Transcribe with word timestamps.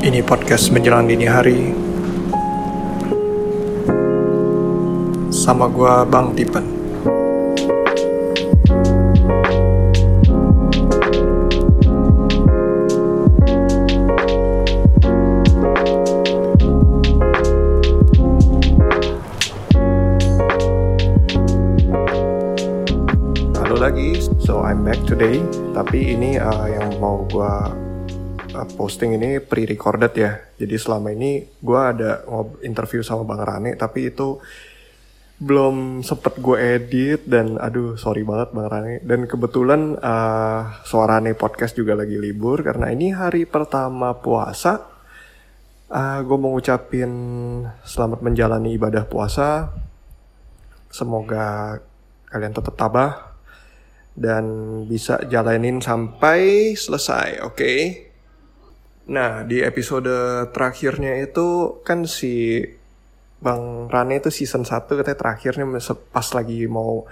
Ini 0.00 0.24
podcast 0.24 0.72
menjelang 0.72 1.04
dini 1.12 1.28
hari. 1.28 1.76
Sama 5.28 5.68
gua 5.68 6.08
Bang 6.08 6.32
Tipen. 6.32 6.64
Halo 23.52 23.76
lagi, 23.76 24.16
so 24.40 24.64
I'm 24.64 24.80
back 24.80 25.04
today. 25.04 25.44
Tapi 25.76 26.16
ini 26.16 26.40
uh, 26.40 26.64
yang 26.72 26.96
mau 26.96 27.28
gua 27.28 27.68
uh, 27.68 27.69
posting 28.80 29.20
ini 29.20 29.44
pre-recorded 29.44 30.16
ya. 30.16 30.40
Jadi 30.56 30.80
selama 30.80 31.12
ini 31.12 31.44
gue 31.44 31.76
ada 31.76 32.24
interview 32.64 33.04
sama 33.04 33.28
Bang 33.28 33.44
Rane, 33.44 33.76
tapi 33.76 34.08
itu 34.08 34.40
belum 35.40 36.00
sempet 36.00 36.36
gue 36.36 36.56
edit 36.56 37.24
dan 37.24 37.56
aduh 37.60 38.00
sorry 38.00 38.24
banget 38.24 38.56
Bang 38.56 38.72
Rane. 38.72 39.04
Dan 39.04 39.28
kebetulan 39.28 40.00
uh, 40.00 40.80
Suarane 40.88 41.36
podcast 41.36 41.76
juga 41.76 41.92
lagi 41.92 42.16
libur 42.16 42.64
karena 42.64 42.88
ini 42.88 43.12
hari 43.12 43.44
pertama 43.44 44.16
puasa. 44.16 44.88
Uh, 45.92 46.24
gue 46.24 46.36
mau 46.40 46.56
ngucapin 46.56 47.12
selamat 47.84 48.24
menjalani 48.24 48.80
ibadah 48.80 49.04
puasa. 49.04 49.68
Semoga 50.88 51.76
kalian 52.32 52.56
tetap 52.56 52.80
tabah 52.80 53.36
dan 54.16 54.44
bisa 54.88 55.20
jalanin 55.28 55.84
sampai 55.84 56.72
selesai, 56.74 57.44
oke? 57.44 58.09
Nah, 59.10 59.42
di 59.42 59.58
episode 59.58 60.10
terakhirnya 60.54 61.18
itu 61.18 61.80
kan 61.82 62.06
si 62.06 62.62
Bang 63.42 63.90
Rane 63.90 64.22
itu 64.22 64.30
season 64.30 64.62
1 64.62 64.86
katanya 64.86 65.18
terakhirnya 65.18 65.66
pas 66.14 66.28
lagi 66.30 66.70
mau 66.70 67.08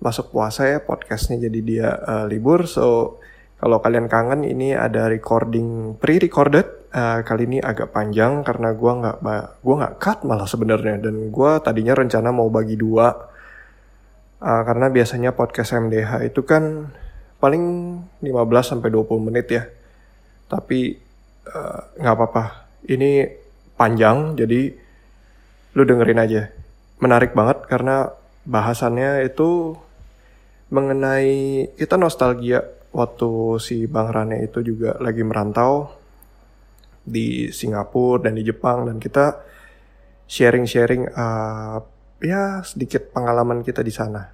masuk 0.00 0.32
puasa 0.32 0.68
ya 0.68 0.78
podcastnya 0.84 1.48
jadi 1.48 1.60
dia 1.64 1.88
eh, 1.96 2.24
libur. 2.28 2.68
So, 2.68 3.16
kalau 3.56 3.80
kalian 3.80 4.08
kangen 4.12 4.44
ini 4.44 4.76
ada 4.76 5.08
recording 5.08 5.96
pre-recorded. 5.96 6.66
Eh, 6.90 7.18
kali 7.24 7.46
ini 7.46 7.58
agak 7.62 7.94
panjang 7.94 8.42
karena 8.42 8.74
gua 8.74 8.92
nggak 8.98 9.16
gua 9.62 9.74
nggak 9.80 9.94
cut 10.02 10.18
malah 10.26 10.48
sebenarnya 10.50 10.98
dan 10.98 11.30
gua 11.30 11.62
tadinya 11.62 11.94
rencana 11.94 12.34
mau 12.34 12.50
bagi 12.50 12.74
dua 12.76 13.30
Uh, 14.40 14.64
karena 14.64 14.88
biasanya 14.88 15.36
podcast 15.36 15.76
MDH 15.76 16.32
itu 16.32 16.40
kan 16.48 16.88
paling 17.44 17.64
15 18.24 18.72
sampai 18.72 18.88
20 18.88 19.28
menit 19.28 19.46
ya. 19.52 19.68
Tapi 20.48 21.09
uh, 21.50 21.80
nggak 21.98 22.14
apa-apa. 22.14 22.44
Ini 22.86 23.28
panjang 23.74 24.38
jadi 24.38 24.70
lu 25.74 25.82
dengerin 25.86 26.20
aja. 26.22 26.42
Menarik 27.00 27.32
banget 27.32 27.64
karena 27.66 28.10
bahasannya 28.44 29.24
itu 29.26 29.76
mengenai 30.70 31.66
kita 31.74 31.98
nostalgia 31.98 32.62
waktu 32.94 33.58
si 33.62 33.86
Bang 33.86 34.10
Rane 34.10 34.42
itu 34.46 34.62
juga 34.62 34.98
lagi 34.98 35.22
merantau 35.22 35.90
di 37.00 37.50
Singapura 37.50 38.28
dan 38.28 38.38
di 38.38 38.46
Jepang 38.46 38.86
dan 38.86 39.02
kita 39.02 39.40
sharing-sharing 40.30 41.10
uh, 41.10 41.82
ya 42.22 42.62
sedikit 42.62 43.10
pengalaman 43.10 43.66
kita 43.66 43.82
di 43.82 43.90
sana. 43.90 44.30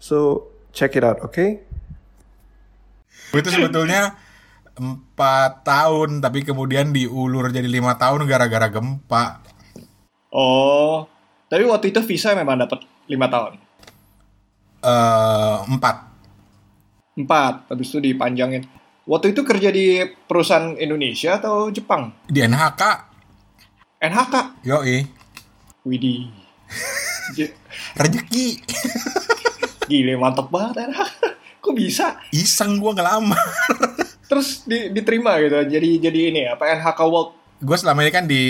So 0.00 0.48
check 0.72 0.96
it 0.96 1.04
out, 1.04 1.20
oke? 1.20 1.46
Gue 3.30 3.40
itu 3.44 3.50
sebetulnya 3.52 4.16
empat 4.80 5.60
tahun 5.60 6.24
tapi 6.24 6.40
kemudian 6.40 6.96
diulur 6.96 7.52
jadi 7.52 7.68
lima 7.68 8.00
tahun 8.00 8.24
gara-gara 8.24 8.72
gempa. 8.72 9.44
Oh, 10.32 11.04
tapi 11.52 11.68
waktu 11.68 11.92
itu 11.92 12.00
visa 12.00 12.32
memang 12.32 12.64
dapat 12.64 12.80
lima 13.04 13.28
tahun. 13.28 13.60
Eh 14.80 15.58
empat. 15.68 15.96
Empat, 17.20 17.68
habis 17.68 17.92
itu 17.92 18.00
dipanjangin. 18.00 18.64
Waktu 19.04 19.36
itu 19.36 19.44
kerja 19.44 19.68
di 19.68 20.00
perusahaan 20.24 20.72
Indonesia 20.78 21.36
atau 21.36 21.68
Jepang? 21.68 22.14
Di 22.24 22.40
NHK. 22.40 22.82
NHK. 24.00 24.34
Yoi. 24.64 25.04
Widih. 25.84 26.30
J- 27.36 27.52
Rezeki. 27.98 28.46
Gile, 29.90 30.14
mantep 30.16 30.48
banget 30.48 30.88
NHK. 30.88 31.12
Kok 31.60 31.74
bisa? 31.76 32.16
Iseng 32.32 32.80
gue 32.80 32.92
ngelamar. 32.96 33.36
Terus 34.30 34.62
di- 34.62 34.94
diterima 34.94 35.42
gitu. 35.42 35.58
Jadi 35.66 35.98
jadi 35.98 36.20
ini 36.30 36.40
apa 36.46 36.70
NHK 36.70 37.00
World. 37.10 37.30
Gue 37.60 37.76
selama 37.76 38.06
ini 38.06 38.12
kan 38.14 38.24
di 38.30 38.44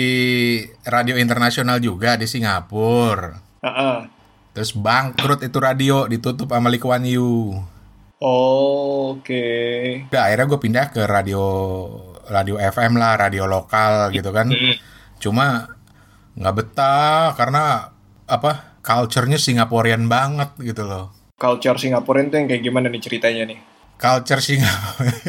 radio 0.85 1.17
internasional 1.17 1.81
juga 1.81 2.15
di 2.15 2.29
Singapura. 2.29 3.41
Heeh. 3.65 3.97
Terus 4.53 4.71
bangkrut 4.77 5.41
itu 5.41 5.57
radio 5.57 6.05
ditutup 6.05 6.53
sama 6.53 6.69
Lee 6.69 6.77
Kuan 6.79 7.01
Yew. 7.01 7.57
Oh, 8.21 9.17
Oke. 9.17 9.43
Udah 10.13 10.29
akhirnya 10.29 10.45
gue 10.45 10.59
pindah 10.61 10.85
ke 10.93 11.01
radio 11.09 11.43
radio 12.29 12.55
FM 12.61 12.95
lah, 12.95 13.17
radio 13.17 13.49
lokal 13.49 14.13
gitu 14.13 14.29
kan. 14.29 14.53
Cuma 15.17 15.65
nggak 16.37 16.55
betah 16.55 17.33
karena 17.33 17.91
apa? 18.29 18.71
Culture-nya 18.81 19.37
Singaporean 19.37 20.09
banget 20.09 20.57
gitu 20.61 20.85
loh. 20.85 21.13
Culture 21.37 21.77
Singapura 21.77 22.21
itu 22.25 22.33
yang 22.33 22.49
kayak 22.49 22.63
gimana 22.65 22.89
nih 22.89 23.01
ceritanya 23.01 23.43
nih? 23.49 23.70
Culture 24.01 24.41
Singapura. 24.41 25.13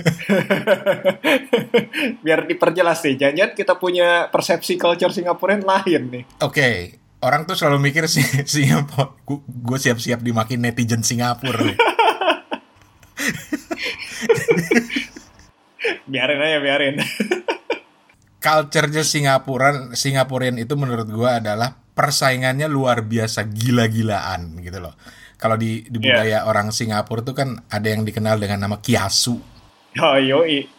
Biar 2.24 2.48
diperjelas 2.48 3.04
nih, 3.04 3.20
jangan 3.20 3.52
kita 3.52 3.76
punya 3.76 4.32
persepsi 4.32 4.80
culture 4.80 5.12
Singapura 5.12 5.60
lain 5.60 6.02
nih. 6.08 6.24
Oke, 6.40 6.96
orang 7.20 7.44
tuh 7.44 7.52
selalu 7.52 7.92
mikir 7.92 8.08
sih 8.08 8.24
Singapura. 8.48 9.12
Gue 9.44 9.76
siap-siap 9.76 10.24
dimakin 10.24 10.64
netizen 10.64 11.04
Singapura. 11.04 11.68
Biarin 16.08 16.40
aja, 16.40 16.58
biarin. 16.64 16.96
Culture-nya 18.40 19.04
Singapura, 19.04 19.92
Singaporean 19.92 20.56
itu 20.56 20.80
menurut 20.80 21.12
gue 21.12 21.28
adalah 21.28 21.76
persaingannya 21.92 22.72
luar 22.72 23.04
biasa 23.04 23.52
gila-gilaan 23.52 24.64
gitu 24.64 24.80
loh. 24.80 24.96
Kalau 25.42 25.58
di, 25.58 25.82
di 25.90 25.98
Iya. 25.98 26.06
budaya 26.06 26.38
orang 26.46 26.70
Singapura 26.70 27.26
tuh 27.26 27.34
kan 27.34 27.58
ada 27.66 27.88
yang 27.90 28.06
dikenal 28.06 28.38
dengan 28.38 28.62
nama 28.62 28.78
kiasu. 28.78 29.34
Oh, 29.98 30.16
yoi. 30.22 30.70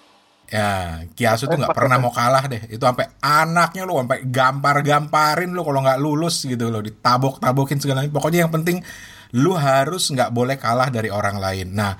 Ya, 0.53 1.01
Kiasu 1.18 1.50
tuh 1.50 1.57
nggak 1.57 1.74
pernah 1.74 1.97
mau 1.97 2.13
kalah 2.13 2.46
deh. 2.46 2.62
Itu 2.69 2.85
sampai 2.85 3.09
anaknya 3.19 3.90
lu 3.90 3.97
sampai 3.97 4.22
gampar-gamparin 4.29 5.50
lu 5.50 5.66
kalau 5.66 5.81
nggak 5.81 5.97
lulus 5.97 6.46
gitu 6.46 6.69
loh, 6.69 6.79
ditabok-tabokin 6.79 7.81
segala 7.81 8.06
macam. 8.06 8.22
Pokoknya 8.22 8.46
yang 8.46 8.53
penting 8.53 8.85
lu 9.34 9.57
harus 9.57 10.13
nggak 10.13 10.29
boleh 10.29 10.62
kalah 10.62 10.94
dari 10.94 11.09
orang 11.09 11.41
lain. 11.41 11.73
Nah, 11.73 11.97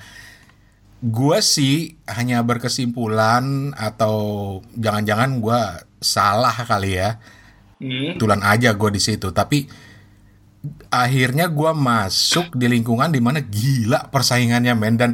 gue 1.02 1.38
sih 1.42 1.98
hanya 2.06 2.46
berkesimpulan 2.46 3.74
atau 3.74 4.16
jangan-jangan 4.78 5.42
gue 5.42 5.60
salah 5.98 6.54
kali 6.54 6.94
ya. 6.94 7.18
Hmm. 7.82 8.14
Kebetulan 8.14 8.40
aja 8.46 8.70
gue 8.70 8.90
di 8.94 9.02
situ, 9.02 9.34
tapi 9.34 9.66
akhirnya 10.88 11.52
gue 11.52 11.70
masuk 11.76 12.56
di 12.56 12.66
lingkungan 12.68 13.12
di 13.12 13.20
mana 13.20 13.44
gila 13.44 14.08
persaingannya 14.08 14.72
men 14.72 14.96
dan 14.96 15.10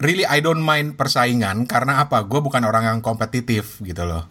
really 0.00 0.24
I 0.28 0.44
don't 0.44 0.62
mind 0.62 0.94
persaingan 0.94 1.64
karena 1.68 2.04
apa? 2.04 2.24
Gue 2.24 2.40
bukan 2.44 2.62
orang 2.64 2.86
yang 2.86 2.98
kompetitif 3.00 3.80
gitu 3.82 4.04
loh. 4.04 4.28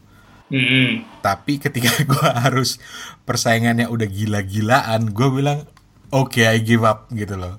Mm-mm. 0.53 1.03
Tapi 1.25 1.57
ketika 1.57 1.89
gue 2.11 2.27
harus 2.45 2.77
persaingannya 3.25 3.89
udah 3.89 4.07
gila-gilaan, 4.07 5.11
gue 5.11 5.27
bilang 5.33 5.65
oke 6.13 6.41
I 6.41 6.61
give 6.61 6.85
up 6.85 7.09
gitu 7.11 7.35
loh. 7.35 7.57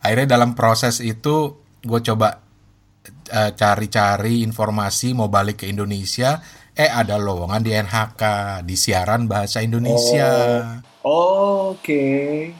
Akhirnya 0.00 0.38
dalam 0.38 0.56
proses 0.56 1.02
itu 1.02 1.60
gue 1.82 2.00
coba 2.00 2.40
eh, 3.28 3.52
cari-cari 3.52 4.46
informasi 4.46 5.12
mau 5.12 5.28
balik 5.28 5.64
ke 5.64 5.66
Indonesia. 5.68 6.40
Eh 6.70 6.88
ada 6.88 7.18
lowongan 7.18 7.60
di 7.60 7.74
NHK 7.76 8.22
di 8.64 8.78
siaran 8.78 9.26
bahasa 9.26 9.60
Indonesia. 9.60 10.30
Oke. 11.00 12.04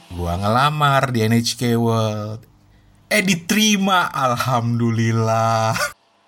Gua 0.09 0.33
ngelamar 0.33 1.13
di 1.13 1.21
NHK 1.21 1.61
World. 1.77 2.41
Eh 3.11 3.21
diterima, 3.21 4.09
alhamdulillah. 4.09 5.77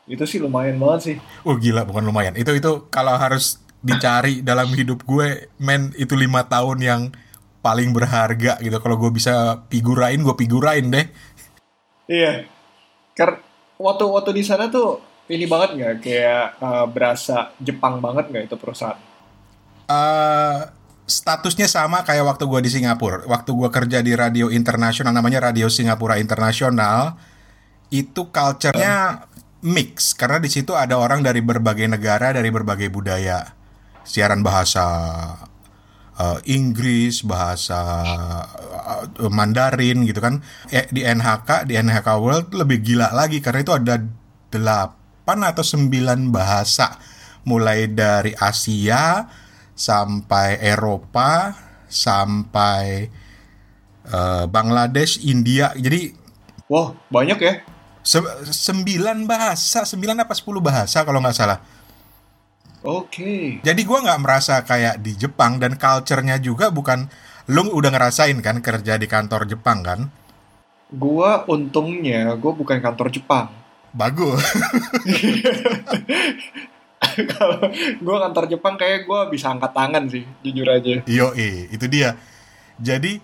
Itu 0.06 0.27
sih 0.30 0.38
lumayan 0.38 0.77
banget 0.77 1.00
sih. 1.01 1.15
Oh 1.48 1.57
gila, 1.57 1.88
bukan 1.88 2.06
lumayan. 2.06 2.38
Itu 2.38 2.54
itu 2.54 2.86
kalau 2.94 3.18
harus 3.18 3.57
dicari 3.81 4.45
dalam 4.45 4.69
hidup 4.71 5.01
gue, 5.07 5.50
men 5.57 5.89
itu 5.98 6.13
lima 6.13 6.45
tahun 6.45 6.77
yang 6.83 7.01
paling 7.65 7.95
berharga 7.95 8.60
gitu. 8.62 8.77
Kalau 8.77 9.00
gue 9.00 9.10
bisa 9.10 9.65
figurain, 9.71 10.19
gue 10.19 10.36
figurain 10.38 10.86
deh. 10.86 11.07
Iya. 12.12 12.45
Karena 13.15 13.39
waktu 13.80 14.06
waktu 14.06 14.31
di 14.38 14.44
sana 14.45 14.68
tuh 14.69 15.01
ini 15.31 15.48
banget 15.48 15.69
nggak 15.80 15.95
kayak 16.04 16.45
eh, 16.62 16.86
berasa 16.92 17.56
Jepang 17.57 18.04
banget 18.04 18.30
nggak 18.30 18.45
itu 18.51 18.57
perusahaan? 18.60 19.00
eh 19.83 20.60
statusnya 21.03 21.67
sama 21.67 22.07
kayak 22.07 22.23
waktu 22.23 22.47
gue 22.47 22.59
di 22.63 22.71
Singapura. 22.71 23.27
Waktu 23.27 23.51
gue 23.51 23.69
kerja 23.69 24.00
di 24.00 24.15
radio 24.15 24.47
internasional 24.47 25.11
namanya 25.11 25.51
Radio 25.51 25.67
Singapura 25.67 26.15
Internasional, 26.19 27.19
itu 27.91 28.31
culture-nya 28.31 29.27
mix 29.63 30.11
karena 30.15 30.44
di 30.44 30.50
situ 30.51 30.75
ada 30.75 31.00
orang 31.00 31.23
dari 31.23 31.39
berbagai 31.39 31.88
negara, 31.88 32.31
dari 32.31 32.50
berbagai 32.51 32.88
budaya. 32.91 33.55
Siaran 34.03 34.44
bahasa 34.44 34.85
uh, 36.19 36.39
Inggris, 36.47 37.23
bahasa 37.23 37.79
uh, 39.19 39.31
Mandarin 39.31 40.03
gitu 40.07 40.19
kan. 40.19 40.44
Eh, 40.71 40.88
di 40.91 41.03
NHK, 41.03 41.67
di 41.67 41.79
NHK 41.79 42.07
World 42.19 42.47
lebih 42.55 42.83
gila 42.83 43.11
lagi 43.15 43.39
karena 43.39 43.63
itu 43.63 43.73
ada 43.75 43.95
8 44.51 45.27
atau 45.27 45.63
9 45.63 46.31
bahasa 46.31 47.00
mulai 47.44 47.91
dari 47.91 48.31
Asia 48.35 49.27
sampai 49.73 50.61
Eropa 50.61 51.57
sampai 51.93 53.05
uh, 54.09 54.49
Bangladesh, 54.49 55.21
India. 55.21 55.69
Jadi 55.77 56.17
Wah, 56.65 56.97
banyak 57.13 57.37
ya. 57.37 57.61
se 58.01 58.17
sembilan 58.49 59.29
bahasa, 59.29 59.85
sembilan 59.85 60.25
apa 60.25 60.33
sepuluh 60.33 60.59
bahasa 60.59 61.05
kalau 61.05 61.21
nggak 61.21 61.37
salah. 61.37 61.61
Oke. 62.83 63.63
Jadi 63.63 63.81
gua 63.85 64.03
nggak 64.03 64.21
merasa 64.25 64.59
kayak 64.65 64.99
di 64.99 65.15
Jepang 65.15 65.61
dan 65.61 65.79
culture-nya 65.79 66.41
juga 66.41 66.73
bukan 66.73 67.07
lu 67.47 67.63
udah 67.71 67.91
ngerasain 67.91 68.39
kan 68.43 68.59
kerja 68.59 68.99
di 68.99 69.07
kantor 69.07 69.47
Jepang 69.47 69.79
kan? 69.85 69.99
Gua 70.91 71.47
untungnya 71.47 72.35
gua 72.35 72.51
bukan 72.51 72.81
kantor 72.81 73.07
Jepang. 73.13 73.47
Bagus. 73.93 74.41
Kalau 77.35 77.59
gua 78.01 78.17
kantor 78.29 78.45
Jepang 78.50 78.75
kayak 78.75 79.05
gua 79.05 79.27
bisa 79.27 79.51
angkat 79.51 79.71
tangan 79.75 80.03
sih, 80.09 80.23
jujur 80.44 80.67
aja. 80.67 81.03
Yo, 81.07 81.31
itu 81.35 81.85
dia. 81.88 82.15
Jadi 82.79 83.21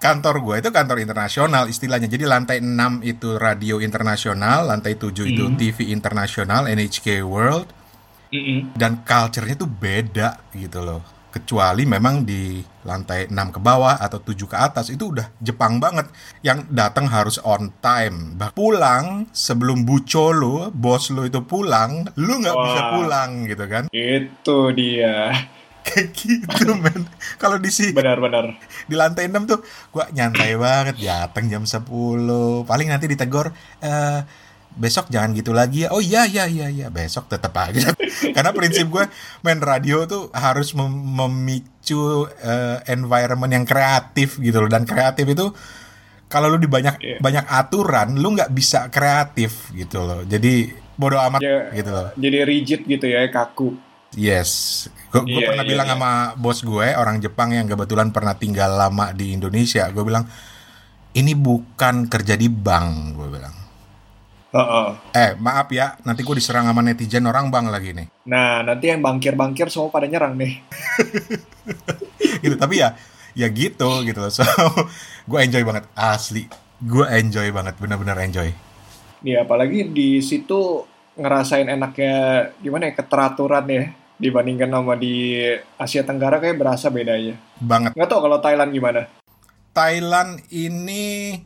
kantor 0.00 0.40
gue 0.40 0.56
itu 0.64 0.70
kantor 0.72 0.96
internasional 1.04 1.68
istilahnya. 1.68 2.08
Jadi 2.08 2.24
lantai 2.24 2.64
6 2.64 3.04
itu 3.04 3.36
radio 3.36 3.84
internasional, 3.84 4.64
lantai 4.64 4.96
7 4.96 5.28
itu 5.28 5.44
Hmm. 5.44 5.60
TV 5.60 5.92
internasional, 5.92 6.64
NHK 6.64 7.20
World. 7.20 7.68
Mm-mm. 8.30 8.78
dan 8.78 9.02
culture-nya 9.02 9.58
tuh 9.58 9.66
beda 9.66 10.38
gitu 10.54 10.78
loh. 10.86 11.02
Kecuali 11.30 11.86
memang 11.86 12.26
di 12.26 12.58
lantai 12.82 13.30
6 13.30 13.54
ke 13.54 13.60
bawah 13.62 14.02
atau 14.02 14.18
7 14.18 14.50
ke 14.50 14.56
atas 14.58 14.90
itu 14.90 15.14
udah 15.14 15.30
Jepang 15.38 15.78
banget. 15.78 16.10
Yang 16.42 16.66
datang 16.74 17.06
harus 17.06 17.38
on 17.46 17.70
time. 17.78 18.34
Bah 18.34 18.50
pulang 18.50 19.30
sebelum 19.30 19.86
buco 19.86 20.34
lo, 20.34 20.74
bos 20.74 21.14
lo 21.14 21.22
itu 21.22 21.38
pulang, 21.46 22.10
lu 22.18 22.42
nggak 22.42 22.56
bisa 22.66 22.80
pulang 22.98 23.30
gitu 23.46 23.64
kan. 23.70 23.84
Itu 23.94 24.74
dia. 24.74 25.30
Kayak 25.86 26.12
gitu 26.12 26.76
men. 26.76 27.08
Kalau 27.40 27.56
di 27.56 27.70
si 27.72 27.94
Benar-benar. 27.94 28.52
di 28.90 28.94
lantai 28.98 29.30
6 29.30 29.48
tuh 29.48 29.62
gua 29.94 30.10
nyantai 30.10 30.58
banget 30.58 30.98
datang 30.98 31.46
jam 31.46 31.62
10. 31.62 31.86
Paling 32.66 32.88
nanti 32.90 33.06
ditegur 33.06 33.54
eh 33.80 34.49
besok 34.80 35.12
jangan 35.12 35.36
gitu 35.36 35.52
lagi 35.52 35.84
ya. 35.84 35.92
Oh 35.92 36.00
iya 36.00 36.24
iya 36.24 36.48
iya 36.48 36.66
iya, 36.66 36.88
besok 36.88 37.28
tetap 37.28 37.52
aja. 37.54 37.92
Karena 38.34 38.50
prinsip 38.50 38.88
gue 38.88 39.04
main 39.40 39.60
radio 39.60 40.08
tuh 40.08 40.32
harus 40.32 40.72
mem- 40.72 40.88
memicu 41.12 42.00
eh, 42.40 42.80
environment 42.88 43.52
yang 43.52 43.62
kreatif 43.62 44.40
gitu 44.40 44.56
loh 44.58 44.66
dan 44.66 44.82
kreatif 44.82 45.28
itu 45.28 45.52
kalau 46.26 46.46
lu 46.46 46.56
di 46.56 46.64
banyak 46.64 46.96
Iya. 46.96 47.16
banyak 47.18 47.44
aturan 47.44 48.16
lu 48.16 48.32
nggak 48.32 48.50
bisa 48.50 48.88
kreatif 48.88 49.68
gitu 49.70 50.00
loh. 50.00 50.24
Jadi 50.24 50.72
bodo 50.94 51.20
amat 51.20 51.40
Ya, 51.40 51.68
gitu 51.70 51.90
loh. 51.90 52.08
Jadi 52.14 52.36
rigid 52.40 52.80
gitu 52.84 53.04
ya, 53.04 53.28
kaku. 53.28 53.76
Yes, 54.10 54.86
gue 55.08 55.22
Iya, 55.22 55.46
pernah 55.46 55.62
iya, 55.62 55.70
bilang 55.70 55.86
iya. 55.86 55.94
sama 55.94 56.10
bos 56.34 56.60
gue 56.60 56.88
orang 56.94 57.18
Jepang 57.18 57.50
yang 57.50 57.66
kebetulan 57.66 58.10
pernah 58.10 58.34
tinggal 58.34 58.74
lama 58.74 59.12
di 59.12 59.32
Indonesia. 59.32 59.86
Gue 59.90 60.02
bilang 60.02 60.26
ini 61.12 61.34
bukan 61.34 62.06
kerja 62.06 62.34
di 62.34 62.46
bank, 62.46 62.88
gue 63.14 63.28
bilang. 63.28 63.54
Heeh. 64.50 64.88
Eh 65.14 65.30
maaf 65.38 65.70
ya, 65.70 65.94
nanti 66.02 66.26
gue 66.26 66.34
diserang 66.34 66.66
sama 66.66 66.82
netizen 66.82 67.22
orang 67.30 67.54
bank 67.54 67.70
lagi 67.70 67.94
nih. 67.94 68.06
Nah, 68.26 68.66
nanti 68.66 68.90
yang 68.90 68.98
bangkir-bangkir 68.98 69.70
semua 69.70 69.94
pada 69.94 70.10
nyerang 70.10 70.34
nih. 70.34 70.58
gitu, 72.42 72.58
tapi 72.58 72.82
ya 72.82 72.98
ya 73.38 73.46
gitu 73.46 74.02
gitu 74.02 74.18
loh. 74.18 74.32
So 74.34 74.42
gue 75.30 75.38
enjoy 75.38 75.62
banget 75.62 75.86
asli. 75.94 76.50
Gue 76.82 77.06
enjoy 77.06 77.46
banget, 77.54 77.78
bener-bener 77.78 78.18
enjoy. 78.26 78.50
Nih, 79.22 79.36
apalagi 79.38 79.86
di 79.86 80.18
situ 80.18 80.82
ngerasain 81.14 81.68
enaknya 81.68 82.48
gimana 82.58 82.90
ya 82.90 82.94
keteraturan 82.96 83.66
ya 83.68 83.84
dibandingkan 84.20 84.72
sama 84.72 84.94
di 84.98 85.46
Asia 85.78 86.02
Tenggara 86.02 86.42
kayak 86.42 86.58
berasa 86.58 86.90
bedanya. 86.90 87.38
Banget. 87.62 87.94
Nggak 87.94 88.08
tahu 88.10 88.20
kalau 88.26 88.38
Thailand 88.42 88.70
gimana. 88.74 89.06
Thailand 89.70 90.42
ini 90.50 91.38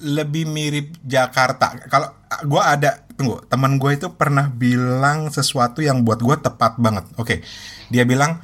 lebih 0.00 0.48
mirip 0.48 0.96
Jakarta. 1.04 1.76
Kalau 1.88 2.12
gue 2.44 2.62
ada 2.62 3.04
tunggu 3.16 3.40
teman 3.48 3.80
gue 3.80 3.96
itu 3.96 4.12
pernah 4.12 4.52
bilang 4.52 5.32
sesuatu 5.32 5.80
yang 5.80 6.04
buat 6.04 6.20
gue 6.20 6.36
tepat 6.40 6.76
banget. 6.76 7.04
Oke, 7.16 7.40
dia 7.88 8.04
bilang 8.04 8.40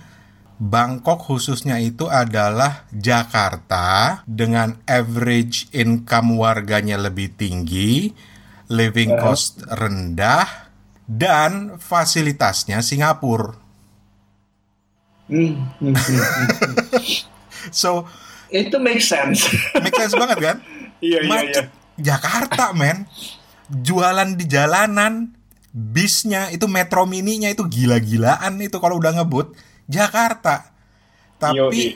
Bangkok 0.62 1.26
khususnya 1.26 1.82
itu 1.82 2.06
adalah 2.06 2.86
Jakarta 2.94 4.22
dengan 4.30 4.78
average 4.86 5.66
income 5.74 6.38
warganya 6.38 6.94
lebih 6.94 7.34
tinggi, 7.34 8.14
living 8.70 9.18
cost 9.18 9.66
rendah, 9.66 10.70
dan 11.10 11.82
fasilitasnya 11.82 12.78
Singapura. 12.78 13.58
So 17.70 18.10
Itu 18.52 18.76
make 18.82 19.00
sense. 19.00 19.48
make 19.80 19.96
sense 19.96 20.12
banget 20.12 20.38
kan? 20.38 20.56
iya, 21.02 21.18
iya, 21.18 21.26
iya. 21.26 21.28
macet 21.28 21.66
Jakarta 21.98 22.72
men 22.72 23.04
jualan 23.68 24.38
di 24.38 24.44
jalanan 24.48 25.34
bisnya 25.72 26.52
itu 26.52 26.68
metro 26.68 27.08
mininya 27.08 27.48
itu 27.48 27.64
gila-gilaan 27.64 28.60
itu 28.60 28.76
kalau 28.78 29.00
udah 29.00 29.20
ngebut 29.20 29.56
Jakarta 29.88 30.72
tapi 31.40 31.58
Yoi. 31.58 31.86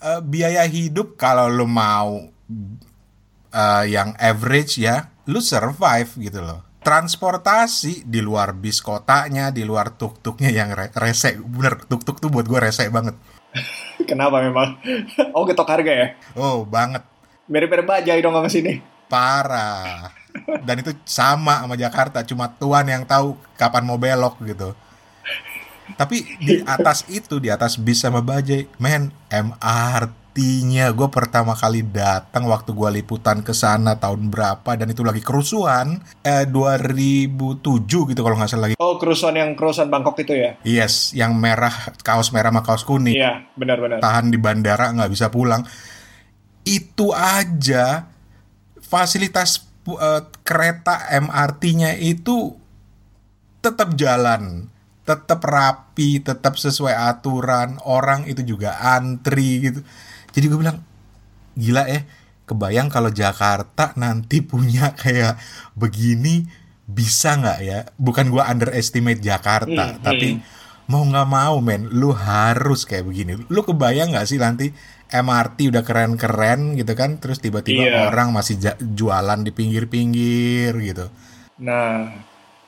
eh, 0.00 0.20
biaya 0.22 0.62
hidup 0.68 1.18
kalau 1.18 1.50
lu 1.50 1.66
mau 1.66 2.22
eh, 3.50 3.84
yang 3.90 4.12
average 4.20 4.78
ya 4.78 5.10
lu 5.26 5.42
survive 5.42 6.12
gitu 6.20 6.38
loh 6.44 6.62
transportasi 6.86 8.06
di 8.06 8.22
luar 8.22 8.54
bis 8.54 8.78
kotanya 8.78 9.50
di 9.50 9.66
luar 9.66 9.98
tuk-tuknya 9.98 10.54
yang 10.54 10.70
re- 10.70 10.94
rese 10.94 11.34
bener 11.34 11.82
tuk-tuk 11.82 12.22
tuh 12.22 12.30
buat 12.30 12.46
gue 12.46 12.60
rese 12.62 12.86
banget 12.92 13.18
Kenapa 14.06 14.38
memang? 14.44 14.78
Oh, 15.34 15.42
getok 15.48 15.66
harga 15.66 15.90
ya? 15.90 16.08
oh 16.38 16.62
banget 16.62 17.02
Mirip-mirip 17.46 17.86
bajai 17.86 18.18
dong 18.18 18.34
sama 18.34 18.50
sini. 18.50 18.82
Parah. 19.06 20.10
Dan 20.66 20.82
itu 20.82 20.92
sama 21.06 21.64
sama 21.64 21.78
Jakarta, 21.78 22.20
cuma 22.26 22.50
Tuhan 22.50 22.84
yang 22.90 23.02
tahu 23.06 23.38
kapan 23.56 23.86
mau 23.86 23.96
belok 23.96 24.42
gitu. 24.44 24.74
Tapi 25.94 26.26
di 26.42 26.58
atas 26.66 27.06
itu, 27.06 27.38
di 27.38 27.46
atas 27.46 27.78
bis 27.78 28.02
sama 28.02 28.18
bajai, 28.18 28.66
men, 28.82 29.14
MRT-nya 29.30 30.90
gue 30.90 31.08
pertama 31.14 31.54
kali 31.54 31.86
datang 31.86 32.50
waktu 32.50 32.74
gue 32.74 32.90
liputan 32.98 33.38
ke 33.46 33.54
sana 33.54 33.94
tahun 33.94 34.26
berapa 34.26 34.66
dan 34.74 34.90
itu 34.90 35.06
lagi 35.06 35.22
kerusuhan 35.22 36.02
eh 36.26 36.42
2007 36.42 37.86
gitu 37.86 38.20
kalau 38.20 38.34
nggak 38.34 38.50
salah 38.50 38.64
lagi. 38.66 38.74
Oh, 38.82 38.98
kerusuhan 38.98 39.38
yang 39.38 39.54
kerusuhan 39.54 39.86
Bangkok 39.86 40.18
itu 40.18 40.34
ya? 40.34 40.58
Yes, 40.66 41.14
yang 41.14 41.38
merah 41.38 41.94
kaos 42.02 42.34
merah 42.34 42.50
sama 42.50 42.66
kaos 42.66 42.82
kuning. 42.82 43.14
Iya, 43.14 43.46
benar-benar. 43.54 44.02
tahan 44.02 44.34
di 44.34 44.38
bandara 44.42 44.90
nggak 44.90 45.10
bisa 45.14 45.30
pulang 45.30 45.62
itu 46.66 47.14
aja. 47.14 48.10
Fasilitas 48.82 49.64
eh, 49.88 50.22
kereta 50.42 51.08
MRT-nya 51.14 51.96
itu 51.96 52.58
tetap 53.62 53.94
jalan 53.98 54.70
tetap 55.06 55.38
rapi 55.46 56.18
tetap 56.20 56.58
sesuai 56.58 56.92
aturan. 56.92 57.78
Orang 57.86 58.26
itu 58.26 58.42
juga 58.42 58.76
antri 58.82 59.70
gitu. 59.70 59.80
Jadi 60.34 60.44
gue 60.50 60.58
bilang 60.58 60.82
gila 61.56 61.88
ya 61.88 62.04
kebayang 62.44 62.92
kalau 62.92 63.08
Jakarta 63.08 63.94
nanti 63.96 64.42
punya 64.42 64.92
kayak 65.00 65.38
begini 65.78 66.50
bisa 66.90 67.38
nggak 67.38 67.58
ya? 67.62 67.78
Bukan 67.96 68.28
gue 68.34 68.42
underestimate 68.42 69.22
Jakarta 69.22 69.96
Hmm, 69.96 70.02
tapi 70.02 70.42
mau 70.86 71.02
nggak 71.02 71.28
mau 71.30 71.58
men 71.62 71.86
lu 71.90 72.10
harus 72.10 72.82
kayak 72.82 73.06
begini. 73.06 73.38
Lu 73.46 73.62
kebayang 73.62 74.10
nggak 74.14 74.26
sih 74.26 74.38
nanti 74.42 74.74
MRT 75.08 75.70
udah 75.70 75.82
keren-keren 75.82 76.74
gitu 76.74 76.92
kan 76.92 77.18
terus 77.18 77.38
tiba-tiba 77.38 77.86
Iya. 77.86 78.10
orang 78.10 78.34
masih 78.34 78.58
jualan 78.80 79.40
di 79.40 79.50
pinggir-pinggir 79.50 80.72
gitu 80.82 81.06
Nah, 81.56 82.12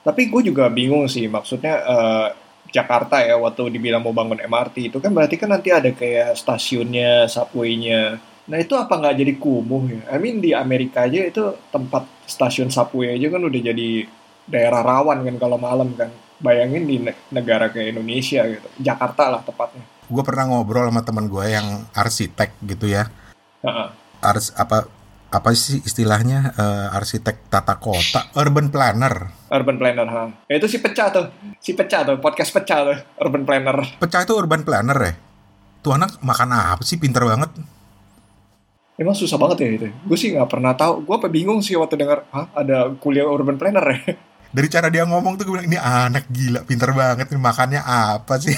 tapi 0.00 0.32
gue 0.32 0.48
juga 0.48 0.72
bingung 0.72 1.04
sih. 1.06 1.28
Maksudnya 1.28 1.74
eh, 1.84 2.26
Jakarta 2.68 3.20
ya, 3.20 3.36
waktu 3.36 3.68
dibilang 3.68 4.00
mau 4.00 4.12
bangun 4.12 4.40
MRT 4.40 4.92
itu 4.92 4.98
kan 5.00 5.12
berarti 5.12 5.36
kan 5.36 5.52
nanti 5.52 5.68
ada 5.72 5.88
kayak 5.92 6.36
stasiunnya, 6.36 7.28
subway-nya. 7.28 8.16
Nah 8.48 8.56
itu 8.56 8.72
apa 8.76 8.96
nggak 8.96 9.16
jadi 9.20 9.32
kumuh 9.36 9.82
ya? 9.88 10.00
I 10.08 10.16
mean 10.16 10.40
di 10.40 10.56
Amerika 10.56 11.04
aja 11.04 11.20
itu 11.20 11.42
tempat 11.68 12.08
stasiun 12.24 12.72
subway 12.72 13.16
aja 13.16 13.28
kan 13.28 13.44
udah 13.44 13.60
jadi 13.60 14.08
daerah 14.48 14.80
rawan 14.80 15.20
kan 15.24 15.36
kalau 15.36 15.60
malam 15.60 15.92
kan. 15.92 16.08
Bayangin 16.40 16.84
di 16.86 16.96
ne- 17.02 17.18
negara 17.28 17.68
kayak 17.68 17.92
Indonesia 17.92 18.40
gitu. 18.46 18.68
Jakarta 18.78 19.28
lah 19.28 19.42
tepatnya. 19.44 19.84
Gue 20.08 20.22
pernah 20.24 20.48
ngobrol 20.48 20.88
sama 20.88 21.04
teman 21.04 21.28
gue 21.28 21.44
yang 21.48 21.84
arsitek 21.92 22.56
gitu 22.64 22.88
ya 22.88 23.06
Heeh. 23.62 23.88
ars 24.24 24.50
apa 24.56 24.88
apa 25.28 25.52
sih 25.52 25.84
istilahnya 25.84 26.56
uh, 26.56 26.96
arsitek 26.96 27.52
tata 27.52 27.76
kota, 27.76 28.32
urban 28.40 28.72
planner. 28.72 29.28
Urban 29.52 29.76
planner, 29.76 30.08
ha. 30.08 30.24
Ya, 30.48 30.56
itu 30.56 30.72
si 30.72 30.80
pecah 30.80 31.12
tuh, 31.12 31.28
si 31.60 31.76
pecah 31.76 32.00
tuh, 32.00 32.16
podcast 32.16 32.48
pecah 32.48 32.80
tuh, 32.88 32.98
urban 33.20 33.44
planner. 33.44 34.00
Pecah 34.00 34.24
itu 34.24 34.32
urban 34.32 34.64
planner 34.64 34.96
ya? 34.96 35.12
Tuh 35.84 35.92
anak 36.00 36.16
makan 36.24 36.48
apa 36.56 36.80
sih, 36.80 36.96
pinter 36.96 37.28
banget. 37.28 37.52
Emang 38.96 39.14
susah 39.14 39.36
banget 39.36 39.62
ya 39.62 39.68
itu. 39.68 39.88
Gue 40.08 40.16
sih 40.18 40.32
nggak 40.32 40.48
pernah 40.48 40.72
tahu. 40.74 41.04
Gue 41.04 41.14
apa 41.20 41.28
bingung 41.28 41.60
sih 41.60 41.76
waktu 41.76 42.00
dengar, 42.00 42.24
hah 42.32 42.48
ada 42.56 42.90
kuliah 42.96 43.28
urban 43.28 43.60
planner 43.60 43.84
ya. 43.84 44.00
Dari 44.48 44.68
cara 44.72 44.88
dia 44.88 45.04
ngomong 45.04 45.36
tuh 45.36 45.44
gue 45.44 45.54
bilang 45.60 45.68
ini 45.68 45.76
anak 45.76 46.24
gila, 46.32 46.64
pinter 46.64 46.96
banget 46.96 47.28
nih 47.28 47.40
makannya 47.40 47.82
apa 47.84 48.34
sih? 48.40 48.56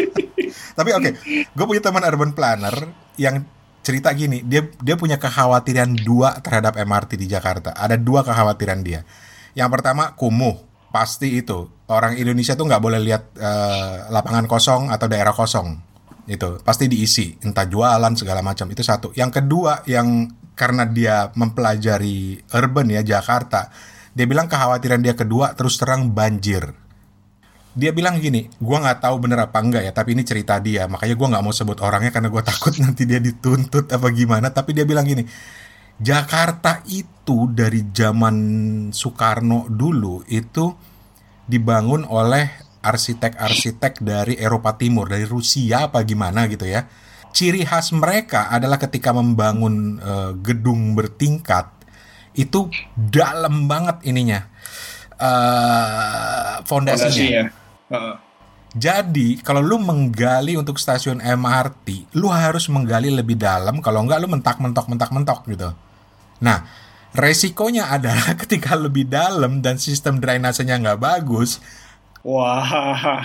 Tapi 0.78 0.90
oke, 0.90 1.02
okay, 1.02 1.12
gue 1.46 1.64
punya 1.64 1.82
teman 1.82 2.02
urban 2.02 2.34
planner 2.34 2.74
yang 3.14 3.46
cerita 3.84 4.10
gini, 4.16 4.42
dia 4.42 4.66
dia 4.80 4.96
punya 4.96 5.20
kekhawatiran 5.20 5.92
dua 6.02 6.40
terhadap 6.40 6.74
MRT 6.74 7.20
di 7.20 7.30
Jakarta. 7.30 7.76
Ada 7.76 7.94
dua 8.00 8.26
kekhawatiran 8.26 8.80
dia. 8.82 9.06
Yang 9.54 9.70
pertama 9.78 10.16
kumuh, 10.18 10.58
pasti 10.90 11.38
itu 11.38 11.70
orang 11.86 12.16
Indonesia 12.18 12.56
tuh 12.58 12.66
nggak 12.66 12.82
boleh 12.82 12.98
lihat 13.04 13.22
uh, 13.38 14.08
lapangan 14.10 14.48
kosong 14.48 14.90
atau 14.90 15.06
daerah 15.06 15.36
kosong. 15.36 15.78
Itu 16.24 16.58
pasti 16.64 16.88
diisi, 16.88 17.36
entah 17.44 17.68
jualan 17.68 18.16
segala 18.16 18.40
macam. 18.40 18.66
Itu 18.72 18.80
satu. 18.80 19.12
Yang 19.12 19.44
kedua 19.44 19.84
yang 19.84 20.32
karena 20.56 20.88
dia 20.88 21.28
mempelajari 21.36 22.40
urban 22.56 22.88
ya 22.88 23.02
Jakarta, 23.04 23.68
dia 24.14 24.26
bilang 24.30 24.46
kekhawatiran 24.46 25.02
dia 25.02 25.18
kedua 25.18 25.52
terus 25.58 25.76
terang 25.76 26.10
banjir 26.14 26.72
dia 27.74 27.90
bilang 27.90 28.22
gini, 28.22 28.46
gue 28.46 28.76
nggak 28.78 29.02
tahu 29.02 29.18
bener 29.18 29.50
apa 29.50 29.58
enggak 29.58 29.82
ya, 29.82 29.90
tapi 29.90 30.14
ini 30.14 30.22
cerita 30.22 30.62
dia, 30.62 30.86
makanya 30.86 31.18
gue 31.18 31.26
nggak 31.34 31.42
mau 31.42 31.50
sebut 31.50 31.82
orangnya 31.82 32.14
karena 32.14 32.30
gue 32.30 32.42
takut 32.46 32.70
nanti 32.86 33.02
dia 33.02 33.18
dituntut 33.18 33.90
apa 33.90 34.14
gimana. 34.14 34.54
Tapi 34.54 34.78
dia 34.78 34.86
bilang 34.86 35.02
gini, 35.02 35.26
Jakarta 35.98 36.86
itu 36.86 37.50
dari 37.50 37.82
zaman 37.90 38.36
Soekarno 38.94 39.66
dulu 39.66 40.22
itu 40.30 40.70
dibangun 41.50 42.06
oleh 42.06 42.46
arsitek-arsitek 42.78 44.06
dari 44.06 44.34
Eropa 44.38 44.78
Timur, 44.78 45.10
dari 45.10 45.26
Rusia 45.26 45.90
apa 45.90 46.06
gimana 46.06 46.46
gitu 46.46 46.70
ya. 46.70 46.86
Ciri 47.34 47.66
khas 47.66 47.90
mereka 47.90 48.54
adalah 48.54 48.78
ketika 48.78 49.10
membangun 49.10 49.98
uh, 49.98 50.30
gedung 50.38 50.94
bertingkat 50.94 51.66
itu 52.34 52.66
dalam 52.94 53.70
banget 53.70 54.02
ininya 54.04 54.46
uh, 55.18 56.60
fondasinya. 56.66 57.50
Fondasi, 57.88 58.22
jadi 58.74 59.38
kalau 59.38 59.62
lu 59.62 59.78
menggali 59.78 60.58
untuk 60.58 60.82
stasiun 60.82 61.22
MRT, 61.22 62.10
lu 62.18 62.26
harus 62.26 62.66
menggali 62.66 63.06
lebih 63.06 63.38
dalam. 63.38 63.78
Kalau 63.78 64.02
enggak 64.02 64.18
lu 64.18 64.26
mentak-mentok 64.26 64.90
mentak-mentok 64.90 65.46
gitu. 65.46 65.70
Nah, 66.42 66.66
resikonya 67.14 67.86
adalah 67.94 68.34
ketika 68.34 68.74
lebih 68.74 69.06
dalam 69.06 69.62
dan 69.62 69.78
sistem 69.78 70.18
drainasenya 70.18 70.82
nggak 70.82 70.98
bagus. 70.98 71.62
Wah. 72.26 72.66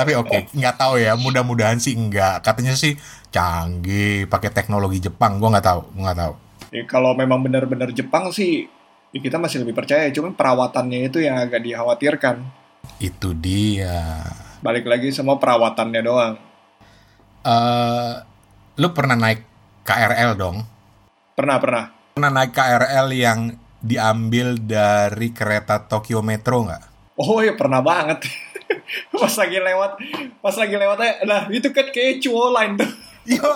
Tapi 0.00 0.16
oke, 0.16 0.32
okay, 0.32 0.40
nggak 0.56 0.80
tahu 0.80 0.96
ya. 0.96 1.12
Mudah-mudahan 1.12 1.76
sih 1.76 1.92
enggak. 1.92 2.40
Katanya 2.40 2.72
sih 2.72 2.96
canggih, 3.28 4.24
pakai 4.32 4.48
teknologi 4.48 4.96
Jepang. 4.96 5.36
Gua 5.36 5.52
nggak 5.52 5.66
tahu, 5.68 5.82
nggak 5.92 6.16
tahu. 6.16 6.34
Ya, 6.70 6.86
kalau 6.86 7.18
memang 7.18 7.42
benar-benar 7.42 7.90
Jepang 7.90 8.30
sih 8.30 8.70
ya 9.10 9.18
kita 9.18 9.36
masih 9.42 9.66
lebih 9.66 9.74
percaya. 9.74 10.06
Cuman 10.14 10.34
perawatannya 10.38 11.10
itu 11.10 11.18
yang 11.22 11.38
agak 11.38 11.62
dikhawatirkan. 11.66 12.46
Itu 13.02 13.34
dia. 13.34 14.22
Balik 14.62 14.86
lagi 14.86 15.10
semua 15.10 15.36
perawatannya 15.42 16.00
doang. 16.02 16.34
Uh, 17.42 18.22
lu 18.78 18.92
pernah 18.94 19.16
naik 19.18 19.42
KRL 19.82 20.38
dong? 20.38 20.62
Pernah 21.34 21.56
pernah. 21.58 21.84
Pernah 22.14 22.30
naik 22.30 22.52
KRL 22.54 23.06
yang 23.16 23.40
diambil 23.80 24.60
dari 24.60 25.32
kereta 25.32 25.80
Tokyo 25.80 26.20
Metro 26.20 26.68
nggak? 26.68 26.84
Oh 27.16 27.40
ya 27.40 27.56
pernah 27.56 27.80
banget. 27.80 28.28
Pas 29.10 29.34
lagi 29.34 29.58
lewat 29.58 29.92
pas 30.40 30.56
lagi 30.56 30.74
lewatnya 30.74 31.12
nah 31.28 31.42
itu 31.52 31.68
kan 31.70 31.92
kayak 31.92 32.24
cuo 32.24 32.48
line 32.54 32.80
tuh 32.80 32.90
Yo, 33.30 33.46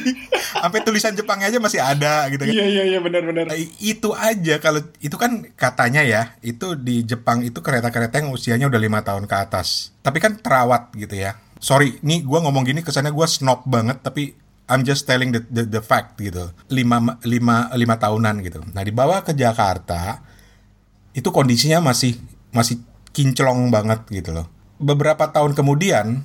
sampai 0.64 0.80
tulisan 0.80 1.12
Jepangnya 1.12 1.52
aja 1.52 1.60
masih 1.60 1.76
ada 1.76 2.24
gitu 2.32 2.48
kan. 2.48 2.54
Iya 2.56 2.64
iya 2.64 2.82
iya 2.96 2.98
benar 3.04 3.20
benar. 3.20 3.52
Nah, 3.52 3.58
itu 3.60 4.08
aja 4.16 4.56
kalau 4.56 4.80
itu 4.96 5.16
kan 5.20 5.44
katanya 5.60 6.00
ya, 6.00 6.32
itu 6.40 6.72
di 6.72 7.04
Jepang 7.04 7.44
itu 7.44 7.60
kereta-kereta 7.60 8.24
yang 8.24 8.32
usianya 8.32 8.64
udah 8.72 8.80
lima 8.80 9.04
tahun 9.04 9.28
ke 9.28 9.36
atas. 9.36 9.92
Tapi 10.00 10.24
kan 10.24 10.40
terawat 10.40 10.96
gitu 10.96 11.20
ya. 11.20 11.36
Sorry, 11.60 12.00
nih 12.00 12.24
gue 12.24 12.38
ngomong 12.40 12.64
gini 12.64 12.80
kesannya 12.80 13.12
gue 13.12 13.26
snob 13.28 13.68
banget, 13.68 14.00
tapi 14.00 14.32
I'm 14.72 14.88
just 14.88 15.04
telling 15.04 15.36
the, 15.36 15.44
the, 15.52 15.68
the 15.68 15.82
fact 15.84 16.16
gitu. 16.16 16.48
Lima, 16.72 17.20
lima, 17.28 17.68
lima 17.76 17.94
tahunan 18.00 18.40
gitu. 18.40 18.64
Nah 18.72 18.80
dibawa 18.80 19.20
ke 19.20 19.36
Jakarta, 19.36 20.24
itu 21.12 21.28
kondisinya 21.28 21.84
masih 21.84 22.16
masih 22.56 22.80
kinclong 23.12 23.68
banget 23.68 24.00
gitu 24.08 24.32
loh. 24.32 24.48
Beberapa 24.80 25.28
tahun 25.28 25.52
kemudian 25.52 26.24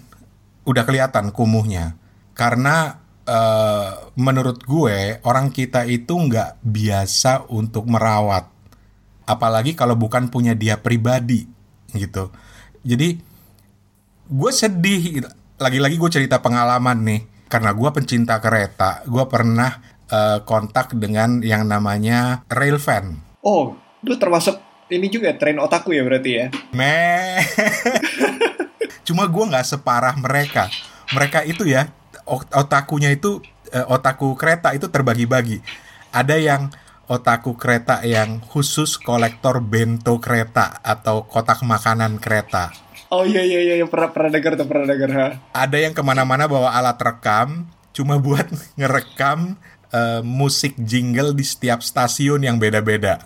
udah 0.63 0.83
kelihatan 0.87 1.35
kumuhnya 1.35 1.99
karena 2.35 3.01
uh, 3.25 4.11
menurut 4.19 4.61
gue 4.61 5.23
orang 5.23 5.49
kita 5.49 5.87
itu 5.87 6.13
nggak 6.13 6.61
biasa 6.61 7.49
untuk 7.49 7.87
merawat. 7.87 8.51
Apalagi 9.25 9.73
kalau 9.73 9.97
bukan 9.97 10.29
punya 10.29 10.53
dia 10.53 10.77
pribadi 10.77 11.47
gitu. 11.95 12.29
Jadi 12.85 13.17
gue 14.29 14.51
sedih. 14.53 15.25
Lagi-lagi 15.55 15.95
gue 15.95 16.11
cerita 16.11 16.43
pengalaman 16.43 17.01
nih. 17.01 17.21
Karena 17.49 17.71
gue 17.71 17.89
pencinta 17.89 18.37
kereta 18.43 19.01
gue 19.07 19.25
pernah 19.31 19.79
uh, 20.11 20.43
kontak 20.43 20.93
dengan 20.97 21.39
yang 21.39 21.63
namanya 21.65 22.43
railvan 22.51 23.25
oh 23.45 23.77
lu 24.01 24.17
termasuk 24.17 24.57
ini 24.89 25.07
juga 25.09 25.33
train 25.37 25.57
otaku 25.61 25.97
ya 25.97 26.05
berarti 26.05 26.31
ya? 26.33 26.45
Me. 26.73 27.41
Cuma 29.07 29.25
gue 29.25 29.43
nggak 29.49 29.65
separah 29.65 30.13
mereka. 30.17 30.69
Mereka 31.13 31.45
itu 31.45 31.65
ya 31.65 31.89
otakunya 32.29 33.13
itu 33.13 33.41
uh, 33.71 33.85
otaku 33.93 34.33
kereta 34.35 34.73
itu 34.73 34.89
terbagi-bagi. 34.89 35.61
Ada 36.11 36.35
yang 36.41 36.71
otaku 37.05 37.53
kereta 37.53 38.01
yang 38.01 38.41
khusus 38.41 38.97
kolektor 38.97 39.61
bento 39.61 40.17
kereta 40.17 40.81
atau 40.81 41.29
kotak 41.29 41.61
makanan 41.61 42.17
kereta. 42.17 42.73
Oh 43.13 43.21
iya 43.21 43.45
iya 43.45 43.77
iya 43.77 43.85
pernah 43.85 44.09
pernah 44.09 44.33
dengar 44.33 44.57
tuh 44.57 44.65
pernah 44.65 44.85
dengar 44.89 45.11
ha. 45.13 45.27
Ada 45.53 45.77
yang 45.77 45.93
ke 45.93 46.01
mana-mana 46.01 46.49
bawa 46.49 46.73
alat 46.73 46.97
rekam 46.97 47.69
cuma 47.93 48.17
buat 48.17 48.49
ngerekam 48.79 49.55
uh, 49.93 50.21
musik 50.25 50.73
jingle 50.81 51.37
di 51.37 51.45
setiap 51.45 51.85
stasiun 51.85 52.41
yang 52.41 52.57
beda-beda. 52.57 53.21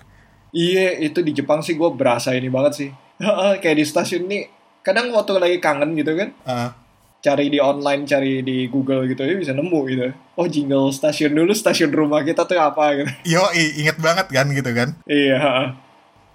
Iya 0.51 0.99
itu 0.99 1.23
di 1.23 1.31
Jepang 1.31 1.63
sih 1.63 1.79
gue 1.79 1.89
berasa 1.95 2.35
ini 2.35 2.51
banget 2.51 2.73
sih. 2.75 2.89
Kayak 3.63 3.77
di 3.79 3.85
stasiun 3.87 4.27
nih 4.27 4.43
kadang 4.83 5.15
waktu 5.15 5.39
lagi 5.39 5.57
kangen 5.63 5.95
gitu 5.95 6.11
kan. 6.19 6.29
Uh 6.43 6.78
cari 7.19 7.51
di 7.51 7.59
online, 7.59 8.07
cari 8.07 8.39
di 8.39 8.65
Google 8.71 9.03
gitu 9.11 9.27
ya 9.27 9.35
bisa 9.35 9.51
nemu 9.51 9.79
gitu. 9.91 10.07
Oh 10.39 10.47
jingle 10.47 10.91
stasiun 10.95 11.35
dulu 11.35 11.51
stasiun 11.51 11.91
rumah 11.91 12.23
kita 12.23 12.47
tuh 12.47 12.59
apa 12.59 12.95
gitu. 12.95 13.11
Yo 13.35 13.43
inget 13.55 13.99
banget 13.99 14.27
kan 14.31 14.47
gitu 14.51 14.71
kan? 14.71 14.89
Iya. 15.03 15.75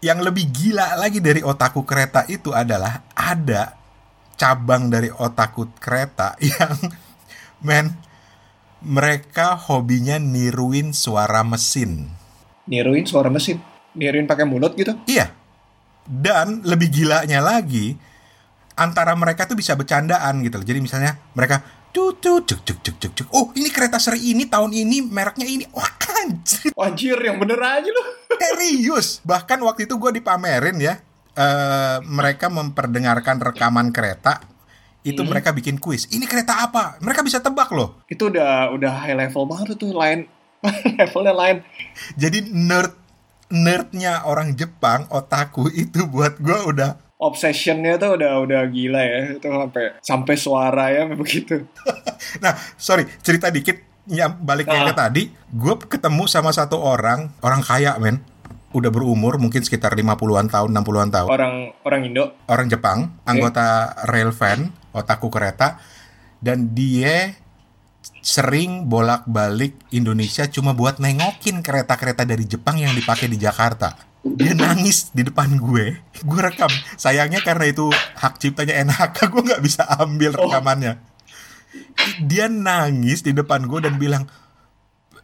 Yang 0.04 0.18
lebih 0.28 0.44
gila 0.52 1.00
lagi 1.00 1.24
dari 1.24 1.40
otaku 1.40 1.88
kereta 1.88 2.28
itu 2.28 2.52
adalah 2.52 3.08
ada 3.16 3.72
cabang 4.36 4.92
dari 4.92 5.08
otaku 5.08 5.72
kereta 5.80 6.36
yang 6.44 6.76
men 7.64 7.96
mereka 8.84 9.56
hobinya 9.56 10.20
niruin 10.20 10.92
suara 10.92 11.40
mesin. 11.40 12.12
Niruin 12.68 13.08
suara 13.08 13.32
mesin? 13.32 13.56
Niruin 13.96 14.28
pakai 14.28 14.44
mulut 14.44 14.76
gitu? 14.76 14.92
Iya. 15.08 15.32
Dan 16.04 16.60
lebih 16.68 16.92
gilanya 16.92 17.40
lagi, 17.40 17.96
antara 18.74 19.14
mereka 19.14 19.46
tuh 19.46 19.58
bisa 19.58 19.74
bercandaan 19.78 20.42
gitu 20.42 20.58
loh. 20.60 20.66
Jadi 20.66 20.78
misalnya 20.82 21.18
mereka 21.34 21.62
cuk 21.94 22.18
cuk 22.18 22.42
cuk 22.46 22.60
cuk 22.62 22.78
cuk 22.82 22.96
cuk 22.98 23.12
cuk. 23.18 23.28
Oh 23.30 23.50
ini 23.54 23.70
kereta 23.70 23.98
seri 24.02 24.34
ini 24.34 24.46
tahun 24.46 24.74
ini 24.74 25.06
mereknya 25.06 25.46
ini. 25.46 25.64
Wah 25.70 26.04
anjir. 26.24 26.72
Anjir 26.74 27.18
yang 27.20 27.36
bener 27.36 27.60
aja 27.60 27.90
loh. 27.90 28.06
Serius. 28.40 29.20
Bahkan 29.22 29.60
waktu 29.60 29.84
itu 29.86 29.94
gue 30.00 30.10
dipamerin 30.20 30.78
ya. 30.80 30.98
Uh, 31.34 31.98
mereka 32.06 32.46
memperdengarkan 32.46 33.42
rekaman 33.42 33.90
kereta 33.90 34.38
itu 35.02 35.18
hmm. 35.18 35.30
mereka 35.34 35.50
bikin 35.50 35.82
kuis. 35.82 36.06
Ini 36.06 36.30
kereta 36.30 36.62
apa? 36.62 36.94
Mereka 37.02 37.26
bisa 37.26 37.42
tebak 37.42 37.74
loh. 37.74 38.06
Itu 38.06 38.30
udah 38.30 38.70
udah 38.70 38.92
high 39.02 39.18
level 39.18 39.42
banget 39.50 39.74
tuh 39.74 39.90
lain 39.90 40.30
levelnya 40.98 41.34
lain. 41.34 41.56
Jadi 42.14 42.54
nerd 42.54 42.94
nerdnya 43.50 44.24
orang 44.24 44.54
Jepang 44.54 45.10
otaku 45.10 45.68
itu 45.74 46.06
buat 46.06 46.38
gue 46.38 46.58
udah 46.70 47.13
obsessionnya 47.24 47.96
tuh 47.96 48.20
udah 48.20 48.32
udah 48.44 48.60
gila 48.68 49.02
ya. 49.02 49.20
Itu 49.40 49.48
sampai 49.48 49.84
sampai 50.04 50.34
suara 50.36 50.84
ya 50.92 51.08
begitu. 51.12 51.64
Nah 52.42 52.56
sorry 52.76 53.04
cerita 53.20 53.48
dikit. 53.48 53.80
Ya 54.04 54.28
baliknya 54.28 54.84
nah. 54.84 54.92
ke 54.92 54.94
tadi. 54.94 55.22
Gue 55.48 55.80
ketemu 55.80 56.28
sama 56.28 56.52
satu 56.52 56.76
orang 56.76 57.32
orang 57.40 57.64
kaya 57.64 57.96
men. 57.96 58.20
Udah 58.74 58.90
berumur 58.90 59.38
mungkin 59.38 59.62
sekitar 59.62 59.94
50-an 59.94 60.50
tahun 60.50 60.70
60-an 60.74 61.10
tahun. 61.14 61.28
Orang 61.30 61.54
orang 61.86 62.00
Indo. 62.04 62.24
Orang 62.50 62.66
Jepang 62.66 63.14
okay. 63.22 63.30
anggota 63.30 63.66
rail 64.10 64.34
fan 64.34 64.74
otaku 64.92 65.30
kereta. 65.30 65.80
Dan 66.44 66.76
dia 66.76 67.32
sering 68.24 68.88
bolak-balik 68.88 69.76
Indonesia 69.92 70.48
cuma 70.48 70.72
buat 70.72 70.96
nengokin 70.96 71.60
kereta-kereta 71.60 72.24
dari 72.24 72.44
Jepang 72.48 72.80
yang 72.80 72.96
dipakai 72.96 73.28
di 73.28 73.36
Jakarta. 73.36 74.13
Dia 74.24 74.56
nangis 74.56 75.12
di 75.12 75.20
depan 75.20 75.60
gue. 75.60 76.00
Gue 76.24 76.40
rekam. 76.40 76.72
Sayangnya 76.96 77.44
karena 77.44 77.68
itu 77.68 77.92
hak 77.92 78.40
ciptanya 78.40 78.80
NHK, 78.80 79.16
gue 79.32 79.42
nggak 79.52 79.62
bisa 79.62 79.84
ambil 80.00 80.32
rekamannya. 80.32 80.96
Dia 82.24 82.48
nangis 82.48 83.20
di 83.20 83.36
depan 83.36 83.68
gue 83.68 83.84
dan 83.84 84.00
bilang 84.00 84.24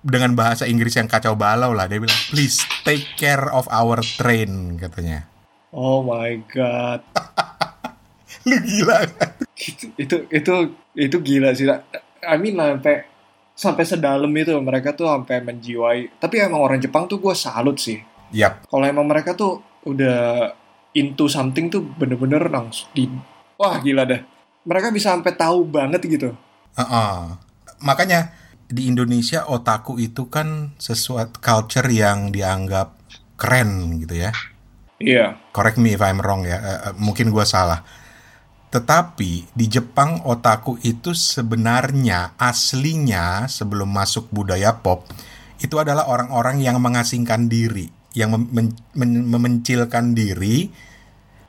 dengan 0.04 0.36
bahasa 0.36 0.68
Inggris 0.68 1.00
yang 1.00 1.08
kacau 1.08 1.32
balau 1.32 1.72
lah. 1.72 1.88
Dia 1.88 1.96
bilang, 1.96 2.20
please 2.28 2.60
take 2.84 3.16
care 3.16 3.48
of 3.48 3.64
our 3.72 4.04
train 4.20 4.76
katanya. 4.76 5.24
Oh 5.72 6.04
my 6.04 6.36
god. 6.52 7.00
Lu 8.48 8.56
gila 8.60 9.04
kan? 9.16 9.32
itu 9.60 9.92
itu 10.00 10.16
itu 10.32 10.52
itu 10.96 11.16
gila 11.20 11.52
sih. 11.52 11.68
I 12.24 12.36
mean 12.40 12.56
sampai 12.56 13.04
sampai 13.52 13.84
sedalam 13.84 14.32
itu 14.32 14.56
mereka 14.60 14.96
tuh 14.96 15.08
sampai 15.08 15.44
menjiwai. 15.44 16.20
Tapi 16.20 16.36
emang 16.40 16.64
orang 16.64 16.80
Jepang 16.80 17.04
tuh 17.08 17.20
gue 17.20 17.32
salut 17.36 17.76
sih. 17.76 18.09
Yap, 18.30 18.70
Kalau 18.70 18.86
emang 18.86 19.10
mereka 19.10 19.34
tuh 19.34 19.58
udah 19.86 20.50
into 20.94 21.26
something 21.26 21.70
tuh 21.70 21.82
bener-bener 21.82 22.46
langsung 22.50 22.90
di 22.94 23.10
wah 23.58 23.78
gila 23.82 24.06
dah. 24.06 24.20
Mereka 24.66 24.92
bisa 24.94 25.14
sampai 25.14 25.34
tahu 25.34 25.66
banget 25.66 26.04
gitu. 26.06 26.30
Heeh. 26.76 27.14
Makanya 27.80 28.30
di 28.70 28.86
Indonesia 28.86 29.48
otaku 29.50 29.98
itu 29.98 30.30
kan 30.30 30.76
sesuatu 30.78 31.42
culture 31.42 31.88
yang 31.90 32.30
dianggap 32.30 32.94
keren 33.34 33.98
gitu 34.04 34.20
ya. 34.20 34.30
Iya. 35.00 35.40
Correct 35.50 35.80
me 35.80 35.96
if 35.96 36.02
I'm 36.04 36.20
wrong 36.20 36.44
ya. 36.44 36.60
Eh, 36.60 36.80
eh, 36.92 36.94
mungkin 37.00 37.32
gua 37.32 37.48
salah. 37.48 37.82
Tetapi 38.70 39.50
di 39.50 39.66
Jepang 39.66 40.22
otaku 40.22 40.78
itu 40.86 41.10
sebenarnya 41.10 42.38
aslinya 42.38 43.50
sebelum 43.50 43.90
masuk 43.90 44.30
budaya 44.30 44.78
pop 44.78 45.10
itu 45.60 45.76
adalah 45.76 46.06
orang-orang 46.06 46.62
yang 46.62 46.78
mengasingkan 46.80 47.50
diri, 47.50 47.90
yang 48.14 48.34
mem- 48.34 48.50
men- 48.50 48.78
men- 48.94 49.26
memencilkan 49.26 50.12
diri 50.12 50.70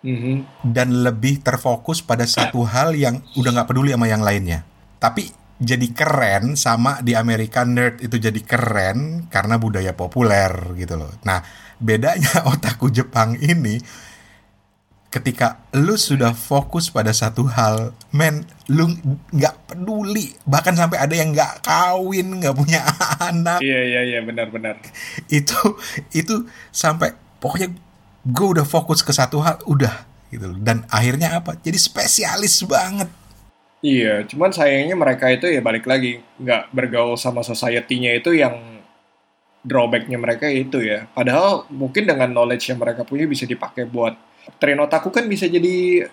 Mhm. 0.01 0.65
dan 0.73 1.05
lebih 1.05 1.45
terfokus 1.45 2.01
pada 2.01 2.25
satu 2.25 2.65
hal 2.65 2.97
yang 2.97 3.21
udah 3.37 3.53
nggak 3.53 3.69
peduli 3.69 3.93
sama 3.93 4.09
yang 4.09 4.25
lainnya. 4.25 4.65
Tapi 4.97 5.29
jadi 5.61 5.93
keren 5.93 6.57
sama 6.57 7.05
di 7.05 7.13
Amerika 7.13 7.61
nerd 7.61 8.01
itu 8.01 8.17
jadi 8.17 8.41
keren 8.41 9.29
karena 9.29 9.61
budaya 9.61 9.93
populer 9.93 10.49
gitu 10.73 10.97
loh. 10.97 11.13
Nah 11.21 11.45
bedanya 11.77 12.41
otaku 12.53 12.89
Jepang 12.89 13.37
ini 13.37 13.77
ketika 15.11 15.59
lu 15.75 15.99
sudah 15.99 16.31
fokus 16.31 16.87
pada 16.87 17.11
satu 17.11 17.43
hal, 17.51 17.91
men, 18.15 18.47
lu 18.71 18.87
nggak 19.35 19.67
peduli, 19.67 20.31
bahkan 20.47 20.71
sampai 20.71 21.03
ada 21.03 21.11
yang 21.11 21.35
nggak 21.35 21.67
kawin, 21.67 22.39
nggak 22.39 22.55
punya 22.55 22.79
anak, 23.29 23.59
Iya 23.59 23.79
iya 23.83 24.01
iya 24.07 24.19
benar-benar. 24.23 24.79
itu 25.27 25.59
itu 26.15 26.47
sampai 26.71 27.11
pokoknya 27.43 27.75
gue 28.23 28.47
udah 28.55 28.63
fokus 28.63 29.03
ke 29.03 29.11
satu 29.11 29.43
hal, 29.43 29.59
udah 29.67 30.07
gitu. 30.31 30.55
Dan 30.63 30.87
akhirnya 30.87 31.43
apa? 31.43 31.59
Jadi 31.59 31.75
spesialis 31.75 32.63
banget. 32.63 33.11
Iya, 33.83 34.23
cuman 34.29 34.53
sayangnya 34.53 34.95
mereka 34.95 35.27
itu 35.27 35.49
ya 35.49 35.59
balik 35.59 35.89
lagi 35.89 36.21
nggak 36.39 36.71
bergaul 36.71 37.17
sama 37.17 37.41
society-nya 37.43 38.13
itu 38.15 38.31
yang 38.31 38.53
drawback-nya 39.65 40.17
mereka 40.21 40.47
itu 40.47 40.79
ya. 40.79 41.09
Padahal 41.11 41.65
mungkin 41.67 42.07
dengan 42.07 42.31
knowledge 42.31 42.71
yang 42.71 42.79
mereka 42.79 43.03
punya 43.03 43.25
bisa 43.27 43.43
dipakai 43.43 43.89
buat 43.89 44.13
train 44.57 44.79
otaku 44.79 45.09
kan 45.13 45.25
bisa 45.25 45.45
jadi 45.45 46.05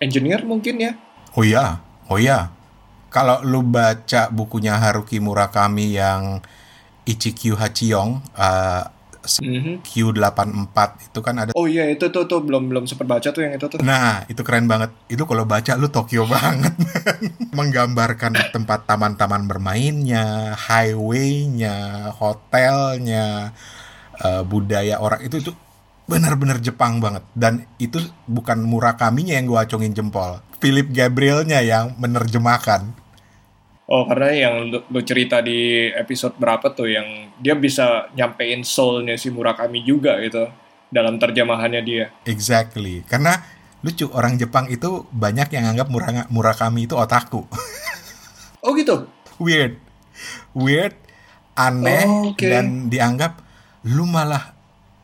engineer 0.00 0.44
mungkin 0.44 0.76
ya. 0.80 0.92
Oh 1.36 1.44
iya, 1.44 1.80
oh 2.08 2.16
iya. 2.20 2.52
Kalau 3.12 3.40
lu 3.44 3.64
baca 3.64 4.28
bukunya 4.28 4.76
Haruki 4.76 5.20
Murakami 5.22 5.96
yang 5.96 6.44
Ichikyu 7.06 7.56
Hachiyong, 7.56 8.20
uh, 8.36 8.84
Mhm. 9.42 9.82
Q84 9.82 10.76
itu 11.10 11.18
kan 11.18 11.34
ada 11.34 11.50
Oh 11.58 11.66
iya 11.66 11.90
itu 11.90 12.06
tuh 12.14 12.30
tuh 12.30 12.46
belum 12.46 12.70
belum 12.70 12.86
sempat 12.86 13.10
baca 13.10 13.28
tuh 13.34 13.42
yang 13.42 13.58
itu 13.58 13.66
tuh. 13.66 13.82
Nah, 13.82 14.22
itu 14.30 14.38
keren 14.46 14.70
banget. 14.70 14.94
Itu 15.10 15.26
kalau 15.26 15.42
baca 15.42 15.74
lu 15.74 15.90
Tokyo 15.90 16.22
banget. 16.30 16.70
Menggambarkan 17.50 18.54
tempat 18.54 18.86
taman-taman 18.86 19.50
bermainnya, 19.50 20.54
highway-nya, 20.54 22.10
hotelnya, 22.14 23.50
eh, 24.22 24.42
budaya 24.46 25.02
orang 25.02 25.26
itu 25.26 25.42
itu 25.42 25.52
benar-benar 26.06 26.58
Jepang 26.58 26.98
banget. 26.98 27.22
Dan 27.34 27.66
itu 27.76 27.98
bukan 28.24 28.62
Murakaminya 28.62 29.34
yang 29.34 29.46
gua 29.46 29.62
acungin 29.62 29.92
jempol. 29.92 30.38
Philip 30.56 30.88
Gabrielnya 30.88 31.60
yang 31.60 31.94
menerjemahkan. 31.98 33.04
Oh 33.86 34.02
karena 34.02 34.30
yang 34.34 34.54
lu, 34.66 34.82
lu 34.82 35.00
cerita 35.02 35.38
di 35.38 35.86
episode 35.94 36.34
berapa 36.34 36.74
tuh 36.74 36.90
yang 36.90 37.06
dia 37.38 37.54
bisa 37.54 38.10
nyampein 38.14 38.66
soul-nya 38.66 39.14
si 39.14 39.30
Murakami 39.30 39.82
juga 39.82 40.18
gitu 40.18 40.50
dalam 40.90 41.18
terjemahannya 41.18 41.82
dia. 41.82 42.10
Exactly. 42.24 43.06
Karena 43.06 43.38
lucu 43.82 44.10
orang 44.10 44.34
Jepang 44.34 44.66
itu 44.66 45.06
banyak 45.10 45.54
yang 45.54 45.70
anggap 45.70 45.86
Muranga- 45.86 46.26
Murakami 46.28 46.86
itu 46.86 46.94
otaku. 46.94 47.46
Oh 48.58 48.74
gitu. 48.74 49.06
weird 49.38 49.78
weird 50.50 50.98
aneh 51.54 52.02
Oh, 52.02 52.34
oke. 52.34 52.42
dan 52.42 52.90
dianggap 52.90 53.38
lu 53.86 54.02
malah 54.02 54.55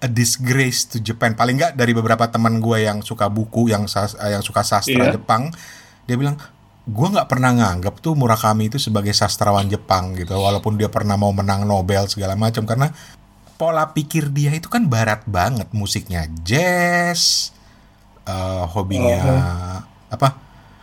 a 0.03 0.09
disgrace 0.09 0.85
to 0.85 0.99
Japan. 0.99 1.33
Paling 1.33 1.55
nggak 1.57 1.73
dari 1.75 1.93
beberapa 1.93 2.27
teman 2.27 2.59
gue 2.59 2.83
yang 2.83 3.01
suka 3.01 3.27
buku 3.27 3.71
yang 3.71 3.87
sas- 3.87 4.19
eh, 4.19 4.35
yang 4.35 4.43
suka 4.43 4.61
sastra 4.61 5.09
Iya. 5.09 5.15
Jepang 5.15 5.55
dia 6.03 6.19
bilang 6.19 6.35
gue 6.83 7.07
nggak 7.09 7.31
pernah 7.31 7.55
nganggap 7.55 8.03
tuh 8.03 8.13
Murakami 8.13 8.67
itu 8.67 8.77
sebagai 8.77 9.15
sastrawan 9.15 9.67
Jepang 9.67 10.13
gitu. 10.13 10.35
Walaupun 10.35 10.75
dia 10.75 10.91
pernah 10.91 11.15
mau 11.15 11.31
menang 11.31 11.63
Nobel 11.63 12.05
segala 12.07 12.35
macam 12.35 12.67
karena 12.67 12.91
pola 13.55 13.87
pikir 13.89 14.29
dia 14.29 14.51
itu 14.51 14.67
kan 14.67 14.85
barat 14.85 15.23
banget. 15.25 15.71
Musiknya 15.71 16.27
jazz 16.43 17.55
eh, 18.25 18.65
hobinya 18.69 19.19
apa? 20.09 20.29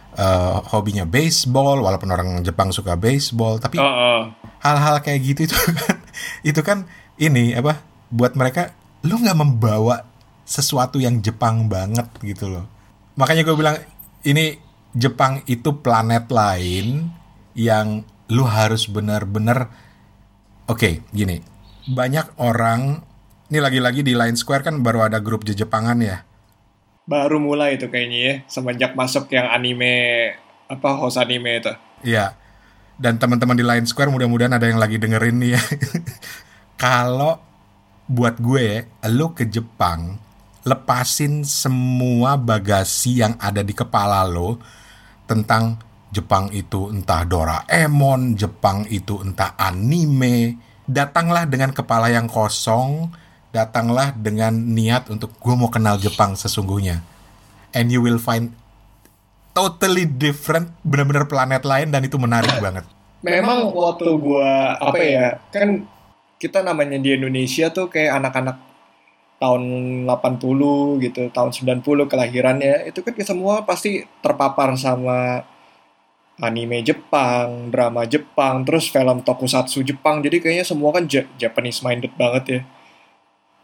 Eh, 0.09 0.57
hobinya 0.71 1.03
baseball 1.03 1.79
walaupun 1.79 2.09
orang 2.09 2.29
Jepang 2.41 2.71
suka 2.71 2.95
baseball 2.95 3.55
tapi 3.55 3.79
Oh, 3.79 3.87
oh. 3.87 4.19
hal-hal 4.59 4.99
kayak 4.99 5.19
gitu 5.21 5.39
itu 5.45 5.55
kan 5.79 5.95
itu 6.41 6.59
kan 6.59 6.77
ini 7.15 7.51
apa 7.53 7.79
buat 8.09 8.33
mereka 8.33 8.73
lu 9.05 9.15
nggak 9.19 9.37
membawa 9.37 10.03
sesuatu 10.43 10.97
yang 10.97 11.21
Jepang 11.21 11.69
banget 11.69 12.07
gitu 12.25 12.49
loh 12.49 12.65
makanya 13.15 13.45
gue 13.45 13.55
bilang 13.55 13.77
ini 14.25 14.57
Jepang 14.95 15.45
itu 15.45 15.79
planet 15.79 16.27
lain 16.33 17.13
yang 17.53 18.01
lu 18.29 18.43
harus 18.45 18.89
benar-benar 18.89 19.69
oke 20.65 21.05
gini 21.13 21.41
banyak 21.89 22.37
orang 22.41 23.01
ini 23.49 23.57
lagi-lagi 23.57 24.05
di 24.05 24.13
Line 24.13 24.37
Square 24.37 24.61
kan 24.61 24.85
baru 24.85 25.09
ada 25.09 25.17
grup 25.17 25.41
Jepangan 25.41 25.97
ya 25.97 26.21
Baru 27.09 27.41
mulai 27.41 27.81
itu 27.81 27.89
kayaknya 27.89 28.19
ya 28.21 28.33
semenjak 28.45 28.93
masuk 28.93 29.33
yang 29.33 29.49
anime 29.49 30.29
apa 30.69 30.89
host 30.93 31.17
anime 31.17 31.57
itu. 31.57 31.73
Iya. 32.05 32.37
Dan 33.01 33.17
teman-teman 33.17 33.57
di 33.57 33.65
Line 33.65 33.89
Square 33.89 34.13
mudah-mudahan 34.13 34.53
ada 34.53 34.69
yang 34.69 34.77
lagi 34.77 35.01
dengerin 35.01 35.41
nih 35.41 35.57
ya. 35.57 35.61
Kalau 36.85 37.41
buat 38.09 38.41
gue, 38.41 38.89
lo 39.13 39.37
ke 39.37 39.45
Jepang, 39.45 40.17
lepasin 40.65 41.45
semua 41.45 42.35
bagasi 42.35 43.21
yang 43.21 43.37
ada 43.37 43.61
di 43.61 43.77
kepala 43.77 44.25
lo 44.25 44.57
tentang 45.29 45.77
Jepang 46.09 46.49
itu 46.49 46.89
entah 46.89 47.21
Doraemon, 47.21 48.33
Jepang 48.33 48.89
itu 48.89 49.21
entah 49.21 49.53
anime. 49.61 50.57
Datanglah 50.89 51.45
dengan 51.45 51.69
kepala 51.69 52.09
yang 52.09 52.25
kosong, 52.25 53.13
datanglah 53.53 54.09
dengan 54.17 54.57
niat 54.57 55.13
untuk 55.13 55.37
gue 55.37 55.53
mau 55.53 55.69
kenal 55.69 56.01
Jepang 56.01 56.33
sesungguhnya. 56.33 57.05
And 57.77 57.93
you 57.93 58.01
will 58.01 58.17
find 58.17 58.57
totally 59.53 60.09
different, 60.09 60.73
benar-benar 60.81 61.29
planet 61.29 61.61
lain 61.61 61.93
dan 61.93 62.01
itu 62.01 62.17
menarik 62.17 62.57
banget. 62.57 62.89
Memang 63.19 63.75
waktu 63.75 64.15
gua 64.15 64.79
apa 64.79 64.97
ya 64.97 65.27
kan 65.51 65.83
kita 66.39 66.63
namanya 66.63 66.95
di 66.97 67.13
Indonesia 67.13 67.67
tuh 67.69 67.91
kayak 67.91 68.23
anak-anak 68.23 68.57
tahun 69.39 69.63
80 70.07 71.03
gitu, 71.03 71.31
tahun 71.31 71.51
90 71.51 72.07
kelahirannya 72.11 72.91
itu 72.91 72.99
kan 73.03 73.15
semua 73.23 73.63
pasti 73.63 74.03
terpapar 74.19 74.75
sama 74.75 75.43
anime 76.39 76.79
Jepang, 76.83 77.67
drama 77.71 78.07
Jepang, 78.07 78.63
terus 78.63 78.87
film 78.87 79.19
tokusatsu 79.23 79.83
Jepang. 79.83 80.23
Jadi 80.23 80.39
kayaknya 80.39 80.65
semua 80.67 80.95
kan 80.95 81.07
Ja- 81.07 81.27
Japanese 81.35 81.83
minded 81.83 82.15
banget 82.15 82.43
ya. 82.47 82.61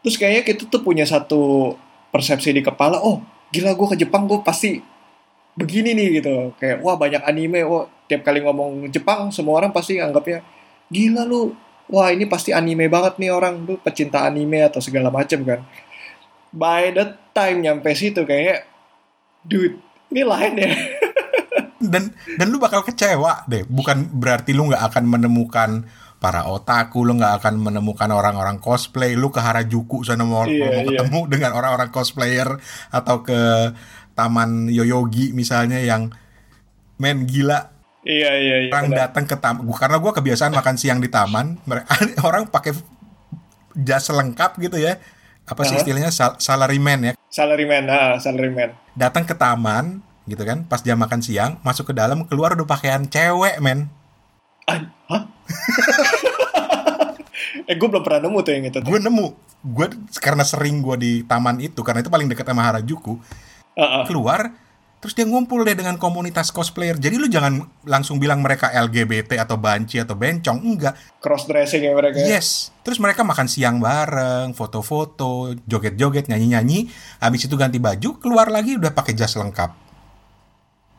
Terus 0.03 0.15
kayaknya 0.19 0.43
kita 0.43 0.63
tuh 0.67 0.83
punya 0.83 1.07
satu 1.07 1.73
persepsi 2.11 2.51
di 2.51 2.61
kepala, 2.63 2.99
oh 2.99 3.23
gila 3.51 3.75
gue 3.75 3.87
ke 3.95 3.97
Jepang 4.03 4.27
gue 4.27 4.39
pasti 4.43 4.79
begini 5.55 5.95
nih 5.95 6.07
gitu. 6.21 6.55
Kayak 6.59 6.83
wah 6.83 6.95
banyak 6.99 7.23
anime, 7.23 7.63
wah 7.67 7.87
tiap 8.07 8.21
kali 8.27 8.43
ngomong 8.43 8.91
Jepang 8.91 9.31
semua 9.31 9.59
orang 9.63 9.71
pasti 9.75 9.97
anggapnya 9.97 10.43
gila 10.91 11.25
lu, 11.25 11.55
wah 11.89 12.09
ini 12.09 12.25
pasti 12.25 12.51
anime 12.51 12.89
banget 12.89 13.17
nih 13.21 13.31
orang, 13.33 13.65
lu 13.65 13.77
pecinta 13.81 14.25
anime 14.25 14.65
atau 14.65 14.81
segala 14.81 15.13
macam 15.13 15.41
kan. 15.45 15.59
By 16.55 16.95
the 16.95 17.17
time 17.35 17.65
nyampe 17.65 17.91
situ 17.93 18.23
kayak, 18.23 18.65
dude 19.45 19.77
ini 20.09 20.23
lain 20.23 20.53
ya. 20.55 20.71
dan 21.91 22.13
dan 22.39 22.47
lu 22.49 22.57
bakal 22.57 22.81
kecewa 22.81 23.45
deh 23.45 23.61
bukan 23.67 24.09
berarti 24.09 24.57
lu 24.57 24.71
nggak 24.71 24.83
akan 24.89 25.05
menemukan 25.05 25.69
para 26.17 26.47
otaku 26.49 27.05
lu 27.05 27.19
nggak 27.19 27.43
akan 27.43 27.61
menemukan 27.61 28.09
orang-orang 28.09 28.57
cosplay 28.57 29.13
lu 29.13 29.29
ke 29.29 29.37
Harajuku 29.37 30.01
sana 30.01 30.25
mau, 30.25 30.47
Iya, 30.47 30.65
mau 30.65 30.81
iya. 30.81 30.87
ketemu 30.89 31.19
dengan 31.29 31.51
orang-orang 31.53 31.93
cosplayer 31.93 32.57
atau 32.89 33.21
ke 33.21 33.71
taman 34.15 34.71
Yoyogi 34.71 35.35
misalnya 35.35 35.83
yang 35.83 36.09
men 36.97 37.27
gila 37.27 37.74
Iya 38.05 38.29
iya 38.35 38.55
iya. 38.61 38.69
orang 38.69 38.87
benar. 38.87 38.97
datang 39.09 39.23
ke 39.25 39.35
taman 39.35 39.59
gua 39.61 39.75
karena 39.75 39.95
gua 39.97 40.11
kebiasaan 40.11 40.51
makan 40.51 40.75
siang 40.75 40.97
di 40.97 41.07
taman 41.07 41.55
mere- 41.63 41.85
orang 42.21 42.45
pakai 42.45 42.71
jas 43.75 44.07
lengkap 44.07 44.55
gitu 44.59 44.77
ya 44.77 44.95
apa 45.43 45.61
sih 45.61 45.71
Aha. 45.71 45.79
istilahnya 45.79 46.09
Sal- 46.09 46.35
salaryman 46.37 46.99
ya 47.01 47.11
Salaryman, 47.27 47.83
ah, 47.85 48.15
salaryman. 48.15 48.71
datang 48.93 49.23
ke 49.23 49.33
taman 49.33 49.99
gitu 50.23 50.41
kan 50.41 50.63
pas 50.63 50.79
jam 50.79 50.95
makan 50.95 51.19
siang 51.19 51.57
masuk 51.61 51.89
ke 51.89 51.93
dalam 51.93 52.23
keluar 52.23 52.53
udah 52.53 52.63
pakaian 52.63 53.03
cewek 53.03 53.57
men 53.57 53.89
Ah, 54.63 54.79
hah? 55.07 55.21
eh 57.65 57.73
gue 57.73 57.87
belum 57.87 58.01
pernah 58.01 58.23
nemu 58.23 58.37
tuh 58.39 58.51
yang 58.51 58.63
itu. 58.65 58.77
gue 58.79 58.97
nemu 58.99 59.25
gue 59.63 59.85
karena 60.15 60.41
sering 60.41 60.79
gue 60.79 60.95
di 60.95 61.11
taman 61.21 61.59
itu 61.59 61.77
karena 61.79 61.99
itu 61.99 62.07
paling 62.07 62.25
dekat 62.25 62.43
sama 62.43 62.63
Harajuku 62.63 63.17
Ah, 63.73 64.01
ah. 64.01 64.03
keluar 64.05 64.53
terus 65.05 65.13
dia 65.13 65.29
ngumpul 65.29 65.61
deh 65.61 65.77
dengan 65.77 66.01
komunitas 66.01 66.49
cosplayer 66.49 66.97
jadi 66.97 67.21
lu 67.21 67.29
jangan 67.29 67.61
langsung 67.85 68.17
bilang 68.17 68.41
mereka 68.41 68.73
LGBT 68.73 69.45
atau 69.45 69.61
banci 69.61 70.01
atau 70.01 70.17
bencong 70.17 70.65
enggak 70.65 70.97
Cross 71.21 71.45
dressing 71.45 71.85
ya 71.85 71.93
mereka. 71.93 72.25
yes 72.25 72.73
terus 72.81 72.97
mereka 72.97 73.21
makan 73.21 73.45
siang 73.45 73.77
bareng 73.77 74.57
foto-foto 74.57 75.53
joget-joget 75.69 76.25
nyanyi-nyanyi 76.25 76.89
habis 77.21 77.45
itu 77.45 77.53
ganti 77.53 77.77
baju 77.77 78.17
keluar 78.17 78.49
lagi 78.49 78.81
udah 78.81 78.97
pakai 78.97 79.13
jas 79.13 79.37
lengkap 79.37 79.85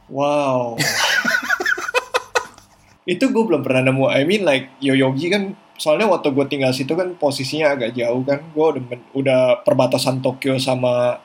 Wow. 0.06 0.78
itu 3.12 3.24
gue 3.26 3.42
belum 3.42 3.66
pernah 3.66 3.90
nemu. 3.90 4.06
I 4.06 4.22
mean 4.22 4.46
like 4.46 4.70
Yoyogi 4.78 5.30
kan 5.30 5.58
soalnya 5.76 6.06
waktu 6.06 6.30
gue 6.30 6.46
tinggal 6.46 6.70
situ 6.70 6.94
kan 6.94 7.18
posisinya 7.18 7.74
agak 7.74 7.98
jauh 7.98 8.22
kan. 8.22 8.46
Gue 8.54 8.78
udah 8.78 8.82
udah 9.18 9.40
perbatasan 9.66 10.22
Tokyo 10.22 10.62
sama 10.62 11.18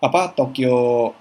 apa 0.00 0.20
Tokyo 0.32 1.12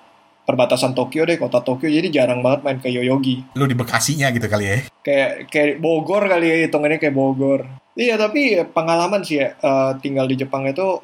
perbatasan 0.44 0.92
Tokyo 0.92 1.24
deh 1.24 1.40
kota 1.40 1.64
Tokyo 1.64 1.88
jadi 1.88 2.08
jarang 2.12 2.44
banget 2.44 2.68
main 2.68 2.80
ke 2.80 2.92
Yoyogi. 2.92 3.44
lu 3.56 3.64
di 3.64 3.76
Bekasinya 3.76 4.32
gitu 4.36 4.48
kali 4.48 4.66
ya 4.68 4.78
kayak 5.04 5.52
kayak 5.52 5.80
Bogor 5.80 6.28
kali 6.28 6.46
ya 6.48 6.56
hitungannya 6.68 7.00
kayak 7.00 7.16
Bogor. 7.16 7.62
Iya 7.94 8.18
tapi 8.18 8.58
pengalaman 8.74 9.22
sih 9.22 9.44
ya 9.44 9.54
eh, 9.56 9.92
tinggal 10.02 10.26
di 10.26 10.40
Jepang 10.40 10.66
itu 10.66 11.00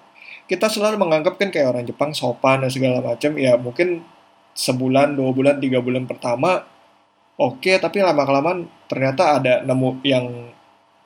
kita 0.49 0.65
selalu 0.65 0.97
menganggap 0.97 1.38
kan 1.38 1.54
kayak 1.54 1.71
orang 1.78 1.86
Jepang 1.86 2.12
sopan 2.12 2.65
dan 2.65 2.71
segala 2.73 2.99
macam. 3.04 3.38
Ya 3.38 3.56
mungkin 3.56 4.02
sebulan, 4.58 5.15
dua 5.15 5.30
bulan, 5.32 5.62
tiga 5.62 5.80
bulan 5.80 6.10
pertama 6.10 6.65
oke 7.39 7.71
tapi 7.80 8.04
lama 8.04 8.28
kelamaan 8.28 8.67
ternyata 8.91 9.39
ada 9.39 9.63
nemu 9.63 10.04
yang 10.04 10.25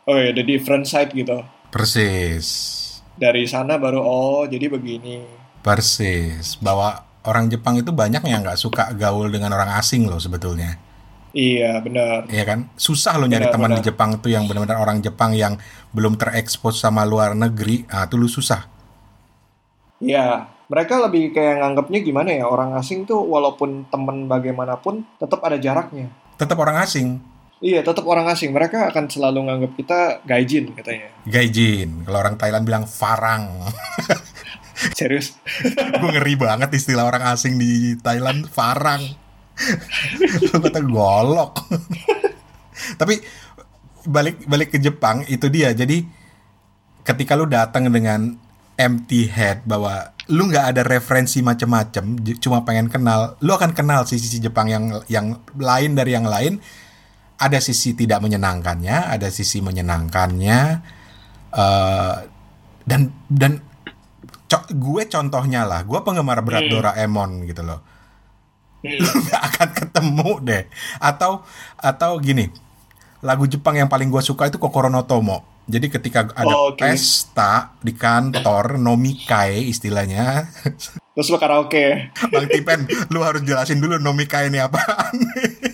oh 0.09 0.17
ya 0.17 0.33
the 0.33 0.41
different 0.41 0.89
side 0.89 1.13
gitu. 1.13 1.45
persis 1.69 2.81
Dari 3.13 3.45
sana 3.45 3.77
baru 3.77 4.01
oh 4.01 4.43
jadi 4.49 4.73
begini. 4.73 5.45
Persis, 5.63 6.59
bahwa 6.59 7.05
orang 7.23 7.47
Jepang 7.47 7.79
itu 7.79 7.91
banyak 7.91 8.23
yang 8.27 8.43
nggak 8.43 8.59
suka 8.59 8.91
gaul 8.95 9.31
dengan 9.31 9.51
orang 9.55 9.75
asing 9.79 10.07
loh 10.07 10.19
sebetulnya. 10.19 10.79
Iya 11.33 11.81
benar. 11.81 12.29
Iya 12.29 12.43
kan? 12.45 12.69
Susah 12.77 13.17
loh 13.17 13.25
nyari 13.25 13.49
Benar, 13.49 13.55
teman 13.57 13.71
di. 13.73 13.81
Jepang 13.81 14.09
tuh 14.21 14.29
yang 14.29 14.45
benar-benar 14.45 14.77
orang 14.77 15.01
Jepang 15.01 15.33
yang 15.33 15.57
belum 15.89 16.13
terekspos 16.13 16.77
sama 16.77 17.01
luar 17.09 17.33
negeri. 17.33 17.89
Ah, 17.89 18.05
itu 18.05 18.21
lu 18.21 18.29
susah. 18.29 18.69
Iya, 19.97 20.45
mereka 20.69 21.01
lebih 21.01 21.33
kayak 21.33 21.63
nganggapnya 21.63 21.99
gimana 22.05 22.29
ya 22.29 22.45
orang 22.45 22.77
asing 22.77 23.09
tuh 23.09 23.17
walaupun 23.25 23.89
teman 23.89 24.29
bagaimanapun 24.29 25.01
tetap 25.17 25.41
ada 25.41 25.57
jaraknya. 25.57 26.13
Tetap 26.37 26.59
orang 26.61 26.85
asing. 26.85 27.17
Iya, 27.63 27.79
tetap 27.81 28.03
orang 28.05 28.27
asing. 28.27 28.51
Mereka 28.51 28.91
akan 28.91 29.07
selalu 29.07 29.47
nganggap 29.47 29.71
kita 29.79 29.99
gaijin 30.27 30.75
katanya. 30.75 31.09
Gaijin. 31.23 32.03
Kalau 32.03 32.19
orang 32.19 32.35
Thailand 32.35 32.67
bilang 32.67 32.85
farang. 32.85 33.47
Serius? 34.99 35.37
Gue 35.99 36.09
ngeri 36.13 36.35
banget 36.35 36.69
istilah 36.75 37.07
orang 37.07 37.23
asing 37.31 37.55
di 37.57 37.95
Thailand 37.99 38.47
farang. 38.49 39.03
Lu 40.49 40.57
kata 40.59 40.81
golok. 40.81 41.69
Tapi 42.99 43.21
balik 44.03 44.43
balik 44.49 44.69
ke 44.75 44.79
Jepang 44.81 45.23
itu 45.29 45.47
dia. 45.47 45.71
Jadi 45.71 46.03
ketika 47.03 47.37
lu 47.37 47.45
datang 47.47 47.87
dengan 47.87 48.35
empty 48.73 49.29
head 49.29 49.61
bahwa 49.69 50.11
lu 50.31 50.49
nggak 50.49 50.73
ada 50.73 50.81
referensi 50.87 51.43
macam-macam, 51.43 52.15
j- 52.23 52.39
cuma 52.39 52.63
pengen 52.63 52.87
kenal, 52.89 53.35
lu 53.43 53.51
akan 53.53 53.75
kenal 53.75 54.07
sisi-sisi 54.07 54.39
Jepang 54.41 54.71
yang 54.71 55.03
yang 55.11 55.37
lain 55.55 55.93
dari 55.93 56.15
yang 56.15 56.25
lain. 56.25 56.57
Ada 57.33 57.59
sisi 57.59 57.91
tidak 57.91 58.23
menyenangkannya, 58.23 59.11
ada 59.13 59.27
sisi 59.27 59.59
menyenangkannya, 59.59 60.59
eh, 61.51 62.15
dan 62.87 63.01
dan 63.27 63.59
co- 64.53 64.69
gue 64.69 65.03
contohnya 65.07 65.65
lah, 65.65 65.81
gue 65.81 65.99
penggemar 65.99 66.45
berat 66.45 66.63
Hmm. 66.63 66.71
Doraemon 66.71 67.29
gitu 67.43 67.65
loh. 67.65 67.81
Lu 68.83 68.93
nggak 69.25 69.43
akan 69.49 69.69
ketemu 69.73 70.31
deh. 70.43 70.63
Atau 70.99 71.41
atau 71.75 72.11
gini, 72.19 72.53
lagu 73.19 73.49
Jepang 73.49 73.73
yang 73.73 73.89
paling 73.89 74.07
gue 74.07 74.21
suka 74.21 74.45
itu 74.45 74.55
Kokoro 74.55 74.87
no 74.87 75.03
Tomo. 75.03 75.41
Jadi 75.63 75.87
ketika 75.87 76.27
ada 76.29 76.51
Oh, 76.51 76.69
oke. 76.69 76.83
pesta 76.83 77.71
di 77.79 77.95
kantor, 77.95 78.75
nomikai 78.77 79.63
istilahnya, 79.63 80.43
Terus 81.13 81.29
lo 81.29 81.37
karaoke. 81.37 82.11
Bang 82.27 82.49
Tipen, 82.49 82.83
lu 83.07 83.21
harus 83.21 83.39
jelasin 83.41 83.77
dulu 83.77 83.95
nomikai 83.95 84.49
ini 84.49 84.59
apaan. 84.59 85.13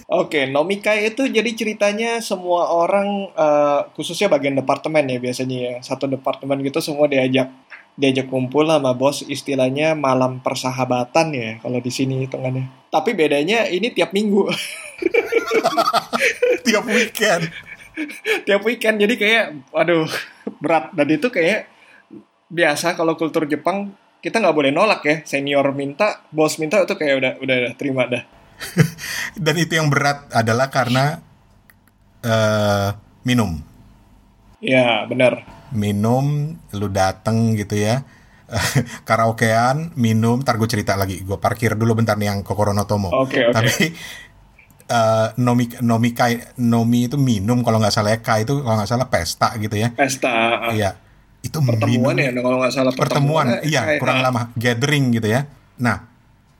Oke, 0.05 0.45
nomikai 0.45 1.07
itu 1.07 1.25
jadi 1.25 1.47
ceritanya 1.49 2.19
semua 2.19 2.69
orang, 2.69 3.07
eh, 3.31 3.79
khususnya 3.93 4.27
bagian 4.27 4.53
departemen 4.53 5.07
ya 5.07 5.17
biasanya 5.17 5.57
ya. 5.57 5.75
Satu 5.79 6.05
departemen 6.05 6.61
gitu 6.61 6.77
semua 6.79 7.07
diajak 7.07 7.49
diajak 7.99 8.31
kumpul 8.31 8.63
sama 8.63 8.95
bos 8.95 9.27
istilahnya 9.27 9.91
malam 9.91 10.39
persahabatan 10.39 11.35
ya 11.35 11.59
kalau 11.59 11.83
di 11.83 11.91
sini 11.91 12.23
hitungannya. 12.23 12.71
Tapi 12.87 13.11
bedanya 13.11 13.67
ini 13.67 13.91
tiap 13.91 14.15
minggu. 14.15 14.47
Tiap 16.65 16.83
weekend. 16.87 17.51
tiap 18.47 18.61
weekend 18.63 19.01
jadi 19.01 19.13
kayak 19.15 19.45
waduh 19.71 20.07
berat 20.59 20.91
dan 20.95 21.07
itu 21.09 21.27
kayak 21.31 21.69
biasa 22.49 22.97
kalau 22.97 23.15
kultur 23.15 23.45
Jepang 23.45 23.93
kita 24.19 24.41
nggak 24.41 24.55
boleh 24.55 24.71
nolak 24.73 25.01
ya 25.05 25.15
senior 25.23 25.71
minta 25.71 26.25
bos 26.33 26.59
minta 26.59 26.81
itu 26.81 26.95
kayak 26.97 27.15
udah 27.19 27.33
udah, 27.43 27.55
udah 27.69 27.73
terima 27.77 28.03
dah 28.09 28.23
Dan 29.39 29.55
itu 29.55 29.79
yang 29.79 29.87
berat 29.87 30.27
adalah 30.35 30.67
karena 30.67 31.23
eh 32.19 32.91
minum. 33.23 33.55
ya 34.59 35.07
benar 35.07 35.47
minum 35.71 36.25
lu 36.71 36.87
dateng 36.87 37.53
gitu 37.53 37.75
ya. 37.75 38.01
Karaokean 39.07 39.93
minum 39.93 40.41
ntar 40.41 40.57
gue 40.57 40.65
cerita 40.65 40.93
lagi. 40.93 41.21
Gue 41.21 41.37
parkir 41.37 41.73
dulu 41.73 41.93
bentar 41.93 42.15
nih 42.15 42.27
yang 42.27 42.39
Kokoro 42.41 42.71
no 42.71 42.83
Tomo 42.83 43.09
oke 43.09 43.29
oke. 43.45 43.53
Tapi 43.53 43.93
eh, 44.87 45.27
nomi 45.37 45.69
nomi 45.79 46.09
kai 46.11 46.33
nomi 46.57 47.05
itu 47.05 47.15
minum 47.15 47.61
kalau 47.61 47.77
nggak 47.77 47.91
salah 47.91 48.11
ya. 48.11 48.19
Kai 48.19 48.43
itu 48.43 48.57
kalau 48.59 48.75
nggak 48.75 48.89
salah 48.89 49.07
pesta 49.07 49.53
gitu 49.55 49.75
ya. 49.75 49.93
Pesta 49.93 50.69
iya. 50.71 50.97
Itu 51.39 51.61
pertemuan 51.61 52.13
minum- 52.13 52.25
ya 52.25 52.41
kalau 52.41 52.57
nggak 52.57 52.73
salah 52.73 52.91
pertemuan. 52.91 53.45
eh, 53.59 53.69
iya 53.69 53.81
kayak- 53.85 53.99
kurang 54.01 54.19
lama. 54.19 54.41
Gathering 54.55 55.13
gitu 55.13 55.29
ya. 55.29 55.45
Nah 55.77 56.09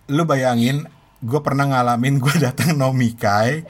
lu 0.08 0.26
bayangin 0.26 0.86
gue 1.20 1.40
pernah 1.42 1.66
ngalamin 1.66 2.18
gue 2.18 2.36
datang 2.46 2.74
nomikai 2.74 3.66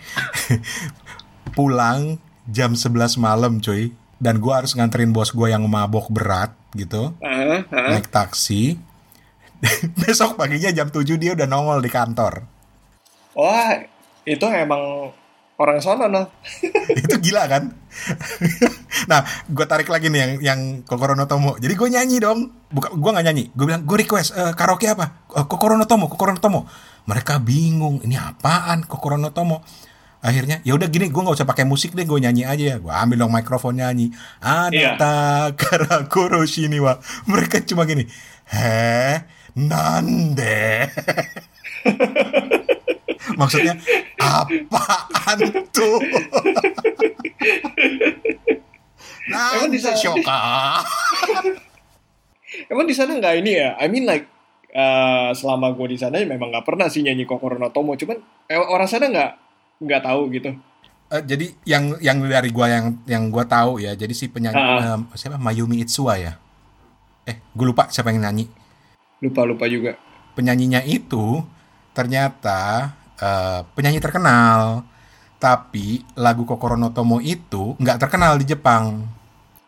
pulang 1.56 2.20
jam 2.46 2.74
11 2.74 2.94
malam 3.18 3.58
cuy 3.60 3.90
dan 4.20 4.44
gue 4.44 4.54
harus 4.54 4.76
nganterin 4.76 5.16
bos 5.16 5.32
gue 5.32 5.48
yang 5.48 5.64
mabok 5.66 6.12
berat 6.12 6.52
gitu. 6.76 7.16
Ah, 7.24 7.64
ah. 7.72 7.96
naik 7.96 8.12
taksi. 8.12 8.76
Besok 10.00 10.36
paginya 10.40 10.72
jam 10.72 10.92
7 10.92 11.04
dia 11.20 11.36
udah 11.36 11.48
nongol 11.48 11.80
di 11.80 11.92
kantor. 11.92 12.44
Wah 13.36 13.80
itu 14.28 14.46
emang 14.46 15.16
orang 15.60 15.84
sono 15.84 16.08
no 16.08 16.24
itu 17.00 17.16
gila 17.20 17.44
kan? 17.48 17.72
Nah 19.12 19.20
gue 19.48 19.66
tarik 19.68 19.92
lagi 19.92 20.08
nih 20.08 20.20
yang 20.20 20.32
yang 20.40 20.60
Kokoro 20.84 21.16
no 21.16 21.28
Tomo. 21.28 21.56
Jadi 21.60 21.74
gue 21.76 21.90
nyanyi 21.92 22.18
dong. 22.20 22.52
Bukan 22.72 23.00
gue 23.00 23.12
nggak 23.12 23.26
nyanyi. 23.32 23.44
Gue 23.56 23.66
bilang 23.68 23.84
gue 23.84 23.98
request 24.00 24.36
"Eh, 24.36 24.54
karaoke 24.56 24.88
apa? 24.88 25.28
"Eh, 25.36 25.46
Kokoro 25.48 25.76
no 25.76 25.88
Tomo 25.88 26.08
Kokoro 26.08 26.36
no 26.36 26.40
Tomo. 26.44 26.68
Mereka 27.08 27.40
bingung 27.44 28.00
ini 28.04 28.16
apaan 28.16 28.84
Kokoro 28.88 29.16
no 29.20 29.32
Tomo 29.32 29.64
akhirnya 30.20 30.60
ya 30.68 30.76
udah 30.76 30.92
gini 30.92 31.08
gue 31.08 31.22
nggak 31.22 31.38
usah 31.40 31.48
pakai 31.48 31.64
musik 31.64 31.96
deh 31.96 32.04
gue 32.04 32.20
nyanyi 32.20 32.44
aja. 32.44 32.76
Ya 32.76 32.78
gue 32.78 32.92
ambil 32.92 33.18
dong 33.20 33.32
mikrofon 33.32 33.80
nyanyi. 33.80 34.12
Iya. 34.72 34.96
ada 34.96 35.14
karakoro 35.56 36.44
shini 36.44 36.80
wa. 36.80 37.00
Mereka 37.26 37.64
cuma 37.64 37.88
gini 37.88 38.04
heh 38.52 39.24
nande? 39.56 40.90
Maksudnya 43.40 43.78
apaan 44.20 45.40
tuh? 45.72 46.00
Di 49.70 49.78
sana- 49.78 49.94
shoka. 49.96 50.42
Emang 52.72 52.90
di 52.90 52.98
sana 52.98 53.14
nggak 53.14 53.36
ini 53.46 53.52
ya? 53.62 53.78
I 53.78 53.86
mean 53.86 54.10
like 54.10 54.26
eh, 54.74 55.30
selama 55.38 55.70
gue 55.78 55.94
di 55.94 55.98
sana 56.02 56.18
memang 56.26 56.50
nggak 56.50 56.66
pernah 56.66 56.90
sih 56.90 57.06
nyanyi 57.06 57.30
Kokoro 57.30 57.62
no 57.62 57.70
Tomo. 57.70 57.94
Cuman 57.94 58.18
eh, 58.50 58.58
orang 58.58 58.90
sana 58.90 59.06
nggak 59.08 59.32
nggak 59.80 60.04
tahu 60.04 60.22
gitu. 60.36 60.52
Eh, 61.10 61.24
jadi 61.26 61.46
yang 61.66 61.98
yang 62.04 62.22
dari 62.22 62.54
gua 62.54 62.70
yang 62.70 62.86
yang 63.10 63.34
gua 63.34 63.48
tahu 63.48 63.82
ya, 63.82 63.98
jadi 63.98 64.14
si 64.14 64.30
penyanyi 64.30 64.60
Ah. 64.60 65.00
eh, 65.02 65.18
siapa 65.18 65.42
Mayumi 65.42 65.82
Itsuwa 65.82 66.20
ya. 66.20 66.38
Eh, 67.26 67.38
gue 67.54 67.66
lupa 67.66 67.90
siapa 67.94 68.10
yang 68.10 68.26
nyanyi. 68.26 68.50
Lupa-lupa 69.22 69.70
juga. 69.70 69.94
Penyanyinya 70.34 70.82
itu 70.86 71.42
ternyata 71.94 72.94
eh, 73.20 73.62
penyanyi 73.74 74.00
terkenal. 74.02 74.86
Tapi 75.40 76.04
lagu 76.20 76.44
Kokoro 76.44 76.76
no 76.76 76.92
Tomo 76.92 77.24
itu 77.24 77.78
nggak 77.80 78.00
terkenal 78.02 78.36
di 78.36 78.46
Jepang. 78.50 79.08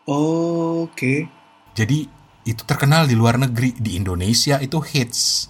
Oke. 0.04 1.26
Jadi 1.72 2.04
itu 2.42 2.62
terkenal 2.66 3.06
di 3.06 3.14
luar 3.14 3.38
negeri, 3.38 3.72
di 3.78 3.96
Indonesia 3.96 4.58
itu 4.60 4.82
hits. 4.82 5.48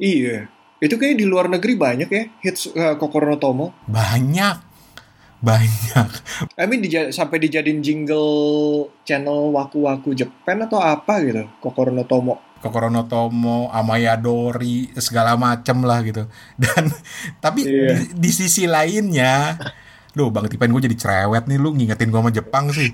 Iya. 0.00 0.48
Itu 0.80 0.96
kayak 0.96 1.14
di 1.14 1.24
luar 1.24 1.46
negeri 1.46 1.76
banyak 1.76 2.08
ya 2.08 2.24
hits 2.40 2.72
eh, 2.72 2.96
Kokoro 2.96 3.28
no 3.28 3.36
Tomo. 3.36 3.72
Banyak. 3.84 4.56
Banyak. 5.40 6.08
I 6.56 6.64
mean 6.64 6.80
dija- 6.80 7.08
sampai 7.08 7.36
dijadiin 7.38 7.80
jingle 7.80 8.28
channel 9.02 9.48
Waku 9.50 9.84
Waku 9.84 10.12
Japan 10.12 10.64
atau 10.64 10.76
apa 10.76 11.20
gitu. 11.20 11.48
Kokoro 11.58 11.88
no 11.88 12.04
Tomo. 12.04 12.40
Kokoro 12.60 12.88
no 12.88 13.04
Tomo, 13.04 13.72
Amayadori, 13.72 14.92
segala 14.94 15.32
macem 15.36 15.80
lah 15.80 16.04
gitu. 16.04 16.28
Dan 16.60 16.92
tapi 17.40 17.64
Iya. 17.64 18.04
di, 18.04 18.20
di 18.20 18.30
sisi 18.30 18.68
lainnya, 18.68 19.56
Duh 20.10 20.26
Bang 20.28 20.50
Tipen 20.50 20.70
gue 20.70 20.82
jadi 20.82 20.96
cerewet 20.96 21.46
nih 21.46 21.56
lu 21.56 21.70
ngingetin 21.70 22.10
gue 22.10 22.18
sama 22.18 22.30
Jepang 22.30 22.66
sih. 22.70 22.90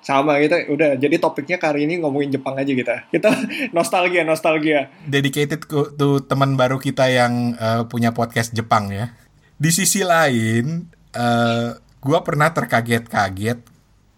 Sama 0.00 0.40
kita 0.40 0.64
udah 0.68 0.96
jadi 0.96 1.16
topiknya 1.16 1.56
kali 1.56 1.84
ini 1.84 2.00
ngomongin 2.00 2.32
Jepang 2.32 2.56
aja 2.56 2.68
kita. 2.68 2.94
Kita 3.08 3.28
nostalgia 3.76 4.24
nostalgia. 4.24 4.88
Dedicated 5.04 5.60
ke 5.60 5.92
tuh 5.92 6.24
teman 6.24 6.56
baru 6.56 6.76
kita 6.76 7.04
yang 7.06 7.52
eh, 7.54 7.82
punya 7.84 8.12
podcast 8.12 8.52
Jepang 8.52 8.88
ya. 8.88 9.12
Di 9.54 9.70
sisi 9.70 10.00
lain, 10.00 10.88
eh 11.12 11.68
gue 11.76 12.18
pernah 12.20 12.48
terkaget-kaget. 12.48 13.58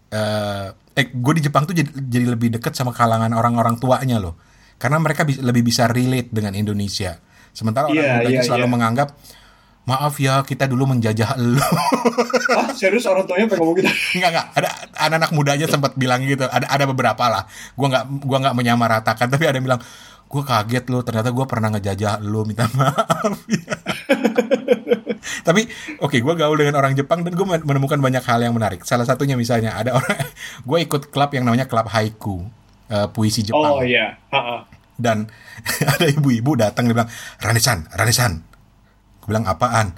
eh 0.07 0.67
eh, 0.95 1.05
gue 1.11 1.33
di 1.35 1.43
Jepang 1.43 1.67
tuh 1.67 1.75
jadi, 1.75 1.91
jadi 1.93 2.25
lebih 2.31 2.55
deket 2.55 2.73
sama 2.73 2.89
kalangan 2.89 3.31
orang-orang 3.31 3.75
tuanya 3.75 4.17
loh. 4.17 4.39
Karena 4.77 4.97
mereka 4.97 5.27
bi- 5.27 5.37
lebih 5.37 5.61
bisa 5.61 5.85
relate 5.85 6.31
dengan 6.31 6.55
Indonesia. 6.55 7.19
Sementara 7.51 7.89
orang 7.89 7.97
Iya, 7.97 8.15
mudanya 8.21 8.41
iya, 8.41 8.45
selalu 8.45 8.65
iya. 8.65 8.73
menganggap, 8.73 9.07
maaf 9.87 10.19
ya 10.19 10.43
kita 10.43 10.67
dulu 10.67 10.91
menjajah 10.91 11.39
lo. 11.39 11.63
Ah 12.47 12.71
serius 12.75 13.07
orang 13.07 13.27
tuanya 13.27 13.47
pengen 13.47 13.59
ngomong 13.63 13.75
gitu. 13.79 13.89
Enggak 14.19 14.29
enggak, 14.35 14.47
ada 14.55 14.69
anak-anak 15.07 15.31
mudanya 15.31 15.67
sempat 15.67 15.95
bilang 15.95 16.23
gitu. 16.23 16.43
Ada 16.43 16.67
ada 16.67 16.83
beberapa 16.87 17.23
lah. 17.27 17.43
Gua 17.75 17.87
nggak 17.91 18.05
gua 18.23 18.37
nggak 18.43 18.55
menyamaratakan, 18.55 19.27
tapi 19.31 19.43
ada 19.47 19.59
yang 19.59 19.67
bilang, 19.67 19.81
gue 20.27 20.43
kaget 20.43 20.85
lo 20.91 20.99
ternyata 21.07 21.31
gue 21.31 21.45
pernah 21.47 21.71
ngejajah 21.71 22.19
lo 22.19 22.43
minta 22.43 22.67
maaf 22.75 23.47
ya. 23.47 23.75
tapi 25.47 25.71
oke 26.03 26.19
gue 26.19 26.33
gaul 26.35 26.57
dengan 26.59 26.75
orang 26.83 26.91
Jepang 26.99 27.23
dan 27.23 27.31
gue 27.31 27.47
menemukan 27.47 27.95
banyak 27.95 28.23
hal 28.27 28.43
yang 28.43 28.51
menarik 28.51 28.83
salah 28.83 29.07
satunya 29.07 29.39
misalnya 29.39 29.79
ada 29.79 29.95
orang 29.95 30.27
gue 30.67 30.77
ikut 30.83 31.15
klub 31.15 31.31
yang 31.31 31.47
namanya 31.47 31.63
klub 31.71 31.87
haiku 31.87 32.43
eh, 32.91 33.07
puisi 33.07 33.47
Jepang 33.47 33.79
Oh 33.79 33.83
iya. 33.83 34.19
Ha-ha. 34.35 34.67
dan 34.99 35.31
ada 35.95 36.05
ibu-ibu 36.11 36.59
datang 36.59 36.91
dia 36.91 36.95
bilang 36.99 37.11
Ranesan 37.39 37.87
Ranesan 37.95 38.43
gue 39.27 39.35
bilang 39.35 39.43
apaan 39.43 39.91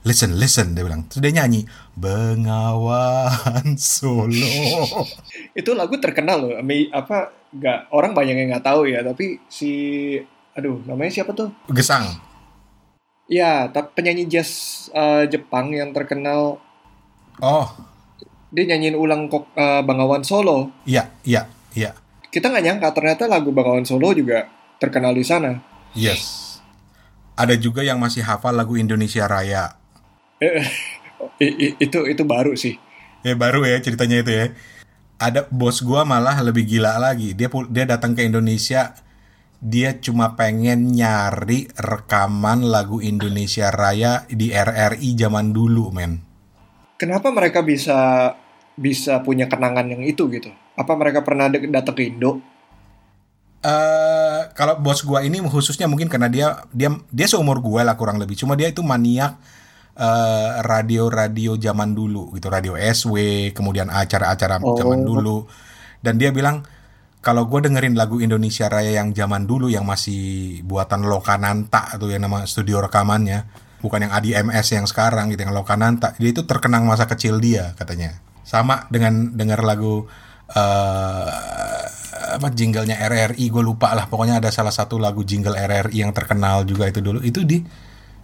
listen 0.00 0.38
listen 0.38 0.72
dia 0.72 0.86
bilang 0.86 1.10
terus 1.10 1.18
dia 1.20 1.34
nyanyi 1.34 1.66
Bengawan 1.98 3.74
Solo 3.76 4.94
Itu 5.52 5.74
lagu 5.74 5.98
terkenal 5.98 6.38
loh. 6.38 6.54
Ami- 6.54 6.88
apa 6.88 7.28
nggak 7.50 7.90
orang 7.90 8.14
banyak 8.14 8.38
yang 8.38 8.48
nggak 8.48 8.62
tahu 8.64 8.86
ya. 8.86 9.02
Tapi 9.02 9.42
si 9.44 9.70
aduh 10.54 10.78
namanya 10.86 11.10
siapa 11.10 11.34
tuh? 11.34 11.50
gesang 11.68 12.06
Ya, 13.26 13.66
tapi 13.68 13.94
penyanyi 13.94 14.26
jazz 14.26 14.50
eh, 14.90 15.26
Jepang 15.26 15.70
yang 15.70 15.90
terkenal 15.90 16.58
oh 17.38 17.66
dia 18.50 18.66
nyanyiin 18.66 18.94
ulang 18.94 19.26
kok 19.26 19.50
eh, 19.54 19.82
Bangawan 19.82 20.22
Solo. 20.22 20.70
iya 20.82 21.10
iya 21.22 21.44
iya 21.74 21.92
Kita 22.26 22.46
nggak 22.48 22.64
nyangka 22.64 22.88
ternyata 22.94 23.26
lagu 23.26 23.50
Bangawan 23.50 23.84
Solo 23.84 24.10
juga 24.10 24.46
terkenal 24.78 25.12
di 25.12 25.22
sana. 25.22 25.58
yes 25.92 26.49
ada 27.40 27.56
juga 27.56 27.80
yang 27.80 27.96
masih 27.96 28.20
hafal 28.20 28.52
lagu 28.52 28.76
Indonesia 28.76 29.24
Raya 29.24 29.80
Eh, 30.40 30.64
itu 31.84 31.98
itu 32.04 32.22
baru 32.28 32.52
sih. 32.52 32.76
ya 33.20 33.32
baru 33.36 33.64
ya 33.64 33.80
ceritanya 33.80 34.20
itu 34.20 34.32
ya 34.32 34.46
ada 35.20 35.44
bos 35.52 35.84
gua 35.84 36.04
malah 36.08 36.40
lebih 36.40 36.64
gila 36.64 36.96
lagi 36.96 37.36
dia 37.36 37.48
dia 37.68 37.84
datang 37.84 38.16
ke 38.16 38.24
Indonesia 38.24 38.96
dia 39.60 40.00
cuma 40.00 40.40
pengen 40.40 40.96
nyari 40.96 41.68
rekaman 41.76 42.64
lagu 42.64 43.04
Indonesia 43.04 43.68
Raya 43.68 44.24
di 44.32 44.48
RRI 44.48 45.16
zaman 45.20 45.52
dulu 45.52 45.92
men 45.92 46.24
Kenapa 46.96 47.32
mereka 47.32 47.64
bisa 47.64 48.32
bisa 48.76 49.24
punya 49.24 49.48
kenangan 49.48 49.88
yang 49.88 50.04
itu 50.04 50.28
gitu? 50.28 50.52
Apa 50.76 50.96
mereka 51.00 51.24
pernah 51.24 51.48
datang 51.48 51.96
ke 51.96 52.12
Indo? 52.12 52.44
Eh 53.60 54.40
kalau 54.56 54.80
bos 54.80 55.04
gua 55.04 55.20
ini 55.20 55.36
khususnya 55.44 55.84
mungkin 55.84 56.08
karena 56.08 56.32
dia 56.32 56.64
dia 56.72 56.88
dia 57.12 57.26
seumur 57.28 57.60
gua 57.60 57.84
lah 57.84 57.94
kurang 58.00 58.16
lebih. 58.16 58.36
Cuma 58.36 58.56
dia 58.56 58.72
itu 58.72 58.80
maniak 58.80 59.36
eh, 60.00 60.50
radio-radio 60.64 61.60
zaman 61.60 61.92
dulu 61.92 62.32
gitu. 62.36 62.48
Radio 62.48 62.72
SW 62.78 63.14
kemudian 63.52 63.92
acara-acara 63.92 64.58
Oh. 64.64 64.76
zaman 64.76 65.04
dulu. 65.04 65.44
Dan 66.00 66.16
dia 66.16 66.32
bilang 66.32 66.64
kalau 67.20 67.44
gue 67.52 67.60
dengerin 67.60 67.92
lagu 68.00 68.16
Indonesia 68.16 68.64
Raya 68.72 68.96
yang 68.96 69.12
zaman 69.12 69.44
dulu 69.44 69.68
yang 69.68 69.84
masih 69.84 70.64
buatan 70.64 71.04
Lokananta 71.04 71.92
atau 71.92 72.08
yang 72.08 72.24
nama 72.24 72.48
studio 72.48 72.80
rekamannya 72.80 73.44
bukan 73.84 74.08
yang 74.08 74.12
ADMS 74.16 74.72
yang 74.72 74.88
sekarang 74.88 75.28
gitu 75.28 75.44
yang 75.44 75.52
Lokananta 75.52 76.16
dia 76.16 76.32
itu 76.32 76.48
terkenang 76.48 76.88
masa 76.88 77.04
kecil 77.04 77.36
dia 77.36 77.76
katanya. 77.76 78.24
Sama 78.40 78.88
dengan 78.88 79.36
denger 79.36 79.60
lagu 79.60 80.08
eh 80.56 81.84
apa 82.20 82.52
jinglenya 82.52 83.00
RRI 83.00 83.48
gue 83.48 83.62
lupa 83.64 83.96
lah 83.96 84.04
pokoknya 84.04 84.44
ada 84.44 84.52
salah 84.52 84.70
satu 84.70 85.00
lagu 85.00 85.24
jingle 85.24 85.56
RRI 85.56 86.04
yang 86.04 86.12
terkenal 86.12 86.68
juga 86.68 86.84
itu 86.92 87.00
dulu 87.00 87.24
itu 87.24 87.40
di 87.48 87.64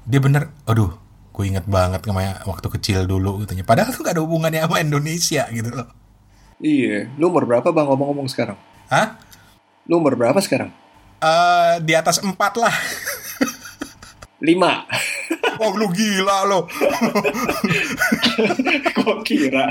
dia 0.05 0.21
bener 0.21 0.53
aduh 0.69 0.93
gue 1.33 1.45
inget 1.49 1.65
banget 1.65 2.05
sama 2.05 2.45
waktu 2.45 2.69
kecil 2.77 3.09
dulu 3.09 3.45
gitu 3.45 3.57
padahal 3.65 3.93
tuh 3.93 4.05
gak 4.05 4.17
ada 4.17 4.23
hubungannya 4.25 4.65
sama 4.65 4.85
Indonesia 4.85 5.49
gitu 5.49 5.73
loh 5.73 5.89
Iya, 6.57 7.13
lu 7.21 7.29
umur 7.29 7.45
berapa 7.45 7.69
bang 7.69 7.85
ngomong-ngomong 7.85 8.33
sekarang? 8.33 8.57
Hah? 8.89 9.21
Lu 9.85 10.01
umur 10.01 10.17
berapa 10.17 10.41
sekarang? 10.41 10.73
Eh 11.21 11.85
di 11.85 11.93
atas 11.93 12.25
empat 12.25 12.57
lah 12.57 12.73
Lima. 14.41 14.85
Oh 15.61 15.73
lu 15.77 15.89
gila 15.93 16.45
lo 16.49 16.69
Kok 18.93 19.21
kira? 19.29 19.69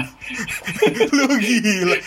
Lu 1.14 1.26
gila 1.42 1.98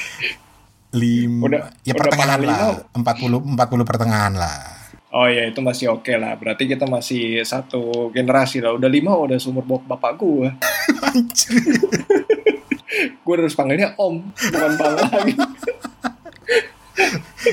Lima 0.96 1.44
Udah- 1.48 1.68
Ya 1.85 1.92
udah 1.92 2.01
pertengahan 2.01 2.40
lah 2.44 2.59
40, 2.96 3.44
40 3.57 3.85
pertengahan 3.88 4.35
lah 4.37 4.79
Oh 5.09 5.24
ya 5.24 5.48
itu 5.48 5.64
masih 5.64 5.88
oke 5.88 6.12
lah. 6.20 6.37
Berarti 6.37 6.68
kita 6.68 6.85
masih 6.85 7.40
satu 7.40 8.12
generasi 8.12 8.61
lah. 8.61 8.77
Udah 8.77 8.92
lima 8.92 9.16
udah 9.16 9.40
seumur 9.40 9.64
bok 9.64 9.88
bapak 9.88 10.20
gua. 10.20 10.53
Anjir 11.09 11.64
Gue 13.24 13.35
harus 13.37 13.57
panggilnya 13.57 13.96
om, 13.96 14.20
bukan 14.29 14.72
bang 14.77 14.94
lagi. 15.01 15.33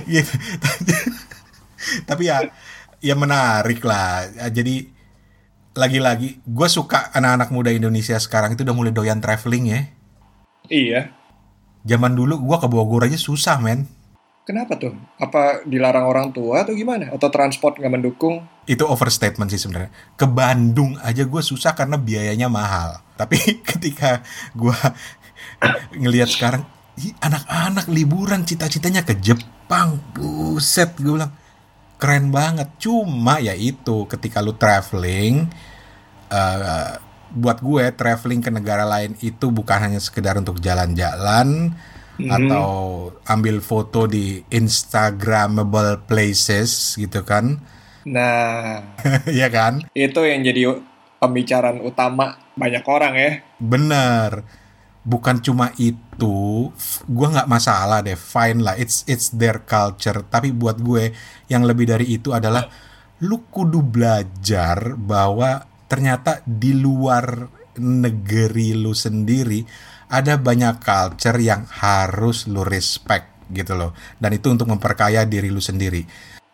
Gitu. 0.04 0.34
Tapi 2.04 2.24
ya 2.28 2.44
ya 3.00 3.16
menarik 3.16 3.80
lah. 3.88 4.28
Ya, 4.36 4.48
Jadi 4.52 4.92
lagi-lagi 5.76 6.40
gue 6.44 6.68
suka 6.72 7.12
anak-anak 7.12 7.52
muda 7.52 7.72
Indonesia 7.72 8.16
sekarang 8.20 8.56
itu 8.56 8.64
udah 8.68 8.76
mulai 8.76 8.92
doyan 8.92 9.20
traveling 9.24 9.66
ya. 9.72 9.82
iya. 10.68 11.02
Zaman 11.86 12.18
dulu 12.18 12.42
gue 12.42 12.58
ke 12.58 12.68
Bogor 12.68 13.06
aja 13.06 13.14
susah 13.14 13.62
men. 13.62 13.86
Kenapa 14.46 14.78
tuh? 14.78 14.94
Apa 15.22 15.66
dilarang 15.66 16.06
orang 16.06 16.34
tua 16.34 16.66
atau 16.66 16.74
gimana? 16.74 17.14
Atau 17.14 17.30
transport 17.30 17.78
nggak 17.78 17.94
mendukung? 17.94 18.46
Itu 18.66 18.90
overstatement 18.90 19.50
sih 19.54 19.62
sebenarnya. 19.62 19.94
Ke 20.18 20.26
Bandung 20.26 20.98
aja 21.02 21.26
gue 21.26 21.42
susah 21.46 21.78
karena 21.78 21.98
biayanya 21.98 22.50
mahal. 22.50 23.02
Tapi 23.18 23.38
ketika 23.70 24.26
gue 24.58 24.74
ngelihat 26.02 26.30
sekarang, 26.30 26.66
"Ih, 26.98 27.14
anak-anak 27.22 27.86
liburan 27.90 28.46
cita-citanya 28.46 29.06
ke 29.06 29.18
Jepang, 29.22 30.02
buset 30.14 30.98
gue 30.98 31.22
bilang 31.22 31.34
keren 32.02 32.30
banget. 32.30 32.70
Cuma 32.82 33.42
ya 33.42 33.54
itu 33.54 34.06
ketika 34.06 34.42
lu 34.42 34.54
traveling, 34.58 35.50
eh, 36.30 36.94
buat 37.36 37.60
gue 37.60 37.92
traveling 37.92 38.40
ke 38.40 38.50
negara 38.50 38.84
lain 38.84 39.14
itu 39.20 39.52
bukan 39.52 39.78
hanya 39.78 40.00
sekedar 40.00 40.36
untuk 40.36 40.58
jalan-jalan 40.58 41.76
Hmm. 42.16 42.32
atau 42.32 42.68
ambil 43.28 43.60
foto 43.60 44.08
di 44.08 44.40
Instagramable 44.48 46.00
places 46.08 46.96
gitu 46.96 47.28
kan, 47.28 47.60
Nah, 48.08 48.88
ya 49.28 49.52
kan? 49.52 49.84
itu 49.92 50.24
yang 50.24 50.40
jadi 50.40 50.80
pembicaraan 51.18 51.84
utama 51.84 52.40
banyak 52.56 52.88
orang 52.88 53.14
ya. 53.16 53.32
Bener. 53.58 54.48
bukan 55.04 55.38
cuma 55.38 55.70
itu 55.78 56.72
gue 57.06 57.28
nggak 57.30 57.46
masalah 57.46 58.02
deh 58.02 58.18
fine 58.18 58.58
lah 58.58 58.74
it's 58.74 59.06
it's 59.06 59.30
their 59.30 59.62
culture 59.62 60.26
tapi 60.26 60.50
buat 60.50 60.82
gue 60.82 61.14
yang 61.46 61.62
lebih 61.62 61.86
dari 61.86 62.10
itu 62.10 62.34
adalah 62.34 62.66
lu 63.20 63.46
kudu 63.46 63.86
belajar 63.86 64.98
bahwa 64.98 65.62
ternyata 65.86 66.42
di 66.46 66.74
luar 66.76 67.46
negeri 67.82 68.74
lu 68.78 68.96
sendiri 68.96 69.62
ada 70.10 70.38
banyak 70.40 70.80
culture 70.80 71.40
yang 71.42 71.68
harus 71.68 72.48
lu 72.48 72.64
respect 72.64 73.50
gitu 73.52 73.78
loh 73.78 73.92
dan 74.18 74.34
itu 74.34 74.50
untuk 74.50 74.70
memperkaya 74.70 75.28
diri 75.28 75.54
lu 75.54 75.62
sendiri 75.62 76.02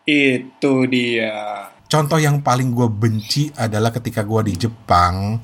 itu 0.04 0.74
dia 0.90 1.68
contoh 1.86 2.18
yang 2.18 2.42
paling 2.42 2.74
gue 2.74 2.88
benci 2.90 3.48
adalah 3.54 3.94
ketika 3.94 4.26
gue 4.26 4.52
di 4.52 4.54
Jepang 4.56 5.38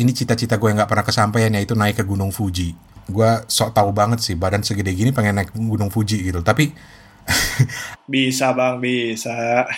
ini 0.00 0.16
cita-cita 0.16 0.56
gue 0.56 0.72
yang 0.72 0.80
nggak 0.80 0.90
pernah 0.90 1.06
kesampaian 1.06 1.52
yaitu 1.52 1.76
naik 1.76 2.00
ke 2.00 2.04
Gunung 2.08 2.32
Fuji. 2.32 2.72
Gue 3.04 3.30
sok 3.44 3.76
tahu 3.76 3.92
banget 3.92 4.24
sih 4.24 4.34
badan 4.34 4.64
segede 4.64 4.96
gini 4.96 5.12
pengen 5.12 5.36
naik 5.36 5.52
Gunung 5.52 5.92
Fuji 5.92 6.24
gitu. 6.24 6.40
Tapi 6.40 6.72
bisa 8.12 8.56
bang 8.56 8.80
bisa. 8.80 9.68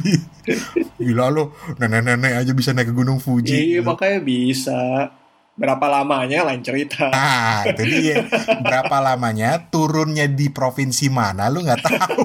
Gila 1.02 1.26
lo, 1.28 1.52
nenek-nenek 1.76 2.42
aja 2.42 2.52
bisa 2.56 2.72
naik 2.72 2.90
ke 2.90 2.94
Gunung 2.94 3.20
Fuji. 3.20 3.52
Iya 3.52 3.80
gitu. 3.80 3.88
makanya 3.88 4.20
bisa. 4.24 4.80
Berapa 5.52 5.84
lamanya 5.84 6.48
lain 6.48 6.64
cerita. 6.64 7.12
Nah, 7.12 7.68
itu 7.68 7.84
dia. 7.84 8.24
Berapa 8.64 9.04
lamanya 9.04 9.68
turunnya 9.68 10.24
di 10.24 10.48
provinsi 10.48 11.12
mana 11.12 11.52
lu 11.52 11.60
nggak 11.60 11.82
tahu. 11.84 12.24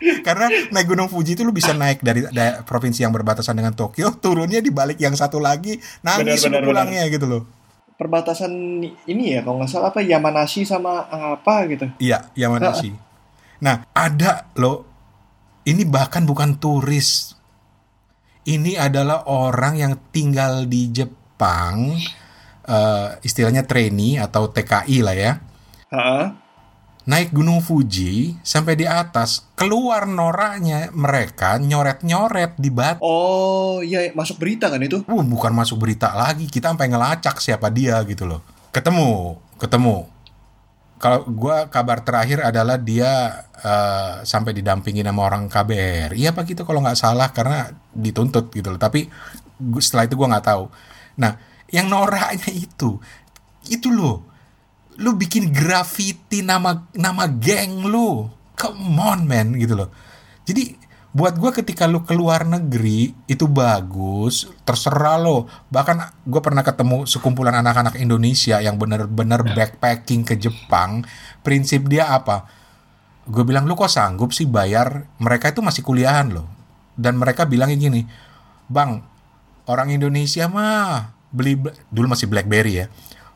Karena 0.26 0.46
naik 0.48 0.86
Gunung 0.88 1.10
Fuji 1.10 1.36
itu 1.36 1.42
lu 1.42 1.52
bisa 1.52 1.76
naik 1.76 2.00
dari, 2.00 2.24
dari 2.30 2.62
provinsi 2.64 3.04
yang 3.04 3.12
berbatasan 3.12 3.58
dengan 3.58 3.74
Tokyo, 3.76 4.16
turunnya 4.16 4.62
di 4.62 4.72
balik 4.72 4.96
yang 4.96 5.12
satu 5.12 5.36
lagi, 5.42 5.76
nangis 6.00 6.40
bener, 6.46 6.62
bener, 6.62 6.68
pulangnya 6.70 7.02
bener. 7.04 7.14
gitu 7.18 7.26
loh. 7.28 7.42
Perbatasan 8.00 8.52
ini 8.80 9.24
ya 9.36 9.44
kalau 9.44 9.60
nggak 9.60 9.68
salah 9.68 9.92
apa 9.92 10.00
Yamanashi 10.00 10.64
sama 10.64 11.04
apa 11.10 11.68
gitu. 11.68 11.84
Iya, 12.00 12.32
Yamanashi. 12.32 12.96
Nah, 13.60 13.84
ada 13.92 14.48
loh. 14.56 14.89
Ini 15.66 15.82
bahkan 15.88 16.24
bukan 16.24 16.56
turis. 16.56 17.36
Ini 18.48 18.80
adalah 18.80 19.28
orang 19.28 19.76
yang 19.76 19.92
tinggal 20.10 20.64
di 20.64 20.88
Jepang, 20.88 21.92
uh, 22.64 23.08
istilahnya 23.20 23.68
trainee 23.68 24.16
atau 24.16 24.48
TKI 24.48 24.98
lah 25.04 25.16
ya. 25.16 25.32
Ha? 25.92 26.40
naik 27.08 27.32
Gunung 27.34 27.58
Fuji 27.64 28.38
sampai 28.44 28.76
di 28.76 28.84
atas 28.84 29.48
keluar 29.58 30.04
noraknya 30.04 30.94
mereka 30.94 31.56
nyoret-nyoret 31.56 32.54
di 32.60 32.70
batu. 32.70 33.02
Oh 33.02 33.80
iya 33.80 34.12
masuk 34.12 34.38
berita 34.38 34.68
kan 34.68 34.78
itu? 34.78 35.02
Uh 35.10 35.24
bukan 35.26 35.50
masuk 35.50 35.82
berita 35.82 36.12
lagi 36.12 36.46
kita 36.46 36.70
sampai 36.70 36.86
ngelacak 36.86 37.42
siapa 37.42 37.72
dia 37.72 37.98
gitu 38.04 38.30
loh. 38.30 38.44
Ketemu, 38.70 39.40
ketemu. 39.58 40.06
Kalau 41.00 41.24
gue 41.24 41.56
kabar 41.72 42.04
terakhir 42.04 42.44
adalah 42.44 42.76
dia 42.76 43.40
uh, 43.64 44.20
sampai 44.20 44.52
didampingin 44.52 45.08
sama 45.08 45.32
orang 45.32 45.48
KBR. 45.48 46.12
Iya 46.12 46.36
pak 46.36 46.44
gitu 46.52 46.68
kalau 46.68 46.84
nggak 46.84 47.00
salah 47.00 47.32
karena 47.32 47.72
dituntut 47.96 48.52
gitu 48.52 48.68
loh. 48.68 48.80
Tapi 48.80 49.08
setelah 49.80 50.04
itu 50.04 50.14
gue 50.20 50.28
nggak 50.28 50.46
tahu. 50.46 50.68
Nah 51.24 51.32
yang 51.70 51.86
noraknya 51.88 52.50
itu 52.50 52.98
itu 53.70 53.88
loh 53.88 54.26
lu 55.00 55.16
bikin 55.16 55.54
graffiti 55.54 56.42
nama 56.42 56.90
nama 56.92 57.24
geng 57.30 57.86
lu 57.86 58.26
come 58.58 58.98
on 59.00 59.24
man 59.24 59.54
gitu 59.56 59.78
loh 59.78 59.88
jadi 60.44 60.76
buat 61.10 61.34
gue 61.34 61.50
ketika 61.62 61.90
lu 61.90 62.06
keluar 62.06 62.46
negeri 62.46 63.10
itu 63.26 63.50
bagus 63.50 64.46
terserah 64.62 65.18
lo 65.18 65.50
bahkan 65.66 66.14
gue 66.22 66.38
pernah 66.38 66.62
ketemu 66.62 67.02
sekumpulan 67.02 67.58
anak-anak 67.58 67.98
Indonesia 67.98 68.62
yang 68.62 68.78
bener-bener 68.78 69.42
backpacking 69.42 70.22
ke 70.22 70.38
Jepang 70.38 71.02
prinsip 71.42 71.90
dia 71.90 72.14
apa 72.14 72.46
gue 73.26 73.42
bilang 73.42 73.66
lu 73.66 73.74
kok 73.74 73.90
sanggup 73.90 74.30
sih 74.30 74.46
bayar 74.46 75.10
mereka 75.18 75.50
itu 75.50 75.58
masih 75.58 75.82
kuliahan 75.82 76.30
loh 76.30 76.46
dan 76.94 77.18
mereka 77.18 77.42
bilang 77.42 77.74
gini 77.74 78.06
bang 78.70 79.02
orang 79.66 79.90
Indonesia 79.90 80.46
mah 80.46 81.10
beli 81.34 81.58
dulu 81.90 82.14
masih 82.14 82.30
BlackBerry 82.30 82.86
ya 82.86 82.86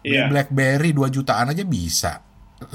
Beli 0.05 0.21
yeah. 0.21 0.29
BlackBerry 0.29 0.93
2 0.93 1.09
jutaan 1.09 1.57
aja 1.57 1.65
bisa. 1.65 2.21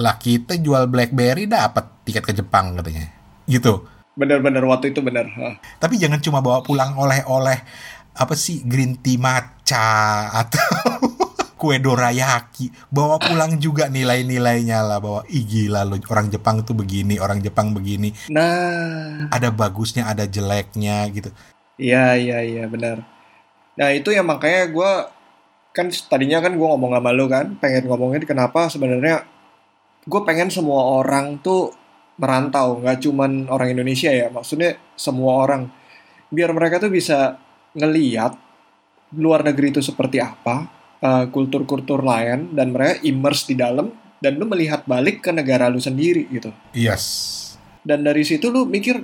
Lah 0.01 0.17
kita 0.17 0.57
jual 0.57 0.89
BlackBerry 0.89 1.45
dapat 1.45 2.01
tiket 2.01 2.25
ke 2.25 2.33
Jepang 2.33 2.73
katanya. 2.81 3.05
Gitu. 3.45 3.98
Bener-bener 4.19 4.63
waktu 4.67 4.91
itu 4.91 4.99
bener. 4.99 5.31
Tapi 5.79 5.95
jangan 5.95 6.19
cuma 6.19 6.43
bawa 6.43 6.59
pulang 6.59 6.91
oleh-oleh 6.99 7.63
apa 8.19 8.35
sih 8.35 8.67
green 8.67 8.99
tea 8.99 9.15
matcha 9.15 10.27
atau 10.35 10.59
kue 11.59 11.79
dorayaki. 11.79 12.91
Bawa 12.91 13.15
pulang 13.15 13.55
juga 13.55 13.87
nilai-nilainya 13.87 14.83
lah 14.83 14.99
bahwa 14.99 15.23
ih 15.31 15.47
gila 15.47 15.87
lo 15.87 15.95
orang 16.11 16.27
Jepang 16.27 16.67
tuh 16.67 16.75
begini 16.75 17.15
orang 17.15 17.39
Jepang 17.39 17.71
begini. 17.71 18.11
Nah. 18.27 19.31
Ada 19.31 19.55
bagusnya 19.55 20.11
ada 20.11 20.27
jeleknya 20.27 21.07
gitu. 21.15 21.31
Iya 21.79 22.19
iya 22.19 22.43
iya 22.43 22.67
benar 22.67 23.19
nah 23.79 23.95
itu 23.95 24.11
yang 24.11 24.27
makanya 24.27 24.67
gue 24.67 24.91
kan 25.71 25.87
tadinya 26.11 26.43
kan 26.43 26.51
gue 26.51 26.67
ngomong 26.67 26.99
sama 26.99 27.15
lu 27.15 27.31
kan 27.31 27.55
pengen 27.63 27.87
ngomongin 27.87 28.27
kenapa 28.27 28.67
sebenarnya 28.67 29.23
gue 30.03 30.21
pengen 30.27 30.51
semua 30.51 30.99
orang 30.99 31.39
tuh 31.39 31.71
merantau 32.19 32.83
nggak 32.83 32.99
cuman 32.99 33.47
orang 33.47 33.71
Indonesia 33.71 34.11
ya 34.11 34.27
maksudnya 34.27 34.75
semua 34.99 35.47
orang. 35.47 35.71
Biar 36.29 36.51
mereka 36.53 36.77
tuh 36.77 36.91
bisa 36.91 37.39
ngeliat 37.73 38.35
luar 39.17 39.41
negeri 39.41 39.73
itu 39.73 39.81
seperti 39.81 40.21
apa 40.21 40.69
uh, 41.01 41.25
kultur-kultur 41.31 42.03
lain 42.05 42.53
dan 42.53 42.75
mereka 42.75 43.01
immerse 43.01 43.49
di 43.49 43.55
dalam 43.57 43.89
dan 44.19 44.35
lu 44.35 44.45
melihat 44.45 44.83
balik 44.85 45.23
ke 45.23 45.31
negara 45.31 45.71
lu 45.71 45.79
sendiri 45.79 46.27
gitu. 46.29 46.51
Yes. 46.75 47.35
Dan 47.81 48.03
dari 48.03 48.27
situ 48.27 48.51
lu 48.51 48.67
mikir 48.67 48.99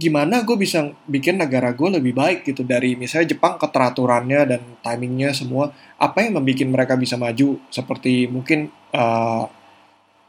gimana 0.00 0.40
gue 0.48 0.56
bisa 0.56 0.88
bikin 1.04 1.36
negara 1.36 1.76
gue 1.76 2.00
lebih 2.00 2.16
baik 2.16 2.48
gitu. 2.48 2.64
Dari 2.64 2.96
misalnya 2.96 3.36
Jepang 3.36 3.60
keteraturannya 3.60 4.40
dan 4.48 4.60
timingnya 4.80 5.36
semua 5.36 5.70
apa 6.00 6.24
yang 6.24 6.40
membuat 6.40 6.66
mereka 6.66 6.94
bisa 6.96 7.20
maju? 7.20 7.60
Seperti 7.68 8.24
mungkin 8.26 8.72
uh, 8.96 9.44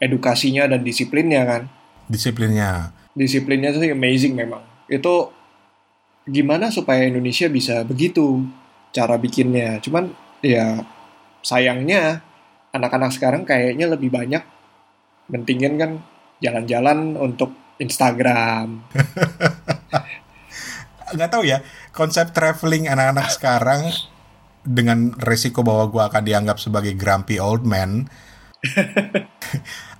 edukasinya 0.04 0.68
dan 0.68 0.84
disiplinnya 0.84 1.48
kan 1.48 1.81
disiplinnya 2.12 2.92
disiplinnya 3.16 3.72
sih 3.72 3.96
amazing 3.96 4.36
memang 4.36 4.62
itu 4.92 5.32
gimana 6.28 6.68
supaya 6.68 7.08
Indonesia 7.08 7.48
bisa 7.48 7.88
begitu 7.88 8.44
cara 8.92 9.16
bikinnya 9.16 9.80
cuman 9.80 10.12
ya 10.44 10.84
sayangnya 11.42 12.20
anak-anak 12.76 13.16
sekarang 13.16 13.48
kayaknya 13.48 13.88
lebih 13.88 14.12
banyak 14.12 14.44
mentingin 15.32 15.80
kan 15.80 15.92
jalan-jalan 16.44 17.16
untuk 17.16 17.56
Instagram. 17.82 18.82
Gak 21.18 21.28
tau 21.28 21.44
ya, 21.44 21.60
konsep 21.92 22.32
traveling 22.32 22.88
anak-anak 22.88 23.28
sekarang 23.36 23.92
dengan 24.64 25.12
resiko 25.20 25.60
bahwa 25.66 25.92
gue 25.92 26.04
akan 26.08 26.24
dianggap 26.24 26.56
sebagai 26.62 26.96
grumpy 26.96 27.42
old 27.42 27.68
man. 27.68 28.08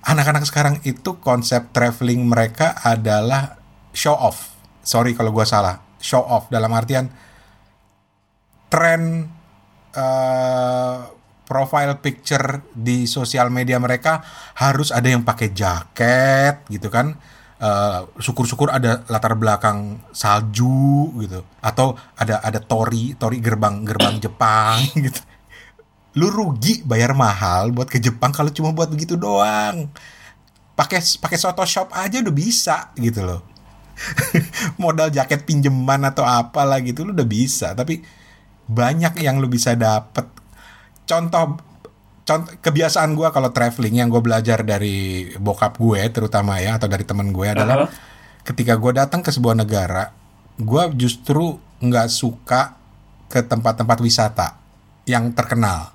anak-anak 0.02 0.44
sekarang 0.46 0.76
itu 0.82 1.18
konsep 1.22 1.70
traveling 1.70 2.26
mereka 2.26 2.74
adalah 2.82 3.58
show 3.94 4.14
off. 4.14 4.54
Sorry 4.82 5.14
kalau 5.14 5.30
gue 5.30 5.46
salah, 5.46 5.78
show 6.02 6.22
off. 6.22 6.50
Dalam 6.50 6.70
artian 6.74 7.06
tren 8.66 9.30
uh, 9.94 10.98
profile 11.46 12.00
picture 12.02 12.66
di 12.74 13.06
sosial 13.06 13.52
media 13.52 13.78
mereka 13.78 14.24
harus 14.58 14.90
ada 14.90 15.06
yang 15.06 15.22
pakai 15.22 15.54
jaket 15.54 16.66
gitu 16.66 16.88
kan. 16.90 17.14
Eh, 17.62 18.00
syukur-syukur 18.18 18.74
uh, 18.74 18.82
ada 18.82 19.06
latar 19.06 19.38
belakang 19.38 20.02
salju 20.10 21.14
gitu. 21.22 21.46
Atau 21.62 21.94
ada 22.18 22.42
ada 22.42 22.58
tori 22.58 23.14
tori 23.14 23.38
gerbang 23.38 23.86
gerbang 23.86 24.18
Jepang 24.18 24.82
gitu 25.06 25.22
lu 26.16 26.28
rugi 26.28 26.84
bayar 26.84 27.16
mahal 27.16 27.72
buat 27.72 27.88
ke 27.88 27.96
Jepang 27.96 28.32
kalau 28.32 28.52
cuma 28.52 28.72
buat 28.76 28.92
begitu 28.92 29.16
doang 29.16 29.88
pakai 30.76 31.00
pakai 31.00 31.38
Photoshop 31.40 31.92
aja 31.92 32.20
udah 32.20 32.34
bisa 32.34 32.92
gitu 33.00 33.24
loh 33.24 33.40
modal 34.82 35.08
jaket 35.08 35.44
pinjaman 35.44 36.04
atau 36.08 36.24
apalah 36.24 36.80
gitu 36.84 37.04
lu 37.04 37.16
udah 37.16 37.28
bisa 37.28 37.72
tapi 37.72 38.04
banyak 38.68 39.20
yang 39.24 39.40
lu 39.40 39.48
bisa 39.48 39.72
dapet 39.72 40.28
contoh 41.08 41.60
contoh 42.22 42.52
kebiasaan 42.60 43.16
gue 43.16 43.28
kalau 43.32 43.50
traveling 43.50 44.04
yang 44.04 44.08
gue 44.12 44.20
belajar 44.20 44.62
dari 44.64 45.32
bokap 45.36 45.80
gue 45.80 46.00
terutama 46.12 46.60
ya 46.60 46.76
atau 46.76 46.88
dari 46.88 47.04
teman 47.04 47.32
gue 47.32 47.46
adalah 47.48 47.84
uh 47.84 47.88
-huh. 47.88 47.90
ketika 48.46 48.76
gue 48.76 48.92
datang 48.96 49.20
ke 49.24 49.32
sebuah 49.32 49.58
negara 49.58 50.12
gue 50.60 50.82
justru 50.94 51.56
nggak 51.82 52.08
suka 52.12 52.76
ke 53.32 53.40
tempat-tempat 53.40 53.98
wisata 54.04 54.48
yang 55.08 55.32
terkenal. 55.32 55.90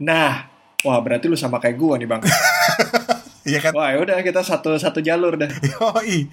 Nah, 0.00 0.46
wah 0.80 0.98
berarti 0.98 1.26
lu 1.26 1.34
sama 1.34 1.58
kayak 1.58 1.74
gue 1.74 1.94
nih 1.98 2.08
bang. 2.08 2.22
Iya 3.42 3.64
kan? 3.64 3.72
Wah 3.72 3.96
udah 3.96 4.20
kita 4.20 4.44
satu 4.44 4.76
satu 4.76 5.00
jalur 5.00 5.32
dah. 5.34 5.48
Yoi. 5.48 6.28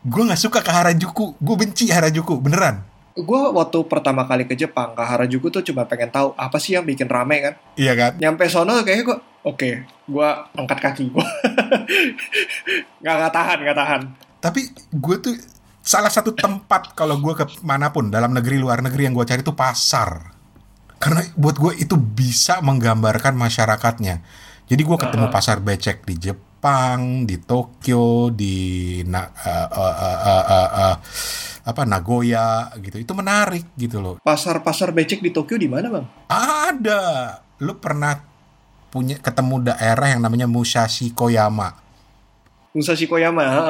Gue 0.00 0.22
nggak 0.24 0.40
suka 0.40 0.58
ke 0.58 0.72
Harajuku, 0.72 1.36
gue 1.36 1.56
benci 1.58 1.88
Harajuku 1.88 2.40
beneran. 2.40 2.80
gue 3.14 3.40
waktu 3.52 3.78
pertama 3.84 4.24
kali 4.24 4.42
ke 4.42 4.56
Jepang 4.56 4.90
ke 4.90 4.98
Harajuku 4.98 5.46
tuh 5.46 5.62
cuma 5.62 5.86
pengen 5.86 6.10
tahu 6.10 6.34
apa 6.34 6.58
sih 6.58 6.74
yang 6.74 6.82
bikin 6.82 7.06
rame 7.06 7.38
kan 7.38 7.54
Iya 7.78 7.94
kan? 7.94 8.12
nyampe 8.18 8.50
sono 8.50 8.74
kayaknya 8.82 9.04
gue 9.06 9.18
oke 9.44 9.70
gue 9.86 10.28
angkat 10.50 10.78
kaki 10.82 11.04
gue 11.14 11.22
nggak 13.00 13.14
nggak 13.14 13.32
tahan 13.32 13.58
nggak 13.62 13.78
tahan 13.78 14.02
Tapi 14.40 14.60
gue 14.90 15.16
tuh 15.22 15.34
salah 15.78 16.10
satu 16.10 16.34
tempat 16.34 16.90
kalau 16.92 17.16
gue 17.16 17.32
ke 17.32 17.44
mana 17.62 17.88
pun 17.88 18.10
dalam 18.10 18.34
negeri 18.34 18.58
luar 18.58 18.82
negeri 18.82 19.06
yang 19.06 19.14
gue 19.14 19.22
cari 19.22 19.40
tuh 19.40 19.54
pasar. 19.54 20.34
Karena 21.04 21.20
buat 21.36 21.60
gue 21.60 21.72
itu 21.76 22.00
bisa 22.00 22.64
menggambarkan 22.64 23.36
masyarakatnya. 23.36 24.24
Jadi 24.64 24.80
gue 24.80 24.96
ketemu 24.96 25.28
pasar 25.28 25.60
becek 25.60 26.08
di 26.08 26.16
Jepang, 26.16 27.28
di 27.28 27.36
Tokyo, 27.36 28.32
di 28.32 28.56
na, 29.04 29.28
eh, 29.28 29.68
eh, 29.68 29.94
eh, 30.00 30.18
eh, 30.24 30.44
eh, 30.48 30.68
eh, 30.88 30.96
apa 31.64 31.82
Nagoya 31.84 32.72
gitu. 32.80 32.96
Itu 32.96 33.12
menarik 33.12 33.76
gitu 33.76 34.00
loh. 34.00 34.16
pasar-pasar 34.24 34.96
becek 34.96 35.20
di 35.20 35.28
Tokyo 35.28 35.60
di 35.60 35.68
mana 35.68 35.92
bang 35.92 36.06
Ada. 36.32 37.02
Lu 37.60 37.76
pernah 37.76 38.16
punya 38.88 39.20
ketemu 39.20 39.68
daerah 39.68 40.08
yang 40.08 40.24
namanya 40.24 40.48
Musashi 40.48 41.12
Koyama. 41.12 41.76
Musashi 42.72 43.04
Koyama 43.04 43.44
ha. 43.44 43.66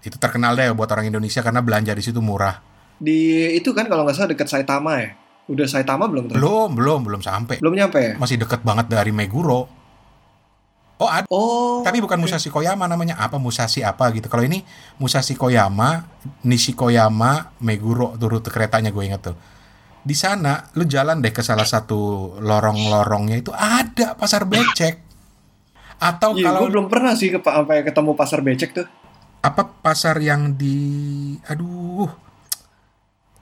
Itu 0.00 0.16
terkenal 0.16 0.56
deh 0.56 0.72
buat 0.72 0.88
orang 0.88 1.08
Indonesia 1.08 1.40
karena 1.40 1.60
belanja 1.60 1.92
di 1.92 2.04
situ 2.04 2.20
murah. 2.20 2.60
di 3.00 3.48
itu 3.56 3.72
kan 3.72 3.88
kalau 3.88 4.04
nggak 4.04 4.12
salah 4.12 4.28
dekat 4.28 4.44
Saitama 4.44 5.00
ya 5.00 5.16
udah 5.50 5.66
Saitama 5.66 6.06
belum 6.06 6.30
tuh 6.30 6.34
Belum, 6.38 6.70
belum, 6.72 7.00
belum 7.02 7.20
sampai. 7.20 7.58
belum 7.58 7.74
nyampe 7.74 7.98
ya 7.98 8.12
Masih 8.16 8.38
deket 8.38 8.62
banget 8.62 8.86
dari 8.86 9.10
Meguro. 9.10 9.66
Oh, 10.96 11.08
ada. 11.08 11.24
oh 11.28 11.80
Tapi 11.80 11.96
bukan 11.98 12.20
Musashi 12.20 12.48
Koyama 12.48 12.84
namanya 12.84 13.16
apa 13.16 13.40
Musashi 13.40 13.80
apa 13.80 14.12
gitu. 14.12 14.28
Kalau 14.28 14.44
ini 14.44 14.60
Musashi 14.96 15.32
Koyama, 15.32 16.04
Nishikoyama, 16.44 17.56
Meguro 17.58 18.12
tuh 18.14 18.28
rute 18.28 18.52
keretanya 18.52 18.92
gue 18.92 19.00
inget 19.02 19.24
tuh. 19.24 19.36
Di 20.00 20.12
sana 20.12 20.68
lu 20.76 20.84
jalan 20.84 21.20
deh 21.20 21.32
ke 21.32 21.40
salah 21.40 21.64
satu 21.64 22.32
lorong-lorongnya 22.38 23.40
itu 23.40 23.48
ada 23.50 24.12
pasar 24.12 24.44
becek. 24.44 25.00
Atau 25.96 26.36
Iya, 26.36 26.52
kalau 26.52 26.68
gue 26.68 26.72
belum 26.72 26.88
pernah 26.88 27.12
sih 27.12 27.28
ke 27.28 27.40
sampai 27.40 27.80
ketemu 27.80 28.10
pasar 28.12 28.40
becek 28.40 28.70
tuh. 28.72 28.86
apa 29.40 29.64
pasar 29.80 30.20
yang 30.20 30.52
di 30.52 30.76
aduh 31.48 32.04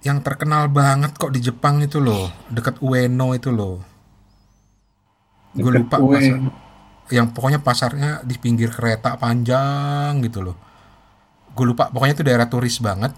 yang 0.07 0.23
terkenal 0.23 0.71
banget 0.71 1.19
kok 1.19 1.35
di 1.35 1.43
Jepang 1.43 1.83
itu 1.83 1.99
loh 1.99 2.31
dekat 2.49 2.79
Ueno 2.79 3.35
itu 3.35 3.51
loh. 3.51 3.83
Gue 5.57 5.73
lupa 5.75 5.99
pasar 5.99 6.39
yang 7.09 7.27
pokoknya 7.33 7.61
pasarnya 7.65 8.11
di 8.23 8.37
pinggir 8.37 8.71
kereta 8.71 9.19
panjang 9.19 10.23
gitu 10.23 10.45
loh. 10.45 10.57
Gue 11.57 11.75
lupa 11.75 11.91
pokoknya 11.91 12.15
itu 12.15 12.25
daerah 12.25 12.47
turis 12.47 12.79
banget. 12.79 13.11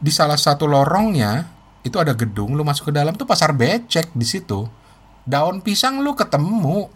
Di 0.00 0.10
salah 0.10 0.40
satu 0.40 0.66
lorongnya 0.66 1.46
itu 1.84 1.94
ada 2.00 2.16
gedung 2.16 2.56
lu 2.56 2.64
masuk 2.64 2.90
ke 2.90 2.92
dalam 2.96 3.14
tuh 3.14 3.28
pasar 3.28 3.54
becek 3.54 4.10
di 4.16 4.26
situ. 4.26 4.66
Daun 5.22 5.62
pisang 5.62 6.02
lu 6.02 6.16
ketemu 6.16 6.90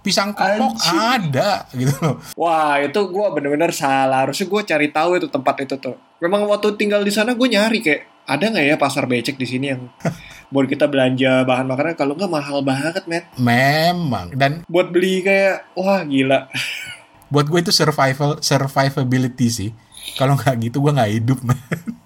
pisang 0.00 0.32
kepok 0.32 0.78
ada 0.84 1.64
gitu 1.74 1.92
loh. 2.00 2.16
Wah, 2.38 2.80
itu 2.80 2.96
gue 2.96 3.26
bener-bener 3.34 3.72
salah. 3.74 4.24
Harusnya 4.24 4.46
gue 4.46 4.62
cari 4.64 4.88
tahu 4.88 5.10
itu 5.20 5.28
tempat 5.28 5.64
itu 5.64 5.74
tuh. 5.76 5.96
Memang 6.22 6.48
waktu 6.48 6.76
tinggal 6.80 7.02
di 7.02 7.12
sana 7.12 7.34
gue 7.34 7.48
nyari 7.50 7.80
kayak 7.82 8.13
ada 8.24 8.44
nggak 8.48 8.64
ya 8.64 8.76
pasar 8.80 9.04
becek 9.04 9.36
di 9.36 9.46
sini 9.48 9.66
yang 9.72 9.88
buat 10.52 10.66
kita 10.68 10.88
belanja 10.88 11.44
bahan 11.44 11.66
makanan 11.68 11.94
kalau 11.96 12.16
nggak 12.16 12.32
mahal 12.32 12.60
banget, 12.64 13.04
men. 13.04 13.24
memang 13.36 14.32
dan 14.36 14.64
Buat 14.68 14.92
beli 14.92 15.24
kayak 15.24 15.72
wah 15.76 16.00
gila. 16.04 16.48
buat 17.32 17.50
gue 17.50 17.60
itu 17.60 17.72
survival 17.74 18.38
survivability 18.38 19.48
sih 19.50 19.70
kalau 20.14 20.38
nggak 20.38 20.70
gitu 20.70 20.84
gue 20.84 20.92
nggak 20.94 21.10
hidup 21.20 21.38
man. 21.42 21.58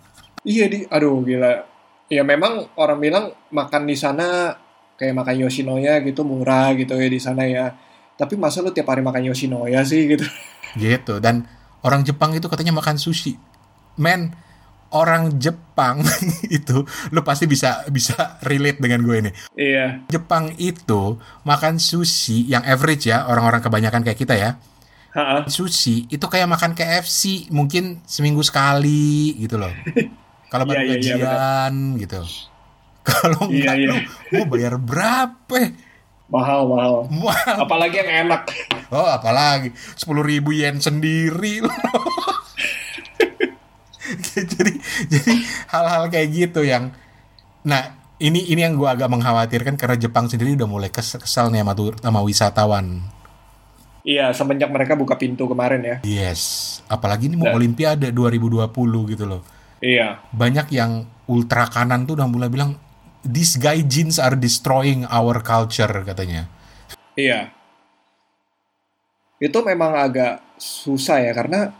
iya 0.49 0.67
di, 0.67 0.87
aduh 0.89 1.23
gila. 1.23 1.67
Ya 2.09 2.25
memang 2.25 2.73
orang 2.81 2.99
bilang 2.99 3.25
makan 3.53 3.85
di 3.85 3.93
sana 3.93 4.57
kayak 4.97 5.13
makan 5.13 5.45
Yoshinoya 5.45 6.01
gitu 6.03 6.25
murah 6.25 6.73
gitu 6.75 6.97
ya 6.97 7.09
di 7.11 7.21
sana 7.21 7.45
ya. 7.45 7.77
Tapi 8.19 8.35
masa 8.35 8.65
lu 8.65 8.75
tiap 8.75 8.91
hari 8.91 9.05
makan 9.05 9.31
Yoshinoya 9.31 9.87
sih 9.87 10.09
gitu? 10.11 10.27
gitu 10.77 11.23
dan 11.23 11.49
orang 11.81 12.05
Jepang 12.05 12.35
itu 12.37 12.45
katanya 12.51 12.77
makan 12.77 13.01
sushi 13.01 13.39
men 13.97 14.35
orang 14.93 15.37
Jepang 15.37 16.01
itu 16.59 16.85
lu 17.13 17.21
pasti 17.21 17.45
bisa 17.45 17.85
bisa 17.93 18.41
relate 18.45 18.81
dengan 18.81 19.05
gue 19.05 19.17
ini 19.29 19.31
iya. 19.55 20.01
Jepang 20.09 20.57
itu 20.57 21.21
makan 21.45 21.77
sushi 21.77 22.49
yang 22.49 22.65
average 22.65 23.09
ya 23.09 23.29
orang-orang 23.29 23.61
kebanyakan 23.61 24.01
kayak 24.05 24.19
kita 24.19 24.35
ya 24.37 24.51
Ha-ha. 25.13 25.49
sushi 25.49 26.09
itu 26.09 26.25
kayak 26.29 26.49
makan 26.49 26.73
KFC 26.77 27.49
mungkin 27.53 28.05
seminggu 28.05 28.41
sekali 28.45 29.37
gitu 29.41 29.57
loh 29.61 29.73
kalau 30.53 30.65
baru 30.65 30.85
iya, 30.85 30.85
iya, 30.85 30.93
gajian 30.97 31.75
gitu 32.01 32.21
kalau 33.09 33.49
Iya, 33.49 33.73
enggak 33.73 33.77
lu 33.85 33.97
mau 34.37 34.45
bayar 34.53 34.75
berapa 34.77 35.89
Mahal 36.29 36.69
mahal. 36.69 37.09
Wah, 37.25 37.65
Apalagi 37.65 38.05
yang 38.05 38.29
enak. 38.29 38.53
oh 38.93 39.09
apalagi 39.09 39.73
10.000 39.97 40.13
ribu 40.29 40.53
yen 40.53 40.77
sendiri 40.77 41.65
loh. 41.65 41.73
jadi 44.57 44.73
jadi 45.09 45.33
hal-hal 45.71 46.05
kayak 46.09 46.29
gitu 46.33 46.65
yang 46.65 46.93
nah 47.63 47.99
ini 48.19 48.51
ini 48.51 48.67
yang 48.67 48.75
gua 48.75 48.99
agak 48.99 49.07
mengkhawatirkan 49.11 49.79
karena 49.79 49.95
Jepang 49.95 50.27
sendiri 50.27 50.59
udah 50.59 50.69
mulai 50.69 50.91
kes- 50.91 51.23
kesal 51.23 51.55
nih 51.55 51.63
sama, 51.63 51.75
sama 52.03 52.21
wisatawan. 52.27 52.87
Iya, 54.03 54.33
semenjak 54.33 54.73
mereka 54.73 54.97
buka 54.99 55.15
pintu 55.21 55.47
kemarin 55.47 55.85
ya. 55.85 55.97
Yes, 56.03 56.81
apalagi 56.91 57.31
ini 57.31 57.37
mau 57.39 57.51
Dan- 57.51 57.61
Olimpiade 57.61 58.09
2020 58.11 59.13
gitu 59.13 59.25
loh. 59.29 59.43
Iya. 59.79 60.19
Banyak 60.35 60.73
yang 60.75 61.07
ultra 61.31 61.71
kanan 61.71 62.09
tuh 62.09 62.19
udah 62.19 62.27
mulai 62.27 62.51
bilang 62.51 62.75
these 63.23 63.55
guy 63.61 63.85
jeans 63.85 64.19
are 64.19 64.35
destroying 64.35 65.07
our 65.13 65.39
culture 65.45 65.91
katanya. 66.03 66.51
Iya. 67.15 67.55
Itu 69.39 69.63
memang 69.63 69.95
agak 69.95 70.43
susah 70.59 71.23
ya 71.23 71.31
karena 71.31 71.71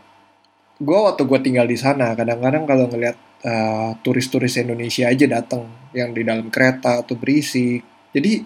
gue 0.79 0.99
waktu 0.99 1.21
gue 1.27 1.39
tinggal 1.43 1.67
di 1.67 1.75
sana 1.75 2.15
kadang-kadang 2.15 2.63
kalau 2.63 2.87
ngelihat 2.87 3.17
uh, 3.43 3.91
turis-turis 3.99 4.55
Indonesia 4.63 5.11
aja 5.11 5.27
datang 5.27 5.67
yang 5.91 6.15
di 6.15 6.23
dalam 6.23 6.47
kereta 6.47 7.03
atau 7.03 7.19
berisik. 7.19 7.83
Jadi 8.15 8.41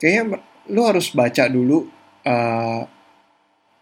kayaknya 0.00 0.40
lu 0.72 0.80
harus 0.88 1.12
baca 1.12 1.44
dulu 1.46 1.84
uh, 2.24 2.82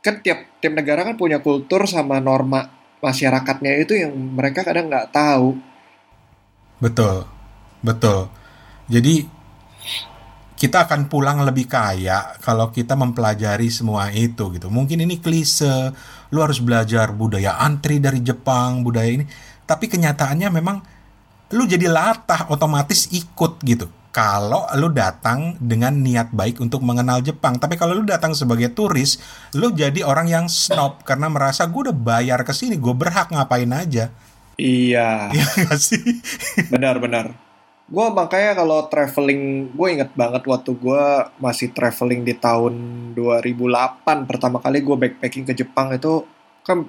kan 0.03 0.14
tiap 0.22 0.59
tiap 0.59 0.74
negara 0.74 1.07
kan 1.07 1.14
punya 1.14 1.38
kultur 1.38 1.86
sama 1.86 2.18
norma 2.18 2.66
masyarakatnya 2.99 3.78
itu 3.78 3.94
yang 3.94 4.12
mereka 4.14 4.66
kadang 4.66 4.90
nggak 4.90 5.14
tahu. 5.14 5.55
Betul, 6.82 7.24
betul. 7.80 8.26
Jadi 8.90 9.26
kita 10.57 10.89
akan 10.89 11.13
pulang 11.13 11.45
lebih 11.45 11.69
kaya 11.69 12.33
kalau 12.41 12.73
kita 12.73 12.97
mempelajari 12.97 13.69
semua 13.69 14.09
itu 14.09 14.49
gitu. 14.57 14.73
Mungkin 14.73 15.05
ini 15.05 15.21
klise, 15.21 15.93
lu 16.33 16.41
harus 16.41 16.65
belajar 16.65 17.13
budaya 17.13 17.61
antri 17.61 18.01
dari 18.01 18.25
Jepang, 18.25 18.81
budaya 18.81 19.21
ini. 19.21 19.29
Tapi 19.69 19.85
kenyataannya 19.85 20.49
memang 20.49 20.77
lu 21.53 21.69
jadi 21.69 21.93
latah 21.93 22.49
otomatis 22.49 23.13
ikut 23.13 23.61
gitu. 23.69 23.87
Kalau 24.17 24.65
lu 24.81 24.89
datang 24.97 25.61
dengan 25.61 25.93
niat 25.93 26.33
baik 26.33 26.65
untuk 26.65 26.81
mengenal 26.81 27.21
Jepang, 27.21 27.61
tapi 27.61 27.77
kalau 27.77 27.93
lu 27.93 28.09
datang 28.09 28.33
sebagai 28.33 28.73
turis, 28.73 29.21
lu 29.53 29.77
jadi 29.77 30.01
orang 30.09 30.33
yang 30.33 30.47
snob 30.49 31.05
karena 31.05 31.29
merasa 31.29 31.69
gue 31.69 31.93
udah 31.93 31.97
bayar 31.97 32.41
ke 32.49 32.57
sini, 32.57 32.81
gue 32.81 32.97
berhak 32.97 33.29
ngapain 33.29 33.69
aja. 33.77 34.09
Iya. 34.57 35.37
Ya 35.37 35.45
nggak 35.45 35.77
sih? 35.77 36.01
Benar-benar. 36.73 37.45
Gue 37.87 38.07
makanya 38.11 38.59
kalau 38.59 38.82
traveling, 38.84 39.43
gue 39.70 39.89
inget 39.89 40.11
banget 40.12 40.43
waktu 40.43 40.74
gue 40.74 41.03
masih 41.39 41.70
traveling 41.70 42.26
di 42.26 42.34
tahun 42.34 42.74
2008 43.14 44.26
pertama 44.26 44.59
kali 44.59 44.82
gue 44.82 44.97
backpacking 44.97 45.47
ke 45.47 45.55
Jepang 45.55 45.95
itu 45.95 46.26
kan 46.61 46.82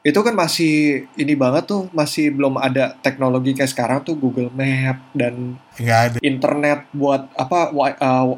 itu 0.00 0.20
kan 0.20 0.32
masih 0.32 0.74
ini 1.14 1.32
banget 1.32 1.64
tuh 1.64 1.88
masih 1.90 2.28
belum 2.28 2.56
ada 2.56 2.96
teknologi 2.98 3.52
kayak 3.52 3.68
sekarang 3.68 3.98
tuh 4.00 4.12
Google 4.14 4.48
Map 4.50 5.00
dan 5.12 5.56
Nggak 5.76 6.00
ada. 6.02 6.16
internet 6.20 6.78
buat 6.90 7.28
apa 7.34 7.68
wi- 7.70 7.96
uh, 7.98 8.36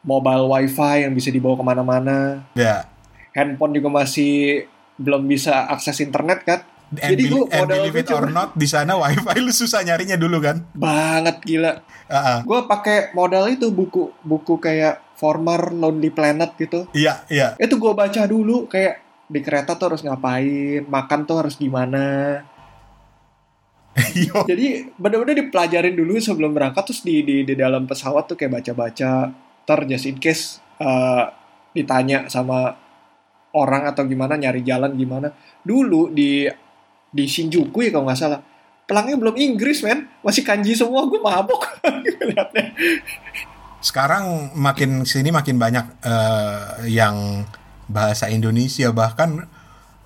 mobile 0.00 0.46
wifi 0.46 1.02
yang 1.02 1.14
bisa 1.14 1.30
dibawa 1.30 1.54
ke 1.54 1.64
mana-mana 1.64 2.42
Ya. 2.54 2.86
handphone 3.30 3.74
juga 3.74 3.90
masih 3.92 4.66
belum 4.94 5.26
bisa 5.26 5.66
akses 5.66 5.98
internet 5.98 6.42
kan 6.42 6.62
And, 6.88 7.20
Jadi 7.20 7.28
and 7.28 7.52
modal 7.52 7.68
believe 7.84 8.00
it 8.00 8.08
or 8.08 8.32
not, 8.32 8.56
di 8.56 8.64
sana 8.64 8.96
wifi 8.96 9.44
lu 9.44 9.52
susah 9.52 9.84
nyarinya 9.84 10.16
dulu 10.16 10.40
kan? 10.40 10.64
banget 10.72 11.36
gila 11.44 11.72
Ah, 12.08 12.16
ah. 12.16 12.38
gue 12.40 12.60
pakai 12.64 13.12
modal 13.12 13.44
itu 13.52 13.68
buku 13.68 14.08
buku 14.24 14.56
kayak 14.56 14.96
Former 15.20 15.68
Lonely 15.76 16.08
Planet 16.08 16.56
gitu 16.56 16.88
Iya, 16.96 17.28
iya. 17.28 17.52
itu 17.60 17.76
gue 17.76 17.92
baca 17.92 18.24
dulu 18.24 18.64
kayak 18.64 19.04
di 19.28 19.44
kereta 19.44 19.76
tuh 19.76 19.92
harus 19.92 20.00
ngapain 20.00 20.88
makan 20.88 21.28
tuh 21.28 21.36
harus 21.44 21.60
gimana 21.60 22.40
jadi 24.48 24.88
bener-bener 24.94 25.44
dipelajarin 25.44 25.92
dulu 25.92 26.16
sebelum 26.22 26.54
berangkat 26.54 26.88
terus 26.88 27.02
di 27.04 27.20
di, 27.26 27.42
di 27.42 27.52
dalam 27.52 27.84
pesawat 27.84 28.30
tuh 28.30 28.36
kayak 28.40 28.62
baca-baca 28.62 29.28
ter 29.66 29.78
just 29.84 30.06
in 30.08 30.16
case 30.16 30.62
uh, 30.78 31.28
ditanya 31.74 32.30
sama 32.30 32.72
orang 33.52 33.90
atau 33.90 34.06
gimana 34.06 34.38
nyari 34.38 34.62
jalan 34.62 34.94
gimana 34.94 35.34
dulu 35.60 36.08
di 36.08 36.46
di 37.12 37.24
Shinjuku 37.24 37.88
ya 37.88 37.90
kalau 37.94 38.08
nggak 38.08 38.18
salah 38.18 38.40
pelangnya 38.88 39.16
belum 39.20 39.36
Inggris 39.36 39.84
men 39.84 40.08
masih 40.24 40.44
kanji 40.44 40.72
semua 40.72 41.04
gue 41.04 41.20
mabok 41.20 41.68
sekarang 43.88 44.52
makin 44.58 45.06
sini 45.06 45.30
makin 45.30 45.60
banyak 45.60 45.86
uh, 46.02 46.82
yang 46.88 47.46
bahasa 47.88 48.28
Indonesia 48.28 48.90
bahkan 48.90 49.48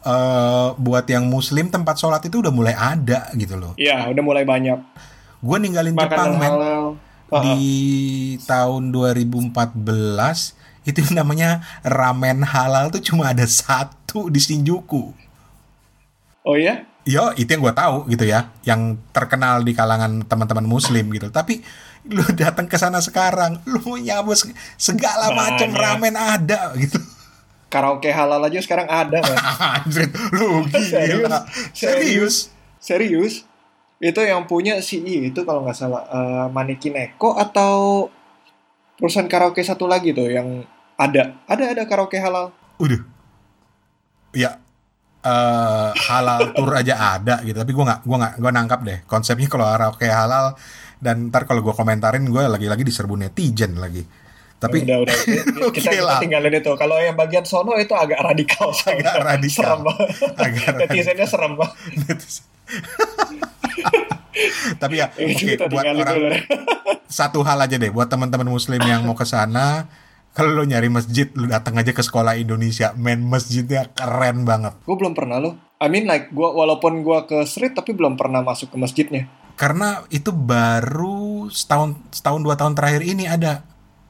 uh, 0.07 0.75
buat 0.77 1.07
yang 1.09 1.27
Muslim 1.27 1.71
tempat 1.71 1.99
sholat 1.99 2.23
itu 2.27 2.43
udah 2.43 2.53
mulai 2.55 2.75
ada 2.77 3.31
gitu 3.35 3.59
loh. 3.59 3.75
Iya, 3.75 4.07
udah 4.11 4.23
mulai 4.23 4.47
banyak. 4.47 4.79
Gue 5.43 5.57
ninggalin 5.59 5.99
Makanan 5.99 6.07
Jepang 6.07 6.31
men 6.39 6.55
di 7.33 8.37
tahun 8.45 8.93
2014 8.93 9.57
itu 10.85 11.01
namanya 11.17 11.65
ramen 11.81 12.45
halal 12.45 12.93
tuh 12.93 13.01
cuma 13.01 13.33
ada 13.33 13.49
satu 13.49 14.29
di 14.29 14.37
Shinjuku. 14.37 15.17
Oh 16.45 16.59
ya? 16.59 16.85
Yo, 17.03 17.35
itu 17.35 17.51
yang 17.51 17.63
gue 17.67 17.75
tahu 17.75 18.07
gitu 18.15 18.23
ya, 18.23 18.55
yang 18.63 18.95
terkenal 19.11 19.67
di 19.67 19.75
kalangan 19.75 20.23
teman-teman 20.23 20.63
Muslim 20.63 21.11
gitu. 21.11 21.35
Tapi 21.35 21.59
lu 22.07 22.23
datang 22.41 22.71
ke 22.71 22.79
sana 22.79 23.03
sekarang, 23.03 23.59
lu 23.67 23.99
nyabu 23.99 24.35
segala 24.79 25.35
macam 25.35 25.71
ramen 25.75 26.15
ada 26.15 26.71
gitu. 26.79 27.03
Karaoke 27.73 28.13
halal 28.13 28.45
aja 28.45 28.61
sekarang 28.61 28.87
ada 28.87 29.19
kan? 29.19 29.39
lu 30.37 30.63
gila. 30.71 31.49
Serius? 31.73 31.73
Serius? 31.73 32.37
Serius? 32.79 33.35
Itu 34.03 34.19
yang 34.19 34.51
punya 34.51 34.83
si 34.83 34.99
itu 34.99 35.47
kalau 35.47 35.63
nggak 35.63 35.79
salah 35.79 36.03
uh, 36.11 36.47
Manikin 36.51 36.99
Eko 36.99 37.39
atau 37.39 38.11
perusahaan 38.99 39.31
karaoke 39.31 39.63
satu 39.63 39.87
lagi 39.87 40.11
tuh 40.11 40.27
yang 40.27 40.67
ada. 40.99 41.39
Ada 41.47 41.71
ada 41.71 41.83
karaoke 41.87 42.19
halal. 42.19 42.51
Udah. 42.83 42.99
Ya, 44.35 44.59
uh, 45.23 45.91
halal 45.95 46.53
tour 46.55 46.73
aja 46.75 47.19
ada 47.19 47.41
gitu. 47.47 47.57
Tapi 47.59 47.73
gue 47.73 47.85
nggak 47.85 48.01
gue 48.05 48.17
nggak 48.19 48.35
gue 48.39 48.51
nangkap 48.53 48.81
deh 48.83 48.99
konsepnya 49.07 49.49
kalau 49.49 49.67
karaoke 49.67 50.07
halal. 50.07 50.55
Dan 51.03 51.35
ntar 51.35 51.51
kalau 51.51 51.67
gue 51.67 51.75
komentarin 51.75 52.23
gue 52.23 52.43
lagi-lagi 52.47 52.87
diserbu 52.87 53.19
netizen 53.19 53.75
lagi. 53.79 54.07
Tapi 54.63 54.87
udah 54.87 54.99
udah. 55.03 55.17
Kita, 55.27 55.67
okay 55.67 55.99
kita 55.99 56.23
tinggalin 56.23 56.55
itu. 56.55 56.71
Kalau 56.79 56.95
yang 57.03 57.19
bagian 57.19 57.43
sono 57.43 57.75
itu 57.75 57.91
agak 57.91 58.23
radikal 58.23 58.71
agak 58.71 59.15
radikal. 59.19 59.83
Serem 59.83 59.83
agak 60.39 60.71
netizennya 60.79 61.27
serem 61.27 61.59
tapi 64.81 64.97
ya 64.97 65.13
oke 65.13 65.29
okay, 65.37 65.61
buat 65.69 65.85
orang 65.85 66.41
satu 67.05 67.45
hal 67.45 67.59
aja 67.61 67.77
deh. 67.77 67.93
Buat 67.93 68.09
teman-teman 68.09 68.49
muslim 68.49 68.81
yang 68.81 69.05
mau 69.05 69.13
ke 69.13 69.29
sana 69.29 69.85
kalau 70.33 70.57
lo 70.57 70.65
nyari 70.65 70.89
masjid 70.89 71.29
lo 71.37 71.49
datang 71.49 71.77
aja 71.77 71.93
ke 71.93 72.03
sekolah 72.05 72.37
Indonesia 72.41 72.97
main 72.97 73.21
masjidnya 73.21 73.93
keren 73.93 74.49
banget 74.49 74.77
gue 74.85 74.97
belum 74.97 75.13
pernah 75.13 75.41
lo 75.41 75.57
I 75.83 75.91
mean 75.91 76.07
like 76.07 76.31
gua 76.31 76.55
walaupun 76.55 77.03
gua 77.03 77.27
ke 77.27 77.43
street 77.43 77.75
tapi 77.75 77.91
belum 77.91 78.15
pernah 78.15 78.39
masuk 78.39 78.71
ke 78.71 78.79
masjidnya 78.79 79.27
karena 79.57 80.01
itu 80.09 80.33
baru 80.33 81.47
setahun 81.53 81.97
setahun 82.13 82.41
dua 82.41 82.57
tahun 82.57 82.75
terakhir 82.75 83.03
ini 83.05 83.29
ada. 83.29 83.63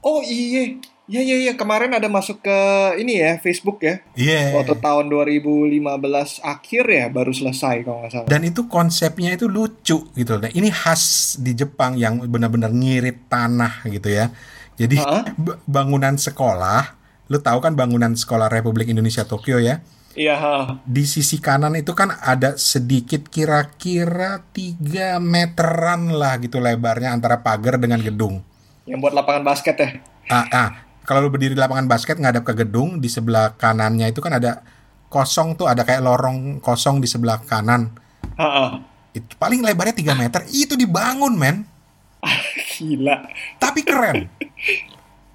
Oh 0.03 0.19
iya, 0.19 0.75
iya 1.07 1.21
iya 1.23 1.35
iya 1.47 1.53
kemarin 1.55 1.95
ada 1.95 2.07
masuk 2.11 2.43
ke 2.43 2.59
ini 2.99 3.19
ya 3.19 3.39
Facebook 3.39 3.79
ya. 3.83 4.03
Iya. 4.15 4.51
Yeah. 4.51 4.59
Waktu 4.59 4.81
tahun 4.83 5.07
2015 5.07 5.79
akhir 6.43 6.83
ya 6.89 7.05
baru 7.07 7.31
selesai 7.31 7.87
kalau 7.87 8.03
nggak 8.03 8.11
salah. 8.11 8.27
Dan 8.27 8.41
itu 8.43 8.67
konsepnya 8.67 9.35
itu 9.35 9.47
lucu 9.47 10.11
gitu. 10.11 10.33
Nah 10.39 10.51
ini 10.51 10.67
khas 10.71 11.35
di 11.39 11.55
Jepang 11.55 11.95
yang 11.95 12.23
benar-benar 12.27 12.71
ngirit 12.71 13.27
tanah 13.31 13.87
gitu 13.87 14.11
ya. 14.11 14.31
Jadi 14.77 14.97
uh 14.97 15.21
-huh. 15.21 15.57
bangunan 15.69 16.17
sekolah, 16.17 16.97
lu 17.29 17.37
tahu 17.39 17.61
kan 17.61 17.77
bangunan 17.77 18.13
sekolah 18.17 18.49
Republik 18.49 18.89
Indonesia 18.89 19.23
Tokyo 19.25 19.61
ya? 19.61 19.81
Iya. 20.13 20.77
Di 20.85 21.03
sisi 21.09 21.41
kanan 21.41 21.73
itu 21.73 21.97
kan 21.97 22.13
ada 22.21 22.53
sedikit 22.57 23.29
kira-kira 23.33 24.45
3 24.53 25.17
meteran 25.17 26.13
lah 26.13 26.37
gitu 26.37 26.61
lebarnya 26.61 27.13
antara 27.13 27.41
pagar 27.41 27.81
dengan 27.81 27.97
gedung. 27.97 28.45
Yang 28.85 28.99
buat 29.01 29.13
lapangan 29.17 29.43
basket 29.43 29.75
ya? 29.81 29.89
Ah, 30.29 30.47
ah. 30.53 30.69
kalau 31.03 31.27
lu 31.27 31.29
berdiri 31.35 31.51
di 31.51 31.59
lapangan 31.59 31.89
basket 31.89 32.15
ngadap 32.15 32.47
ke 32.47 32.53
gedung 32.63 33.03
di 33.03 33.11
sebelah 33.11 33.59
kanannya 33.59 34.07
itu 34.15 34.23
kan 34.23 34.39
ada 34.39 34.63
kosong 35.11 35.59
tuh 35.59 35.67
ada 35.67 35.83
kayak 35.83 35.99
lorong 35.99 36.63
kosong 36.63 37.01
di 37.01 37.09
sebelah 37.09 37.41
kanan. 37.43 37.91
Ah, 38.37 38.45
ah. 38.45 38.69
Itu 39.17 39.33
paling 39.41 39.65
lebarnya 39.65 39.97
3 39.97 40.13
meter 40.13 40.41
itu 40.53 40.77
dibangun 40.77 41.33
men. 41.35 41.65
Gila. 42.79 43.27
Tapi 43.59 43.81
keren. 43.83 44.31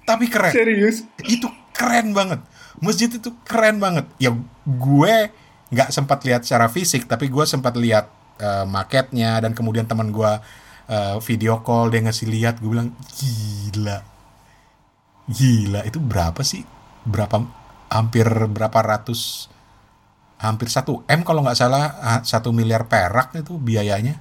Tapi 0.03 0.25
keren. 0.27 0.51
Serius? 0.51 1.05
Itu 1.23 1.47
keren 1.73 2.11
banget 2.11 2.43
masjid 2.79 3.11
itu 3.11 3.29
keren 3.43 3.77
banget 3.77 4.07
ya 4.17 4.31
gue 4.65 5.15
nggak 5.69 5.89
sempat 5.91 6.23
lihat 6.25 6.47
secara 6.47 6.71
fisik 6.71 7.05
tapi 7.05 7.27
gue 7.27 7.43
sempat 7.45 7.75
lihat 7.75 8.09
uh, 8.39 8.65
maketnya 8.65 9.37
dan 9.43 9.51
kemudian 9.53 9.85
teman 9.85 10.09
gue 10.09 10.31
uh, 10.89 11.17
video 11.21 11.59
call 11.61 11.91
dia 11.91 12.01
ngasih 12.03 12.27
lihat 12.31 12.63
gue 12.63 12.69
bilang 12.71 12.95
gila 13.19 14.01
gila 15.29 15.81
itu 15.85 15.99
berapa 16.01 16.41
sih 16.41 16.63
berapa 17.05 17.43
hampir 17.91 18.25
berapa 18.49 18.79
ratus 18.79 19.51
hampir 20.39 20.71
satu 20.71 21.03
m 21.05 21.21
kalau 21.27 21.43
nggak 21.43 21.59
salah 21.59 22.21
satu 22.23 22.55
miliar 22.55 22.87
perak 22.87 23.35
itu 23.35 23.59
biayanya 23.59 24.15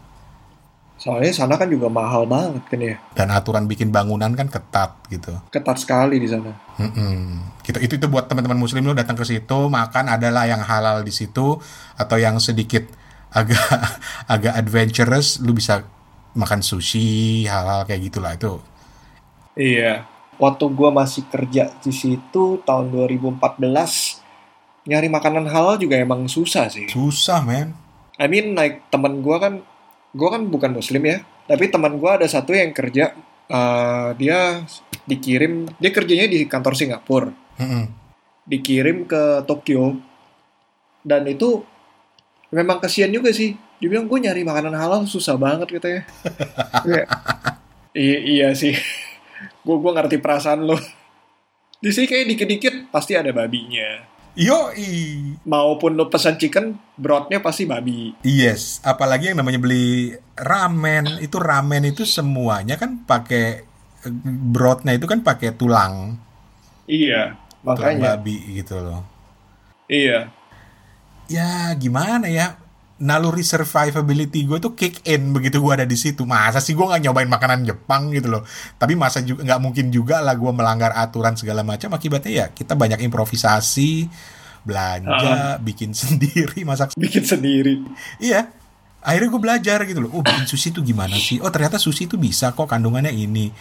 Soalnya 0.99 1.31
sana 1.31 1.55
kan 1.55 1.71
juga 1.71 1.87
mahal 1.87 2.27
banget 2.27 2.63
kan 2.67 2.81
ya. 2.83 2.99
Dan 3.15 3.31
aturan 3.31 3.71
bikin 3.71 3.95
bangunan 3.95 4.35
kan 4.35 4.51
ketat 4.51 4.99
gitu. 5.07 5.31
Ketat 5.55 5.79
sekali 5.79 6.19
di 6.19 6.27
sana. 6.27 6.51
Mm 6.75 6.91
-mm. 6.91 7.19
Gitu 7.63 7.79
itu 7.79 7.95
itu 8.03 8.07
buat 8.11 8.27
teman-teman 8.27 8.59
muslim 8.59 8.83
lo 8.83 8.99
datang 8.99 9.15
ke 9.15 9.23
situ 9.23 9.71
makan 9.71 10.11
adalah 10.11 10.51
yang 10.51 10.59
halal 10.59 11.07
di 11.07 11.15
situ 11.15 11.55
atau 11.95 12.17
yang 12.19 12.43
sedikit 12.43 12.83
agak 13.31 13.63
agak 14.35 14.59
adventurous 14.59 15.39
lu 15.39 15.55
bisa 15.55 15.87
makan 16.35 16.67
sushi 16.67 17.47
halal 17.47 17.87
kayak 17.87 18.11
gitulah 18.11 18.35
itu. 18.35 18.59
Iya. 19.55 20.03
Waktu 20.43 20.67
gua 20.75 20.91
masih 20.91 21.31
kerja 21.31 21.71
di 21.79 21.95
situ 21.95 22.59
tahun 22.67 22.91
2014 22.91 23.39
nyari 24.91 25.07
makanan 25.07 25.47
halal 25.47 25.79
juga 25.79 25.95
emang 25.95 26.27
susah 26.27 26.67
sih. 26.67 26.91
Susah, 26.91 27.47
men. 27.47 27.71
I 28.19 28.27
mean 28.27 28.59
like 28.59 28.83
temen 28.91 29.23
gua 29.23 29.39
kan 29.39 29.63
gue 30.13 30.29
kan 30.29 30.43
bukan 30.49 30.73
muslim 30.77 31.05
ya 31.05 31.21
tapi 31.49 31.73
teman 31.73 31.97
gue 31.97 32.11
ada 32.11 32.29
satu 32.29 32.53
yang 32.53 32.77
kerja 32.77 33.17
uh, 33.49 34.13
dia 34.15 34.63
dikirim 35.09 35.65
dia 35.81 35.91
kerjanya 35.91 36.29
di 36.29 36.45
kantor 36.45 36.77
Singapura. 36.77 37.33
Mm 37.59 37.67
-hmm. 37.67 37.85
dikirim 38.49 39.05
ke 39.09 39.45
Tokyo. 39.45 39.99
Dan 41.05 41.25
itu 41.29 41.65
memang 42.53 42.79
kasihan 42.79 43.09
juga 43.09 43.33
sih. 43.33 43.57
Dia 43.81 43.89
bilang 43.89 44.07
gue 44.07 44.19
nyari 44.21 44.45
makanan 44.45 44.77
halal 44.77 45.09
susah 45.09 45.41
banget 45.41 45.81
katanya. 45.81 46.03
Ya. 46.89 47.05
iya 47.97 48.19
iya 48.23 48.49
sih. 48.55 48.77
Gue 49.65 49.77
gue 49.81 49.93
ngerti 49.93 50.17
perasaan 50.21 50.69
lo. 50.69 50.79
Di 51.81 51.91
sini 51.91 52.07
kayak 52.07 52.29
dikit-dikit 52.31 52.75
pasti 52.93 53.17
ada 53.17 53.33
babinya 53.33 54.18
Yo, 54.39 54.71
maupun 55.43 55.99
lo 55.99 56.07
pesan 56.07 56.39
chicken, 56.39 56.79
broadnya 56.95 57.43
pasti 57.43 57.67
babi. 57.67 58.15
Yes, 58.23 58.79
apalagi 58.87 59.35
yang 59.35 59.43
namanya 59.43 59.59
beli 59.59 60.15
ramen, 60.39 61.19
itu 61.19 61.43
ramen 61.43 61.83
itu 61.91 62.07
semuanya 62.07 62.79
kan 62.79 63.03
pakai 63.03 63.67
broadnya 64.55 64.95
itu 64.95 65.11
kan 65.11 65.27
pakai 65.27 65.59
tulang. 65.59 66.23
Iya, 66.87 67.35
makanya. 67.67 67.83
Tulang 67.83 67.99
babi 67.99 68.37
gitu 68.63 68.79
loh. 68.79 69.03
Iya. 69.91 70.31
Ya 71.27 71.75
gimana 71.75 72.31
ya? 72.31 72.63
Naluri 72.99 73.47
survivability 73.47 74.43
gue 74.43 74.59
tuh 74.59 74.75
kick 74.75 75.07
in 75.07 75.31
begitu 75.31 75.63
gue 75.63 75.71
ada 75.71 75.87
di 75.87 75.95
situ. 75.95 76.27
Masa 76.27 76.59
sih 76.59 76.75
gue 76.75 76.83
nggak 76.83 77.07
nyobain 77.07 77.31
makanan 77.31 77.63
Jepang 77.63 78.11
gitu 78.11 78.27
loh. 78.27 78.43
Tapi 78.75 78.99
masa 78.99 79.23
juga 79.23 79.47
nggak 79.47 79.61
mungkin 79.63 79.87
juga 79.95 80.19
lah 80.19 80.35
gue 80.35 80.51
melanggar 80.51 80.91
aturan 80.99 81.39
segala 81.39 81.63
macam. 81.63 81.95
Akibatnya 81.95 82.33
ya 82.35 82.47
kita 82.51 82.75
banyak 82.75 82.99
improvisasi 83.07 84.11
belanja, 84.67 85.15
uh. 85.15 85.57
bikin 85.63 85.95
sendiri, 86.03 86.67
masak 86.67 86.93
bikin 86.99 87.23
sendiri. 87.23 87.81
Iya. 88.19 88.51
Akhirnya 88.99 89.29
gue 89.31 89.43
belajar 89.43 89.79
gitu 89.87 90.03
loh. 90.03 90.11
Oh, 90.19 90.23
bikin 90.27 90.45
sushi 90.51 90.75
itu 90.75 90.83
gimana 90.83 91.15
sih? 91.15 91.39
Oh, 91.39 91.55
ternyata 91.55 91.79
sushi 91.79 92.11
itu 92.11 92.19
bisa 92.19 92.51
kok 92.51 92.67
kandungannya 92.67 93.15
ini. 93.15 93.55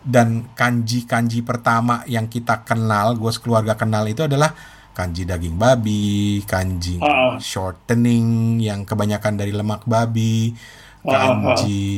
Dan 0.00 0.56
kanji-kanji 0.56 1.44
pertama 1.44 2.06
yang 2.06 2.30
kita 2.30 2.64
kenal, 2.64 3.18
gue 3.18 3.28
sekeluarga 3.34 3.76
kenal 3.76 4.06
itu 4.08 4.24
adalah 4.24 4.54
kanji 5.00 5.24
daging 5.24 5.56
babi, 5.56 6.44
kanji 6.44 7.00
uh. 7.00 7.40
shortening 7.40 8.60
yang 8.60 8.84
kebanyakan 8.84 9.40
dari 9.40 9.56
lemak 9.56 9.88
babi, 9.88 10.52
kanji 11.00 11.88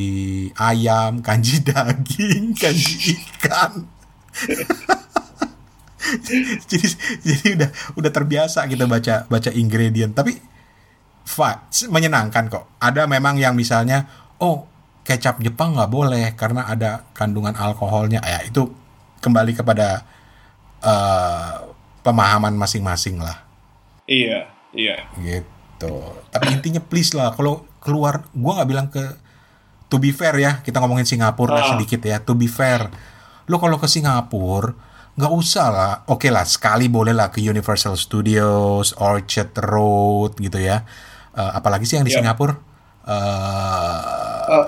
uh, 0.55 0.63
uh. 0.63 0.71
ayam, 0.71 1.19
kanji 1.19 1.59
daging, 1.67 2.55
kanji 2.55 3.19
ikan. 3.19 3.91
jadi 6.71 6.87
jadi 7.23 7.47
udah 7.59 7.71
udah 7.99 8.11
terbiasa 8.11 8.67
kita 8.67 8.85
baca 8.91 9.25
baca 9.31 9.51
ingredient 9.55 10.13
tapi 10.13 10.35
fa, 11.23 11.65
menyenangkan 11.89 12.51
kok 12.51 12.65
ada 12.83 13.07
memang 13.07 13.39
yang 13.39 13.55
misalnya 13.55 14.11
oh 14.43 14.67
kecap 15.07 15.39
Jepang 15.43 15.75
nggak 15.79 15.91
boleh 15.91 16.27
karena 16.35 16.67
ada 16.67 17.07
kandungan 17.15 17.55
alkoholnya 17.55 18.23
ya 18.23 18.43
itu 18.47 18.71
kembali 19.23 19.53
kepada 19.55 20.03
uh, 20.83 21.72
pemahaman 22.03 22.55
masing-masing 22.55 23.19
lah. 23.19 23.43
Iya 24.05 24.51
iya. 24.73 25.07
Gitu. 25.17 25.95
Tapi 26.29 26.47
intinya 26.51 26.79
please 26.79 27.13
lah 27.13 27.33
kalau 27.33 27.67
keluar 27.79 28.27
gua 28.33 28.59
nggak 28.59 28.69
bilang 28.69 28.89
ke 28.89 29.03
to 29.87 29.99
be 29.99 30.11
fair 30.11 30.35
ya 30.35 30.59
kita 30.61 30.79
ngomongin 30.79 31.05
Singapura 31.05 31.59
Ah. 31.59 31.69
sedikit 31.75 32.03
ya 32.03 32.19
to 32.19 32.35
be 32.35 32.47
fair. 32.47 32.91
Lo 33.47 33.59
kalau 33.59 33.77
ke 33.77 33.87
Singapura 33.87 34.75
nggak 35.13 35.33
usah 35.33 35.67
lah. 35.69 35.93
Oke 36.09 36.29
lah 36.29 36.43
sekali 36.43 36.89
boleh 36.89 37.13
lah 37.13 37.29
ke 37.29 37.39
Universal 37.39 37.95
Studios 37.95 38.97
Orchard 38.97 39.53
Road 39.61 40.39
gitu 40.39 40.57
ya. 40.57 40.83
Eh, 41.33 41.51
apalagi 41.53 41.85
sih 41.85 41.97
yang 41.97 42.05
di 42.05 42.13
Yap. 42.13 42.21
Singapura? 42.25 42.55
Eh, 43.05 44.01
Eh, 44.53 44.67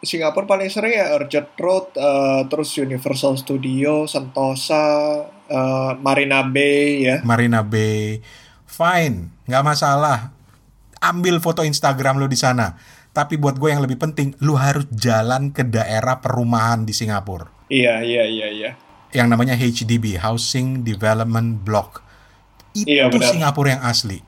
Singapura 0.00 0.46
paling 0.46 0.70
sering 0.70 0.94
ya 0.94 1.10
Orchard 1.12 1.52
Road, 1.56 1.86
eh, 1.94 2.40
terus 2.46 2.70
Universal 2.76 3.34
Studio, 3.36 4.06
Sentosa, 4.06 5.26
eh, 5.48 5.90
Marina 5.98 6.44
Bay 6.44 7.02
ya. 7.08 7.16
Marina 7.24 7.60
Bay 7.64 8.20
fine 8.68 9.32
nggak 9.48 9.64
masalah 9.64 10.30
ambil 11.00 11.40
foto 11.40 11.64
Instagram 11.64 12.20
lo 12.20 12.28
di 12.28 12.36
sana 12.38 12.76
tapi 13.10 13.34
buat 13.34 13.58
gue 13.58 13.72
yang 13.72 13.82
lebih 13.82 13.98
penting 13.98 14.36
lu 14.44 14.54
harus 14.54 14.86
jalan 14.94 15.50
ke 15.50 15.66
daerah 15.66 16.20
perumahan 16.22 16.84
di 16.84 16.92
Singapura 16.94 17.48
Iya, 17.68 18.00
iya, 18.00 18.24
iya, 18.24 18.48
iya. 18.48 18.70
yang 19.12 19.28
namanya 19.28 19.52
HDB 19.52 20.16
Housing 20.20 20.84
Development 20.84 21.60
Block 21.60 22.00
itu 22.72 22.88
Iya, 22.88 23.08
benar. 23.10 23.28
Singapura 23.32 23.68
yang 23.76 23.82
asli 23.84 24.20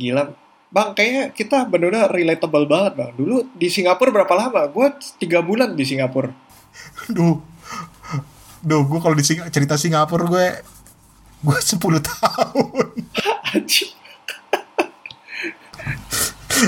Gila. 0.00 0.32
Bang, 0.70 0.96
kayaknya 0.96 1.34
kita 1.34 1.66
benar-benar 1.68 2.08
relatable 2.08 2.64
banget, 2.64 2.92
Bang. 2.96 3.12
Dulu 3.18 3.52
di 3.52 3.68
Singapura 3.68 4.08
berapa 4.14 4.32
lama? 4.32 4.64
Gue 4.70 4.88
tiga 5.20 5.42
bulan 5.44 5.76
di 5.76 5.84
Singapura. 5.84 6.32
duh 7.10 7.42
duh 8.60 8.84
gue 8.84 9.00
kalau 9.00 9.16
di 9.16 9.24
Sing- 9.24 9.48
cerita 9.48 9.74
Singapura 9.74 10.24
gue 10.24 10.46
gue 11.40 11.56
10 11.56 11.80
tahun. 12.08 12.86